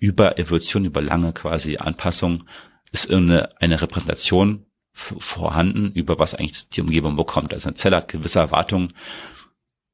über 0.00 0.38
Evolution, 0.38 0.84
über 0.84 1.00
lange 1.00 1.32
quasi 1.32 1.76
Anpassung, 1.76 2.44
ist 2.90 3.08
irgendeine 3.08 3.60
eine 3.60 3.80
Repräsentation 3.80 4.66
vorhanden, 4.92 5.92
über 5.92 6.18
was 6.18 6.34
eigentlich 6.34 6.68
die 6.70 6.80
Umgebung 6.80 7.16
bekommt. 7.16 7.54
Also 7.54 7.68
eine 7.68 7.76
Zelle 7.76 7.96
hat 7.96 8.08
gewisse 8.08 8.40
Erwartungen. 8.40 8.92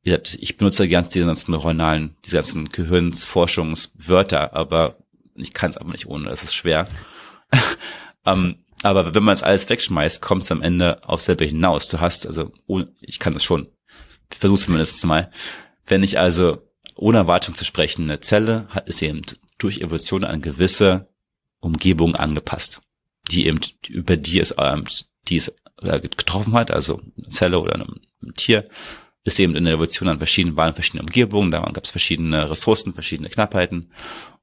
Ich 0.03 0.57
benutze 0.57 0.89
ganz 0.89 1.11
diese 1.11 1.27
ganzen 1.27 1.51
neuronalen, 1.51 2.17
diese 2.25 2.37
ganzen 2.37 2.69
Gehirnsforschungswörter, 2.69 4.55
aber 4.55 4.97
ich 5.35 5.53
kann 5.53 5.71
es 5.71 5.77
aber 5.77 5.91
nicht 5.91 6.07
ohne, 6.07 6.29
das 6.29 6.45
ist 6.45 6.55
schwer. 6.55 6.89
um, 8.25 8.57
aber 8.83 9.15
wenn 9.15 9.25
man 9.25 9.35
es 9.35 9.43
alles 9.43 9.69
wegschmeißt, 9.69 10.23
kommt 10.23 10.45
es 10.45 10.53
am 10.53 10.63
Ende 10.63 11.07
auf 11.07 11.21
selber 11.21 11.45
hinaus. 11.45 11.89
Du 11.89 12.01
hast, 12.01 12.27
also, 12.27 12.53
ich 13.01 13.19
kann 13.19 13.35
das 13.35 13.43
schon, 13.43 13.69
ich 14.33 14.39
versuche 14.39 14.61
zumindest 14.61 15.05
mal. 15.05 15.31
Wenn 15.87 16.05
ich 16.05 16.19
also 16.19 16.63
ohne 16.95 17.19
Erwartung 17.19 17.55
zu 17.55 17.65
sprechen, 17.65 18.05
eine 18.05 18.21
Zelle 18.21 18.67
hat, 18.71 18.89
ist 18.89 19.03
eben 19.03 19.23
durch 19.59 19.81
Evolution 19.81 20.25
an 20.25 20.43
gewisse 20.43 21.09
Umgebung 21.61 22.15
angepasst, 22.15 22.81
die 23.31 23.47
eben 23.47 23.61
über 23.89 24.17
die 24.17 24.41
es, 24.41 24.55
ähm, 24.59 24.85
die 25.29 25.37
es 25.37 25.53
äh, 25.83 26.01
getroffen 26.01 26.55
hat, 26.55 26.71
also 26.71 27.01
eine 27.17 27.29
Zelle 27.29 27.61
oder 27.61 27.77
ein, 27.77 28.01
ein 28.23 28.35
Tier, 28.35 28.69
ist 29.25 29.41
eben 29.41 29.57
in 29.57 29.65
der 29.65 29.75
Evolution 29.75 30.09
an 30.09 30.19
verschiedenen, 30.19 30.57
waren 30.57 30.75
verschiedene 30.75 31.03
Umgebungen, 31.03 31.51
da 31.51 31.61
gab 31.61 31.85
es 31.85 31.91
verschiedene 31.91 32.49
Ressourcen, 32.49 32.95
verschiedene 32.95 33.29
Knappheiten 33.29 33.91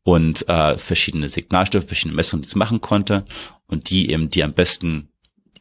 und 0.04 0.48
äh, 0.50 0.78
verschiedene 0.78 1.30
Signalstoffe, 1.30 1.86
verschiedene 1.86 2.16
Messungen, 2.16 2.44
die 2.44 2.50
es 2.50 2.56
machen 2.56 2.82
konnte 2.82 3.26
und 3.66 3.90
die 3.90 4.12
eben 4.12 4.30
die 4.30 4.44
am 4.44 4.54
besten 4.54 5.10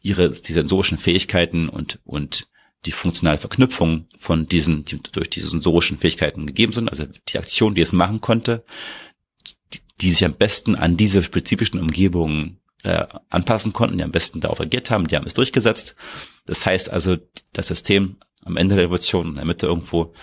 ihre 0.01 0.29
die 0.29 0.51
sensorischen 0.51 0.97
Fähigkeiten 0.97 1.69
und 1.69 1.99
und 2.03 2.47
die 2.85 2.91
funktionale 2.91 3.37
Verknüpfung 3.37 4.07
von 4.17 4.47
diesen 4.47 4.83
die 4.83 5.01
durch 5.01 5.29
diese 5.29 5.47
sensorischen 5.47 5.97
Fähigkeiten 5.97 6.45
gegeben 6.45 6.73
sind, 6.73 6.89
also 6.89 7.05
die 7.29 7.37
Aktion, 7.37 7.75
die 7.75 7.81
es 7.81 7.93
machen 7.93 8.19
konnte, 8.19 8.65
die, 10.03 10.11
sich 10.11 10.25
am 10.25 10.33
besten 10.33 10.75
an 10.75 10.97
diese 10.97 11.23
spezifischen 11.23 11.79
Umgebungen 11.79 12.59
äh, 12.83 13.05
anpassen 13.29 13.73
konnten, 13.73 13.97
die 13.97 14.03
am 14.03 14.11
besten 14.11 14.41
darauf 14.41 14.59
reagiert 14.59 14.91
haben, 14.91 15.07
die 15.07 15.15
haben 15.15 15.25
es 15.25 15.33
durchgesetzt. 15.33 15.95
Das 16.45 16.65
heißt 16.65 16.89
also, 16.89 17.17
das 17.53 17.67
System 17.67 18.17
am 18.43 18.57
Ende 18.57 18.75
der 18.75 18.85
Evolution 18.85 19.29
in 19.29 19.35
der 19.35 19.45
Mitte 19.45 19.67
irgendwo 19.67 20.13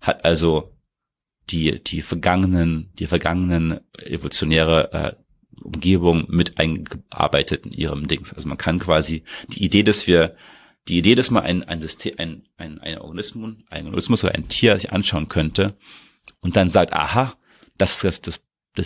hat 0.00 0.24
also 0.24 0.74
die 1.50 1.82
die 1.82 2.02
vergangenen 2.02 2.92
die 2.98 3.06
vergangenen 3.06 3.80
evolutionäre 4.02 4.92
äh, 4.92 5.12
Umgebung 5.62 6.26
mit 6.28 6.58
eingearbeitet 6.58 7.66
in 7.66 7.72
ihrem 7.72 8.06
Dings. 8.06 8.32
Also 8.32 8.48
man 8.48 8.58
kann 8.58 8.78
quasi 8.78 9.24
die 9.48 9.64
Idee, 9.64 9.82
dass 9.82 10.06
wir 10.06 10.36
die 10.88 10.98
Idee, 10.98 11.14
dass 11.14 11.30
man 11.30 11.42
ein, 11.42 11.62
ein 11.64 11.80
System, 11.80 12.14
ein, 12.18 12.48
ein, 12.56 12.80
ein 12.80 12.98
Organismus, 12.98 13.54
ein 13.68 13.86
Organismus 13.86 14.24
oder 14.24 14.34
ein 14.34 14.48
Tier 14.48 14.78
sich 14.78 14.92
anschauen 14.92 15.28
könnte 15.28 15.76
und 16.40 16.56
dann 16.56 16.68
sagt, 16.68 16.92
aha, 16.92 17.34
das 17.76 17.92
ist 17.96 18.04
das, 18.04 18.20
das 18.22 18.40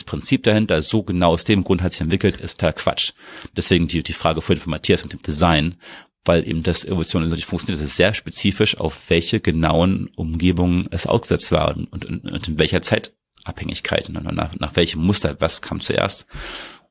Prinzip 0.05 0.43
dahinter, 0.45 0.83
so 0.83 1.03
genau 1.03 1.33
aus 1.33 1.45
dem 1.45 1.65
Grund 1.65 1.83
hat 1.83 1.93
sich 1.93 2.01
entwickelt, 2.01 2.39
ist 2.39 2.59
total 2.59 2.73
Quatsch. 2.73 3.13
Deswegen 3.57 3.87
die, 3.87 4.03
die 4.03 4.13
Frage 4.13 4.43
vorhin 4.43 4.63
von 4.63 4.71
Matthias 4.71 5.03
mit 5.03 5.13
dem 5.13 5.23
Design, 5.23 5.77
weil 6.25 6.47
eben 6.49 6.63
das 6.63 6.85
Evolution 6.85 7.29
nicht 7.29 7.45
funktioniert, 7.45 7.81
das 7.81 7.89
ist 7.89 7.97
sehr 7.97 8.15
spezifisch, 8.15 8.77
auf 8.79 9.11
welche 9.11 9.41
genauen 9.41 10.09
Umgebungen 10.17 10.89
es 10.91 11.07
ausgesetzt 11.07 11.53
war 11.53 11.77
und, 11.77 12.05
und, 12.05 12.25
und 12.25 12.49
in 12.49 12.59
welcher 12.59 12.83
Zeitabhängigkeit, 12.83 14.09
nach, 14.09 14.55
nach 14.55 14.77
welchem 14.77 15.03
Muster, 15.03 15.37
was 15.41 15.61
kam 15.61 15.81
zuerst. 15.81 16.27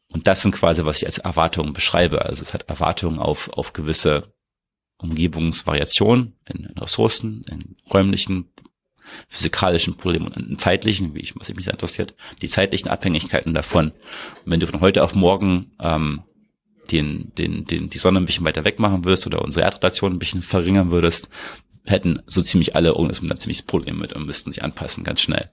Und 0.07 0.27
das 0.27 0.41
sind 0.41 0.51
quasi, 0.51 0.83
was 0.83 0.97
ich 0.97 1.05
als 1.05 1.19
Erwartungen 1.19 1.73
beschreibe. 1.73 2.25
Also 2.25 2.43
es 2.43 2.53
hat 2.53 2.67
Erwartungen 2.67 3.17
auf, 3.17 3.49
auf 3.53 3.71
gewisse 3.71 4.33
Umgebungsvariationen 4.97 6.37
in, 6.47 6.65
in 6.65 6.77
Ressourcen, 6.77 7.45
in 7.49 7.77
räumlichen, 7.91 8.51
physikalischen 9.27 9.95
Problemen 9.95 10.27
und 10.27 10.37
in 10.37 10.57
zeitlichen, 10.57 11.13
wie 11.15 11.19
ich, 11.19 11.35
was 11.35 11.53
mich 11.53 11.67
interessiert, 11.67 12.15
die 12.41 12.49
zeitlichen 12.49 12.89
Abhängigkeiten 12.89 13.53
davon. 13.53 13.91
Und 14.45 14.51
wenn 14.51 14.59
du 14.59 14.67
von 14.67 14.81
heute 14.81 15.03
auf 15.03 15.15
morgen 15.15 15.71
ähm, 15.79 16.23
den, 16.91 17.31
den, 17.37 17.65
den, 17.65 17.89
die 17.89 17.97
Sonne 17.97 18.19
ein 18.19 18.25
bisschen 18.25 18.45
weiter 18.45 18.65
weg 18.65 18.79
machen 18.79 19.05
würdest 19.05 19.25
oder 19.27 19.41
unsere 19.41 19.65
Erdrotation 19.65 20.13
ein 20.13 20.19
bisschen 20.19 20.41
verringern 20.41 20.91
würdest, 20.91 21.29
hätten 21.85 22.21
so 22.27 22.41
ziemlich 22.41 22.75
alle 22.75 22.95
Organismen 22.95 23.29
da 23.29 23.37
ziemlich 23.37 23.65
Problem 23.65 23.99
mit 23.99 24.13
und 24.13 24.25
müssten 24.25 24.51
sich 24.51 24.63
anpassen 24.63 25.03
ganz 25.03 25.21
schnell. 25.21 25.49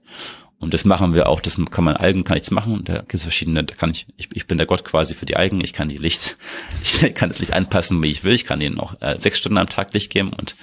Und 0.59 0.73
das 0.73 0.83
machen 0.83 1.13
wir 1.13 1.29
auch, 1.29 1.39
das 1.39 1.57
kann 1.71 1.85
man 1.85 1.95
Algen 1.95 2.25
kann 2.25 2.35
nichts 2.35 2.51
machen. 2.51 2.83
Da 2.83 2.97
gibt 2.97 3.15
es 3.15 3.23
verschiedene, 3.23 3.63
da 3.63 3.75
kann 3.75 3.91
ich, 3.91 4.07
ich, 4.17 4.27
ich 4.33 4.45
bin 4.45 4.57
der 4.57 4.67
Gott 4.67 4.83
quasi 4.83 5.15
für 5.15 5.25
die 5.25 5.37
Algen, 5.37 5.63
ich 5.63 5.71
kann 5.71 5.87
die 5.87 5.97
Licht, 5.97 6.37
ich 6.83 7.13
kann 7.15 7.29
das 7.29 7.39
Licht 7.39 7.53
anpassen, 7.53 8.03
wie 8.03 8.11
ich 8.11 8.23
will. 8.25 8.33
Ich 8.33 8.43
kann 8.43 8.59
ihnen 8.59 8.79
auch 8.79 9.01
äh, 9.01 9.17
sechs 9.17 9.39
Stunden 9.39 9.57
am 9.57 9.69
Tag 9.69 9.93
Licht 9.93 10.11
geben 10.11 10.33
und, 10.33 10.55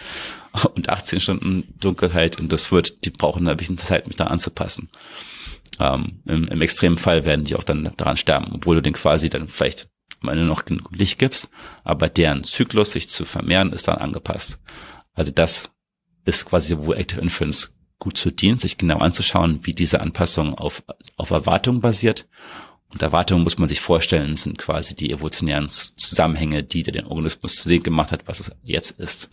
und 0.65 0.89
18 0.89 1.21
Stunden 1.21 1.75
Dunkelheit 1.79 2.39
und 2.39 2.53
das 2.53 2.73
wird, 2.73 3.05
die 3.05 3.11
brauchen 3.11 3.47
ein 3.49 3.57
bisschen 3.57 3.79
Zeit, 3.79 4.07
mich 4.07 4.17
da 4.17 4.25
anzupassen. 4.25 4.89
Ähm, 5.79 6.21
im, 6.25 6.45
Im 6.45 6.63
extremen 6.63 6.99
Fall 6.99 7.25
werden 7.25 7.45
die 7.45 7.55
auch 7.55 7.65
dann 7.65 7.93
daran 7.97 8.17
sterben, 8.17 8.53
obwohl 8.53 8.77
du 8.77 8.83
den 8.83 8.95
quasi 8.95 9.29
dann 9.29 9.49
vielleicht 9.49 9.89
mal 10.21 10.37
noch 10.37 10.65
genug 10.65 10.91
Licht 10.93 11.19
gibst, 11.19 11.51
aber 11.85 12.09
deren 12.09 12.45
Zyklus, 12.45 12.93
sich 12.93 13.09
zu 13.09 13.25
vermehren, 13.25 13.73
ist 13.73 13.89
dann 13.89 13.99
angepasst. 13.99 14.59
Also 15.15 15.33
das 15.33 15.73
ist 16.25 16.47
quasi, 16.47 16.77
wo 16.79 16.93
Active 16.93 17.21
Inference 17.21 17.77
gut 17.99 18.17
zu 18.17 18.31
dient, 18.31 18.61
sich 18.61 18.79
genau 18.79 18.99
anzuschauen, 18.99 19.61
wie 19.63 19.73
diese 19.73 20.01
Anpassung 20.01 20.55
auf, 20.55 20.83
auf 21.17 21.31
Erwartungen 21.31 21.81
basiert. 21.81 22.29
Und 22.93 23.03
Erwartungen 23.03 23.43
muss 23.43 23.59
man 23.59 23.69
sich 23.69 23.81
vorstellen, 23.81 24.37
sind 24.37 24.59
quasi 24.59 24.95
die 24.95 25.11
evolutionären 25.11 25.69
Zusammenhänge, 25.69 26.63
die 26.63 26.83
den 26.83 27.07
Organismus 27.07 27.57
zu 27.57 27.69
dem 27.69 27.83
gemacht 27.83 28.13
hat, 28.13 28.29
was 28.29 28.41
es 28.41 28.53
jetzt 28.63 28.93
ist. 29.01 29.31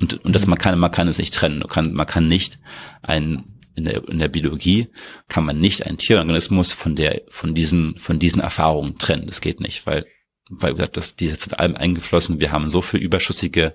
Und, 0.00 0.24
und 0.24 0.34
das 0.34 0.46
man 0.46 0.58
kann, 0.58 0.78
man 0.78 0.90
kann 0.90 1.08
es 1.08 1.18
nicht 1.18 1.34
trennen. 1.34 1.60
Man 1.60 1.68
kann, 1.68 1.92
man 1.92 2.06
kann 2.06 2.28
nicht 2.28 2.58
ein, 3.02 3.60
in 3.74 3.84
der, 3.84 4.08
in 4.08 4.18
der 4.18 4.28
Biologie 4.28 4.88
kann 5.28 5.44
man 5.44 5.58
nicht 5.58 5.86
einen 5.86 5.98
Tierorganismus 5.98 6.72
von 6.72 6.96
der, 6.96 7.22
von 7.28 7.54
diesen, 7.54 7.98
von 7.98 8.18
diesen 8.18 8.40
Erfahrungen 8.40 8.98
trennen. 8.98 9.26
Das 9.26 9.40
geht 9.40 9.60
nicht, 9.60 9.86
weil, 9.86 10.06
weil 10.48 10.74
gesagt, 10.74 10.96
das, 10.96 11.16
die 11.16 11.28
sind 11.28 11.58
allem 11.58 11.76
eingeflossen. 11.76 12.40
Wir 12.40 12.52
haben 12.52 12.70
so 12.70 12.82
viel 12.82 13.00
überschüssige 13.00 13.74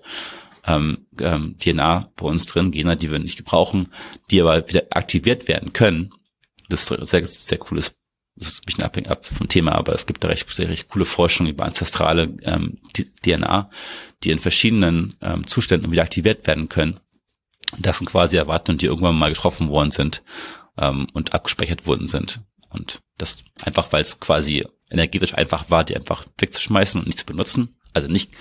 ähm, 0.68 1.06
ähm, 1.19 1.56
DNA 1.57 2.11
bei 2.15 2.26
uns 2.26 2.45
drin, 2.45 2.72
Gene, 2.72 2.97
die 2.97 3.11
wir 3.11 3.19
nicht 3.19 3.38
gebrauchen, 3.38 3.89
die 4.31 4.41
aber 4.41 4.68
wieder 4.68 4.84
aktiviert 4.91 5.47
werden 5.47 5.73
können. 5.73 6.11
Das 6.69 6.89
ist 6.89 7.07
sehr, 7.10 7.26
sehr 7.26 7.57
cooles, 7.60 7.95
das 8.35 8.47
ist 8.47 8.61
ein 8.61 8.65
bisschen 8.65 8.84
abhängig 8.84 9.11
ab 9.11 9.26
vom 9.26 9.47
Thema, 9.47 9.73
aber 9.73 9.93
es 9.93 10.06
gibt 10.06 10.23
da 10.23 10.27
recht, 10.27 10.49
sehr, 10.49 10.68
recht 10.68 10.89
coole 10.89 11.06
Forschung 11.06 11.47
über 11.47 11.65
ancestrale 11.65 12.35
ähm, 12.41 12.80
DNA, 13.23 13.69
die 14.26 14.31
in 14.31 14.39
verschiedenen 14.39 15.15
ähm, 15.22 15.47
Zuständen 15.47 15.91
wieder 15.91 16.03
aktiviert 16.03 16.45
werden 16.47 16.68
können. 16.68 16.99
Das 17.77 17.99
sind 17.99 18.07
quasi 18.07 18.38
Erwartungen, 18.38 18.77
die 18.77 18.88
irgendwann 18.88 19.18
mal 19.18 19.30
getroffen 19.30 19.69
worden 19.69 19.91
sind 19.91 20.23
ähm, 20.77 21.07
und 21.14 21.34
abgespeichert 21.34 21.85
worden 21.85 22.07
sind. 22.07 22.41
Und 22.69 23.02
das 23.18 23.38
einfach, 23.61 23.91
weil 23.91 24.02
es 24.02 24.19
quasi 24.19 24.65
energetisch 24.89 25.35
einfach 25.35 25.69
war, 25.69 25.84
die 25.84 25.95
einfach 25.95 26.26
wegzuschmeißen 26.38 26.99
und 26.99 27.07
nicht 27.07 27.19
zu 27.19 27.26
benutzen. 27.26 27.77
Also 27.93 28.11
nicht 28.11 28.31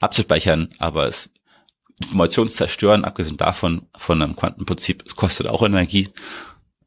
abzuspeichern, 0.00 0.68
aber 0.78 1.06
es 1.06 1.30
Information 2.00 2.48
zerstören, 2.48 3.04
abgesehen 3.04 3.36
davon, 3.36 3.86
von 3.96 4.20
einem 4.20 4.34
Quantenprinzip, 4.34 5.04
es 5.06 5.14
kostet 5.14 5.46
auch 5.46 5.62
Energie. 5.62 6.08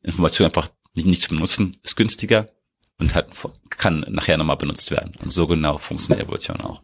Information 0.04 0.48
einfach 0.48 0.70
nicht, 0.94 1.08
nicht 1.08 1.22
zu 1.22 1.30
benutzen, 1.30 1.78
ist 1.84 1.96
günstiger 1.96 2.50
und 2.98 3.16
hat, 3.16 3.30
kann 3.70 4.06
nachher 4.10 4.38
nochmal 4.38 4.58
benutzt 4.58 4.92
werden. 4.92 5.14
Und 5.20 5.30
so 5.30 5.48
genau 5.48 5.78
funktioniert 5.78 6.26
Evolution 6.26 6.60
auch. 6.62 6.82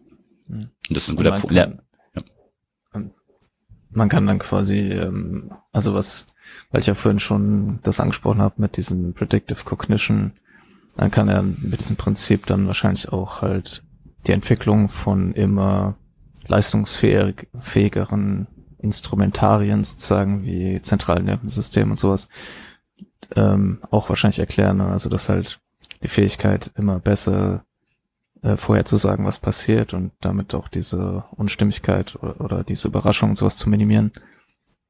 Und 0.51 0.71
das 0.89 1.03
ist 1.03 1.09
ein 1.09 1.15
guter 1.15 1.39
Punkt. 1.39 1.55
Ja. 1.55 1.71
Man 3.93 4.07
kann 4.07 4.25
dann 4.25 4.39
quasi, 4.39 4.89
ähm, 4.89 5.51
also 5.73 5.93
was, 5.93 6.27
weil 6.71 6.79
ich 6.79 6.87
ja 6.87 6.93
vorhin 6.93 7.19
schon 7.19 7.79
das 7.83 7.99
angesprochen 7.99 8.41
habe 8.41 8.55
mit 8.57 8.77
diesem 8.77 9.13
Predictive 9.13 9.65
Cognition, 9.65 10.31
dann 10.95 11.11
kann 11.11 11.27
er 11.27 11.43
mit 11.43 11.81
diesem 11.81 11.97
Prinzip 11.97 12.45
dann 12.45 12.67
wahrscheinlich 12.67 13.11
auch 13.11 13.41
halt 13.41 13.83
die 14.27 14.31
Entwicklung 14.31 14.87
von 14.87 15.33
immer 15.33 15.97
leistungsfähigeren 16.47 18.47
Instrumentarien 18.77 19.83
sozusagen 19.83 20.45
wie 20.45 20.81
Zentralnervensystem 20.81 21.91
und 21.91 21.99
sowas 21.99 22.29
ähm, 23.35 23.79
auch 23.91 24.09
wahrscheinlich 24.09 24.39
erklären. 24.39 24.81
Also 24.81 25.09
dass 25.09 25.29
halt 25.29 25.59
die 26.03 26.07
Fähigkeit 26.07 26.71
immer 26.75 26.99
besser 26.99 27.63
äh, 28.41 28.57
vorherzusagen, 28.57 29.25
was 29.25 29.39
passiert 29.39 29.93
und 29.93 30.11
damit 30.21 30.53
auch 30.55 30.67
diese 30.67 31.25
Unstimmigkeit 31.31 32.15
oder, 32.15 32.41
oder 32.41 32.63
diese 32.63 32.87
Überraschung 32.87 33.29
und 33.29 33.35
sowas 33.35 33.57
zu 33.57 33.69
minimieren, 33.69 34.11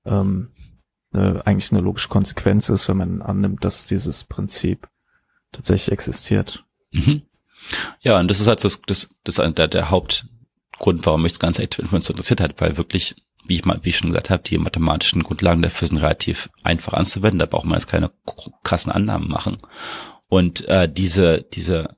ähm, 0.06 0.52
äh, 1.14 1.40
eigentlich 1.44 1.72
eine 1.72 1.82
logische 1.82 2.10
Konsequenz 2.10 2.70
ist, 2.70 2.88
wenn 2.88 2.98
man 2.98 3.22
annimmt, 3.22 3.64
dass 3.66 3.86
dieses 3.86 4.24
Prinzip 4.24 4.88
tatsächlich 5.52 5.92
existiert. 5.92 6.66
Mhm. 6.92 7.24
Ja, 8.02 8.20
und 8.20 8.30
das 8.30 8.40
ist 8.40 8.48
halt 8.48 8.64
das, 8.64 8.82
das, 8.88 9.16
das 9.24 9.36
der, 9.36 9.68
der 9.68 9.92
Haupt, 9.92 10.26
Grund, 10.80 11.06
warum 11.06 11.22
mich 11.22 11.34
das 11.34 11.40
ganze 11.40 11.62
Active 11.62 11.84
Inference 11.84 12.10
interessiert 12.10 12.42
hat, 12.42 12.60
weil 12.60 12.76
wirklich, 12.76 13.16
wie 13.46 13.56
ich 13.56 13.66
mal, 13.66 13.80
wie 13.84 13.90
ich 13.90 13.98
schon 13.98 14.10
gesagt 14.10 14.32
habe, 14.32 14.42
die 14.42 14.58
mathematischen 14.58 15.22
Grundlagen 15.22 15.62
dafür 15.62 15.88
sind 15.88 15.98
relativ 15.98 16.50
einfach 16.64 16.94
anzuwenden. 16.94 17.38
Da 17.38 17.46
braucht 17.46 17.66
man 17.66 17.78
jetzt 17.78 17.88
keine 17.88 18.12
krassen 18.64 18.92
Annahmen 18.92 19.30
machen. 19.30 19.58
Und 20.28 20.68
äh, 20.68 20.92
diese, 20.92 21.44
diese, 21.54 21.96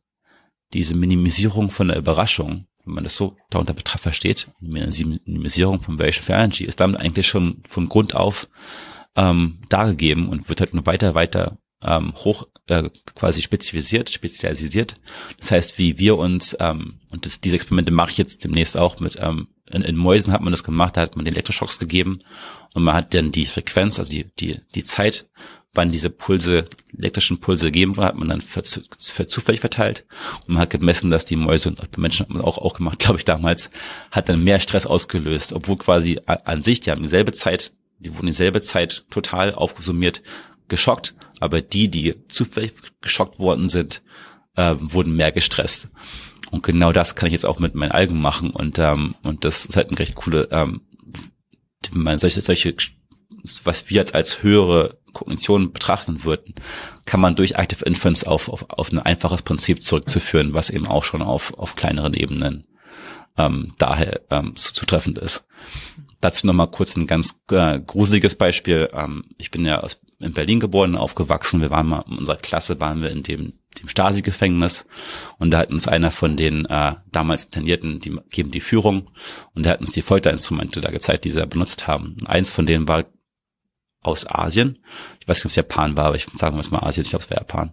diese 0.73 0.95
Minimisierung 0.95 1.69
von 1.69 1.87
der 1.87 1.97
Überraschung, 1.97 2.67
wenn 2.85 2.95
man 2.95 3.03
das 3.03 3.15
so 3.15 3.37
darunter 3.49 3.73
betrachtet 3.73 4.01
versteht, 4.01 4.51
Minimisierung 4.59 5.79
von 5.79 5.97
Variation 5.97 6.25
for 6.25 6.35
Energy, 6.35 6.65
ist 6.65 6.79
damit 6.79 6.99
eigentlich 6.99 7.27
schon 7.27 7.61
von 7.65 7.87
Grund 7.87 8.15
auf 8.15 8.49
ähm, 9.15 9.59
dargegeben 9.69 10.27
und 10.27 10.49
wird 10.49 10.59
halt 10.59 10.73
nur 10.73 10.85
weiter, 10.85 11.15
weiter 11.15 11.57
ähm, 11.81 12.13
hoch 12.15 12.47
äh, 12.67 12.89
quasi 13.15 13.41
spezialisiert, 13.41 14.09
spezialisiert. 14.09 14.99
Das 15.39 15.51
heißt, 15.51 15.77
wie 15.77 15.99
wir 15.99 16.17
uns, 16.17 16.55
ähm, 16.59 16.99
und 17.09 17.25
das, 17.25 17.41
diese 17.41 17.55
Experimente 17.55 17.91
mache 17.91 18.11
ich 18.11 18.17
jetzt 18.17 18.43
demnächst 18.43 18.77
auch 18.77 18.99
mit, 18.99 19.17
ähm, 19.19 19.47
in, 19.69 19.81
in 19.81 19.95
Mäusen 19.95 20.31
hat 20.33 20.41
man 20.41 20.51
das 20.51 20.63
gemacht, 20.63 20.97
da 20.97 21.01
hat 21.01 21.15
man 21.15 21.25
den 21.25 21.33
Elektroschocks 21.33 21.79
gegeben 21.79 22.19
und 22.73 22.83
man 22.83 22.95
hat 22.95 23.13
dann 23.13 23.31
die 23.31 23.45
Frequenz, 23.45 23.99
also 23.99 24.11
die, 24.11 24.31
die, 24.39 24.59
die 24.75 24.83
Zeit, 24.83 25.29
wann 25.73 25.91
diese 25.91 26.09
Pulse, 26.09 26.69
elektrischen 26.95 27.39
Pulse 27.39 27.65
gegeben 27.67 27.97
wurden, 27.97 28.05
hat 28.05 28.15
man 28.15 28.27
dann 28.27 28.41
für, 28.41 28.63
für 28.63 29.27
zufällig 29.27 29.59
verteilt. 29.59 30.05
Und 30.47 30.53
man 30.53 30.61
hat 30.61 30.69
gemessen, 30.69 31.09
dass 31.09 31.25
die 31.25 31.35
Mäuse 31.35 31.69
und 31.69 31.79
bei 31.79 31.87
Menschen 31.97 32.25
hat 32.25 32.29
man 32.29 32.41
auch, 32.41 32.57
auch 32.59 32.75
gemacht, 32.75 32.99
glaube 33.03 33.17
ich, 33.17 33.25
damals, 33.25 33.71
hat 34.11 34.29
dann 34.29 34.43
mehr 34.43 34.59
Stress 34.59 34.85
ausgelöst, 34.85 35.53
obwohl 35.53 35.77
quasi 35.77 36.19
an 36.25 36.63
sich, 36.63 36.79
die 36.79 36.91
haben 36.91 37.01
dieselbe 37.01 37.33
Zeit, 37.33 37.73
die 37.99 38.13
wurden 38.13 38.27
dieselbe 38.27 38.61
Zeit 38.61 39.05
total 39.09 39.55
aufgesummiert, 39.55 40.21
geschockt, 40.67 41.15
aber 41.39 41.61
die, 41.61 41.89
die 41.89 42.15
zufällig 42.27 42.73
geschockt 43.01 43.39
worden 43.39 43.67
sind, 43.67 44.03
äh, 44.55 44.75
wurden 44.79 45.15
mehr 45.15 45.31
gestresst. 45.31 45.89
Und 46.51 46.61
genau 46.61 46.91
das 46.91 47.15
kann 47.15 47.27
ich 47.27 47.33
jetzt 47.33 47.45
auch 47.45 47.57
mit 47.57 47.73
meinen 47.73 47.91
Algen 47.91 48.21
machen. 48.21 48.51
Und 48.51 48.77
ähm, 48.77 49.15
und 49.23 49.43
das 49.43 49.65
ist 49.65 49.75
halt 49.75 49.89
ein 49.89 49.95
recht 49.95 50.13
coole, 50.13 50.47
ähm, 50.51 50.81
man 51.91 52.19
solche 52.19 52.41
solche 52.41 52.75
was 53.63 53.89
wir 53.89 53.95
jetzt 53.95 54.15
als 54.15 54.43
höhere 54.43 54.99
Kognition 55.13 55.71
betrachten 55.71 56.23
würden, 56.23 56.55
kann 57.05 57.19
man 57.19 57.35
durch 57.35 57.55
Active 57.55 57.85
Inference 57.85 58.23
auf, 58.23 58.49
auf, 58.49 58.69
auf 58.69 58.91
ein 58.91 58.99
einfaches 58.99 59.43
Prinzip 59.43 59.83
zurückzuführen, 59.83 60.53
was 60.53 60.69
eben 60.69 60.87
auch 60.87 61.03
schon 61.03 61.21
auf, 61.21 61.57
auf 61.57 61.75
kleineren 61.75 62.13
Ebenen 62.13 62.65
ähm, 63.37 63.73
daher 63.77 64.21
ähm, 64.29 64.55
zutreffend 64.55 65.17
ist. 65.17 65.45
Dazu 66.21 66.47
nochmal 66.47 66.67
kurz 66.67 66.95
ein 66.95 67.07
ganz 67.07 67.41
äh, 67.51 67.79
gruseliges 67.79 68.35
Beispiel. 68.35 68.89
Ähm, 68.93 69.25
ich 69.37 69.51
bin 69.51 69.65
ja 69.65 69.81
aus, 69.81 70.01
in 70.19 70.31
Berlin 70.31 70.59
geboren, 70.59 70.95
aufgewachsen. 70.95 71.61
Wir 71.61 71.69
waren 71.69 71.87
mal 71.87 72.05
in 72.07 72.17
unserer 72.17 72.37
Klasse, 72.37 72.79
waren 72.79 73.01
wir 73.01 73.11
in 73.11 73.23
dem, 73.23 73.53
dem 73.79 73.89
Stasi-Gefängnis 73.89 74.85
und 75.37 75.51
da 75.51 75.59
hat 75.59 75.71
uns 75.71 75.87
einer 75.87 76.11
von 76.11 76.37
den 76.37 76.65
äh, 76.65 76.95
damals 77.11 77.45
Internierten, 77.45 77.99
die 77.99 78.17
geben 78.29 78.51
die 78.51 78.61
Führung 78.61 79.09
und 79.53 79.63
der 79.63 79.73
hat 79.73 79.81
uns 79.81 79.91
die 79.91 80.01
Folterinstrumente 80.01 80.79
da 80.79 80.91
gezeigt, 80.91 81.25
die 81.25 81.31
sie 81.31 81.45
benutzt 81.45 81.87
haben. 81.87 82.15
Eins 82.25 82.49
von 82.49 82.65
denen 82.65 82.87
war 82.87 83.03
aus 84.03 84.29
Asien. 84.29 84.79
Ich 85.19 85.27
weiß 85.27 85.37
nicht, 85.37 85.45
ob 85.45 85.49
es 85.49 85.55
Japan 85.55 85.97
war, 85.97 86.05
aber 86.05 86.15
ich 86.15 86.27
sagen 86.37 86.55
wir 86.55 86.61
es 86.61 86.71
mal 86.71 86.83
Asien, 86.83 87.03
ich 87.03 87.09
glaube 87.09 87.23
es 87.23 87.29
war 87.29 87.37
Japan. 87.37 87.71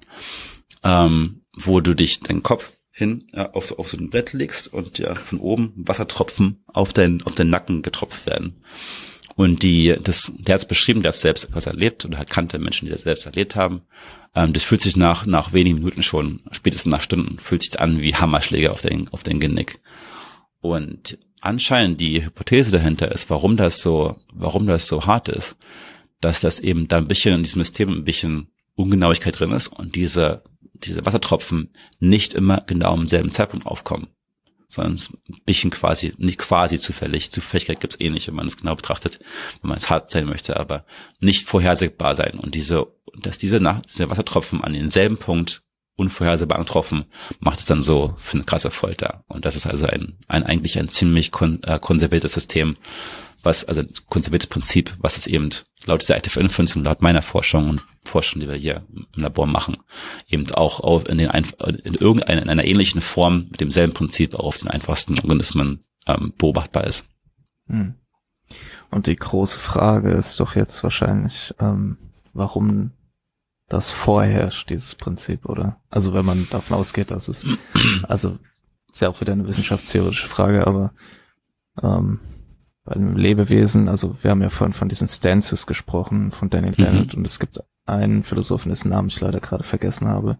Ähm, 0.82 1.42
wo 1.54 1.80
du 1.80 1.94
dich 1.94 2.20
deinen 2.20 2.42
Kopf 2.42 2.72
hin 2.90 3.28
ja, 3.32 3.52
auf, 3.52 3.66
so, 3.66 3.76
auf 3.78 3.88
so 3.88 3.96
ein 3.96 4.10
Brett 4.10 4.32
legst 4.32 4.72
und 4.72 4.98
ja 4.98 5.14
von 5.14 5.40
oben 5.40 5.72
Wassertropfen 5.76 6.62
auf 6.66 6.92
deinen 6.92 7.22
auf 7.22 7.34
den 7.34 7.50
Nacken 7.50 7.82
getropft 7.82 8.26
werden. 8.26 8.62
Und 9.36 9.62
die, 9.62 9.96
das, 10.02 10.32
der 10.36 10.54
hat 10.54 10.62
es 10.62 10.68
beschrieben, 10.68 11.02
der 11.02 11.12
hat 11.12 11.18
selbst 11.18 11.48
was 11.52 11.66
erlebt 11.66 12.04
und 12.04 12.18
hat 12.18 12.28
kannte 12.28 12.58
Menschen, 12.58 12.86
die 12.86 12.92
das 12.92 13.02
selbst 13.02 13.24
erlebt 13.24 13.56
haben. 13.56 13.82
Ähm, 14.34 14.52
das 14.52 14.64
fühlt 14.64 14.82
sich 14.82 14.96
nach, 14.96 15.24
nach 15.24 15.52
wenigen 15.52 15.78
Minuten 15.78 16.02
schon, 16.02 16.40
spätestens 16.50 16.90
nach 16.90 17.00
Stunden, 17.00 17.38
fühlt 17.38 17.62
sich 17.62 17.80
an 17.80 18.00
wie 18.00 18.14
Hammerschläge 18.14 18.70
auf 18.70 18.82
den, 18.82 19.08
auf 19.08 19.22
den 19.22 19.40
Genick. 19.40 19.80
Und 20.60 21.16
anscheinend 21.40 22.00
die 22.00 22.24
Hypothese 22.24 22.70
dahinter 22.70 23.10
ist, 23.12 23.30
warum 23.30 23.56
das 23.56 23.80
so, 23.80 24.16
warum 24.32 24.66
das 24.66 24.86
so 24.86 25.06
hart 25.06 25.30
ist, 25.30 25.56
dass 26.20 26.40
das 26.40 26.60
eben 26.60 26.88
da 26.88 26.98
ein 26.98 27.08
bisschen 27.08 27.34
in 27.34 27.42
diesem 27.42 27.62
System 27.62 27.90
ein 27.90 28.04
bisschen 28.04 28.50
Ungenauigkeit 28.74 29.38
drin 29.38 29.52
ist 29.52 29.68
und 29.68 29.94
diese, 29.94 30.42
diese 30.74 31.04
Wassertropfen 31.04 31.72
nicht 31.98 32.34
immer 32.34 32.62
genau 32.66 32.92
am 32.92 33.06
selben 33.06 33.32
Zeitpunkt 33.32 33.66
aufkommen 33.66 34.08
sondern 34.70 34.98
ein 35.28 35.40
bisschen 35.44 35.70
quasi, 35.70 36.14
nicht 36.16 36.38
quasi 36.38 36.78
zufällig. 36.78 37.32
Zufälligkeit 37.32 37.80
gibt 37.80 37.94
es 37.94 38.00
eh 38.00 38.08
nicht, 38.08 38.28
wenn 38.28 38.36
man 38.36 38.46
es 38.46 38.56
genau 38.56 38.76
betrachtet, 38.76 39.18
wenn 39.60 39.68
man 39.68 39.78
es 39.78 39.90
hart 39.90 40.12
sein 40.12 40.26
möchte, 40.26 40.58
aber 40.58 40.86
nicht 41.18 41.48
vorhersehbar 41.48 42.14
sein. 42.14 42.38
Und 42.38 42.54
diese, 42.54 42.86
dass 43.20 43.36
diese, 43.36 43.58
Nacht, 43.58 43.86
diese 43.88 44.08
Wassertropfen 44.08 44.62
an 44.62 44.72
denselben 44.72 45.16
Punkt 45.16 45.64
unvorhersehbar 46.00 46.58
getroffen, 46.58 47.04
macht 47.38 47.60
es 47.60 47.66
dann 47.66 47.82
so 47.82 48.14
für 48.16 48.38
eine 48.38 48.44
krasse 48.44 48.70
Folter. 48.70 49.24
Und 49.28 49.44
das 49.44 49.54
ist 49.54 49.66
also 49.66 49.86
ein, 49.86 50.18
ein 50.26 50.44
eigentlich 50.44 50.78
ein 50.78 50.88
ziemlich 50.88 51.30
kon, 51.30 51.62
äh, 51.62 51.78
konserviertes 51.78 52.32
System, 52.32 52.76
was, 53.42 53.64
also 53.64 53.82
ein 53.82 53.90
konserviertes 54.08 54.48
Prinzip, 54.48 54.94
was 54.98 55.16
es 55.16 55.26
eben 55.26 55.50
laut 55.86 56.02
dieser 56.02 56.16
Active 56.16 56.40
Inference 56.40 56.76
und 56.76 56.84
laut 56.84 57.02
meiner 57.02 57.22
Forschung 57.22 57.70
und 57.70 57.82
Forschung, 58.04 58.40
die 58.40 58.48
wir 58.48 58.56
hier 58.56 58.84
im 58.92 59.06
Labor 59.22 59.46
machen, 59.46 59.78
eben 60.26 60.50
auch 60.52 60.80
auf 60.80 61.08
in, 61.08 61.18
den, 61.18 61.30
in 61.30 61.94
irgendeiner, 61.94 62.42
in 62.42 62.48
einer 62.50 62.64
ähnlichen 62.64 63.00
Form 63.00 63.46
mit 63.50 63.60
demselben 63.60 63.94
Prinzip 63.94 64.34
auch 64.34 64.44
auf 64.44 64.58
den 64.58 64.68
einfachsten 64.68 65.18
Organismen 65.20 65.80
ähm, 66.06 66.32
beobachtbar 66.36 66.84
ist. 66.84 67.08
Hm. 67.66 67.94
Und 68.90 69.06
die 69.06 69.16
große 69.16 69.58
Frage 69.58 70.10
ist 70.10 70.40
doch 70.40 70.56
jetzt 70.56 70.82
wahrscheinlich, 70.82 71.54
ähm, 71.60 71.96
warum 72.32 72.92
das 73.70 73.92
vorherrscht, 73.92 74.68
dieses 74.68 74.96
Prinzip, 74.96 75.46
oder? 75.46 75.80
Also 75.88 76.12
wenn 76.12 76.26
man 76.26 76.48
davon 76.50 76.76
ausgeht, 76.76 77.12
dass 77.12 77.28
es, 77.28 77.46
also 78.02 78.36
ist 78.92 79.00
ja 79.00 79.08
auch 79.08 79.20
wieder 79.20 79.32
eine 79.32 79.46
wissenschaftstheoretische 79.46 80.26
Frage, 80.26 80.66
aber 80.66 80.92
ähm, 81.80 82.18
bei 82.84 82.96
einem 82.96 83.16
Lebewesen, 83.16 83.88
also 83.88 84.16
wir 84.22 84.32
haben 84.32 84.42
ja 84.42 84.48
vorhin 84.48 84.72
von 84.72 84.88
diesen 84.88 85.06
Stances 85.06 85.68
gesprochen, 85.68 86.32
von 86.32 86.50
Daniel 86.50 86.74
mhm. 86.76 86.82
Dennett, 86.82 87.14
und 87.14 87.24
es 87.24 87.38
gibt 87.38 87.60
einen 87.86 88.24
Philosophen, 88.24 88.70
dessen 88.70 88.90
Namen 88.90 89.08
ich 89.08 89.20
leider 89.20 89.38
gerade 89.38 89.62
vergessen 89.62 90.08
habe, 90.08 90.36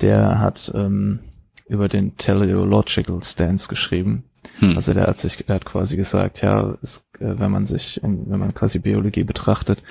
der 0.00 0.40
hat 0.40 0.72
ähm, 0.74 1.20
über 1.68 1.88
den 1.88 2.16
Teleological 2.16 3.22
Stance 3.22 3.68
geschrieben. 3.68 4.24
Hm. 4.58 4.76
Also 4.76 4.92
der 4.92 5.06
hat 5.06 5.18
sich, 5.18 5.36
der 5.36 5.56
hat 5.56 5.64
quasi 5.64 5.96
gesagt, 5.96 6.42
ja, 6.42 6.76
es, 6.82 7.06
äh, 7.18 7.38
wenn 7.38 7.50
man 7.50 7.66
sich, 7.66 8.02
in, 8.02 8.30
wenn 8.30 8.40
man 8.40 8.54
quasi 8.54 8.78
Biologie 8.78 9.24
betrachtet, 9.24 9.82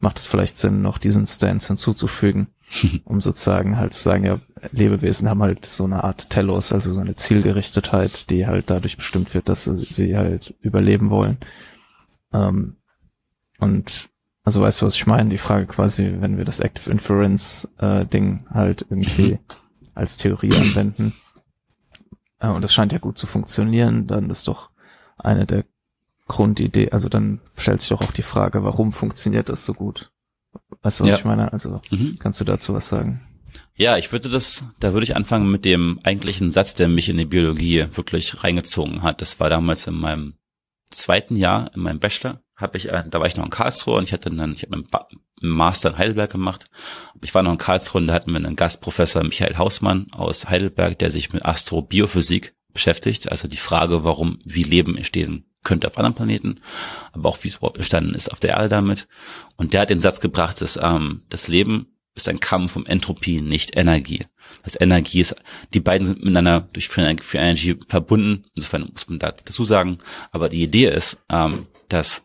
macht 0.00 0.18
es 0.18 0.26
vielleicht 0.26 0.58
Sinn, 0.58 0.82
noch 0.82 0.98
diesen 0.98 1.26
Stance 1.26 1.68
hinzuzufügen, 1.68 2.48
um 3.04 3.20
sozusagen 3.20 3.76
halt 3.76 3.94
zu 3.94 4.02
sagen, 4.02 4.24
ja, 4.24 4.40
Lebewesen 4.72 5.28
haben 5.28 5.42
halt 5.42 5.64
so 5.64 5.84
eine 5.84 6.04
Art 6.04 6.30
Telos, 6.30 6.72
also 6.72 6.92
so 6.92 7.00
eine 7.00 7.16
Zielgerichtetheit, 7.16 8.28
die 8.30 8.46
halt 8.46 8.68
dadurch 8.68 8.96
bestimmt 8.96 9.32
wird, 9.34 9.48
dass 9.48 9.64
sie 9.64 10.16
halt 10.16 10.54
überleben 10.60 11.10
wollen. 11.10 11.38
Ähm, 12.32 12.76
und 13.58 14.08
also 14.42 14.62
weißt 14.62 14.80
du, 14.80 14.86
was 14.86 14.96
ich 14.96 15.06
meine? 15.06 15.30
Die 15.30 15.38
Frage 15.38 15.66
quasi, 15.66 16.16
wenn 16.18 16.38
wir 16.38 16.44
das 16.44 16.60
Active 16.60 16.90
Inference 16.90 17.68
äh, 17.78 18.06
Ding 18.06 18.46
halt 18.50 18.86
irgendwie 18.88 19.32
mhm. 19.32 19.38
als 19.94 20.16
Theorie 20.16 20.54
anwenden, 20.54 21.14
äh, 22.40 22.48
und 22.48 22.62
das 22.62 22.72
scheint 22.72 22.92
ja 22.92 22.98
gut 22.98 23.18
zu 23.18 23.26
funktionieren, 23.26 24.06
dann 24.06 24.30
ist 24.30 24.48
doch 24.48 24.70
eine 25.18 25.46
der 25.46 25.64
Grundidee, 26.30 26.90
also 26.92 27.08
dann 27.08 27.40
stellt 27.56 27.80
sich 27.80 27.88
doch 27.88 28.02
auch 28.02 28.12
die 28.12 28.22
Frage, 28.22 28.62
warum 28.62 28.92
funktioniert 28.92 29.48
das 29.48 29.64
so 29.64 29.74
gut? 29.74 30.12
Weißt 30.82 31.00
du, 31.00 31.04
was 31.04 31.10
ja. 31.10 31.18
ich 31.18 31.24
meine? 31.24 31.52
Also 31.52 31.82
mhm. 31.90 32.16
kannst 32.20 32.40
du 32.40 32.44
dazu 32.44 32.72
was 32.72 32.88
sagen? 32.88 33.20
Ja, 33.74 33.96
ich 33.96 34.12
würde 34.12 34.28
das, 34.28 34.64
da 34.78 34.92
würde 34.92 35.02
ich 35.02 35.16
anfangen 35.16 35.50
mit 35.50 35.64
dem 35.64 35.98
eigentlichen 36.04 36.52
Satz, 36.52 36.74
der 36.74 36.86
mich 36.86 37.08
in 37.08 37.18
die 37.18 37.24
Biologie 37.24 37.86
wirklich 37.94 38.44
reingezogen 38.44 39.02
hat. 39.02 39.20
Das 39.20 39.40
war 39.40 39.50
damals 39.50 39.88
in 39.88 39.94
meinem 39.94 40.34
zweiten 40.90 41.34
Jahr, 41.34 41.72
in 41.74 41.82
meinem 41.82 41.98
Bachelor, 41.98 42.40
habe 42.54 42.78
ich, 42.78 42.84
da 42.84 43.18
war 43.18 43.26
ich 43.26 43.36
noch 43.36 43.44
in 43.44 43.50
Karlsruhe 43.50 43.96
und 43.98 44.04
ich 44.04 44.12
hatte 44.12 44.30
dann, 44.30 44.52
ich 44.52 44.62
habe 44.62 44.74
einen 44.74 44.86
Master 45.40 45.90
in 45.90 45.98
Heidelberg 45.98 46.30
gemacht. 46.30 46.70
Ich 47.24 47.34
war 47.34 47.42
noch 47.42 47.52
in 47.52 47.58
Karlsruhe 47.58 48.02
und 48.02 48.06
da 48.06 48.14
hatten 48.14 48.30
wir 48.30 48.36
einen 48.36 48.54
Gastprofessor 48.54 49.24
Michael 49.24 49.58
Hausmann 49.58 50.06
aus 50.12 50.48
Heidelberg, 50.48 50.96
der 51.00 51.10
sich 51.10 51.32
mit 51.32 51.44
Astrobiophysikk 51.44 52.54
beschäftigt, 52.72 53.32
also 53.32 53.48
die 53.48 53.56
Frage, 53.56 54.04
warum, 54.04 54.38
wie 54.44 54.62
Leben 54.62 54.96
entstehen 54.96 55.49
könnte 55.62 55.86
auf 55.86 55.98
anderen 55.98 56.14
Planeten, 56.14 56.60
aber 57.12 57.28
auch 57.28 57.42
wie 57.42 57.48
es 57.48 57.56
überhaupt 57.56 57.76
entstanden 57.76 58.14
ist 58.14 58.32
auf 58.32 58.40
der 58.40 58.50
Erde 58.50 58.68
damit. 58.68 59.08
Und 59.56 59.72
der 59.72 59.82
hat 59.82 59.90
den 59.90 60.00
Satz 60.00 60.20
gebracht, 60.20 60.60
dass 60.60 60.78
ähm, 60.80 61.22
das 61.28 61.48
Leben 61.48 61.86
ist 62.14 62.28
ein 62.28 62.40
Kampf 62.40 62.76
um 62.76 62.86
Entropie, 62.86 63.40
nicht 63.40 63.76
Energie. 63.76 64.26
Das 64.62 64.78
Energie 64.80 65.20
ist, 65.20 65.36
die 65.74 65.80
beiden 65.80 66.06
sind 66.06 66.20
miteinander 66.20 66.68
durch 66.72 66.88
für 66.88 67.00
Energie 67.02 67.76
verbunden, 67.88 68.44
insofern 68.54 68.88
muss 68.90 69.08
man 69.08 69.18
dazu 69.18 69.64
sagen. 69.64 69.98
Aber 70.32 70.48
die 70.48 70.62
Idee 70.62 70.90
ist, 70.90 71.18
ähm, 71.30 71.66
dass 71.88 72.24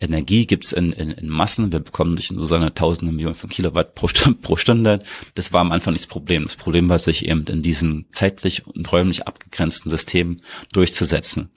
Energie 0.00 0.46
gibt's 0.46 0.72
in, 0.72 0.92
in, 0.92 1.10
in 1.10 1.28
Massen. 1.28 1.72
Wir 1.72 1.80
bekommen 1.80 2.16
durch 2.16 2.32
so 2.34 2.54
eine 2.54 2.72
tausende 2.72 3.12
Millionen 3.12 3.34
von 3.34 3.50
Kilowatt 3.50 3.94
pro 3.94 4.08
Stunde, 4.08 4.38
pro 4.40 4.56
Stunde. 4.56 5.02
Das 5.34 5.52
war 5.52 5.60
am 5.60 5.72
Anfang 5.72 5.92
nicht 5.92 6.06
das 6.06 6.10
Problem. 6.10 6.44
Das 6.44 6.56
Problem 6.56 6.88
war, 6.88 6.98
sich 6.98 7.28
eben 7.28 7.44
in 7.44 7.62
diesen 7.62 8.06
zeitlich 8.10 8.66
und 8.66 8.90
räumlich 8.90 9.26
abgegrenzten 9.26 9.90
Systemen 9.90 10.40
durchzusetzen. 10.72 11.50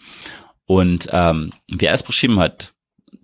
Und 0.66 1.10
ähm, 1.12 1.52
wie 1.68 1.86
er 1.86 1.94
es 1.94 2.04
beschrieben 2.04 2.40
hat, 2.40 2.74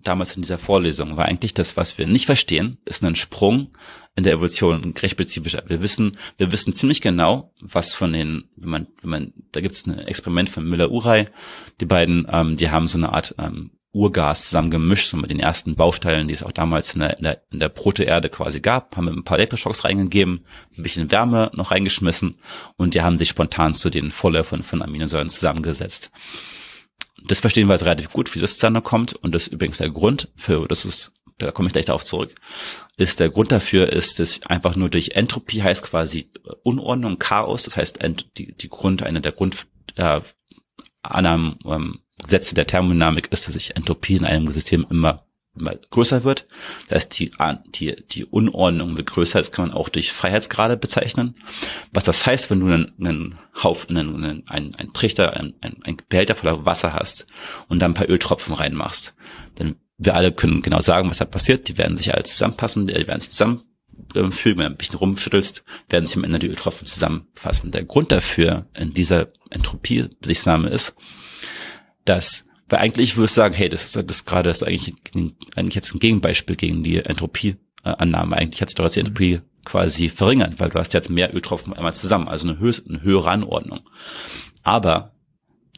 damals 0.02 0.36
in 0.36 0.42
dieser 0.42 0.58
Vorlesung, 0.58 1.16
war 1.16 1.26
eigentlich 1.26 1.54
das, 1.54 1.76
was 1.76 1.98
wir 1.98 2.06
nicht 2.06 2.26
verstehen, 2.26 2.78
ist 2.84 3.02
ein 3.02 3.16
Sprung 3.16 3.70
in 4.16 4.24
der 4.24 4.34
Evolution 4.34 4.94
recht 5.00 5.12
spezifischer. 5.12 5.62
Wir 5.66 5.82
wissen, 5.82 6.16
wir 6.36 6.52
wissen 6.52 6.74
ziemlich 6.74 7.00
genau, 7.00 7.52
was 7.60 7.94
von 7.94 8.12
den, 8.12 8.44
wenn 8.56 8.70
man, 8.70 8.86
wenn 9.02 9.10
man, 9.10 9.32
da 9.52 9.60
gibt 9.60 9.74
es 9.74 9.86
ein 9.86 9.98
Experiment 9.98 10.50
von 10.50 10.64
Müller-Urey, 10.64 11.28
die 11.80 11.86
beiden, 11.86 12.26
ähm, 12.30 12.56
die 12.56 12.70
haben 12.70 12.86
so 12.86 12.98
eine 12.98 13.12
Art 13.12 13.34
ähm, 13.38 13.70
Urgas 13.92 14.44
zusammen 14.44 14.70
gemischt, 14.70 15.10
so 15.10 15.16
mit 15.16 15.30
den 15.30 15.40
ersten 15.40 15.74
Baustellen, 15.74 16.28
die 16.28 16.34
es 16.34 16.44
auch 16.44 16.52
damals 16.52 16.94
in 16.94 17.00
der, 17.00 17.18
in 17.18 17.24
der, 17.24 17.42
in 17.50 17.58
der 17.58 17.68
Proteerde 17.68 18.28
quasi 18.28 18.60
gab, 18.60 18.96
haben 18.96 19.08
ein 19.08 19.24
paar 19.24 19.38
Elektroschocks 19.38 19.84
reingegeben, 19.84 20.44
ein 20.76 20.82
bisschen 20.82 21.10
Wärme 21.10 21.50
noch 21.54 21.72
reingeschmissen 21.72 22.36
und 22.76 22.94
die 22.94 23.02
haben 23.02 23.18
sich 23.18 23.30
spontan 23.30 23.74
zu 23.74 23.90
den 23.90 24.12
Vorläufern 24.12 24.62
von 24.62 24.82
Aminosäuren 24.82 25.28
zusammengesetzt. 25.28 26.12
Das 27.26 27.40
verstehen 27.40 27.68
wir 27.68 27.72
also 27.72 27.84
relativ 27.84 28.10
gut, 28.10 28.34
wie 28.34 28.40
das 28.40 28.52
zustande 28.52 28.80
kommt. 28.80 29.14
Und 29.14 29.34
das 29.34 29.42
ist 29.42 29.52
übrigens 29.52 29.78
der 29.78 29.90
Grund 29.90 30.28
für, 30.36 30.66
das 30.66 30.84
ist, 30.84 31.12
da 31.38 31.50
komme 31.50 31.68
ich 31.68 31.72
gleich 31.72 31.86
darauf 31.86 32.04
zurück, 32.04 32.34
ist 32.96 33.20
der 33.20 33.30
Grund 33.30 33.50
dafür 33.52 33.92
ist, 33.92 34.18
dass 34.18 34.42
einfach 34.42 34.76
nur 34.76 34.90
durch 34.90 35.10
Entropie 35.10 35.62
heißt 35.62 35.82
quasi 35.82 36.30
Unordnung, 36.62 37.18
Chaos, 37.18 37.62
das 37.62 37.76
heißt 37.76 37.98
die, 38.36 38.52
die 38.52 38.68
Grund, 38.68 39.02
eine 39.02 39.20
der 39.20 39.32
Grund, 39.32 39.66
äh, 39.96 40.20
Annahmen, 41.02 41.58
ähm, 41.64 42.00
Gesetze 42.22 42.54
der 42.54 42.66
Thermodynamik 42.66 43.28
ist, 43.32 43.46
dass 43.46 43.54
sich 43.54 43.76
Entropie 43.76 44.16
in 44.16 44.26
einem 44.26 44.50
System 44.50 44.86
immer 44.90 45.24
größer 45.90 46.24
wird. 46.24 46.46
Das 46.88 47.08
die, 47.08 47.32
die, 47.74 47.96
die 48.10 48.24
Unordnung 48.24 48.96
wird 48.96 49.08
größer. 49.08 49.38
Das 49.38 49.52
kann 49.52 49.68
man 49.68 49.76
auch 49.76 49.88
durch 49.88 50.12
Freiheitsgrade 50.12 50.76
bezeichnen. 50.76 51.34
Was 51.92 52.04
das 52.04 52.24
heißt, 52.24 52.50
wenn 52.50 52.60
du 52.60 52.66
einen, 52.66 52.92
einen 53.00 53.38
Haufen, 53.62 53.96
einen, 53.96 54.48
einen, 54.48 54.74
einen, 54.74 54.92
Trichter, 54.92 55.34
einen, 55.34 55.54
einen 55.60 55.96
Behälter 56.08 56.34
voller 56.34 56.64
Wasser 56.64 56.94
hast 56.94 57.26
und 57.68 57.80
da 57.80 57.86
ein 57.86 57.94
paar 57.94 58.08
Öltropfen 58.08 58.54
reinmachst, 58.54 59.14
dann 59.56 59.76
wir 60.00 60.14
alle 60.14 60.32
können 60.32 60.62
genau 60.62 60.80
sagen, 60.80 61.10
was 61.10 61.18
da 61.18 61.26
passiert. 61.26 61.68
Die 61.68 61.76
werden 61.76 61.96
sich 61.96 62.14
alles 62.14 62.32
zusammenpassen, 62.32 62.86
die 62.86 62.94
werden 62.94 63.20
sich 63.20 63.32
zusammenfügen, 63.32 64.58
wenn 64.58 64.66
du 64.66 64.72
ein 64.72 64.76
bisschen 64.76 64.96
rumschüttelst, 64.96 65.62
werden 65.90 66.06
sich 66.06 66.16
am 66.16 66.24
Ende 66.24 66.38
die 66.38 66.48
Öltropfen 66.48 66.86
zusammenfassen. 66.86 67.70
Der 67.70 67.84
Grund 67.84 68.10
dafür 68.10 68.66
in 68.74 68.94
dieser 68.94 69.28
Entropie-Besichtsnahme 69.50 70.70
ist, 70.70 70.94
dass, 72.06 72.46
weil 72.70 72.78
eigentlich 72.80 73.16
würde 73.16 73.26
ich 73.26 73.32
sagen, 73.32 73.54
hey, 73.54 73.68
das 73.68 73.84
ist 73.84 74.10
das 74.10 74.24
gerade, 74.24 74.48
das 74.48 74.62
ist 74.62 74.68
eigentlich, 74.68 74.94
eigentlich 75.56 75.74
jetzt 75.74 75.94
ein 75.94 75.98
Gegenbeispiel 75.98 76.56
gegen 76.56 76.82
die 76.82 77.04
Entropie-Annahme. 77.04 78.36
Eigentlich 78.36 78.62
hat 78.62 78.70
sich 78.70 78.76
doch 78.76 78.88
die 78.88 79.00
Entropie 79.00 79.40
quasi 79.64 80.08
verringert, 80.08 80.58
weil 80.60 80.70
du 80.70 80.78
hast 80.78 80.94
jetzt 80.94 81.10
mehr 81.10 81.34
Öltropfen 81.34 81.74
einmal 81.74 81.92
zusammen, 81.92 82.28
also 82.28 82.48
eine, 82.48 82.58
höhere, 82.58 82.82
eine 82.88 83.02
höhere 83.02 83.30
Anordnung. 83.30 83.80
Aber 84.62 85.12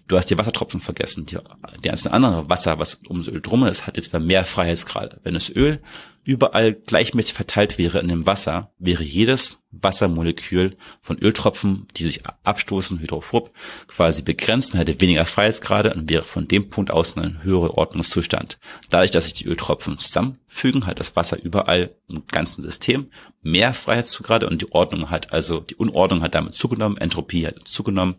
du 0.06 0.16
hast 0.16 0.30
die 0.30 0.36
Wassertropfen 0.36 0.80
vergessen. 0.80 1.26
Die, 1.26 1.38
die 1.82 1.88
ganzen 1.88 2.12
andere 2.12 2.48
Wasser, 2.48 2.78
was 2.78 3.00
ums 3.08 3.28
Öl 3.28 3.40
drum 3.40 3.64
ist, 3.64 3.86
hat 3.86 3.96
jetzt 3.96 4.12
mehr 4.12 4.44
Freiheitsgrade. 4.44 5.20
Wenn 5.24 5.34
das 5.34 5.48
Öl 5.48 5.80
überall 6.24 6.72
gleichmäßig 6.72 7.34
verteilt 7.34 7.78
wäre 7.78 7.98
in 7.98 8.08
dem 8.08 8.26
Wasser, 8.26 8.70
wäre 8.78 9.02
jedes 9.02 9.58
Wassermolekül 9.72 10.76
von 11.00 11.18
Öltropfen, 11.18 11.86
die 11.96 12.04
sich 12.04 12.22
abstoßen, 12.44 13.00
hydrophob, 13.00 13.52
quasi 13.88 14.22
begrenzt 14.22 14.74
und 14.74 14.80
hätte 14.80 15.00
weniger 15.00 15.24
Freiheitsgrade 15.24 15.94
und 15.94 16.08
wäre 16.08 16.24
von 16.24 16.46
dem 16.46 16.68
Punkt 16.68 16.90
aus 16.90 17.16
ein 17.16 17.42
höherer 17.42 17.76
Ordnungszustand. 17.76 18.58
Dadurch, 18.90 19.10
dass 19.10 19.24
sich 19.24 19.34
die 19.34 19.46
Öltropfen 19.46 19.98
zusammenfügen, 19.98 20.86
hat 20.86 21.00
das 21.00 21.16
Wasser 21.16 21.42
überall 21.42 21.94
im 22.08 22.26
ganzen 22.28 22.62
System 22.62 23.10
mehr 23.42 23.74
Freiheitsgrade 23.74 24.48
und 24.48 24.62
die 24.62 24.72
Ordnung 24.72 25.10
hat, 25.10 25.32
also 25.32 25.60
die 25.60 25.76
Unordnung 25.76 26.22
hat 26.22 26.34
damit 26.34 26.54
zugenommen, 26.54 26.98
Entropie 26.98 27.46
hat 27.46 27.66
zugenommen 27.66 28.16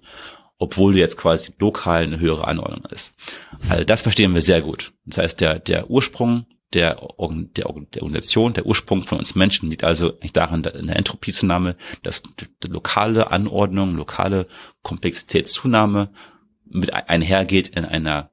obwohl 0.59 0.95
jetzt 0.95 1.17
quasi 1.17 1.51
lokal 1.59 2.03
eine 2.03 2.19
höhere 2.19 2.47
Anordnung 2.47 2.85
ist. 2.85 3.15
Also 3.67 3.83
das 3.83 4.01
verstehen 4.01 4.33
wir 4.33 4.41
sehr 4.41 4.61
gut. 4.61 4.93
Das 5.05 5.17
heißt, 5.17 5.41
der, 5.41 5.59
der 5.59 5.89
Ursprung 5.89 6.45
der, 6.73 6.95
der, 6.95 7.73
der 7.93 8.03
Organisation, 8.03 8.53
der 8.53 8.65
Ursprung 8.65 9.03
von 9.03 9.19
uns 9.19 9.35
Menschen 9.35 9.69
liegt 9.69 9.83
also 9.83 10.13
nicht 10.21 10.35
darin, 10.35 10.63
in 10.63 10.87
der 10.87 10.95
Entropiezunahme, 10.95 11.75
dass 12.01 12.23
die 12.23 12.67
lokale 12.67 13.31
Anordnung, 13.31 13.95
lokale 13.95 14.47
Komplexitätszunahme 14.81 16.09
mit 16.65 16.93
einhergeht 16.93 17.69
in 17.69 17.85
einer, 17.85 18.29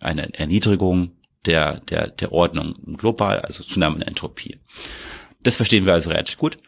einer 0.00 0.34
Erniedrigung 0.34 1.12
der, 1.46 1.80
der, 1.80 2.08
der 2.08 2.32
Ordnung 2.32 2.74
global, 2.96 3.40
also 3.40 3.64
Zunahme 3.64 3.94
in 3.94 4.00
der 4.00 4.08
Entropie. 4.08 4.58
Das 5.42 5.56
verstehen 5.56 5.86
wir 5.86 5.94
also 5.94 6.10
relativ 6.10 6.36
gut. 6.36 6.58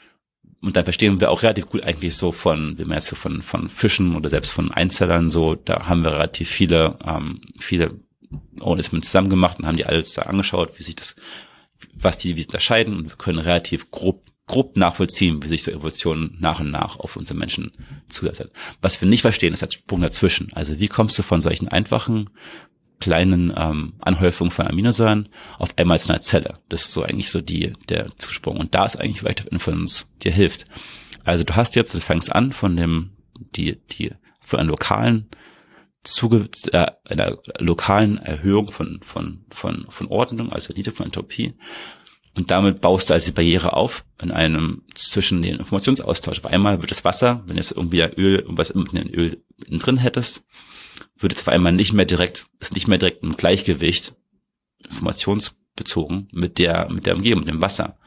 Und 0.63 0.77
dann 0.77 0.85
verstehen 0.85 1.21
wir 1.21 1.31
auch 1.31 1.43
relativ 1.43 1.69
gut 1.69 1.85
eigentlich 1.85 2.17
so 2.17 2.33
von, 2.33 2.79
wie 2.79 2.85
man 2.85 2.97
jetzt 2.99 3.09
so 3.09 3.17
von, 3.17 3.41
von 3.41 3.69
Fischen 3.69 4.15
oder 4.15 4.29
selbst 4.29 4.51
von 4.51 4.71
Einzellern 4.71 5.31
so, 5.31 5.55
da 5.55 5.87
haben 5.87 6.03
wir 6.03 6.13
relativ 6.13 6.51
viele, 6.51 6.99
ähm, 7.05 7.41
viele 7.59 7.99
Organismen 8.61 9.03
zusammen 9.03 9.31
gemacht 9.31 9.59
und 9.59 9.67
haben 9.67 9.77
die 9.77 9.87
alles 9.87 10.13
da 10.13 10.23
angeschaut, 10.23 10.79
wie 10.79 10.83
sich 10.83 10.97
das, 10.97 11.17
was 11.95 12.19
die 12.19 12.37
wie 12.37 12.45
unterscheiden 12.45 12.95
und 12.97 13.11
wir 13.11 13.17
können 13.17 13.39
relativ 13.39 13.91
grob 13.91 14.25
grob 14.51 14.77
nachvollziehen, 14.77 15.41
wie 15.45 15.49
sich 15.49 15.63
so 15.63 15.71
Evolution 15.71 16.37
nach 16.41 16.59
und 16.59 16.73
nach 16.73 16.99
auf 16.99 17.17
unsere 17.17 17.39
Menschen 17.39 17.71
zulässt. 18.09 18.49
Was 18.83 19.01
wir 19.01 19.09
nicht 19.09 19.23
verstehen, 19.23 19.53
ist 19.53 19.63
der 19.63 19.71
Sprung 19.71 20.01
dazwischen. 20.01 20.53
Also 20.55 20.81
wie 20.81 20.89
kommst 20.89 21.17
du 21.19 21.23
von 21.23 21.41
solchen 21.41 21.69
einfachen 21.69 22.31
kleinen 22.99 23.55
ähm, 23.57 23.93
Anhäufungen 24.01 24.51
von 24.51 24.67
Aminosäuren 24.67 25.29
auf 25.61 25.79
einmal 25.79 26.01
zu 26.01 26.09
einer 26.09 26.21
Zelle? 26.21 26.59
Das 26.69 26.83
ist 26.83 26.93
so 26.93 27.05
eigentlich 27.05 27.31
so 27.31 27.41
die 27.41 27.75
der 27.89 28.09
Zusprung. 28.17 28.57
Und 28.57 28.75
da 28.75 28.87
ist 28.87 28.97
eigentlich 28.97 29.21
vielleicht 29.21 29.47
Inference 29.47 30.11
dir 30.25 30.33
hilft. 30.33 30.65
Also 31.23 31.45
du 31.45 31.55
hast 31.55 31.77
jetzt, 31.77 31.95
du 31.95 32.01
fängst 32.01 32.33
an 32.35 32.51
von 32.51 32.77
dem 32.77 33.11
die 33.55 33.79
die 33.93 34.11
von 34.41 34.59
einem 34.59 34.71
lokalen 34.71 35.29
Zuge 36.03 36.49
äh, 36.73 36.87
einer 37.05 37.39
lokalen 37.59 38.19
Erhöhung 38.19 38.71
von, 38.71 39.01
von, 39.03 39.45
von, 39.51 39.87
von 39.89 40.07
Ordnung, 40.09 40.51
also 40.51 40.73
Elite 40.73 40.93
von 40.93 41.07
Entropie. 41.07 41.55
Und 42.35 42.51
damit 42.51 42.81
baust 42.81 43.11
du 43.11 43.15
also 43.15 43.27
die 43.27 43.35
Barriere 43.35 43.73
auf 43.73 44.05
in 44.23 44.31
einem 44.31 44.83
zwischen 44.95 45.43
den 45.43 45.59
Informationsaustausch. 45.59 46.39
Auf 46.39 46.47
einmal 46.47 46.81
wird 46.81 46.91
das 46.91 47.05
Wasser, 47.05 47.43
wenn 47.47 47.57
jetzt 47.57 47.73
irgendwie 47.73 48.01
Öl, 48.01 48.39
irgendwas 48.39 48.71
in 48.71 48.85
den 48.85 49.11
Öl 49.11 49.43
drin 49.69 49.97
hättest, 49.97 50.45
würde 51.19 51.35
es 51.35 51.41
auf 51.41 51.49
einmal 51.49 51.73
nicht 51.73 51.93
mehr 51.93 52.07
direkt, 52.07 52.47
ist 52.61 52.75
nicht 52.75 52.89
mehr 52.89 52.99
direkt 52.99 53.23
im 53.23 53.37
Gleichgewicht, 53.37 54.15
informationsbezogen 54.85 56.29
mit 56.33 56.59
der, 56.59 56.91
mit 56.91 57.07
der 57.07 57.17
Umgebung, 57.17 57.41
mit 57.41 57.49
dem 57.49 57.61
Wasser. 57.61 57.99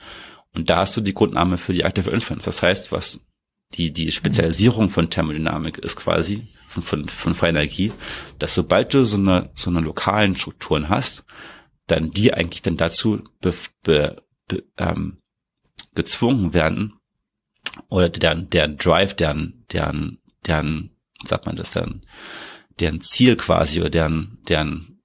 Und 0.54 0.70
da 0.70 0.78
hast 0.78 0.96
du 0.96 1.02
die 1.02 1.14
Grundnahme 1.14 1.58
für 1.58 1.74
die 1.74 1.82
Active 1.82 2.10
Inference. 2.10 2.46
Das 2.46 2.64
heißt, 2.64 2.92
was 2.92 3.20
die, 3.74 3.92
die 3.92 4.12
Spezialisierung 4.12 4.90
von 4.90 5.10
Thermodynamik 5.10 5.80
ist 5.80 5.96
quasi, 5.96 6.48
von, 6.74 6.84
von, 6.84 7.08
von 7.08 7.34
freier 7.34 7.52
Energie, 7.52 7.92
dass 8.40 8.56
sobald 8.56 8.94
du 8.94 9.04
so 9.04 9.18
eine, 9.18 9.52
so 9.54 9.70
eine 9.70 9.80
lokalen 9.80 10.36
Strukturen 10.36 10.90
hast, 10.90 11.24
dann 11.88 12.12
die 12.12 12.34
eigentlich 12.34 12.62
dann 12.62 12.78
dazu 12.78 13.24
be, 13.42 13.54
be, 13.84 14.22
be, 14.48 14.64
ähm, 14.78 15.18
gezwungen 15.94 16.54
werden, 16.54 16.94
oder 17.90 18.10
deren, 18.10 18.50
deren 18.50 18.78
Drive, 18.78 19.16
deren, 19.16 19.66
deren, 19.72 20.20
deren, 20.46 20.92
sagt 21.24 21.46
man 21.46 21.56
das 21.56 21.72
dann, 21.72 22.06
deren 22.80 23.02
Ziel 23.02 23.36
quasi, 23.36 23.80
oder 23.80 23.90
deren, 23.90 24.40
deren, 24.48 25.02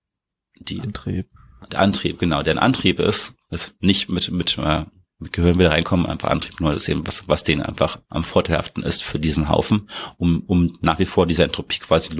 die, 0.58 0.80
Antrieb. 0.80 1.28
Der 1.70 1.80
Antrieb, 1.80 2.18
genau, 2.18 2.42
deren 2.42 2.58
Antrieb 2.58 2.98
ist, 2.98 3.34
ist 3.50 3.76
nicht 3.80 4.08
mit, 4.08 4.30
mit, 4.30 4.58
äh, 4.58 4.84
mit 5.18 5.32
Gehirn 5.32 5.58
wieder 5.58 5.72
reinkommen, 5.72 6.06
einfach 6.06 6.30
Antrieb 6.30 6.60
nur 6.60 6.72
das 6.72 6.88
eben, 6.88 7.06
was, 7.06 7.28
was 7.28 7.44
denen 7.44 7.62
einfach 7.62 8.00
am 8.08 8.24
vorteilhaften 8.24 8.82
ist 8.82 9.02
für 9.02 9.18
diesen 9.18 9.48
Haufen, 9.48 9.88
um, 10.16 10.42
um 10.46 10.78
nach 10.80 10.98
wie 10.98 11.06
vor 11.06 11.26
diese 11.26 11.42
Entropie 11.42 11.80
quasi 11.80 12.16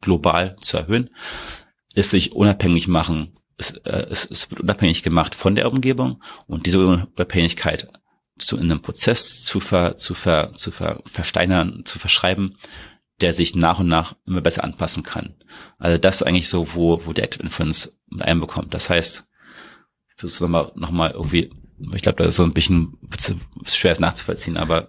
global 0.00 0.56
zu 0.60 0.76
erhöhen, 0.76 1.10
ist 1.94 2.10
sich 2.10 2.32
unabhängig 2.32 2.86
machen, 2.86 3.32
es, 3.56 3.72
äh, 3.72 4.06
es, 4.10 4.24
es 4.30 4.50
wird 4.50 4.60
unabhängig 4.60 5.02
gemacht 5.02 5.34
von 5.34 5.54
der 5.54 5.70
Umgebung 5.70 6.22
und 6.46 6.66
diese 6.66 6.86
Unabhängigkeit 6.86 7.88
zu 8.38 8.56
in 8.56 8.70
einem 8.70 8.80
Prozess 8.80 9.42
zu 9.42 9.58
ver, 9.58 9.96
zu 9.96 10.14
ver, 10.14 10.52
zu 10.52 10.70
ver, 10.70 11.02
versteinern, 11.04 11.82
zu 11.84 11.98
verschreiben, 11.98 12.56
der 13.20 13.32
sich 13.32 13.56
nach 13.56 13.80
und 13.80 13.88
nach 13.88 14.14
immer 14.26 14.40
besser 14.40 14.62
anpassen 14.62 15.02
kann. 15.02 15.34
Also 15.78 15.98
das 15.98 16.16
ist 16.16 16.22
eigentlich 16.22 16.48
so, 16.48 16.74
wo, 16.74 17.04
wo 17.04 17.12
der 17.12 17.24
Active 17.24 17.42
Inference 17.42 17.98
mit 18.06 18.22
einbekommt. 18.22 18.72
Das 18.74 18.90
heißt, 18.90 19.26
ich 20.08 20.14
versuche 20.20 20.34
es 20.34 20.40
nochmal, 20.40 20.72
noch 20.76 21.14
irgendwie 21.14 21.50
ich 21.94 22.02
glaube, 22.02 22.22
das 22.22 22.28
ist 22.28 22.36
so 22.36 22.44
ein 22.44 22.52
bisschen 22.52 22.96
schwer 23.64 23.92
es 23.92 24.00
nachzuvollziehen, 24.00 24.56
aber 24.56 24.88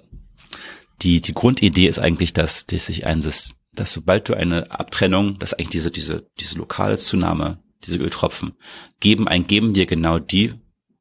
die, 1.02 1.22
die 1.22 1.34
Grundidee 1.34 1.88
ist 1.88 2.00
eigentlich, 2.00 2.34
dass, 2.34 2.66
dass 2.66 2.88
sich 2.88 3.06
ein, 3.06 3.22
dass 3.22 3.94
sobald 3.94 4.28
du 4.30 4.34
eine 4.34 4.72
Abtrennung, 4.72 5.40
dass 5.40 5.54
eigentlich 5.54 5.70
diese, 5.70 5.92
diese, 5.92 6.28
diese 6.40 6.58
lokale 6.58 6.98
Zunahme, 6.98 7.60
diese 7.86 7.98
Öltropfen, 7.98 8.54
geben, 9.00 9.28
ein 9.28 9.48
geben 9.48 9.74
dir 9.74 9.86
genau 9.86 10.20
die, 10.20 10.54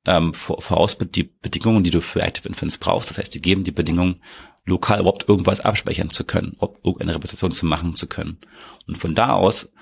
ähm, 0.07 0.33
voraus 0.35 0.97
die 0.97 1.25
Bedingungen, 1.25 1.83
die 1.83 1.91
du 1.91 2.01
für 2.01 2.23
Active 2.23 2.49
Inference 2.49 2.79
brauchst. 2.79 3.11
Das 3.11 3.19
heißt, 3.19 3.35
die 3.35 3.43
geben 3.43 3.65
die 3.65 3.73
Bedingungen, 3.73 4.23
lokal 4.65 5.01
überhaupt 5.01 5.29
irgendwas 5.29 5.61
abspeichern 5.61 6.11
zu 6.11 6.25
können, 6.25 6.55
ob 6.59 6.77
irgendeine 6.85 7.15
Repräsentation 7.15 7.53
zu 7.53 7.67
machen 7.67 7.95
zu 7.95 8.07
können. 8.07 8.39
Und 8.87 8.99
von 8.99 9.15
da 9.15 9.33
aus 9.33 9.73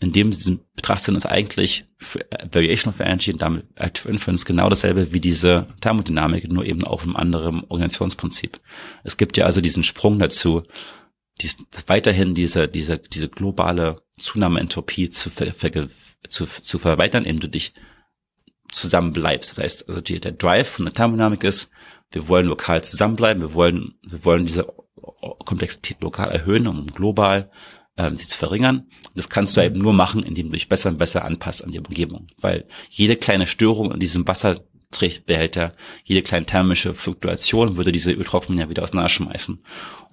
in 0.00 0.12
dem 0.12 0.32
Sinn 0.32 0.60
betrachtet 0.76 1.16
ist 1.16 1.26
eigentlich 1.26 1.84
äh, 2.14 2.46
Variation 2.52 2.92
of 2.92 3.00
Energy 3.00 3.32
und 3.32 3.42
damit 3.42 3.66
Active 3.74 4.08
Inference 4.08 4.44
genau 4.44 4.68
dasselbe 4.68 5.12
wie 5.12 5.20
diese 5.20 5.66
Thermodynamik, 5.80 6.50
nur 6.50 6.64
eben 6.64 6.84
auf 6.84 7.02
einem 7.02 7.16
anderen 7.16 7.64
Organisationsprinzip. 7.64 8.60
Es 9.04 9.16
gibt 9.16 9.36
ja 9.36 9.46
also 9.46 9.60
diesen 9.60 9.82
Sprung 9.82 10.18
dazu, 10.18 10.62
dies, 11.40 11.56
weiterhin 11.86 12.34
diese, 12.34 12.68
diese, 12.68 12.98
diese 12.98 13.28
globale 13.28 14.02
Zunahme 14.18 14.60
Entropie 14.60 15.10
zu, 15.10 15.30
ver, 15.30 15.52
ver, 15.52 15.88
zu, 16.28 16.46
zu 16.46 16.78
verweitern, 16.78 17.24
indem 17.24 17.40
du 17.40 17.48
dich 17.48 17.74
zusammenbleibst. 18.70 19.52
Das 19.52 19.64
heißt, 19.64 19.88
also 19.88 20.00
die, 20.00 20.20
der 20.20 20.32
Drive 20.32 20.68
von 20.68 20.84
der 20.84 20.94
Thermodynamik 20.94 21.44
ist, 21.44 21.70
wir 22.10 22.28
wollen 22.28 22.46
lokal 22.46 22.82
zusammenbleiben, 22.84 23.42
wir 23.42 23.54
wollen, 23.54 23.94
wir 24.02 24.24
wollen 24.24 24.46
diese 24.46 24.66
Komplexität 25.44 26.00
lokal 26.00 26.30
erhöhen, 26.30 26.66
um 26.66 26.86
global 26.86 27.50
ähm, 27.98 28.16
sie 28.16 28.26
zu 28.26 28.38
verringern. 28.38 28.86
Das 29.14 29.28
kannst 29.28 29.56
du 29.56 29.60
eben 29.60 29.78
nur 29.78 29.92
machen, 29.92 30.22
indem 30.22 30.46
du 30.46 30.52
dich 30.52 30.68
besser 30.68 30.90
und 30.90 30.98
besser 30.98 31.24
anpasst 31.24 31.62
an 31.64 31.72
die 31.72 31.80
Umgebung. 31.80 32.28
Weil 32.40 32.64
jede 32.88 33.16
kleine 33.16 33.46
Störung 33.46 33.92
in 33.92 33.98
diesem 33.98 34.26
Wasserträgbehälter, 34.26 35.74
jede 36.04 36.22
kleine 36.22 36.46
thermische 36.46 36.94
Fluktuation 36.94 37.76
würde 37.76 37.92
diese 37.92 38.12
Öltropfen 38.12 38.56
ja 38.56 38.70
wieder 38.70 38.84
auseinanderschmeißen. 38.84 39.58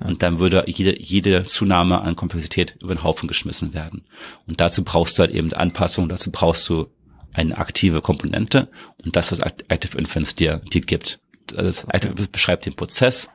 Und 0.03 0.23
dann 0.23 0.39
würde 0.39 0.65
jede, 0.67 0.99
jede 0.99 1.45
Zunahme 1.45 2.01
an 2.01 2.15
Komplexität 2.15 2.75
über 2.81 2.95
den 2.95 3.03
Haufen 3.03 3.27
geschmissen 3.27 3.73
werden. 3.73 4.05
Und 4.47 4.59
dazu 4.59 4.83
brauchst 4.83 5.17
du 5.17 5.21
halt 5.21 5.31
eben 5.31 5.53
Anpassung, 5.53 6.09
dazu 6.09 6.31
brauchst 6.31 6.67
du 6.67 6.87
eine 7.33 7.57
aktive 7.57 8.01
Komponente 8.01 8.69
und 9.03 9.15
das, 9.15 9.31
was 9.31 9.39
Active 9.39 9.97
Inference 9.97 10.35
dir, 10.35 10.61
dir 10.71 10.81
gibt. 10.81 11.19
Das 11.47 11.83
Active 11.83 12.27
beschreibt 12.31 12.65
den 12.65 12.75
Prozess 12.75 13.29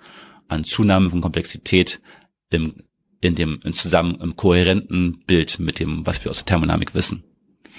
an 0.48 0.64
Zunahme 0.64 1.10
von 1.10 1.20
Komplexität 1.20 2.00
im 2.48 2.74
in 3.20 3.34
dem 3.34 3.60
in 3.64 3.72
zusammen 3.72 4.16
im 4.20 4.36
kohärenten 4.36 5.22
Bild 5.26 5.58
mit 5.58 5.78
dem, 5.78 6.06
was 6.06 6.24
wir 6.24 6.30
aus 6.30 6.38
der 6.38 6.46
Thermodynamik 6.46 6.94
wissen. 6.94 7.22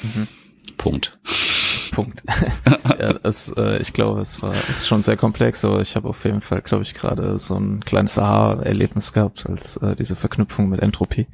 Mhm. 0.04 0.28
Punkt. 0.78 1.20
Punkt. 1.92 2.24
ja, 3.00 3.14
das, 3.14 3.54
äh, 3.58 3.80
ich 3.80 3.94
glaube, 3.94 4.22
es 4.22 4.42
war 4.42 4.54
ist 4.70 4.88
schon 4.88 5.02
sehr 5.02 5.18
komplex, 5.18 5.66
aber 5.66 5.82
ich 5.82 5.96
habe 5.96 6.10
auf 6.10 6.24
jeden 6.24 6.42
Fall, 6.42 6.62
glaube 6.62 6.84
ich, 6.84 6.94
gerade 6.94 7.38
so 7.38 7.56
ein 7.56 7.82
kleines 7.84 8.18
Aha-Erlebnis 8.18 9.14
gehabt, 9.14 9.46
als 9.48 9.78
äh, 9.78 9.96
diese 9.96 10.16
Verknüpfung 10.16 10.70
mit 10.70 10.80
Entropie. 10.80 11.28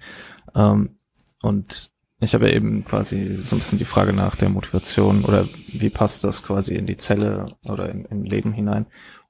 Ähm, 0.56 0.98
und 1.42 1.92
ich 2.20 2.34
habe 2.34 2.50
ja 2.50 2.56
eben 2.56 2.84
quasi 2.84 3.40
so 3.44 3.56
ein 3.56 3.60
bisschen 3.60 3.78
die 3.78 3.86
Frage 3.86 4.12
nach 4.12 4.36
der 4.36 4.50
Motivation 4.50 5.24
oder 5.24 5.48
wie 5.68 5.92
passt 5.92 6.24
das 6.24 6.42
quasi 6.42 6.76
in 6.76 6.88
die 6.88 6.98
Zelle 6.98 7.56
oder 7.66 7.90
in, 7.90 8.06
in 8.06 8.26
Leben 8.26 8.54
hinein. 8.54 8.88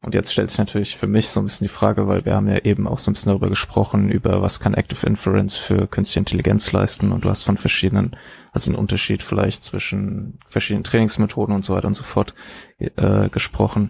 Und 0.07 0.15
jetzt 0.15 0.31
stellt 0.31 0.49
sich 0.49 0.57
natürlich 0.57 0.95
für 0.95 1.05
mich 1.05 1.27
so 1.27 1.41
ein 1.41 1.43
bisschen 1.43 1.65
die 1.65 1.73
Frage, 1.73 2.07
weil 2.07 2.23
wir 2.23 2.33
haben 2.33 2.47
ja 2.47 2.59
eben 2.59 2.87
auch 2.87 2.97
so 2.97 3.11
ein 3.11 3.13
bisschen 3.13 3.29
darüber 3.29 3.49
gesprochen, 3.49 4.09
über 4.09 4.41
was 4.41 4.61
kann 4.61 4.73
Active 4.73 5.05
Inference 5.05 5.57
für 5.57 5.85
künstliche 5.85 6.19
Intelligenz 6.19 6.71
leisten 6.71 7.11
und 7.11 7.25
du 7.25 7.29
hast 7.29 7.43
von 7.43 7.57
verschiedenen, 7.57 8.15
also 8.53 8.71
einen 8.71 8.79
Unterschied 8.79 9.21
vielleicht 9.21 9.65
zwischen 9.65 10.39
verschiedenen 10.47 10.85
Trainingsmethoden 10.85 11.53
und 11.53 11.65
so 11.65 11.75
weiter 11.75 11.87
und 11.87 11.93
so 11.93 12.05
fort 12.05 12.35
äh, 12.79 13.27
gesprochen. 13.27 13.89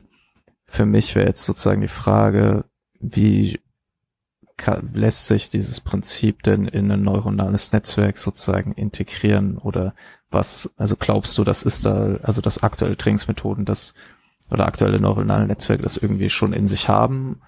Für 0.66 0.88
mich 0.88 1.14
wäre 1.14 1.28
jetzt 1.28 1.46
sozusagen 1.46 1.82
die 1.82 1.88
Frage, 1.88 2.66
wie 3.00 3.60
lässt 4.94 5.28
sich 5.28 5.50
dieses 5.50 5.82
Prinzip 5.82 6.42
denn 6.42 6.66
in 6.66 6.92
ein 6.92 7.04
neuronales 7.04 7.74
Netzwerk 7.74 8.18
sozusagen 8.18 8.72
integrieren 8.72 9.60
oder 9.60 9.94
was, 10.32 10.74
also 10.78 10.96
glaubst 10.96 11.38
du, 11.38 11.44
das 11.44 11.62
ist 11.62 11.86
da, 11.86 12.18
also 12.24 12.42
das 12.42 12.64
aktuelle 12.64 12.98
Trainingsmethoden, 12.98 13.66
das 13.66 13.94
oder 14.52 14.68
aktuelle 14.68 15.00
neuronale 15.00 15.48
Netzwerke 15.48 15.84
das 15.84 15.98
irgendwie 15.98 16.30
schon 16.30 16.54
in 16.54 16.68
sich 16.68 16.90
haben 16.90 17.42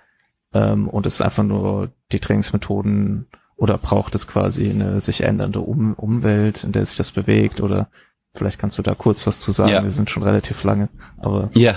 ähm, 0.53 0.88
und 0.88 1.05
es 1.05 1.15
ist 1.15 1.21
einfach 1.21 1.43
nur 1.43 1.91
die 2.11 2.19
Trainingsmethoden 2.19 3.27
oder 3.55 3.77
braucht 3.77 4.15
es 4.15 4.27
quasi 4.27 4.69
eine 4.69 4.99
sich 4.99 5.21
ändernde 5.21 5.59
um 5.59 5.93
Umwelt, 5.93 6.63
in 6.63 6.71
der 6.71 6.85
sich 6.85 6.97
das 6.97 7.11
bewegt 7.11 7.61
oder 7.61 7.89
Vielleicht 8.35 8.59
kannst 8.59 8.77
du 8.77 8.84
da 8.84 8.93
kurz 8.93 9.26
was 9.26 9.39
zu 9.39 9.51
sagen. 9.51 9.71
Ja. 9.71 9.84
Wir 9.84 9.89
sind 9.89 10.09
schon 10.11 10.21
relativ 10.21 10.63
lange, 10.63 10.89
aber. 11.17 11.49
Ja. 11.53 11.76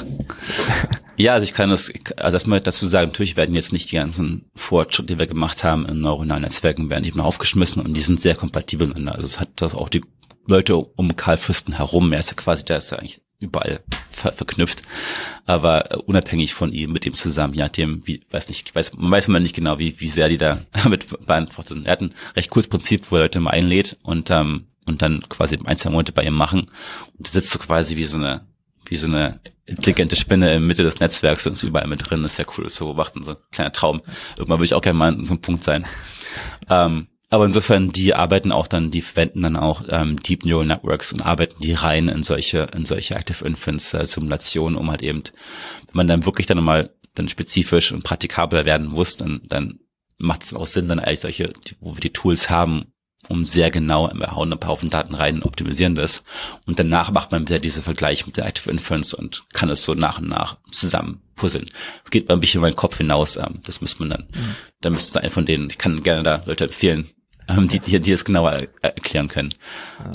Ja, 1.17 1.35
also 1.35 1.45
ich 1.45 1.55
kann 1.55 1.71
das, 1.71 1.93
also 2.17 2.37
erstmal 2.37 2.61
dazu 2.61 2.87
sagen, 2.87 3.09
natürlich 3.09 3.37
werden 3.37 3.55
jetzt 3.55 3.73
nicht 3.73 3.91
die 3.91 3.97
ganzen 3.97 4.51
Fortschritte, 4.55 5.15
die 5.15 5.19
wir 5.19 5.27
gemacht 5.27 5.63
haben 5.63 5.87
in 5.87 6.01
neuronalen 6.01 6.43
Netzwerken, 6.43 6.91
werden 6.91 7.05
eben 7.05 7.21
aufgeschmissen 7.21 7.83
und 7.83 7.95
die 7.95 8.01
sind 8.01 8.19
sehr 8.19 8.35
kompatibel 8.35 8.87
miteinander. 8.87 9.17
Also 9.17 9.27
es 9.27 9.39
hat 9.39 9.51
das 9.57 9.75
auch 9.75 9.89
die 9.89 10.03
Leute 10.47 10.77
um 10.77 11.15
Karl 11.15 11.37
Fürsten 11.37 11.75
herum, 11.75 12.13
er 12.13 12.21
ist 12.21 12.31
ja 12.31 12.37
quasi, 12.37 12.65
der 12.65 12.79
ist 12.79 12.91
ja 12.91 12.99
eigentlich 12.99 13.23
überall 13.43 13.81
ver 14.11 14.33
verknüpft, 14.33 14.83
aber 15.47 15.93
äh, 15.93 15.97
unabhängig 15.99 16.55
von 16.55 16.73
ihm, 16.73 16.93
mit 16.93 17.05
ihm 17.05 17.15
zusammen, 17.15 17.55
je 17.55 17.63
nachdem, 17.63 18.07
wie, 18.07 18.23
weiß 18.31 18.49
nicht, 18.49 18.75
weiß, 18.75 18.95
man 18.95 19.11
weiß 19.11 19.29
immer 19.29 19.41
nicht 19.41 19.55
genau, 19.55 19.79
wie, 19.79 19.99
wie 20.01 20.07
sehr 20.07 20.29
die 20.29 20.39
da 20.39 20.61
mit 20.89 21.09
beantwortet. 21.27 21.79
Er 21.85 21.93
hat 21.93 22.01
ein 22.01 22.15
recht 22.37 22.51
cooles 22.51 22.69
Prinzip, 22.69 23.11
wo 23.11 23.17
er 23.17 23.23
Leute 23.23 23.41
mal 23.41 23.51
einlädt 23.51 23.97
und 24.03 24.31
ähm, 24.31 24.67
und 24.85 25.03
dann 25.03 25.21
quasi 25.29 25.59
ein, 25.65 25.77
zwei 25.77 25.91
Monate 25.91 26.13
bei 26.13 26.25
ihm 26.25 26.35
machen. 26.35 26.71
Und 27.19 27.29
sitzt 27.29 27.51
so 27.51 27.59
quasi 27.59 27.97
wie 27.97 28.05
so 28.05 28.17
eine, 28.17 28.47
wie 28.87 28.97
so 28.97 29.07
eine 29.07 29.41
intelligente 29.65 30.17
Spinne 30.17 30.55
in 30.55 30.67
Mitte 30.67 30.83
des 30.83 31.01
Netzwerks 31.01 31.47
und 31.47 31.53
ist 31.53 31.63
überall 31.63 31.87
mit 31.87 32.09
drin. 32.09 32.23
Das 32.23 32.33
ist 32.33 32.39
ja 32.39 32.45
cool, 32.57 32.65
das 32.65 32.75
zu 32.75 32.85
beobachten, 32.85 33.23
so 33.23 33.33
ein 33.33 33.37
kleiner 33.51 33.73
Traum. 33.73 34.03
Irgendwann 34.37 34.59
würde 34.59 34.67
ich 34.67 34.75
auch 34.75 34.81
gerne 34.81 34.99
mal 34.99 35.09
an 35.09 35.25
so 35.25 35.35
einem 35.35 35.41
Punkt 35.41 35.65
sein. 35.65 35.87
Ähm, 36.69 37.07
aber 37.33 37.47
insofern, 37.47 37.93
die 37.93 38.15
arbeiten 38.15 38.53
auch 38.53 38.67
dann, 38.67 38.91
die 38.91 39.01
verwenden 39.01 39.41
dann 39.41 39.57
auch 39.57 39.85
ähm, 39.89 40.21
Deep 40.23 40.45
Neural 40.45 40.67
Networks 40.67 41.15
und 41.15 41.23
arbeiten 41.23 41.63
die 41.63 41.73
rein 41.73 42.09
in 42.09 42.23
solche, 42.23 42.69
in 42.77 42.85
solche 42.85 43.15
Active 43.15 43.43
Inference 43.47 43.95
äh, 43.95 44.05
Simulationen, 44.05 44.77
um 44.77 44.91
halt 44.91 45.01
eben, 45.01 45.23
wenn 45.87 45.95
man 45.95 46.09
dann 46.09 46.27
wirklich 46.27 46.47
dann 46.47 46.63
mal 46.63 46.95
dann 47.15 47.31
spezifisch 47.31 47.91
und 47.91 48.05
praktikabler 48.05 48.67
werden 48.67 48.87
muss, 48.87 49.17
dann, 49.17 49.41
dann 49.45 49.81
macht 50.19 50.43
es 50.43 50.53
auch 50.53 50.67
Sinn, 50.67 50.89
dann 50.89 50.99
eigentlich 50.99 51.21
solche, 51.21 51.49
wo 51.81 51.95
wir 51.97 52.03
die 52.03 52.13
Tools 52.13 52.51
haben, 52.51 52.93
um 53.29 53.47
sehr 53.47 53.71
genau, 53.71 54.13
wir 54.13 54.33
hauen 54.33 54.53
ein 54.53 54.61
paar 54.61 54.73
Haufen 54.73 54.91
Daten 54.91 55.15
rein, 55.15 55.43
optimisieren 55.43 55.95
das 55.95 56.25
und 56.67 56.79
danach 56.79 57.13
macht 57.13 57.33
man 57.33 57.49
wieder 57.49 57.61
diese 57.61 57.81
Vergleich 57.81 58.27
mit 58.27 58.37
der 58.37 58.45
Active 58.45 58.71
Inference 58.71 59.15
und 59.15 59.45
kann 59.55 59.71
es 59.71 59.85
so 59.85 59.95
nach 59.95 60.19
und 60.19 60.29
nach 60.29 60.59
zusammen 60.71 61.23
puzzeln. 61.35 61.71
Das 62.03 62.11
geht 62.11 62.29
mal 62.29 62.35
ein 62.35 62.41
bisschen 62.41 62.59
über 62.59 62.67
meinen 62.67 62.77
Kopf 62.77 62.99
hinaus, 62.99 63.37
ähm, 63.37 63.61
das 63.65 63.81
müsste 63.81 64.01
man 64.01 64.11
dann, 64.11 64.27
mhm. 64.35 64.55
da 64.83 64.91
müsste 64.91 65.23
ein 65.23 65.31
von 65.31 65.47
denen, 65.47 65.71
ich 65.71 65.79
kann 65.79 66.03
gerne 66.03 66.25
da 66.25 66.43
Leute 66.45 66.65
empfehlen, 66.65 67.09
ähm, 67.49 67.69
die, 67.69 67.81
die, 67.81 68.01
die 68.01 68.13
es 68.13 68.25
genauer 68.25 68.69
erklären 68.83 69.29
können. 69.29 69.55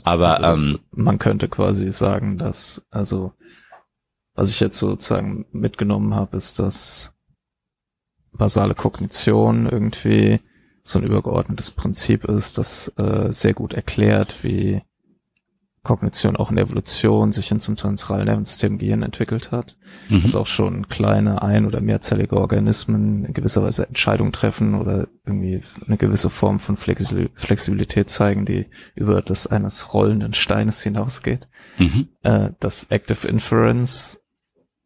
Aber 0.03 0.43
also 0.43 0.77
ähm, 0.77 0.83
man 0.91 1.19
könnte 1.19 1.47
quasi 1.47 1.91
sagen, 1.91 2.37
dass, 2.37 2.87
also 2.89 3.33
was 4.33 4.49
ich 4.49 4.59
jetzt 4.59 4.77
sozusagen 4.77 5.45
mitgenommen 5.51 6.13
habe, 6.13 6.37
ist, 6.37 6.59
dass 6.59 7.13
basale 8.31 8.75
Kognition 8.75 9.67
irgendwie 9.67 10.39
so 10.83 10.99
ein 10.99 11.05
übergeordnetes 11.05 11.71
Prinzip 11.71 12.23
ist, 12.25 12.57
das 12.57 12.93
äh, 12.97 13.31
sehr 13.31 13.53
gut 13.53 13.73
erklärt, 13.73 14.43
wie 14.43 14.81
Kognition 15.87 16.35
auch 16.35 16.49
in 16.49 16.57
der 16.57 16.65
Evolution 16.65 17.31
sich 17.31 17.47
hin 17.47 17.61
zum 17.61 17.77
zentralen 17.77 18.25
Nervensystem 18.25 18.77
Gehirn 18.77 19.03
entwickelt 19.03 19.51
hat. 19.51 19.77
Mhm. 20.09 20.21
Dass 20.21 20.35
auch 20.35 20.45
schon 20.45 20.89
kleine 20.89 21.41
ein- 21.41 21.65
oder 21.65 21.79
mehrzellige 21.79 22.35
Organismen 22.35 23.23
in 23.23 23.33
gewisser 23.33 23.63
Weise 23.63 23.87
Entscheidungen 23.87 24.33
treffen 24.33 24.75
oder 24.75 25.07
irgendwie 25.25 25.61
eine 25.87 25.97
gewisse 25.97 26.29
Form 26.29 26.59
von 26.59 26.75
Flexibilität 26.75 28.09
zeigen, 28.09 28.45
die 28.45 28.65
über 28.95 29.21
das 29.21 29.47
eines 29.47 29.93
rollenden 29.93 30.33
Steines 30.33 30.83
hinausgeht. 30.83 31.47
Mhm. 31.77 32.09
Äh, 32.23 32.49
dass 32.59 32.85
Active 32.89 33.25
Inference 33.25 34.19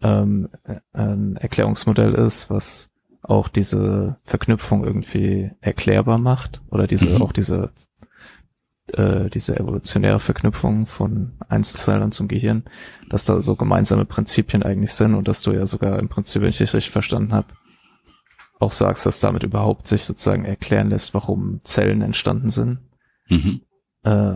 ähm, 0.03 0.49
ein 0.93 1.35
Erklärungsmodell 1.37 2.13
ist, 2.13 2.51
was 2.51 2.89
auch 3.23 3.47
diese 3.47 4.17
Verknüpfung 4.23 4.83
irgendwie 4.83 5.51
erklärbar 5.61 6.19
macht 6.19 6.61
oder 6.69 6.85
diese 6.85 7.09
mhm. 7.09 7.21
auch 7.21 7.31
diese 7.31 7.71
äh, 8.93 9.29
diese 9.29 9.59
evolutionäre 9.59 10.19
Verknüpfung 10.19 10.85
von 10.85 11.33
Einzelzellen 11.49 12.11
zum 12.11 12.27
Gehirn, 12.27 12.63
dass 13.09 13.25
da 13.25 13.41
so 13.41 13.55
gemeinsame 13.55 14.05
Prinzipien 14.05 14.63
eigentlich 14.63 14.93
sind 14.93 15.15
und 15.15 15.27
dass 15.27 15.41
du 15.41 15.51
ja 15.51 15.65
sogar 15.65 15.99
im 15.99 16.09
Prinzip, 16.09 16.41
wenn 16.41 16.49
ich 16.49 16.57
dich 16.57 16.73
richtig 16.73 16.91
verstanden 16.91 17.33
habe, 17.33 17.47
auch 18.59 18.71
sagst, 18.71 19.05
dass 19.05 19.19
damit 19.19 19.43
überhaupt 19.43 19.87
sich 19.87 20.03
sozusagen 20.03 20.45
erklären 20.45 20.89
lässt, 20.89 21.13
warum 21.13 21.61
Zellen 21.63 22.01
entstanden 22.01 22.49
sind. 22.49 22.79
Mhm. 23.27 23.61
Äh, 24.03 24.35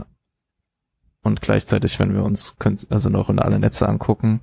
und 1.22 1.42
gleichzeitig, 1.42 2.00
wenn 2.00 2.14
wir 2.14 2.24
uns 2.24 2.56
also 2.90 3.10
neuronale 3.10 3.60
Netze 3.60 3.88
angucken, 3.88 4.42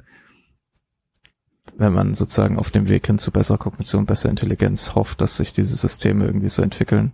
wenn 1.76 1.92
man 1.92 2.14
sozusagen 2.14 2.58
auf 2.58 2.70
dem 2.70 2.88
Weg 2.88 3.06
hin 3.06 3.18
zu 3.18 3.30
besserer 3.30 3.58
Kognition, 3.58 4.06
besserer 4.06 4.30
Intelligenz 4.30 4.94
hofft, 4.94 5.20
dass 5.20 5.36
sich 5.36 5.52
diese 5.52 5.76
Systeme 5.76 6.26
irgendwie 6.26 6.48
so 6.48 6.62
entwickeln, 6.62 7.12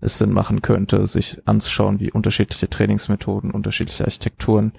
es 0.00 0.18
Sinn 0.18 0.32
machen 0.32 0.62
könnte, 0.62 1.06
sich 1.06 1.46
anzuschauen, 1.46 2.00
wie 2.00 2.10
unterschiedliche 2.10 2.68
Trainingsmethoden, 2.68 3.50
unterschiedliche 3.50 4.04
Architekturen 4.04 4.72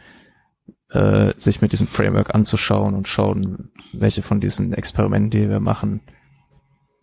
äh, 0.90 1.34
sich 1.38 1.62
mit 1.62 1.72
diesem 1.72 1.88
Framework 1.88 2.34
anzuschauen 2.34 2.96
und 2.96 3.08
schauen, 3.08 3.72
welche 3.94 4.22
von 4.22 4.40
diesen 4.40 4.74
Experimenten, 4.74 5.30
die 5.30 5.50
wir 5.50 5.60
machen, 5.60 6.02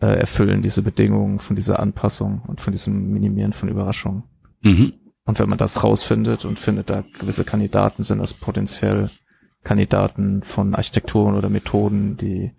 äh, 0.00 0.18
erfüllen 0.18 0.62
diese 0.62 0.82
Bedingungen 0.82 1.38
von 1.38 1.56
dieser 1.56 1.80
Anpassung 1.80 2.42
und 2.46 2.60
von 2.60 2.72
diesem 2.72 3.12
Minimieren 3.12 3.52
von 3.52 3.68
Überraschungen. 3.68 4.24
Mhm. 4.62 4.92
Und 5.24 5.38
wenn 5.38 5.48
man 5.48 5.58
das 5.58 5.84
rausfindet 5.84 6.44
und 6.44 6.58
findet, 6.58 6.90
da 6.90 7.04
gewisse 7.18 7.44
Kandidaten 7.44 8.02
sind 8.02 8.18
das 8.18 8.34
potenziell 8.34 9.10
Kandidaten 9.62 10.42
von 10.42 10.74
Architekturen 10.74 11.34
oder 11.34 11.50
Methoden, 11.50 12.16
die 12.16 12.52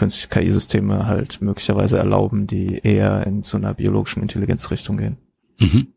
künstliche 0.00 0.28
KI-Systeme 0.28 1.06
halt 1.06 1.42
möglicherweise 1.42 1.98
erlauben, 1.98 2.46
die 2.46 2.80
eher 2.82 3.26
in 3.26 3.42
so 3.42 3.58
einer 3.58 3.74
biologischen 3.74 4.22
Intelligenzrichtung 4.22 4.96
gehen. 4.96 5.18
Mhm. 5.58 5.88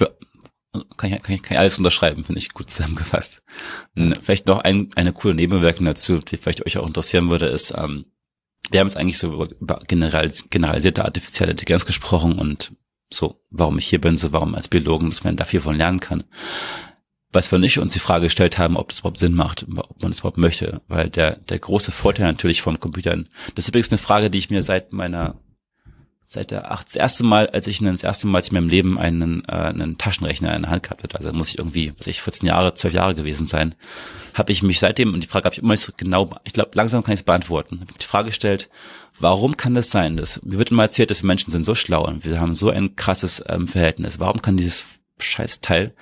Ja, 0.00 0.08
kann 0.96 1.12
ich, 1.12 1.22
kann 1.22 1.34
ich, 1.34 1.42
kann 1.42 1.54
ich 1.56 1.58
alles 1.58 1.76
unterschreiben, 1.76 2.24
finde 2.24 2.38
ich 2.38 2.54
gut 2.54 2.70
zusammengefasst. 2.70 3.42
Vielleicht 4.22 4.46
noch 4.46 4.60
ein, 4.60 4.88
eine 4.96 5.12
coole 5.12 5.34
Nebenwirkung 5.34 5.84
dazu, 5.84 6.20
die 6.20 6.38
vielleicht 6.38 6.64
euch 6.64 6.78
auch 6.78 6.86
interessieren 6.86 7.28
würde, 7.28 7.46
ist, 7.46 7.74
ähm, 7.76 8.06
wir 8.70 8.80
haben 8.80 8.86
jetzt 8.86 8.98
eigentlich 8.98 9.18
so 9.18 9.46
über 9.60 9.80
general, 9.86 10.32
generalisierte 10.48 11.04
artifizielle 11.04 11.50
Intelligenz 11.50 11.84
gesprochen 11.84 12.38
und 12.38 12.72
so, 13.12 13.42
warum 13.50 13.76
ich 13.76 13.86
hier 13.88 14.00
bin, 14.00 14.16
so 14.16 14.32
warum 14.32 14.54
als 14.54 14.68
Biologen, 14.68 15.10
dass 15.10 15.22
man 15.22 15.36
dafür 15.36 15.60
von 15.60 15.76
lernen 15.76 16.00
kann 16.00 16.24
was 17.32 17.50
wir 17.52 17.58
nicht 17.58 17.78
uns 17.78 17.92
die 17.92 17.98
Frage 17.98 18.26
gestellt 18.26 18.58
haben, 18.58 18.76
ob 18.76 18.88
das 18.88 19.00
überhaupt 19.00 19.18
Sinn 19.18 19.34
macht, 19.34 19.66
ob 19.68 20.02
man 20.02 20.10
das 20.10 20.20
überhaupt 20.20 20.38
möchte. 20.38 20.80
Weil 20.88 21.10
der, 21.10 21.36
der 21.36 21.58
große 21.58 21.92
Vorteil 21.92 22.26
natürlich 22.26 22.62
vom 22.62 22.80
Computern, 22.80 23.28
das 23.54 23.64
ist 23.64 23.68
übrigens 23.68 23.90
eine 23.90 23.98
Frage, 23.98 24.30
die 24.30 24.38
ich 24.38 24.50
mir 24.50 24.62
seit 24.62 24.92
meiner, 24.92 25.36
seit 26.24 26.50
der 26.50 26.70
acht, 26.70 26.88
das 26.88 26.96
erste 26.96 27.24
Mal, 27.24 27.48
als 27.48 27.66
ich 27.66 27.80
das 27.80 28.02
erste 28.02 28.26
Mal 28.26 28.40
in 28.40 28.54
meinem 28.54 28.68
Leben 28.68 28.98
einen, 28.98 29.44
äh, 29.44 29.52
einen 29.52 29.98
Taschenrechner 29.98 30.54
in 30.54 30.62
der 30.62 30.70
Hand 30.70 30.84
gehabt 30.84 31.02
hatte, 31.02 31.18
also 31.18 31.32
muss 31.32 31.50
ich 31.50 31.58
irgendwie, 31.58 31.92
was 31.98 32.06
ich 32.06 32.22
14 32.22 32.48
Jahre, 32.48 32.74
12 32.74 32.94
Jahre 32.94 33.14
gewesen 33.14 33.46
sein, 33.46 33.74
habe 34.34 34.52
ich 34.52 34.62
mich 34.62 34.78
seitdem, 34.78 35.12
und 35.12 35.22
die 35.22 35.28
Frage 35.28 35.44
habe 35.44 35.54
ich 35.54 35.62
immer 35.62 35.72
nicht 35.72 35.82
so 35.82 35.92
genau, 35.96 36.30
ich 36.44 36.52
glaube, 36.52 36.70
langsam 36.74 37.02
kann 37.04 37.14
ich 37.14 37.20
es 37.20 37.24
beantworten, 37.24 37.80
habe 37.80 37.92
die 38.00 38.06
Frage 38.06 38.28
gestellt, 38.28 38.68
warum 39.18 39.56
kann 39.56 39.74
das 39.74 39.90
sein, 39.90 40.16
dass, 40.16 40.42
mir 40.42 40.58
wird 40.58 40.70
immer 40.70 40.82
erzählt, 40.82 41.10
dass 41.10 41.22
wir 41.22 41.26
Menschen 41.26 41.50
sind 41.50 41.64
so 41.64 41.74
schlau 41.74 42.06
und 42.06 42.24
wir 42.24 42.40
haben 42.40 42.54
so 42.54 42.70
ein 42.70 42.96
krasses 42.96 43.42
ähm, 43.48 43.68
Verhältnis, 43.68 44.18
warum 44.18 44.42
kann 44.42 44.56
dieses 44.56 44.84
Scheißteil, 45.18 45.94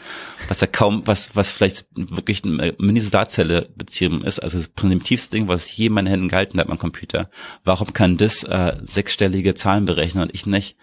was 0.49 0.61
ja 0.61 0.67
kaum, 0.67 1.07
was, 1.07 1.37
was 1.37 1.51
vielleicht 1.51 1.87
wirklich 1.95 2.45
eine 2.45 2.75
Mini-Solarzelle 2.79 3.69
beziehen 3.77 4.23
ist, 4.23 4.41
also 4.41 4.59
das 4.59 4.69
primitivste 4.69 5.37
Ding, 5.37 5.47
was 5.47 5.77
je 5.77 5.87
in 5.87 5.93
meinen 5.93 6.09
Händen 6.09 6.29
gehalten 6.29 6.59
hat, 6.59 6.69
mein 6.69 6.79
Computer. 6.79 7.31
Warum 7.63 7.93
kann 7.93 8.17
das 8.17 8.43
äh, 8.43 8.75
sechsstellige 8.83 9.55
Zahlen 9.55 9.85
berechnen 9.85 10.25
und 10.25 10.35
ich 10.35 10.47
nicht? 10.47 10.77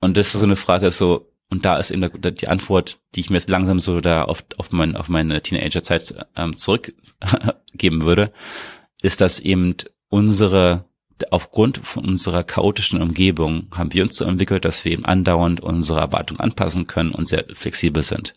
Und 0.00 0.16
das 0.16 0.28
ist 0.28 0.40
so 0.40 0.44
eine 0.44 0.56
Frage, 0.56 0.90
so, 0.90 1.32
und 1.48 1.64
da 1.64 1.76
ist 1.76 1.90
eben 1.90 2.10
die 2.34 2.48
Antwort, 2.48 2.98
die 3.14 3.20
ich 3.20 3.30
mir 3.30 3.36
jetzt 3.36 3.48
langsam 3.48 3.78
so 3.78 4.00
da 4.00 4.24
auf, 4.24 4.44
auf, 4.58 4.70
mein, 4.70 4.96
auf 4.96 5.08
meine 5.08 5.40
Teenagerzeit 5.40 6.14
ähm, 6.36 6.56
zurückgeben 6.56 6.94
würde, 8.02 8.32
ist, 9.00 9.20
dass 9.20 9.40
eben 9.40 9.76
unsere 10.08 10.84
aufgrund 11.30 11.78
von 11.78 12.04
unserer 12.04 12.42
chaotischen 12.42 13.00
Umgebung 13.00 13.66
haben 13.72 13.92
wir 13.92 14.02
uns 14.02 14.16
so 14.16 14.24
entwickelt, 14.24 14.64
dass 14.64 14.84
wir 14.84 14.92
eben 14.92 15.04
andauernd 15.04 15.60
unsere 15.60 16.00
Erwartungen 16.00 16.40
anpassen 16.40 16.86
können 16.86 17.12
und 17.12 17.28
sehr 17.28 17.44
flexibel 17.52 18.02
sind. 18.02 18.34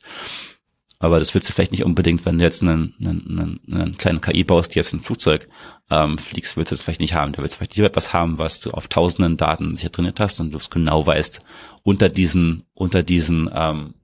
Aber 1.00 1.20
das 1.20 1.34
willst 1.34 1.50
du 1.50 1.54
vielleicht 1.54 1.72
nicht 1.72 1.84
unbedingt, 1.84 2.26
wenn 2.26 2.38
du 2.38 2.44
jetzt 2.44 2.62
einen, 2.62 2.96
einen, 3.04 3.60
einen 3.70 3.98
kleinen 3.98 4.22
KI 4.22 4.44
baust, 4.44 4.74
die 4.74 4.80
jetzt 4.80 4.94
ein 4.94 5.02
Flugzeug 5.02 5.48
ähm, 5.90 6.18
fliegst, 6.18 6.56
willst 6.56 6.72
du 6.72 6.76
das 6.76 6.84
vielleicht 6.84 7.02
nicht 7.02 7.14
haben. 7.14 7.34
Du 7.34 7.42
willst 7.42 7.58
vielleicht 7.58 7.76
lieber 7.76 7.88
etwas 7.88 8.14
haben, 8.14 8.38
was 8.38 8.62
du 8.62 8.72
auf 8.72 8.88
tausenden 8.88 9.38
Daten 9.38 9.76
sicher 9.76 9.92
trainiert 9.92 10.20
hast 10.20 10.40
und 10.40 10.52
du 10.52 10.58
es 10.58 10.70
genau 10.70 11.06
weißt, 11.06 11.42
unter 11.84 12.10
diesen, 12.10 12.64
unter 12.74 13.04
diesen, 13.04 13.50
ähm, 13.54 13.96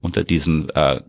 unter 0.00 0.24
diesen 0.24 0.70
äh, 0.70 1.02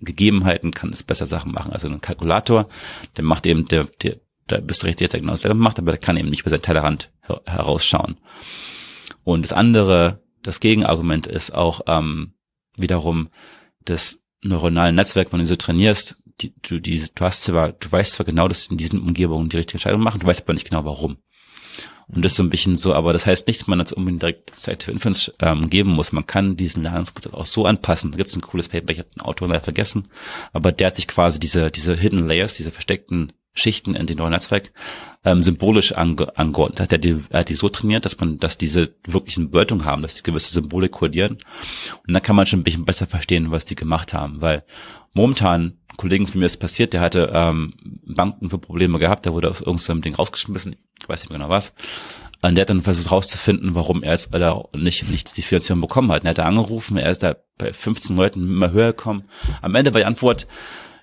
Gegebenheiten 0.00 0.72
kann 0.72 0.90
es 0.90 1.04
besser 1.04 1.26
Sachen 1.26 1.52
machen. 1.52 1.72
Also 1.72 1.88
ein 1.88 2.00
Kalkulator, 2.00 2.68
der 3.16 3.24
macht 3.24 3.46
eben, 3.46 3.66
der, 3.68 3.84
der 4.02 4.16
da 4.46 4.58
bist 4.58 4.82
du 4.82 4.86
richtig, 4.86 5.10
genau 5.10 5.32
dasselbe 5.32 5.56
macht, 5.56 5.78
aber 5.78 5.92
der 5.92 6.00
kann 6.00 6.16
eben 6.16 6.30
nicht 6.30 6.40
über 6.40 6.50
sein 6.50 6.62
Tellerrand 6.62 7.10
her 7.22 7.40
herausschauen. 7.46 8.18
Und 9.24 9.42
das 9.42 9.52
andere, 9.52 10.20
das 10.42 10.60
Gegenargument 10.60 11.26
ist 11.26 11.54
auch 11.54 11.82
ähm, 11.86 12.34
wiederum 12.76 13.28
das 13.84 14.20
neuronale 14.42 14.92
Netzwerk, 14.92 15.32
wenn 15.32 15.38
du 15.38 15.46
so 15.46 15.56
trainierst, 15.56 16.16
die, 16.40 16.52
du, 16.62 16.80
die, 16.80 17.04
du 17.14 17.24
hast 17.24 17.44
zwar, 17.44 17.72
du 17.72 17.90
weißt 17.90 18.14
zwar 18.14 18.26
genau, 18.26 18.48
dass 18.48 18.66
in 18.66 18.76
diesen 18.76 19.00
Umgebungen 19.00 19.48
die 19.48 19.56
richtige 19.56 19.76
Entscheidung 19.76 20.00
machen, 20.00 20.20
du 20.20 20.26
weißt 20.26 20.42
aber 20.42 20.54
nicht 20.54 20.68
genau 20.68 20.84
warum. 20.84 21.18
Und 22.08 22.24
das 22.24 22.32
ist 22.32 22.36
so 22.36 22.42
ein 22.42 22.50
bisschen 22.50 22.76
so, 22.76 22.94
aber 22.94 23.12
das 23.12 23.26
heißt 23.26 23.46
nicht, 23.46 23.60
dass 23.60 23.68
man 23.68 23.78
jetzt 23.78 23.92
unbedingt 23.92 24.22
direkt 24.22 24.54
Selective 24.54 24.90
Inference 24.90 25.32
ähm, 25.40 25.70
geben 25.70 25.90
muss. 25.90 26.12
Man 26.12 26.26
kann 26.26 26.56
diesen 26.56 26.82
Lernprozess 26.82 27.32
auch 27.32 27.46
so 27.46 27.64
anpassen. 27.64 28.10
Da 28.10 28.18
gibt 28.18 28.28
es 28.28 28.36
ein 28.36 28.42
cooles 28.42 28.68
Paper, 28.68 28.92
ich 28.92 28.98
habe 28.98 29.08
den 29.14 29.22
Autor 29.22 29.48
leider 29.48 29.62
vergessen, 29.62 30.08
aber 30.52 30.72
der 30.72 30.88
hat 30.88 30.96
sich 30.96 31.08
quasi 31.08 31.38
diese, 31.38 31.70
diese 31.70 31.94
Hidden 31.94 32.26
Layers, 32.26 32.54
diese 32.54 32.70
versteckten 32.70 33.32
Schichten 33.54 33.94
in 33.94 34.06
den 34.06 34.18
neuen 34.18 34.32
Netzwerk 34.32 34.72
ähm, 35.24 35.42
symbolisch 35.42 35.92
ange 35.92 36.36
angeordnet 36.36 36.80
hat. 36.80 36.92
Er 36.92 36.96
hat, 36.96 37.04
die, 37.04 37.24
er 37.30 37.40
hat 37.40 37.48
die 37.48 37.54
so 37.54 37.68
trainiert, 37.68 38.04
dass 38.04 38.18
man, 38.18 38.38
dass 38.38 38.58
diese 38.58 38.94
wirklichen 39.06 39.50
Bedeutung 39.50 39.84
haben, 39.84 40.02
dass 40.02 40.14
die 40.14 40.22
gewisse 40.22 40.52
Symbole 40.52 40.88
kodieren. 40.88 41.38
Und 42.06 42.14
dann 42.14 42.22
kann 42.22 42.36
man 42.36 42.46
schon 42.46 42.60
ein 42.60 42.64
bisschen 42.64 42.84
besser 42.84 43.06
verstehen, 43.06 43.50
was 43.50 43.64
die 43.64 43.74
gemacht 43.74 44.14
haben, 44.14 44.40
weil 44.40 44.64
momentan 45.14 45.78
Kollegen 45.96 46.26
von 46.26 46.40
mir 46.40 46.46
ist 46.46 46.56
passiert, 46.56 46.94
der 46.94 47.02
hatte 47.02 47.30
ähm, 47.34 47.74
Banken 48.06 48.48
für 48.48 48.58
Probleme 48.58 48.98
gehabt, 48.98 49.26
der 49.26 49.34
wurde 49.34 49.50
aus 49.50 49.60
irgendeinem 49.60 50.02
Ding 50.02 50.14
rausgeschmissen, 50.14 50.76
ich 51.00 51.08
weiß 51.08 51.22
nicht 51.22 51.30
mehr 51.30 51.38
genau 51.38 51.50
was. 51.50 51.74
Und 52.40 52.56
der 52.56 52.62
hat 52.62 52.70
dann 52.70 52.82
versucht 52.82 53.12
rauszufinden, 53.12 53.74
warum 53.74 54.02
er 54.02 54.12
jetzt 54.12 54.34
oder 54.34 54.68
nicht, 54.72 55.08
nicht 55.08 55.36
die 55.36 55.42
Finanzierung 55.42 55.80
bekommen 55.80 56.10
hat. 56.10 56.22
Und 56.22 56.26
er 56.26 56.30
hat 56.30 56.38
da 56.38 56.44
angerufen, 56.44 56.96
er 56.96 57.10
ist 57.10 57.22
da 57.22 57.36
bei 57.56 57.72
15 57.72 58.16
Leuten 58.16 58.42
immer 58.42 58.72
höher 58.72 58.88
gekommen. 58.88 59.24
Am 59.60 59.74
Ende 59.76 59.94
war 59.94 60.00
die 60.00 60.06
Antwort, 60.06 60.48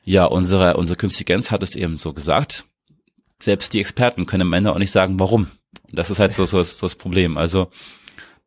ja, 0.04 0.26
unsere, 0.26 0.78
unsere 0.78 0.98
Künstligenz 0.98 1.52
hat 1.52 1.64
es 1.64 1.76
eben 1.76 1.98
so 1.98 2.14
gesagt. 2.14 2.66
Selbst 3.42 3.74
die 3.74 3.80
Experten 3.80 4.26
können 4.26 4.44
am 4.44 4.54
Ende 4.54 4.74
auch 4.74 4.80
nicht 4.80 4.92
sagen, 4.92 5.20
warum. 5.20 5.48
Und 5.90 5.98
das 5.98 6.10
ist 6.10 6.20
halt 6.20 6.34
so, 6.34 6.46
so, 6.46 6.62
so 6.62 6.86
das 6.86 6.96
Problem. 6.96 7.38
Also, 7.38 7.70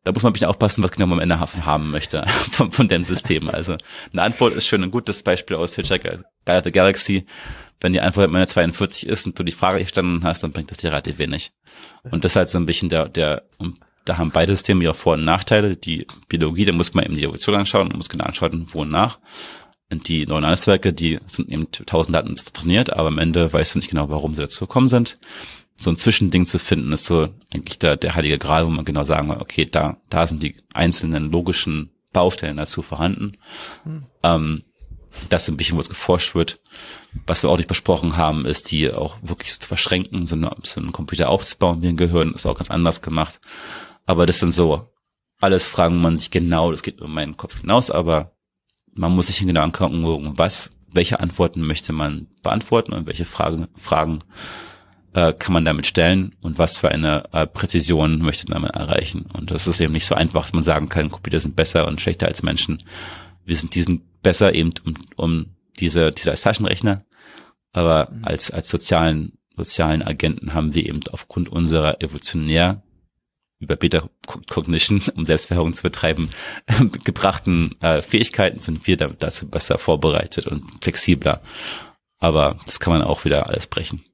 da 0.04 0.12
muss 0.12 0.22
man 0.22 0.30
ein 0.30 0.32
bisschen 0.34 0.48
aufpassen, 0.48 0.82
was 0.82 0.90
genau 0.90 1.06
man 1.06 1.18
am 1.18 1.30
Ende 1.30 1.40
haben 1.40 1.90
möchte 1.90 2.26
von, 2.50 2.72
von 2.72 2.88
dem 2.88 3.04
System. 3.04 3.48
Also, 3.48 3.76
eine 4.12 4.22
Antwort 4.22 4.54
ist 4.54 4.66
schon 4.66 4.82
ein 4.82 4.90
gutes 4.90 5.22
Beispiel 5.22 5.56
aus 5.56 5.74
Hitchhiker 5.74 6.24
Guide 6.44 6.58
of 6.58 6.64
the 6.64 6.72
Galaxy. 6.72 7.26
Wenn 7.80 7.92
die 7.92 8.00
Antwort 8.00 8.30
meine 8.30 8.46
42 8.46 9.08
ist 9.08 9.26
und 9.26 9.38
du 9.38 9.42
die 9.42 9.52
Frage 9.52 9.80
gestanden 9.80 10.22
hast, 10.22 10.42
dann 10.42 10.52
bringt 10.52 10.70
das 10.70 10.78
dir 10.78 10.90
relativ 10.90 11.18
wenig. 11.18 11.52
Und 12.10 12.24
das 12.24 12.32
ist 12.32 12.36
halt 12.36 12.48
so 12.48 12.58
ein 12.58 12.66
bisschen 12.66 12.88
der, 12.88 13.08
der, 13.08 13.42
da 14.04 14.18
haben 14.18 14.30
beide 14.30 14.54
Systeme 14.54 14.84
ja 14.84 14.92
Vor- 14.92 15.14
und 15.14 15.24
Nachteile. 15.24 15.76
Die 15.76 16.06
Biologie, 16.28 16.64
da 16.64 16.72
muss 16.72 16.94
man 16.94 17.04
eben 17.04 17.16
die 17.16 17.24
Evolution 17.24 17.56
anschauen 17.56 17.88
und 17.88 17.96
muss 17.96 18.08
genau 18.08 18.24
anschauen, 18.24 18.68
wo 18.72 18.82
und 18.82 18.90
nach. 18.90 19.18
Die 20.00 20.26
Neuronalnetzwerke, 20.26 20.92
die 20.92 21.18
sind 21.26 21.48
eben 21.50 21.70
tausend 21.70 22.14
Daten 22.14 22.34
trainiert, 22.34 22.92
aber 22.92 23.08
am 23.08 23.18
Ende 23.18 23.52
weißt 23.52 23.74
du 23.74 23.78
nicht 23.78 23.90
genau, 23.90 24.08
warum 24.08 24.34
sie 24.34 24.42
dazu 24.42 24.66
gekommen 24.66 24.88
sind. 24.88 25.18
So 25.76 25.90
ein 25.90 25.96
Zwischending 25.96 26.46
zu 26.46 26.58
finden, 26.58 26.92
ist 26.92 27.06
so 27.06 27.28
eigentlich 27.52 27.78
der, 27.78 27.96
der 27.96 28.14
heilige 28.14 28.38
Gral, 28.38 28.66
wo 28.66 28.70
man 28.70 28.84
genau 28.84 29.04
sagen 29.04 29.28
kann, 29.28 29.40
okay, 29.40 29.66
da, 29.66 29.98
da 30.10 30.26
sind 30.26 30.42
die 30.42 30.56
einzelnen 30.72 31.30
logischen 31.30 31.90
Bausteine 32.12 32.60
dazu 32.60 32.82
vorhanden. 32.82 33.36
Hm. 33.84 34.04
Ähm, 34.22 34.62
das 35.28 35.42
ist 35.42 35.48
ein 35.48 35.56
bisschen, 35.56 35.76
wo 35.76 35.80
es 35.80 35.88
geforscht 35.88 36.34
wird. 36.34 36.60
Was 37.26 37.42
wir 37.42 37.50
auch 37.50 37.56
nicht 37.56 37.68
besprochen 37.68 38.16
haben, 38.16 38.46
ist 38.46 38.70
die 38.70 38.90
auch 38.90 39.18
wirklich 39.22 39.58
zu 39.60 39.68
verschränken, 39.68 40.26
so, 40.26 40.36
eine, 40.36 40.54
so 40.62 40.80
einen 40.80 40.92
Computer 40.92 41.28
aufzubauen 41.28 41.82
wie 41.82 41.88
ein 41.88 41.96
Gehirn, 41.96 42.32
ist 42.32 42.46
auch 42.46 42.56
ganz 42.56 42.70
anders 42.70 43.02
gemacht. 43.02 43.40
Aber 44.06 44.26
das 44.26 44.40
sind 44.40 44.54
so 44.54 44.90
alles 45.40 45.66
Fragen, 45.66 45.96
wo 45.96 46.00
man 46.00 46.16
sich 46.16 46.30
genau, 46.30 46.70
das 46.70 46.82
geht 46.82 47.00
um 47.00 47.12
meinen 47.12 47.36
Kopf 47.36 47.60
hinaus, 47.60 47.90
aber 47.90 48.32
man 48.94 49.12
muss 49.12 49.28
sich 49.28 49.38
genau 49.38 49.62
angucken, 49.62 50.32
was, 50.36 50.70
welche 50.92 51.20
Antworten 51.20 51.62
möchte 51.62 51.92
man 51.92 52.26
beantworten 52.42 52.92
und 52.92 53.06
welche 53.06 53.24
Fragen, 53.24 53.68
Fragen 53.76 54.20
äh, 55.14 55.32
kann 55.32 55.52
man 55.52 55.64
damit 55.64 55.86
stellen 55.86 56.34
und 56.40 56.58
was 56.58 56.78
für 56.78 56.90
eine 56.90 57.24
äh, 57.32 57.46
Präzision 57.46 58.18
möchte 58.18 58.50
man 58.50 58.64
erreichen. 58.64 59.26
Und 59.32 59.50
das 59.50 59.66
ist 59.66 59.80
eben 59.80 59.92
nicht 59.92 60.06
so 60.06 60.14
einfach, 60.14 60.42
dass 60.42 60.52
man 60.52 60.62
sagen 60.62 60.88
kann, 60.88 61.10
Computer 61.10 61.40
sind 61.40 61.56
besser 61.56 61.86
und 61.86 62.00
schlechter 62.00 62.26
als 62.26 62.42
Menschen. 62.42 62.82
Wir 63.44 63.56
sind 63.56 63.74
diesen 63.74 64.02
besser 64.22 64.54
eben 64.54 64.72
um, 64.84 64.94
um 65.16 65.46
diese, 65.78 66.12
diese 66.12 66.30
als 66.30 66.42
Taschenrechner, 66.42 67.04
aber 67.72 68.10
mhm. 68.10 68.24
als, 68.24 68.50
als 68.50 68.68
sozialen, 68.68 69.32
sozialen 69.56 70.02
Agenten 70.02 70.54
haben 70.54 70.74
wir 70.74 70.86
eben 70.86 71.00
aufgrund 71.10 71.48
unserer 71.48 72.02
evolutionär 72.02 72.82
über 73.62 73.76
Beta 73.76 74.08
Cognition, 74.48 75.00
um 75.16 75.24
Selbstverhörung 75.24 75.72
zu 75.72 75.82
betreiben, 75.82 76.28
gebrachten 77.04 77.74
äh, 77.80 78.02
Fähigkeiten 78.02 78.60
sind 78.60 78.86
wir 78.86 78.96
da, 78.96 79.08
dazu 79.08 79.48
besser 79.48 79.78
vorbereitet 79.78 80.46
und 80.46 80.64
flexibler. 80.82 81.40
Aber 82.18 82.58
das 82.66 82.80
kann 82.80 82.92
man 82.92 83.02
auch 83.02 83.24
wieder 83.24 83.48
alles 83.48 83.66
brechen. 83.66 84.04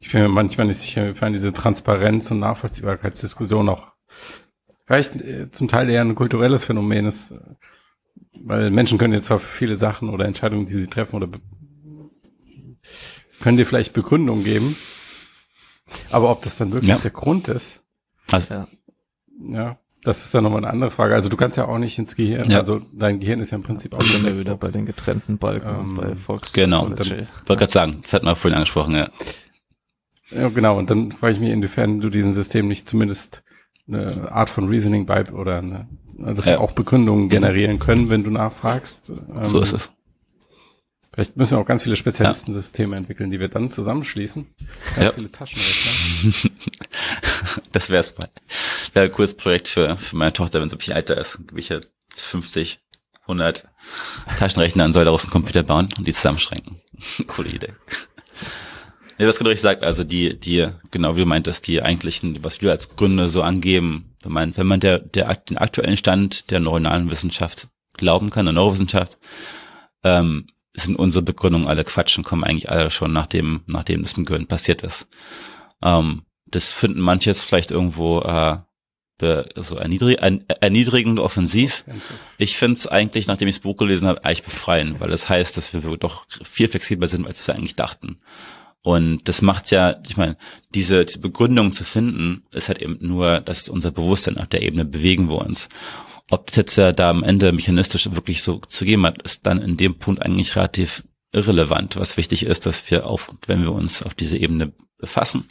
Ich 0.00 0.10
bin 0.10 0.22
mir 0.22 0.28
manchmal 0.28 0.66
nicht 0.66 0.80
sicher, 0.80 1.14
fand 1.14 1.36
diese 1.36 1.52
Transparenz 1.52 2.30
und 2.30 2.40
Nachvollziehbarkeitsdiskussion 2.40 3.68
auch 3.68 3.92
vielleicht 4.84 5.20
äh, 5.20 5.50
zum 5.50 5.68
Teil 5.68 5.88
eher 5.90 6.00
ein 6.00 6.14
kulturelles 6.14 6.64
Phänomen 6.64 7.06
ist, 7.06 7.34
weil 8.32 8.70
Menschen 8.70 8.98
können 8.98 9.14
jetzt 9.14 9.26
zwar 9.26 9.38
viele 9.38 9.76
Sachen 9.76 10.08
oder 10.08 10.24
Entscheidungen, 10.24 10.66
die 10.66 10.74
sie 10.74 10.88
treffen 10.88 11.16
oder 11.16 11.28
können 13.40 13.56
dir 13.56 13.66
vielleicht 13.66 13.92
Begründungen 13.92 14.44
geben, 14.44 14.76
aber 16.10 16.30
ob 16.30 16.42
das 16.42 16.58
dann 16.58 16.72
wirklich 16.72 16.90
ja. 16.90 16.98
der 16.98 17.10
Grund 17.10 17.48
ist, 17.48 17.82
also, 18.30 18.54
ja. 18.54 18.68
ja, 19.50 19.78
das 20.04 20.24
ist 20.24 20.34
dann 20.34 20.44
nochmal 20.44 20.64
eine 20.64 20.70
andere 20.70 20.90
Frage. 20.90 21.14
Also 21.14 21.28
du 21.28 21.36
kannst 21.36 21.56
ja 21.56 21.66
auch 21.66 21.78
nicht 21.78 21.98
ins 21.98 22.16
Gehirn, 22.16 22.50
ja. 22.50 22.58
also 22.58 22.80
dein 22.92 23.20
Gehirn 23.20 23.40
ist 23.40 23.50
ja 23.50 23.56
im 23.56 23.62
Prinzip 23.62 23.94
auch 23.94 24.02
schon 24.02 24.38
wieder 24.38 24.56
bei 24.56 24.70
den 24.70 24.86
getrennten 24.86 25.38
Balken 25.38 25.68
ähm, 25.68 25.96
bei 25.96 26.16
Volks. 26.16 26.52
Genau, 26.52 26.88
dann, 26.88 27.08
wollte 27.08 27.26
gerade 27.46 27.72
sagen, 27.72 27.98
das 28.02 28.12
hatten 28.12 28.26
wir 28.26 28.36
vorhin 28.36 28.56
angesprochen, 28.56 28.94
ja. 28.94 29.10
Ja, 30.30 30.48
genau. 30.48 30.78
Und 30.78 30.90
dann 30.90 31.12
frage 31.12 31.34
ich 31.34 31.40
mich, 31.40 31.50
inwiefern 31.50 32.00
du 32.00 32.08
diesem 32.08 32.32
System 32.32 32.66
nicht 32.68 32.88
zumindest 32.88 33.44
eine 33.86 34.32
Art 34.32 34.50
von 34.50 34.68
Reasoning 34.68 35.06
bei 35.06 35.30
oder 35.30 35.58
eine, 35.58 35.88
dass 36.18 36.46
ja. 36.46 36.58
auch 36.58 36.72
Begründungen 36.72 37.28
generieren 37.28 37.78
können, 37.78 38.10
wenn 38.10 38.24
du 38.24 38.30
nachfragst. 38.30 39.10
Ähm, 39.10 39.44
so 39.44 39.60
ist 39.60 39.72
es. 39.72 39.92
Vielleicht 41.12 41.36
müssen 41.36 41.52
wir 41.52 41.58
auch 41.58 41.66
ganz 41.66 41.82
viele 41.82 41.96
Spezialistensysteme 41.96 42.92
ja. 42.92 42.98
entwickeln, 42.98 43.30
die 43.30 43.38
wir 43.38 43.48
dann 43.48 43.70
zusammenschließen. 43.70 44.46
Ganz 44.96 45.08
ja. 45.08 45.12
viele 45.12 45.30
Taschenrechner. 45.30 46.50
das 47.72 47.90
wäre 47.90 48.00
es 48.00 48.16
mal. 48.16 48.30
Wäre 48.94 49.06
ein 49.06 49.12
cooles 49.12 49.34
Projekt 49.34 49.68
für, 49.68 49.96
für 49.98 50.16
meine 50.16 50.32
Tochter, 50.32 50.60
wenn 50.60 50.70
sie 50.70 50.76
ein 50.76 50.78
bisschen 50.78 50.96
älter 50.96 51.18
ist. 51.18 51.38
Ich 51.54 51.72
50, 52.14 52.80
100 53.22 53.68
Taschenrechner 54.38 54.84
und 54.86 54.94
soll 54.94 55.04
daraus 55.04 55.24
einen 55.24 55.32
Computer 55.32 55.62
bauen 55.62 55.88
und 55.98 56.06
die 56.06 56.12
zusammenschränken. 56.12 56.80
Coole 57.26 57.50
Idee. 57.50 57.74
Ja, 59.18 59.26
das 59.26 59.38
genau 59.38 59.50
richtig 59.50 59.62
sagt, 59.62 59.84
also 59.84 60.04
die, 60.04 60.38
die, 60.40 60.68
genau 60.90 61.14
wie 61.14 61.20
du 61.20 61.26
meintest, 61.26 61.68
die 61.68 61.82
eigentlichen, 61.82 62.42
was 62.42 62.62
wir 62.62 62.70
als 62.70 62.96
Gründe 62.96 63.28
so 63.28 63.42
angeben, 63.42 64.16
wenn 64.22 64.32
man, 64.32 64.56
wenn 64.56 64.66
man 64.66 64.80
der, 64.80 64.98
der, 64.98 65.34
den 65.34 65.58
aktuellen 65.58 65.96
Stand 65.96 66.50
der 66.50 66.60
neuronalen 66.60 67.10
Wissenschaft 67.10 67.68
glauben 67.98 68.30
kann, 68.30 68.46
der 68.46 68.54
Neurowissenschaft, 68.54 69.18
ähm, 70.02 70.46
sind 70.74 70.96
unsere 70.96 71.22
Begründungen 71.22 71.68
alle 71.68 71.84
Quatsch 71.84 72.16
und 72.16 72.24
kommen 72.24 72.44
eigentlich 72.44 72.70
alle 72.70 72.90
schon 72.90 73.12
nachdem, 73.12 73.62
nachdem 73.66 74.02
das 74.02 74.16
mit 74.16 74.26
Gehirn 74.26 74.46
passiert 74.46 74.82
ist. 74.82 75.08
Ähm, 75.82 76.22
das 76.46 76.72
finden 76.72 77.00
manche 77.00 77.30
jetzt 77.30 77.42
vielleicht 77.42 77.70
irgendwo 77.70 78.20
äh, 78.20 78.58
so 79.56 79.76
erniedrig, 79.76 80.18
erniedrigend 80.20 81.20
offensiv. 81.20 81.84
Ich 82.38 82.56
finde 82.56 82.78
es 82.78 82.86
eigentlich, 82.88 83.28
nachdem 83.28 83.46
ich 83.46 83.56
das 83.56 83.62
Buch 83.62 83.76
gelesen 83.76 84.08
habe, 84.08 84.24
eigentlich 84.24 84.42
befreien, 84.42 84.98
weil 84.98 85.10
das 85.10 85.28
heißt, 85.28 85.56
dass 85.56 85.72
wir 85.72 85.80
doch 85.96 86.24
viel 86.42 86.68
flexibler 86.68 87.06
sind, 87.06 87.26
als 87.26 87.46
wir 87.46 87.54
eigentlich 87.54 87.76
dachten. 87.76 88.18
Und 88.82 89.28
das 89.28 89.40
macht 89.40 89.70
ja, 89.70 90.00
ich 90.08 90.16
meine, 90.16 90.36
diese, 90.74 91.04
diese 91.04 91.20
Begründung 91.20 91.70
zu 91.70 91.84
finden, 91.84 92.42
ist 92.50 92.68
halt 92.68 92.82
eben 92.82 92.98
nur, 93.00 93.40
dass 93.40 93.62
ist 93.62 93.70
unser 93.70 93.92
Bewusstsein 93.92 94.38
auf 94.38 94.48
der 94.48 94.62
Ebene 94.62 94.84
bewegen 94.84 95.28
wir 95.28 95.38
uns. 95.38 95.68
Ob 96.30 96.46
das 96.46 96.56
jetzt 96.56 96.76
ja 96.76 96.92
da 96.92 97.10
am 97.10 97.22
Ende 97.22 97.52
mechanistisch 97.52 98.10
wirklich 98.12 98.42
so 98.42 98.58
zu 98.58 98.84
geben 98.84 99.04
hat, 99.04 99.22
ist 99.22 99.46
dann 99.46 99.60
in 99.60 99.76
dem 99.76 99.98
Punkt 99.98 100.22
eigentlich 100.22 100.56
relativ 100.56 101.04
irrelevant. 101.32 101.96
Was 101.96 102.16
wichtig 102.16 102.44
ist, 102.44 102.66
dass 102.66 102.90
wir 102.90 103.06
auf, 103.06 103.34
wenn 103.46 103.62
wir 103.62 103.72
uns 103.72 104.02
auf 104.02 104.14
diese 104.14 104.38
Ebene 104.38 104.72
befassen, 104.98 105.48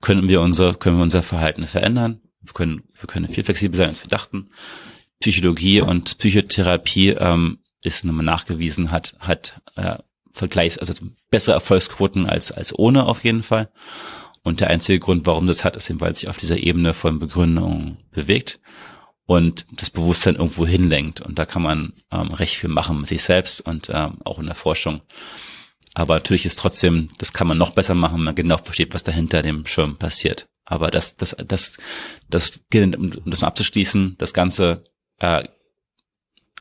können 0.00 0.28
wir 0.28 0.40
unser, 0.40 0.74
können 0.74 0.96
wir 0.96 1.02
unser 1.02 1.22
Verhalten 1.22 1.66
verändern. 1.66 2.20
Wir 2.40 2.52
können, 2.52 2.82
wir 2.98 3.06
können 3.06 3.28
viel 3.28 3.44
flexibler 3.44 3.76
sein, 3.76 3.88
als 3.88 4.02
wir 4.02 4.08
dachten. 4.08 4.50
Psychologie 5.20 5.80
und 5.80 6.18
Psychotherapie 6.18 7.10
ähm, 7.10 7.58
ist 7.82 8.04
nochmal 8.04 8.24
nachgewiesen, 8.24 8.90
hat, 8.90 9.16
hat 9.18 9.60
äh, 9.76 9.96
Vergleichs, 10.30 10.78
also 10.78 10.92
bessere 11.30 11.54
Erfolgsquoten 11.54 12.26
als, 12.26 12.52
als 12.52 12.78
ohne 12.78 13.06
auf 13.06 13.24
jeden 13.24 13.42
Fall. 13.42 13.70
Und 14.42 14.60
der 14.60 14.68
einzige 14.68 15.00
Grund, 15.00 15.26
warum 15.26 15.46
das 15.46 15.64
hat, 15.64 15.76
ist 15.76 15.90
eben, 15.90 16.00
weil 16.00 16.12
es 16.12 16.20
sich 16.20 16.28
auf 16.28 16.36
dieser 16.36 16.58
Ebene 16.58 16.94
von 16.94 17.18
Begründung 17.18 17.96
bewegt 18.12 18.60
und 19.26 19.66
das 19.72 19.90
Bewusstsein 19.90 20.36
irgendwo 20.36 20.66
hinlenkt. 20.66 21.20
Und 21.20 21.38
da 21.38 21.44
kann 21.46 21.62
man 21.62 21.92
ähm, 22.12 22.32
recht 22.32 22.56
viel 22.56 22.70
machen 22.70 23.00
mit 23.00 23.08
sich 23.08 23.22
selbst 23.22 23.60
und 23.60 23.90
ähm, 23.92 24.18
auch 24.24 24.38
in 24.38 24.46
der 24.46 24.54
Forschung. 24.54 25.02
Aber 25.94 26.14
natürlich 26.14 26.46
ist 26.46 26.58
trotzdem, 26.58 27.10
das 27.18 27.32
kann 27.32 27.46
man 27.46 27.58
noch 27.58 27.70
besser 27.70 27.94
machen, 27.94 28.18
wenn 28.18 28.24
man 28.24 28.34
genau 28.34 28.58
versteht, 28.58 28.94
was 28.94 29.02
dahinter 29.02 29.42
dem 29.42 29.66
Schirm 29.66 29.96
passiert. 29.96 30.48
Aber 30.64 30.90
das, 30.90 31.16
das, 31.16 31.36
das, 31.46 31.78
das, 32.28 32.60
um 32.72 33.22
das 33.24 33.40
mal 33.40 33.48
abzuschließen, 33.48 34.16
das 34.18 34.32
Ganze 34.34 34.84
äh, 35.18 35.44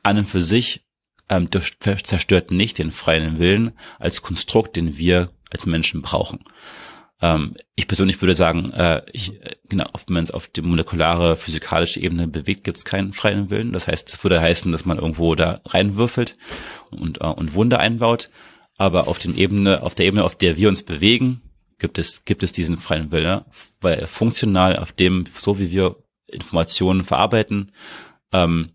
an 0.04 0.18
und 0.18 0.26
für 0.26 0.42
sich 0.42 0.86
ähm, 1.30 1.50
zerstört 1.52 2.52
nicht 2.52 2.78
den 2.78 2.92
freien 2.92 3.40
Willen 3.40 3.74
als 4.00 4.22
Konstrukt, 4.22 4.76
den 4.76 4.98
wir 4.98 5.32
als 5.50 5.66
Menschen 5.66 6.02
brauchen. 6.02 6.44
Ähm, 7.22 7.52
ich 7.76 7.88
persönlich 7.88 8.22
würde 8.22 8.36
sagen, 8.36 8.72
äh, 8.72 9.02
ich, 9.12 9.42
äh, 9.42 9.56
genau, 9.70 9.86
wenn 10.08 10.14
man 10.14 10.24
es 10.24 10.32
auf 10.32 10.48
die 10.48 10.62
molekulare, 10.62 11.36
physikalische 11.36 12.00
Ebene 12.00 12.28
bewegt, 12.28 12.64
gibt 12.64 12.78
es 12.78 12.86
keinen 12.86 13.14
freien 13.14 13.50
Willen. 13.50 13.72
Das 13.72 13.88
heißt, 13.88 14.10
es 14.10 14.24
würde 14.24 14.42
heißen, 14.42 14.72
dass 14.72 14.86
man 14.86 14.98
irgendwo 14.98 15.36
da 15.36 15.62
reinwürfelt 15.66 16.38
und, 16.92 17.22
äh, 17.22 17.28
und 17.28 17.54
Wunder 17.54 17.80
einbaut. 17.80 18.30
Aber 18.78 19.08
auf 19.08 19.20
den 19.20 19.38
Ebene, 19.38 19.84
auf 19.84 19.96
der 19.96 20.06
Ebene, 20.06 20.24
auf 20.24 20.36
der 20.36 20.58
wir 20.58 20.68
uns 20.68 20.84
bewegen, 20.84 21.42
gibt 21.80 21.98
es, 21.98 22.26
gibt 22.26 22.44
es 22.44 22.52
diesen 22.52 22.78
freien 22.78 23.12
Willen, 23.12 23.42
weil 23.82 24.06
funktional 24.08 24.78
auf 24.78 24.92
dem, 24.92 25.26
so 25.26 25.60
wie 25.60 25.72
wir 25.72 25.96
Informationen 26.28 27.04
verarbeiten, 27.04 27.72
ähm, 28.34 28.72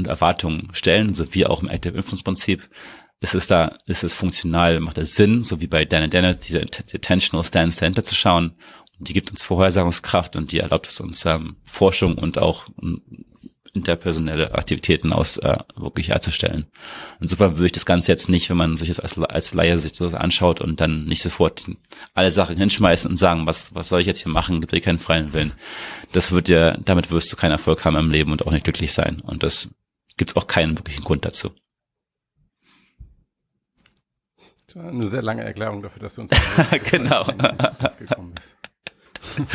und 0.00 0.06
Erwartungen 0.06 0.68
stellen, 0.72 1.12
so 1.12 1.32
wie 1.34 1.46
auch 1.46 1.62
im 1.62 1.68
Active 1.68 1.96
Influence 1.96 2.24
Prinzip, 2.24 2.68
ist 3.20 3.34
es 3.34 3.46
da, 3.46 3.76
ist 3.86 4.02
es 4.02 4.14
funktional, 4.14 4.80
macht 4.80 4.98
es 4.98 5.14
Sinn, 5.14 5.42
so 5.42 5.60
wie 5.60 5.66
bei 5.66 5.84
Dana 5.84 6.06
Dennett, 6.06 6.48
diese 6.48 6.60
Attentional 6.60 7.44
Stand 7.44 7.74
Center 7.74 8.02
zu 8.02 8.14
schauen. 8.14 8.52
Und 8.98 9.08
die 9.08 9.12
gibt 9.12 9.30
uns 9.30 9.42
Vorhersagungskraft 9.42 10.36
und 10.36 10.52
die 10.52 10.58
erlaubt 10.58 10.88
es 10.88 11.00
uns, 11.00 11.24
ähm, 11.26 11.56
Forschung 11.64 12.16
und 12.16 12.38
auch 12.38 12.66
ähm, 12.82 13.02
interpersonelle 13.72 14.54
Aktivitäten 14.54 15.12
aus 15.12 15.36
äh, 15.36 15.58
wirklich 15.76 16.08
herzustellen. 16.08 16.66
Insofern 17.20 17.56
würde 17.56 17.66
ich 17.66 17.72
das 17.72 17.86
Ganze 17.86 18.10
jetzt 18.10 18.28
nicht, 18.28 18.50
wenn 18.50 18.56
man 18.56 18.76
sich 18.76 18.88
das 18.88 19.00
als, 19.00 19.18
als 19.18 19.54
Laie 19.54 19.78
sich 19.78 19.94
so 19.94 20.06
anschaut 20.08 20.60
und 20.60 20.80
dann 20.80 21.04
nicht 21.04 21.22
sofort 21.22 21.64
alle 22.14 22.32
Sachen 22.32 22.56
hinschmeißen 22.56 23.10
und 23.10 23.16
sagen, 23.16 23.46
was, 23.46 23.74
was 23.74 23.88
soll 23.88 24.00
ich 24.00 24.06
jetzt 24.06 24.22
hier 24.22 24.32
machen, 24.32 24.60
gibt 24.60 24.72
dir 24.72 24.80
keinen 24.80 24.98
freien 24.98 25.32
Willen. 25.32 25.52
Das 26.12 26.32
wird 26.32 26.48
dir, 26.48 26.78
damit 26.84 27.10
wirst 27.10 27.32
du 27.32 27.36
keinen 27.36 27.52
Erfolg 27.52 27.84
haben 27.84 27.96
im 27.96 28.10
Leben 28.10 28.32
und 28.32 28.46
auch 28.46 28.52
nicht 28.52 28.64
glücklich 28.64 28.92
sein. 28.92 29.20
Und 29.20 29.42
das 29.42 29.68
gibt 30.16 30.30
es 30.30 30.36
auch 30.36 30.46
keinen 30.46 30.76
wirklichen 30.76 31.04
Grund 31.04 31.24
dazu. 31.24 31.50
Eine 34.88 35.06
sehr 35.06 35.22
lange 35.22 35.44
Erklärung 35.44 35.82
dafür, 35.82 36.00
dass 36.00 36.14
du 36.14 36.22
uns 36.22 36.30
genau. 36.90 37.24
gekommen 37.98 38.34
bist. 38.34 38.56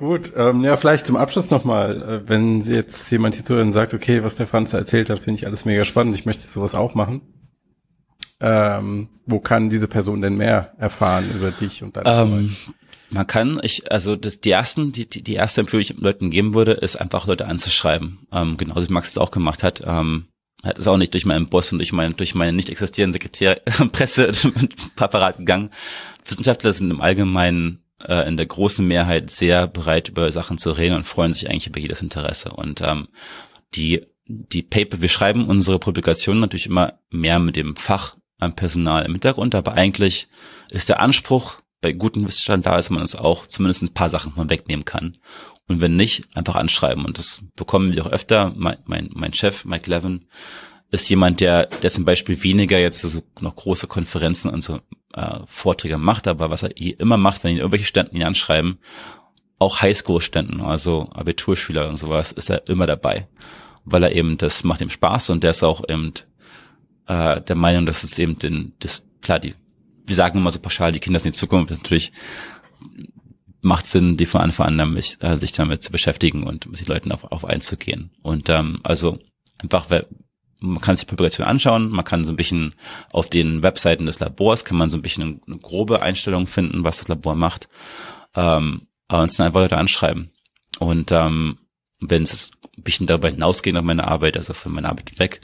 Gut, 0.00 0.32
ähm, 0.34 0.64
ja, 0.64 0.78
vielleicht 0.78 1.04
zum 1.04 1.16
Abschluss 1.16 1.50
nochmal, 1.50 2.02
äh, 2.02 2.26
wenn 2.26 2.62
jetzt 2.62 3.10
jemand 3.10 3.34
hier 3.34 3.44
zuhören 3.44 3.70
sagt, 3.70 3.92
okay, 3.92 4.22
was 4.24 4.34
der 4.34 4.46
Franz 4.46 4.72
erzählt 4.72 5.10
hat, 5.10 5.18
finde 5.18 5.38
ich 5.38 5.46
alles 5.46 5.66
mega 5.66 5.84
spannend, 5.84 6.14
ich 6.14 6.24
möchte 6.24 6.48
sowas 6.48 6.74
auch 6.74 6.94
machen. 6.94 7.20
Ähm, 8.40 9.10
wo 9.26 9.40
kann 9.40 9.68
diese 9.68 9.88
Person 9.88 10.22
denn 10.22 10.38
mehr 10.38 10.72
erfahren 10.78 11.30
über 11.36 11.50
dich 11.50 11.82
und 11.82 11.98
deine 11.98 12.08
ähm, 12.08 12.56
Man 13.10 13.26
kann, 13.26 13.60
ich, 13.62 13.92
also 13.92 14.16
das, 14.16 14.40
die 14.40 14.52
ersten, 14.52 14.92
die, 14.92 15.06
die, 15.06 15.22
die 15.22 15.34
erste 15.34 15.60
Empfehlung, 15.60 15.84
die 15.84 15.92
ich 15.92 16.00
Leuten 16.00 16.30
geben 16.30 16.54
würde, 16.54 16.72
ist 16.72 16.96
einfach 16.96 17.26
Leute 17.26 17.44
anzuschreiben. 17.44 18.26
Ähm, 18.32 18.56
genauso 18.56 18.88
wie 18.88 18.94
Max 18.94 19.10
es 19.10 19.18
auch 19.18 19.30
gemacht 19.30 19.62
hat. 19.62 19.82
Ähm, 19.84 20.29
hat 20.62 20.78
es 20.78 20.86
auch 20.86 20.96
nicht 20.96 21.14
durch 21.14 21.24
meinen 21.24 21.48
Boss 21.48 21.72
und 21.72 21.78
durch 21.78 21.92
meinen, 21.92 22.16
durch 22.16 22.34
meinen 22.34 22.56
nicht 22.56 22.68
existierenden 22.68 23.14
Sekretär, 23.14 23.60
Presse 23.92 24.32
und 24.44 24.96
Paparat 24.96 25.38
gegangen. 25.38 25.70
Wissenschaftler 26.26 26.72
sind 26.72 26.90
im 26.90 27.00
Allgemeinen 27.00 27.82
äh, 28.04 28.26
in 28.28 28.36
der 28.36 28.46
großen 28.46 28.86
Mehrheit 28.86 29.30
sehr 29.30 29.66
bereit, 29.66 30.08
über 30.08 30.30
Sachen 30.32 30.58
zu 30.58 30.72
reden 30.72 30.96
und 30.96 31.04
freuen 31.04 31.32
sich 31.32 31.48
eigentlich 31.48 31.66
über 31.66 31.80
jedes 31.80 32.02
Interesse. 32.02 32.50
Und 32.50 32.82
ähm, 32.82 33.08
die, 33.74 34.06
die 34.26 34.62
Paper, 34.62 35.00
wir 35.00 35.08
schreiben 35.08 35.48
unsere 35.48 35.78
Publikationen 35.78 36.40
natürlich 36.40 36.66
immer 36.66 36.98
mehr 37.10 37.38
mit 37.38 37.56
dem 37.56 37.76
Fach 37.76 38.16
am 38.38 38.54
Personal 38.54 39.04
im 39.04 39.12
Hintergrund, 39.12 39.54
aber 39.54 39.74
eigentlich 39.74 40.28
ist 40.70 40.88
der 40.88 41.00
Anspruch 41.00 41.56
bei 41.80 41.92
guten 41.92 42.26
Wissenschaftlern 42.26 42.62
da, 42.62 42.76
dass 42.76 42.90
man 42.90 43.02
es 43.02 43.16
auch 43.16 43.46
zumindest 43.46 43.82
ein 43.82 43.94
paar 43.94 44.10
Sachen 44.10 44.32
von 44.32 44.50
wegnehmen 44.50 44.84
kann. 44.84 45.16
Und 45.70 45.80
wenn 45.80 45.94
nicht, 45.94 46.24
einfach 46.34 46.56
anschreiben. 46.56 47.04
Und 47.04 47.16
das 47.16 47.42
bekommen 47.54 47.92
wir 47.92 48.04
auch 48.04 48.10
öfter. 48.10 48.52
Mein, 48.56 48.78
mein, 48.86 49.08
mein 49.14 49.32
Chef, 49.32 49.64
Mike 49.64 49.88
Levin, 49.88 50.24
ist 50.90 51.08
jemand, 51.08 51.38
der, 51.38 51.66
der 51.66 51.90
zum 51.90 52.04
Beispiel 52.04 52.42
weniger 52.42 52.76
jetzt 52.76 53.02
so 53.02 53.22
noch 53.38 53.54
große 53.54 53.86
Konferenzen 53.86 54.50
und 54.50 54.64
so 54.64 54.80
äh, 55.14 55.38
Vorträge 55.46 55.96
macht, 55.96 56.26
aber 56.26 56.50
was 56.50 56.64
er 56.64 56.76
immer 56.76 57.18
macht, 57.18 57.44
wenn 57.44 57.52
ihn 57.52 57.58
irgendwelche 57.58 57.84
Ständen 57.84 58.16
ihn 58.16 58.24
anschreiben, 58.24 58.78
auch 59.60 59.80
Highschool-Ständen, 59.80 60.60
also 60.60 61.08
Abiturschüler 61.12 61.88
und 61.88 61.98
sowas, 61.98 62.32
ist 62.32 62.50
er 62.50 62.68
immer 62.68 62.88
dabei, 62.88 63.28
weil 63.84 64.02
er 64.02 64.16
eben, 64.16 64.38
das 64.38 64.64
macht 64.64 64.80
ihm 64.80 64.90
Spaß 64.90 65.30
und 65.30 65.44
der 65.44 65.50
ist 65.50 65.62
auch 65.62 65.88
eben 65.88 66.14
äh, 67.06 67.40
der 67.42 67.54
Meinung, 67.54 67.86
dass 67.86 68.02
es 68.02 68.18
eben 68.18 68.36
den, 68.40 68.72
das, 68.80 69.04
klar, 69.22 69.38
die, 69.38 69.54
wir 70.04 70.16
sagen 70.16 70.36
immer 70.36 70.50
so 70.50 70.58
pauschal, 70.58 70.90
die 70.90 70.98
Kinder 70.98 71.20
sind 71.20 71.36
die 71.36 71.38
Zukunft, 71.38 71.70
natürlich 71.70 72.10
macht 73.62 73.86
Sinn, 73.86 74.16
die 74.16 74.26
von 74.26 74.40
Anfang 74.40 74.68
an 74.68 74.78
damit, 74.78 75.18
äh, 75.20 75.36
sich 75.36 75.52
damit 75.52 75.82
zu 75.82 75.92
beschäftigen 75.92 76.44
und 76.44 76.70
mit 76.70 76.80
den 76.80 76.86
Leuten 76.86 77.12
auf, 77.12 77.24
auf 77.24 77.44
einzugehen. 77.44 78.10
Und 78.22 78.48
ähm, 78.48 78.80
also 78.82 79.18
einfach, 79.58 79.86
man 80.60 80.80
kann 80.80 80.96
sich 80.96 81.06
Publikation 81.06 81.46
anschauen, 81.46 81.90
man 81.90 82.04
kann 82.04 82.24
so 82.24 82.32
ein 82.32 82.36
bisschen 82.36 82.74
auf 83.12 83.28
den 83.28 83.62
Webseiten 83.62 84.06
des 84.06 84.20
Labors, 84.20 84.64
kann 84.64 84.78
man 84.78 84.90
so 84.90 84.96
ein 84.96 85.02
bisschen 85.02 85.40
eine, 85.46 85.58
grobe 85.58 86.02
Einstellung 86.02 86.46
finden, 86.46 86.84
was 86.84 86.98
das 86.98 87.08
Labor 87.08 87.34
macht, 87.34 87.68
ähm, 88.34 88.86
aber 89.08 89.22
uns 89.22 89.36
dann 89.36 89.46
einfach 89.46 89.60
Leute 89.60 89.78
anschreiben. 89.78 90.30
Und 90.78 91.12
ähm, 91.12 91.58
wenn 92.00 92.22
es 92.22 92.50
ein 92.76 92.82
bisschen 92.82 93.06
darüber 93.06 93.28
hinausgeht 93.28 93.76
auf 93.76 93.84
meine 93.84 94.06
Arbeit, 94.06 94.36
also 94.36 94.54
von 94.54 94.72
meiner 94.72 94.88
Arbeit 94.88 95.18
weg, 95.18 95.40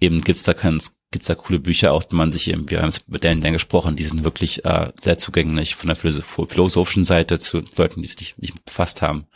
eben 0.00 0.22
gibt's 0.22 0.44
da 0.44 0.52
ganz, 0.52 0.96
gibt's 1.10 1.26
da 1.26 1.34
coole 1.34 1.58
Bücher 1.58 1.92
auch, 1.92 2.04
die 2.04 2.14
man 2.14 2.32
sich 2.32 2.50
eben, 2.50 2.70
wir 2.70 2.80
haben 2.80 2.88
es 2.88 3.06
mit 3.08 3.24
denen 3.24 3.52
gesprochen, 3.52 3.96
die 3.96 4.04
sind 4.04 4.22
wirklich 4.22 4.64
äh, 4.64 4.92
sehr 5.02 5.18
zugänglich 5.18 5.74
von 5.74 5.88
der 5.88 5.96
philosophischen 5.96 7.04
Seite 7.04 7.38
zu 7.38 7.62
Leuten, 7.76 8.02
die 8.02 8.08
es 8.08 8.18
nicht, 8.18 8.38
nicht 8.40 8.64
befasst 8.64 9.02
haben. 9.02 9.26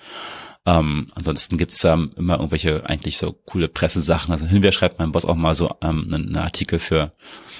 Ähm, 0.66 1.08
ansonsten 1.14 1.58
gibt's 1.58 1.82
ähm, 1.84 2.12
immer 2.16 2.34
irgendwelche 2.34 2.88
eigentlich 2.88 3.18
so 3.18 3.32
coole 3.32 3.68
Pressesachen. 3.68 4.32
Also 4.32 4.46
hinwer 4.46 4.72
schreibt 4.72 4.98
mein 4.98 5.12
Boss 5.12 5.24
auch 5.24 5.34
mal 5.34 5.54
so 5.54 5.76
ähm, 5.82 6.04
einen, 6.04 6.26
einen 6.28 6.36
Artikel 6.36 6.78
für, 6.78 7.12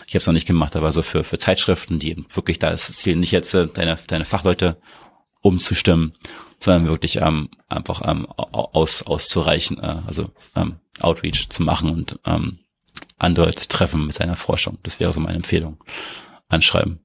ich 0.06 0.14
habe 0.14 0.18
es 0.18 0.26
noch 0.26 0.32
nicht 0.32 0.46
gemacht, 0.46 0.76
aber 0.76 0.92
so 0.92 1.02
für, 1.02 1.24
für 1.24 1.38
Zeitschriften, 1.38 1.98
die 1.98 2.24
wirklich 2.30 2.58
da 2.58 2.70
ist 2.70 2.88
das 2.88 2.96
Ziel 2.98 3.16
nicht 3.16 3.32
jetzt 3.32 3.52
äh, 3.52 3.66
deine, 3.66 3.98
deine 4.06 4.24
Fachleute 4.24 4.78
umzustimmen, 5.42 6.14
sondern 6.60 6.86
wirklich 6.86 7.16
ähm, 7.16 7.50
einfach 7.68 8.00
ähm, 8.04 8.26
aus, 8.36 9.02
auszureichen, 9.02 9.78
äh, 9.82 9.96
also 10.06 10.30
ähm, 10.56 10.76
Outreach 11.00 11.50
zu 11.50 11.62
machen 11.62 11.90
und 11.90 12.18
ähm, 12.24 12.58
andere 13.16 13.54
zu 13.54 13.68
treffen 13.68 14.06
mit 14.06 14.14
seiner 14.14 14.36
Forschung. 14.36 14.78
Das 14.82 15.00
wäre 15.00 15.12
so 15.12 15.20
meine 15.20 15.36
Empfehlung. 15.36 15.82
Anschreiben. 16.48 17.00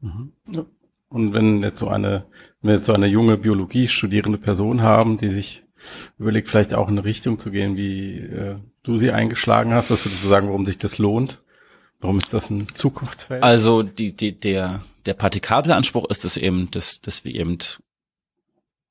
Mhm. 0.00 0.32
Ja. 0.50 0.64
Und 1.08 1.32
wenn 1.32 1.62
jetzt 1.62 1.78
so 1.78 1.88
eine, 1.88 2.26
wenn 2.60 2.68
wir 2.68 2.74
jetzt 2.74 2.86
so 2.86 2.92
eine 2.92 3.06
junge 3.06 3.36
Biologie 3.36 3.88
studierende 3.88 4.38
Person 4.38 4.82
haben, 4.82 5.18
die 5.18 5.30
sich 5.30 5.64
überlegt, 6.18 6.48
vielleicht 6.48 6.74
auch 6.74 6.88
in 6.88 6.94
eine 6.94 7.04
Richtung 7.04 7.38
zu 7.38 7.50
gehen, 7.50 7.76
wie 7.76 8.18
äh, 8.18 8.56
du 8.82 8.96
sie 8.96 9.12
eingeschlagen 9.12 9.72
hast, 9.72 9.90
was 9.90 10.04
würdest 10.04 10.24
du 10.24 10.28
sagen, 10.28 10.48
warum 10.48 10.66
sich 10.66 10.78
das 10.78 10.98
lohnt? 10.98 11.42
Warum 12.00 12.16
ist 12.16 12.32
das 12.32 12.50
ein 12.50 12.68
Zukunftsfeld? 12.74 13.42
Also 13.42 13.82
die, 13.82 14.14
die, 14.14 14.38
der, 14.38 14.82
der 15.06 15.14
partikable 15.14 15.74
Anspruch 15.74 16.10
ist 16.10 16.24
es 16.24 16.36
eben, 16.36 16.70
dass, 16.70 17.00
dass 17.00 17.24
wir 17.24 17.34
eben, 17.34 17.58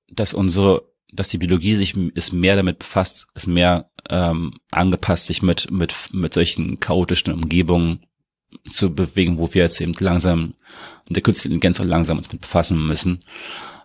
dass 0.10 0.34
unsere, 0.34 0.84
dass 1.12 1.30
die 1.30 1.38
Biologie 1.38 1.76
sich 1.76 1.96
ist 1.96 2.34
mehr 2.34 2.56
damit 2.56 2.80
befasst, 2.80 3.28
ist 3.36 3.48
mehr 3.48 3.90
ähm, 4.10 4.56
angepasst, 4.72 5.28
sich 5.28 5.42
mit, 5.42 5.72
mit, 5.72 5.94
mit 6.12 6.34
solchen 6.34 6.80
chaotischen 6.80 7.34
Umgebungen 7.34 8.06
zu 8.70 8.94
bewegen, 8.94 9.38
wo 9.38 9.54
wir 9.54 9.64
jetzt 9.64 9.82
eben 9.82 9.96
langsam 10.00 10.54
der 11.10 11.22
künstliche 11.22 11.54
Intelligenz 11.54 11.80
auch 11.80 11.86
langsam 11.86 12.18
uns 12.18 12.32
mit 12.32 12.42
befassen 12.42 12.86
müssen. 12.86 13.24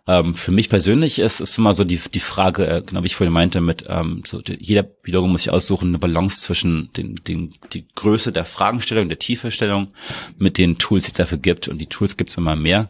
Ähm, 0.07 0.35
für 0.35 0.51
mich 0.51 0.69
persönlich 0.69 1.19
ist 1.19 1.41
es 1.41 1.59
immer 1.59 1.75
so 1.75 1.85
die, 1.85 2.01
die 2.13 2.21
Frage, 2.21 2.67
äh, 2.67 2.83
genau 2.85 3.03
wie 3.03 3.07
ich 3.07 3.17
vorhin 3.17 3.33
meinte, 3.33 3.61
mit 3.61 3.85
ähm, 3.89 4.23
so 4.27 4.41
die, 4.41 4.57
jeder 4.59 4.83
Biologe 4.83 5.29
muss 5.29 5.43
sich 5.43 5.53
aussuchen, 5.53 5.89
eine 5.89 5.99
Balance 5.99 6.41
zwischen 6.41 6.91
den, 6.97 7.17
den, 7.17 7.55
die 7.73 7.87
Größe 7.95 8.33
der 8.33 8.45
Fragestellung, 8.45 9.09
der 9.09 9.19
Tieferstellung 9.19 9.89
mit 10.39 10.59
den 10.59 10.79
Tools, 10.79 11.05
die 11.05 11.11
es 11.11 11.17
dafür 11.17 11.39
gibt. 11.39 11.69
Und 11.69 11.79
die 11.79 11.87
Tools 11.87 12.17
gibt 12.17 12.31
es 12.31 12.37
immer 12.37 12.57
mehr. 12.57 12.89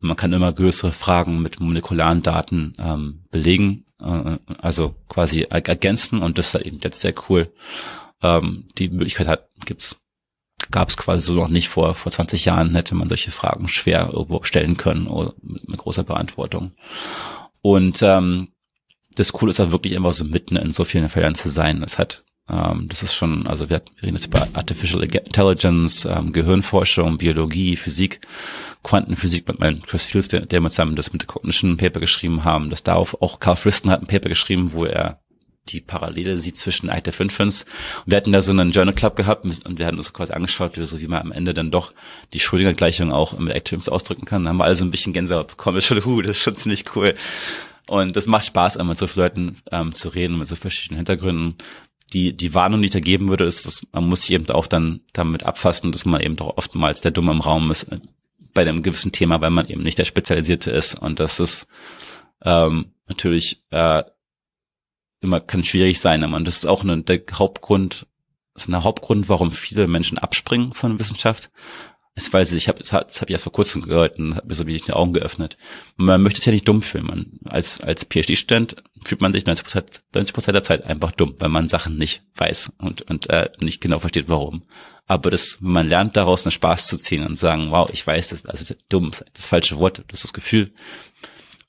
Und 0.00 0.08
man 0.08 0.16
kann 0.16 0.32
immer 0.32 0.52
größere 0.52 0.92
Fragen 0.92 1.42
mit 1.42 1.60
molekularen 1.60 2.22
Daten 2.22 2.74
ähm, 2.78 3.24
belegen, 3.30 3.84
äh, 4.00 4.38
also 4.58 4.94
quasi 5.08 5.42
ergänzen. 5.42 6.22
Und 6.22 6.38
das 6.38 6.54
ist 6.54 6.62
eben 6.62 6.80
jetzt 6.82 7.00
sehr 7.00 7.14
cool. 7.28 7.52
Ähm, 8.22 8.68
die 8.78 8.88
Möglichkeit 8.88 9.26
hat, 9.26 9.48
gibt's 9.64 9.96
gab 10.70 10.88
es 10.88 10.96
quasi 10.96 11.26
so 11.26 11.34
noch 11.34 11.48
nicht 11.48 11.68
vor, 11.68 11.94
vor 11.94 12.12
20 12.12 12.44
Jahren 12.44 12.74
hätte 12.74 12.94
man 12.94 13.08
solche 13.08 13.30
Fragen 13.30 13.68
schwer 13.68 14.10
irgendwo 14.12 14.42
stellen 14.42 14.76
können 14.76 15.06
oder 15.06 15.34
mit, 15.42 15.68
mit 15.68 15.78
großer 15.78 16.04
Beantwortung. 16.04 16.72
Und 17.62 18.02
ähm, 18.02 18.48
das 19.14 19.32
Coole 19.32 19.50
ist 19.50 19.60
auch 19.60 19.70
wirklich 19.70 19.94
immer 19.94 20.12
so 20.12 20.24
mitten 20.24 20.56
in 20.56 20.70
so 20.70 20.84
vielen 20.84 21.08
Feldern 21.08 21.34
zu 21.34 21.48
sein. 21.48 21.82
Es 21.82 21.98
hat, 21.98 22.24
ähm, 22.50 22.88
das 22.88 23.02
ist 23.02 23.14
schon, 23.14 23.46
also 23.46 23.70
wir, 23.70 23.82
reden 24.02 24.14
jetzt 24.14 24.26
über 24.26 24.48
Artificial 24.52 25.02
Intelligence, 25.02 26.04
ähm, 26.04 26.32
Gehirnforschung, 26.32 27.18
Biologie, 27.18 27.76
Physik, 27.76 28.20
Quantenphysik 28.82 29.46
mit 29.46 29.60
meinem 29.60 29.82
Chris 29.82 30.06
Fields, 30.06 30.28
der, 30.28 30.46
der 30.46 30.60
mit 30.60 30.72
seinem 30.72 30.96
das 30.96 31.12
mit 31.12 31.26
Cognition 31.26 31.76
Paper 31.76 32.00
geschrieben 32.00 32.44
haben. 32.44 32.70
Das 32.70 32.82
darauf 32.82 33.20
auch 33.20 33.40
Carl 33.40 33.56
Friston 33.56 33.90
hat 33.90 34.02
ein 34.02 34.06
Paper 34.06 34.28
geschrieben, 34.28 34.72
wo 34.72 34.84
er 34.84 35.20
die 35.68 35.80
Parallele 35.80 36.38
sieht 36.38 36.56
zwischen 36.56 36.88
Active 36.88 37.22
Infants. 37.22 37.66
Wir 38.06 38.16
hatten 38.16 38.32
da 38.32 38.42
so 38.42 38.50
einen 38.50 38.72
Journal 38.72 38.94
Club 38.94 39.16
gehabt 39.16 39.44
und 39.44 39.78
wir 39.78 39.86
hatten 39.86 39.98
uns 39.98 40.12
quasi 40.12 40.32
angeschaut, 40.32 40.78
wie, 40.78 40.84
so 40.84 41.00
wie 41.00 41.06
man 41.06 41.20
am 41.20 41.32
Ende 41.32 41.54
dann 41.54 41.70
doch 41.70 41.92
die 42.32 42.40
Schrödinger-Gleichung 42.40 43.12
auch 43.12 43.38
mit 43.38 43.54
Active 43.54 43.76
Infants 43.76 43.88
ausdrücken 43.88 44.24
kann. 44.24 44.44
Da 44.44 44.50
haben 44.50 44.56
wir 44.56 44.64
also 44.64 44.84
ein 44.84 44.90
bisschen 44.90 45.12
Gänsehaut 45.12 45.48
bekommen. 45.48 45.76
Das 45.76 45.90
ist 45.90 46.42
schon, 46.42 46.56
ziemlich 46.56 46.84
cool. 46.96 47.14
Und 47.86 48.16
das 48.16 48.26
macht 48.26 48.46
Spaß, 48.46 48.78
mit 48.78 48.98
so 48.98 49.06
vielen 49.06 49.24
Leuten 49.24 49.56
ähm, 49.70 49.92
zu 49.92 50.08
reden, 50.08 50.38
mit 50.38 50.48
so 50.48 50.56
verschiedenen 50.56 50.98
Hintergründen. 50.98 51.56
Die, 52.12 52.36
die 52.36 52.54
Warnung, 52.54 52.80
die 52.80 52.86
ich 52.86 52.92
da 52.92 53.00
geben 53.00 53.28
würde, 53.28 53.44
ist, 53.44 53.66
dass 53.66 53.82
man 53.92 54.08
muss 54.08 54.22
sich 54.22 54.32
eben 54.32 54.48
auch 54.50 54.66
dann 54.66 55.00
damit 55.12 55.44
abfassen, 55.44 55.92
dass 55.92 56.04
man 56.04 56.20
eben 56.20 56.36
doch 56.36 56.56
oftmals 56.56 57.00
der 57.00 57.12
Dumme 57.12 57.32
im 57.32 57.40
Raum 57.40 57.70
ist 57.70 57.84
äh, 57.84 58.00
bei 58.52 58.62
einem 58.62 58.82
gewissen 58.82 59.12
Thema, 59.12 59.40
weil 59.40 59.50
man 59.50 59.68
eben 59.68 59.82
nicht 59.82 59.98
der 59.98 60.04
Spezialisierte 60.04 60.70
ist. 60.70 60.94
Und 60.94 61.20
das 61.20 61.38
ist 61.38 61.68
ähm, 62.42 62.92
natürlich 63.06 63.62
äh, 63.70 64.02
immer 65.20 65.40
kann 65.40 65.62
schwierig 65.62 66.00
sein, 66.00 66.24
aber 66.24 66.40
das 66.40 66.58
ist 66.58 66.66
auch 66.66 66.82
eine, 66.82 67.02
der 67.02 67.20
Hauptgrund, 67.32 68.06
ist 68.54 68.68
ein 68.68 68.82
Hauptgrund, 68.82 69.28
warum 69.28 69.52
viele 69.52 69.86
Menschen 69.86 70.18
abspringen 70.18 70.72
von 70.72 70.98
Wissenschaft, 70.98 71.50
ist, 72.14 72.32
weil 72.32 72.44
sie, 72.44 72.56
ich 72.56 72.68
habe, 72.68 72.78
das 72.78 72.92
habe 72.92 73.06
ich 73.26 73.30
erst 73.30 73.44
vor 73.44 73.52
kurzem 73.52 73.82
gehört 73.82 74.18
und 74.18 74.34
hat 74.34 74.46
mir 74.46 74.54
so 74.54 74.66
wie 74.66 74.76
die 74.76 74.92
Augen 74.92 75.12
geöffnet. 75.12 75.56
Man 75.96 76.22
möchte 76.22 76.40
es 76.40 76.44
ja 76.44 76.52
nicht 76.52 76.66
dumm 76.66 76.82
fühlen. 76.82 77.06
Man, 77.06 77.26
als, 77.44 77.80
als 77.80 78.04
PhD-Student 78.04 78.76
fühlt 79.04 79.20
man 79.20 79.32
sich 79.32 79.46
90 79.46 79.64
Prozent, 79.64 80.02
90 80.14 80.34
Prozent 80.34 80.54
der 80.54 80.62
Zeit 80.62 80.86
einfach 80.86 81.12
dumm, 81.12 81.36
weil 81.38 81.48
man 81.48 81.68
Sachen 81.68 81.96
nicht 81.96 82.22
weiß 82.36 82.72
und, 82.78 83.02
und 83.02 83.30
äh, 83.30 83.50
nicht 83.60 83.80
genau 83.80 84.00
versteht, 84.00 84.28
warum. 84.28 84.64
Aber 85.06 85.30
das, 85.30 85.58
man 85.60 85.88
lernt 85.88 86.16
daraus 86.16 86.44
einen 86.44 86.52
Spaß 86.52 86.86
zu 86.86 86.96
ziehen 86.98 87.24
und 87.24 87.36
sagen, 87.36 87.70
wow, 87.70 87.88
ich 87.92 88.06
weiß 88.06 88.28
das, 88.28 88.44
also 88.46 88.64
das 88.64 88.78
dumm, 88.88 89.10
das 89.32 89.46
falsche 89.46 89.76
Wort, 89.76 90.04
das 90.08 90.20
ist 90.20 90.24
das 90.24 90.32
Gefühl, 90.32 90.72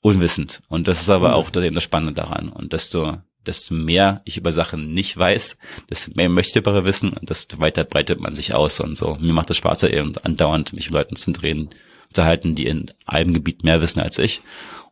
unwissend. 0.00 0.62
Und 0.68 0.88
das 0.88 1.00
ist 1.00 1.08
aber 1.08 1.34
auch 1.34 1.50
das, 1.50 1.64
eben 1.64 1.74
das 1.74 1.84
Spannende 1.84 2.12
daran. 2.12 2.48
Und 2.48 2.72
desto, 2.72 3.18
desto 3.46 3.74
mehr 3.74 4.22
ich 4.24 4.36
über 4.36 4.52
Sachen 4.52 4.92
nicht 4.94 5.16
weiß, 5.16 5.56
desto 5.90 6.12
mehr 6.14 6.28
möchte 6.28 6.58
ich 6.58 6.64
darüber 6.64 6.86
wissen 6.86 7.12
und 7.12 7.30
desto 7.30 7.58
weiter 7.58 7.84
breitet 7.84 8.20
man 8.20 8.34
sich 8.34 8.54
aus 8.54 8.80
und 8.80 8.96
so. 8.96 9.16
Mir 9.20 9.32
macht 9.32 9.50
es 9.50 9.56
Spaß, 9.56 9.84
eben 9.84 10.16
andauernd 10.18 10.72
mich 10.72 10.86
mit 10.86 10.94
Leuten 10.94 11.16
zu 11.16 11.32
drehen, 11.32 11.70
zu 12.12 12.24
halten, 12.24 12.54
die 12.54 12.66
in 12.66 12.90
einem 13.06 13.34
Gebiet 13.34 13.64
mehr 13.64 13.80
wissen 13.80 14.00
als 14.00 14.18
ich 14.18 14.40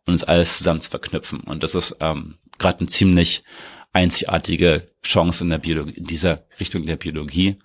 und 0.07 0.15
uns 0.15 0.25
alles 0.25 0.59
zusammen 0.59 0.81
zu 0.81 0.91
verknüpfen. 0.91 1.41
Und 1.41 1.63
das 1.63 1.75
ist 1.75 1.97
ähm, 2.01 2.37
gerade 2.59 2.81
eine 2.81 2.89
ziemlich 2.89 3.45
einzigartige 3.93 4.87
Chance 5.03 5.45
in 5.45 5.51
der 5.51 5.59
Biologie, 5.59 5.95
in 5.95 6.05
dieser 6.05 6.45
Richtung 6.59 6.87
der 6.87 6.97
Biologie. 6.97 7.57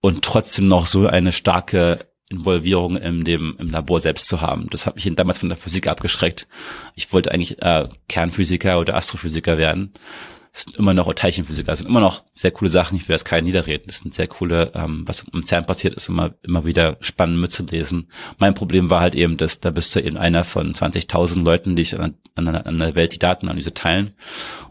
Und 0.00 0.24
trotzdem 0.24 0.68
noch 0.68 0.86
so 0.86 1.06
eine 1.06 1.32
starke 1.32 2.08
Involvierung 2.30 2.96
in 2.96 3.24
dem, 3.24 3.56
im 3.58 3.70
Labor 3.70 4.00
selbst 4.00 4.28
zu 4.28 4.40
haben. 4.40 4.68
Das 4.70 4.86
hat 4.86 4.96
mich 4.96 5.10
damals 5.14 5.38
von 5.38 5.48
der 5.48 5.58
Physik 5.58 5.86
abgeschreckt. 5.86 6.46
Ich 6.94 7.12
wollte 7.12 7.32
eigentlich 7.32 7.62
äh, 7.62 7.88
Kernphysiker 8.08 8.78
oder 8.78 8.96
Astrophysiker 8.96 9.56
werden 9.56 9.92
es 10.52 10.62
sind 10.62 10.76
immer 10.76 10.94
noch 10.94 11.12
Teilchenphysiker, 11.12 11.72
es 11.72 11.80
sind 11.80 11.88
immer 11.88 12.00
noch 12.00 12.24
sehr 12.32 12.50
coole 12.50 12.70
Sachen, 12.70 12.96
ich 12.96 13.08
will 13.08 13.14
das 13.14 13.24
keinen 13.24 13.44
niederreden, 13.44 13.86
es 13.88 13.98
sind 13.98 14.14
sehr 14.14 14.26
coole, 14.26 14.72
ähm, 14.74 15.04
was 15.06 15.24
im 15.32 15.44
CERN 15.44 15.66
passiert, 15.66 15.94
ist 15.94 16.08
immer, 16.08 16.34
immer 16.42 16.64
wieder 16.64 16.96
spannend 17.00 17.40
mitzulesen. 17.40 18.10
Mein 18.38 18.54
Problem 18.54 18.90
war 18.90 19.00
halt 19.00 19.14
eben, 19.14 19.36
dass 19.36 19.60
da 19.60 19.70
bist 19.70 19.94
du 19.94 20.00
eben 20.00 20.16
einer 20.16 20.44
von 20.44 20.72
20.000 20.72 21.44
Leuten, 21.44 21.76
die 21.76 21.84
sich 21.84 21.98
an, 21.98 22.14
an, 22.34 22.48
an 22.48 22.78
der 22.78 22.94
Welt 22.94 23.12
die 23.12 23.18
Datenanalyse 23.18 23.74
teilen 23.74 24.14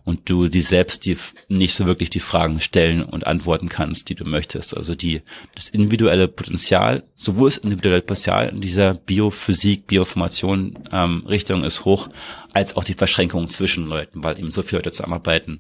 und 0.08 0.30
du 0.30 0.48
die 0.48 0.62
selbst 0.62 1.06
die 1.06 1.18
nicht 1.50 1.74
so 1.74 1.86
wirklich 1.86 2.10
die 2.10 2.22
Fragen 2.22 2.62
stellen 2.62 3.04
und 3.04 3.28
antworten 3.28 3.68
kannst, 3.68 4.08
die 4.08 4.16
du 4.16 4.24
möchtest. 4.24 4.76
Also 4.76 4.96
die, 4.96 5.22
das 5.54 5.68
individuelle 5.68 6.30
Potenzial, 6.30 7.04
sowohl 7.16 7.50
das 7.50 7.58
individuelle 7.58 8.02
Potenzial 8.02 8.48
in 8.48 8.62
dieser 8.62 8.94
Biophysik, 8.94 9.86
Bioformation 9.88 10.80
ähm, 10.94 11.26
Richtung 11.28 11.66
ist 11.66 11.84
hoch, 11.84 12.08
als 12.54 12.78
auch 12.78 12.86
die 12.86 12.94
Verschränkungen 12.94 13.50
zwischen 13.50 13.86
Leuten, 13.86 14.24
weil 14.24 14.40
eben 14.40 14.50
so 14.50 14.64
viele 14.64 14.80
Leute 14.80 14.92
zusammenarbeiten. 14.92 15.60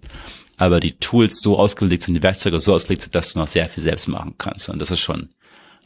Aber 0.58 0.80
die 0.80 0.98
Tools 0.98 1.40
so 1.40 1.58
ausgelegt 1.60 2.04
sind, 2.04 2.16
die 2.16 2.24
Werkzeuge 2.24 2.60
so 2.60 2.74
ausgelegt 2.74 3.04
sind, 3.04 3.16
dass 3.16 3.34
du 3.34 3.40
noch 3.40 3.48
sehr 3.48 3.70
viel 3.70 3.84
selbst 3.84 4.08
machen 4.08 4.36
kannst. 4.38 4.70
Und 4.70 4.80
das 4.80 4.90
ist 4.90 5.00
schon 5.00 5.30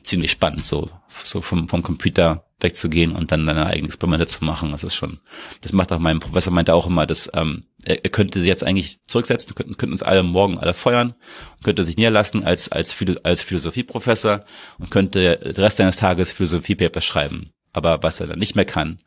ziemlich 0.04 0.32
spannend, 0.32 0.66
so, 0.66 0.90
so 1.24 1.42
vom, 1.42 1.68
vom 1.68 1.84
Computer 1.84 2.46
wegzugehen 2.60 3.16
und 3.16 3.32
dann 3.32 3.46
deine 3.46 3.66
eigenen 3.66 3.88
Experimente 3.88 4.28
zu 4.28 4.46
machen. 4.46 4.72
Das 4.72 4.84
ist 4.84 4.96
schon, 4.96 5.20
das 5.62 5.74
macht 5.74 5.92
auch 5.92 6.00
mein 6.00 6.20
Professor 6.20 6.54
meinte 6.54 6.74
auch 6.74 6.88
immer, 6.88 7.06
dass 7.06 7.30
ähm, 7.34 7.66
er, 7.84 8.04
er 8.04 8.10
könnte 8.10 8.40
sich 8.40 8.48
jetzt 8.48 8.66
eigentlich 8.66 9.02
zurücksetzen, 9.08 9.56
könnten, 9.56 9.78
könnten 9.78 9.94
uns 9.94 10.04
alle 10.04 10.24
morgen 10.24 10.60
alle 10.60 10.74
feuern, 10.74 11.16
könnte 11.64 11.84
sich 11.84 11.98
niederlassen 11.98 12.44
als 12.44 12.70
als 12.70 12.96
als 13.24 13.42
Philosophieprofessor 13.42 14.46
und 14.80 14.92
könnte 14.92 15.38
den 15.38 15.56
Rest 15.56 15.78
seines 15.78 15.98
Tages 15.98 16.32
Philosophiepaper 16.32 17.02
schreiben. 17.02 17.52
Aber 17.74 18.04
was 18.04 18.20
er 18.20 18.28
dann 18.28 18.40
nicht 18.40 18.56
mehr 18.56 18.66
kann, 18.66 19.00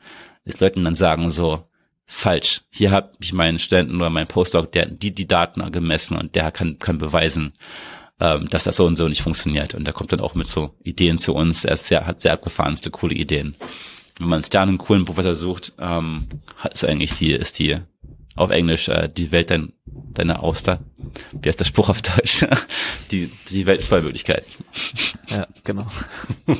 ist 0.44 0.60
Leuten 0.60 0.84
dann 0.84 0.94
sagen 0.94 1.30
so, 1.30 1.68
falsch. 2.06 2.62
Hier 2.70 2.90
habe 2.90 3.12
ich 3.20 3.32
meinen 3.32 3.58
Studenten 3.58 3.96
oder 3.96 4.10
meinen 4.10 4.26
Postdoc, 4.26 4.72
der 4.72 4.86
die 4.86 5.14
die 5.14 5.28
Daten 5.28 5.70
gemessen 5.72 6.16
und 6.16 6.34
der 6.34 6.50
kann 6.50 6.78
kann 6.78 6.98
beweisen, 6.98 7.54
ähm, 8.20 8.48
dass 8.48 8.64
das 8.64 8.76
so 8.76 8.86
und 8.86 8.94
so 8.94 9.08
nicht 9.08 9.22
funktioniert. 9.22 9.74
Und 9.74 9.84
der 9.84 9.94
kommt 9.94 10.12
dann 10.12 10.20
auch 10.20 10.34
mit 10.34 10.46
so 10.46 10.74
Ideen 10.82 11.18
zu 11.18 11.34
uns. 11.34 11.64
Er 11.64 11.74
ist 11.74 11.86
sehr, 11.86 12.06
hat 12.06 12.20
sehr 12.20 12.32
abgefahrenste 12.32 12.90
coole 12.90 13.14
Ideen. 13.14 13.54
Wenn 14.18 14.28
man 14.28 14.42
sich 14.42 14.50
da 14.50 14.62
einen 14.62 14.78
coolen 14.78 15.04
Professor 15.04 15.34
sucht, 15.34 15.72
ähm, 15.78 16.28
hat 16.56 16.74
es 16.74 16.84
eigentlich 16.84 17.14
die 17.14 17.32
ist 17.32 17.58
die 17.58 17.78
auf 18.36 18.50
Englisch 18.50 18.88
äh, 18.88 19.08
die 19.08 19.30
Welt 19.32 19.50
dein, 19.50 19.72
deine 19.86 20.40
Auster. 20.40 20.80
Wie 21.32 21.48
heißt 21.48 21.60
der 21.60 21.64
Spruch 21.64 21.88
auf 21.88 22.02
Deutsch? 22.02 22.44
die 23.10 23.30
die 23.48 23.66
Welt 23.66 23.80
ist 23.80 23.88
voll 23.88 24.02
Möglichkeiten. 24.02 24.50
Ja, 25.28 25.46
genau. 25.62 25.86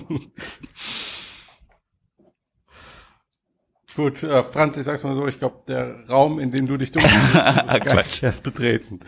Gut, 3.96 4.22
äh, 4.22 4.42
Franz, 4.42 4.76
ich 4.76 4.84
sag's 4.84 5.04
mal 5.04 5.14
so, 5.14 5.26
ich 5.26 5.38
glaube, 5.38 5.62
der 5.68 6.08
Raum, 6.08 6.40
in 6.40 6.50
dem 6.50 6.66
du 6.66 6.76
dich 6.76 6.90
dumm 6.90 7.02
ist 8.06 8.22
erst 8.22 8.42
betreten. 8.42 9.00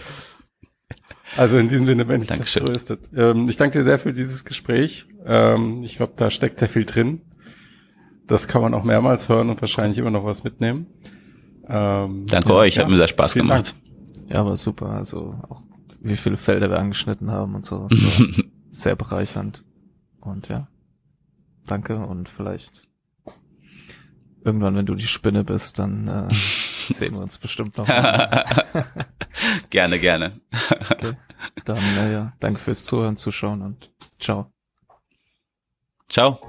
Also 1.37 1.59
in 1.59 1.69
diesem 1.69 1.87
Sinne 1.87 2.05
bin 2.05 2.23
ich 2.23 2.29
das 2.29 2.53
tröstet. 2.53 3.11
Ähm, 3.15 3.49
ich 3.49 3.57
danke 3.57 3.79
dir 3.79 3.85
sehr 3.85 3.99
für 3.99 4.13
dieses 4.13 4.45
Gespräch. 4.45 5.07
Ähm, 5.25 5.83
ich 5.83 5.97
glaube, 5.97 6.13
da 6.17 6.31
steckt 6.31 6.59
sehr 6.59 6.69
viel 6.69 6.85
drin. 6.85 7.23
Das 8.27 8.49
kann 8.49 8.63
man 8.63 8.75
auch 8.75 8.85
mehrmals 8.85 9.29
hören 9.29 9.51
und 9.51 9.61
wahrscheinlich 9.61 9.99
immer 9.99 10.11
noch 10.11 10.25
was 10.25 10.45
mitnehmen. 10.45 10.87
Ähm, 11.69 12.27
danke 12.27 12.51
ja, 12.51 12.55
euch, 12.55 12.77
ja, 12.77 12.83
hat 12.83 12.91
mir 12.91 12.97
sehr 12.97 13.09
Spaß 13.09 13.35
gemacht. 13.35 13.75
Dank. 13.75 14.33
Ja, 14.33 14.41
aber 14.41 14.57
super. 14.57 14.91
Also 14.91 15.39
auch 15.49 15.63
wie 16.01 16.17
viele 16.17 16.37
Felder 16.37 16.71
wir 16.71 16.79
angeschnitten 16.79 17.31
haben 17.31 17.55
und 17.55 17.65
so. 17.65 17.89
sehr 18.71 18.97
bereichernd. 18.97 19.65
Und 20.21 20.49
ja, 20.49 20.69
danke 21.67 21.99
und 21.99 22.29
vielleicht 22.29 22.89
irgendwann, 24.47 24.77
wenn 24.77 24.87
du 24.87 24.95
die 24.95 25.07
Spinne 25.07 25.45
bist, 25.45 25.79
dann 25.79 26.09
äh, 26.09 26.35
sehen 26.35 27.15
wir 27.15 27.21
uns 27.21 27.39
bestimmt 27.39 27.77
noch. 27.77 27.87
gerne, 29.71 29.99
gerne. 29.99 30.41
okay. 30.91 31.13
Dann, 31.65 31.83
äh, 31.99 32.13
ja, 32.13 32.33
danke 32.41 32.61
fürs 32.61 32.85
Zuhören, 32.85 33.17
Zuschauen 33.17 33.63
und 33.63 33.91
ciao. 34.19 34.53
Ciao. 36.09 36.41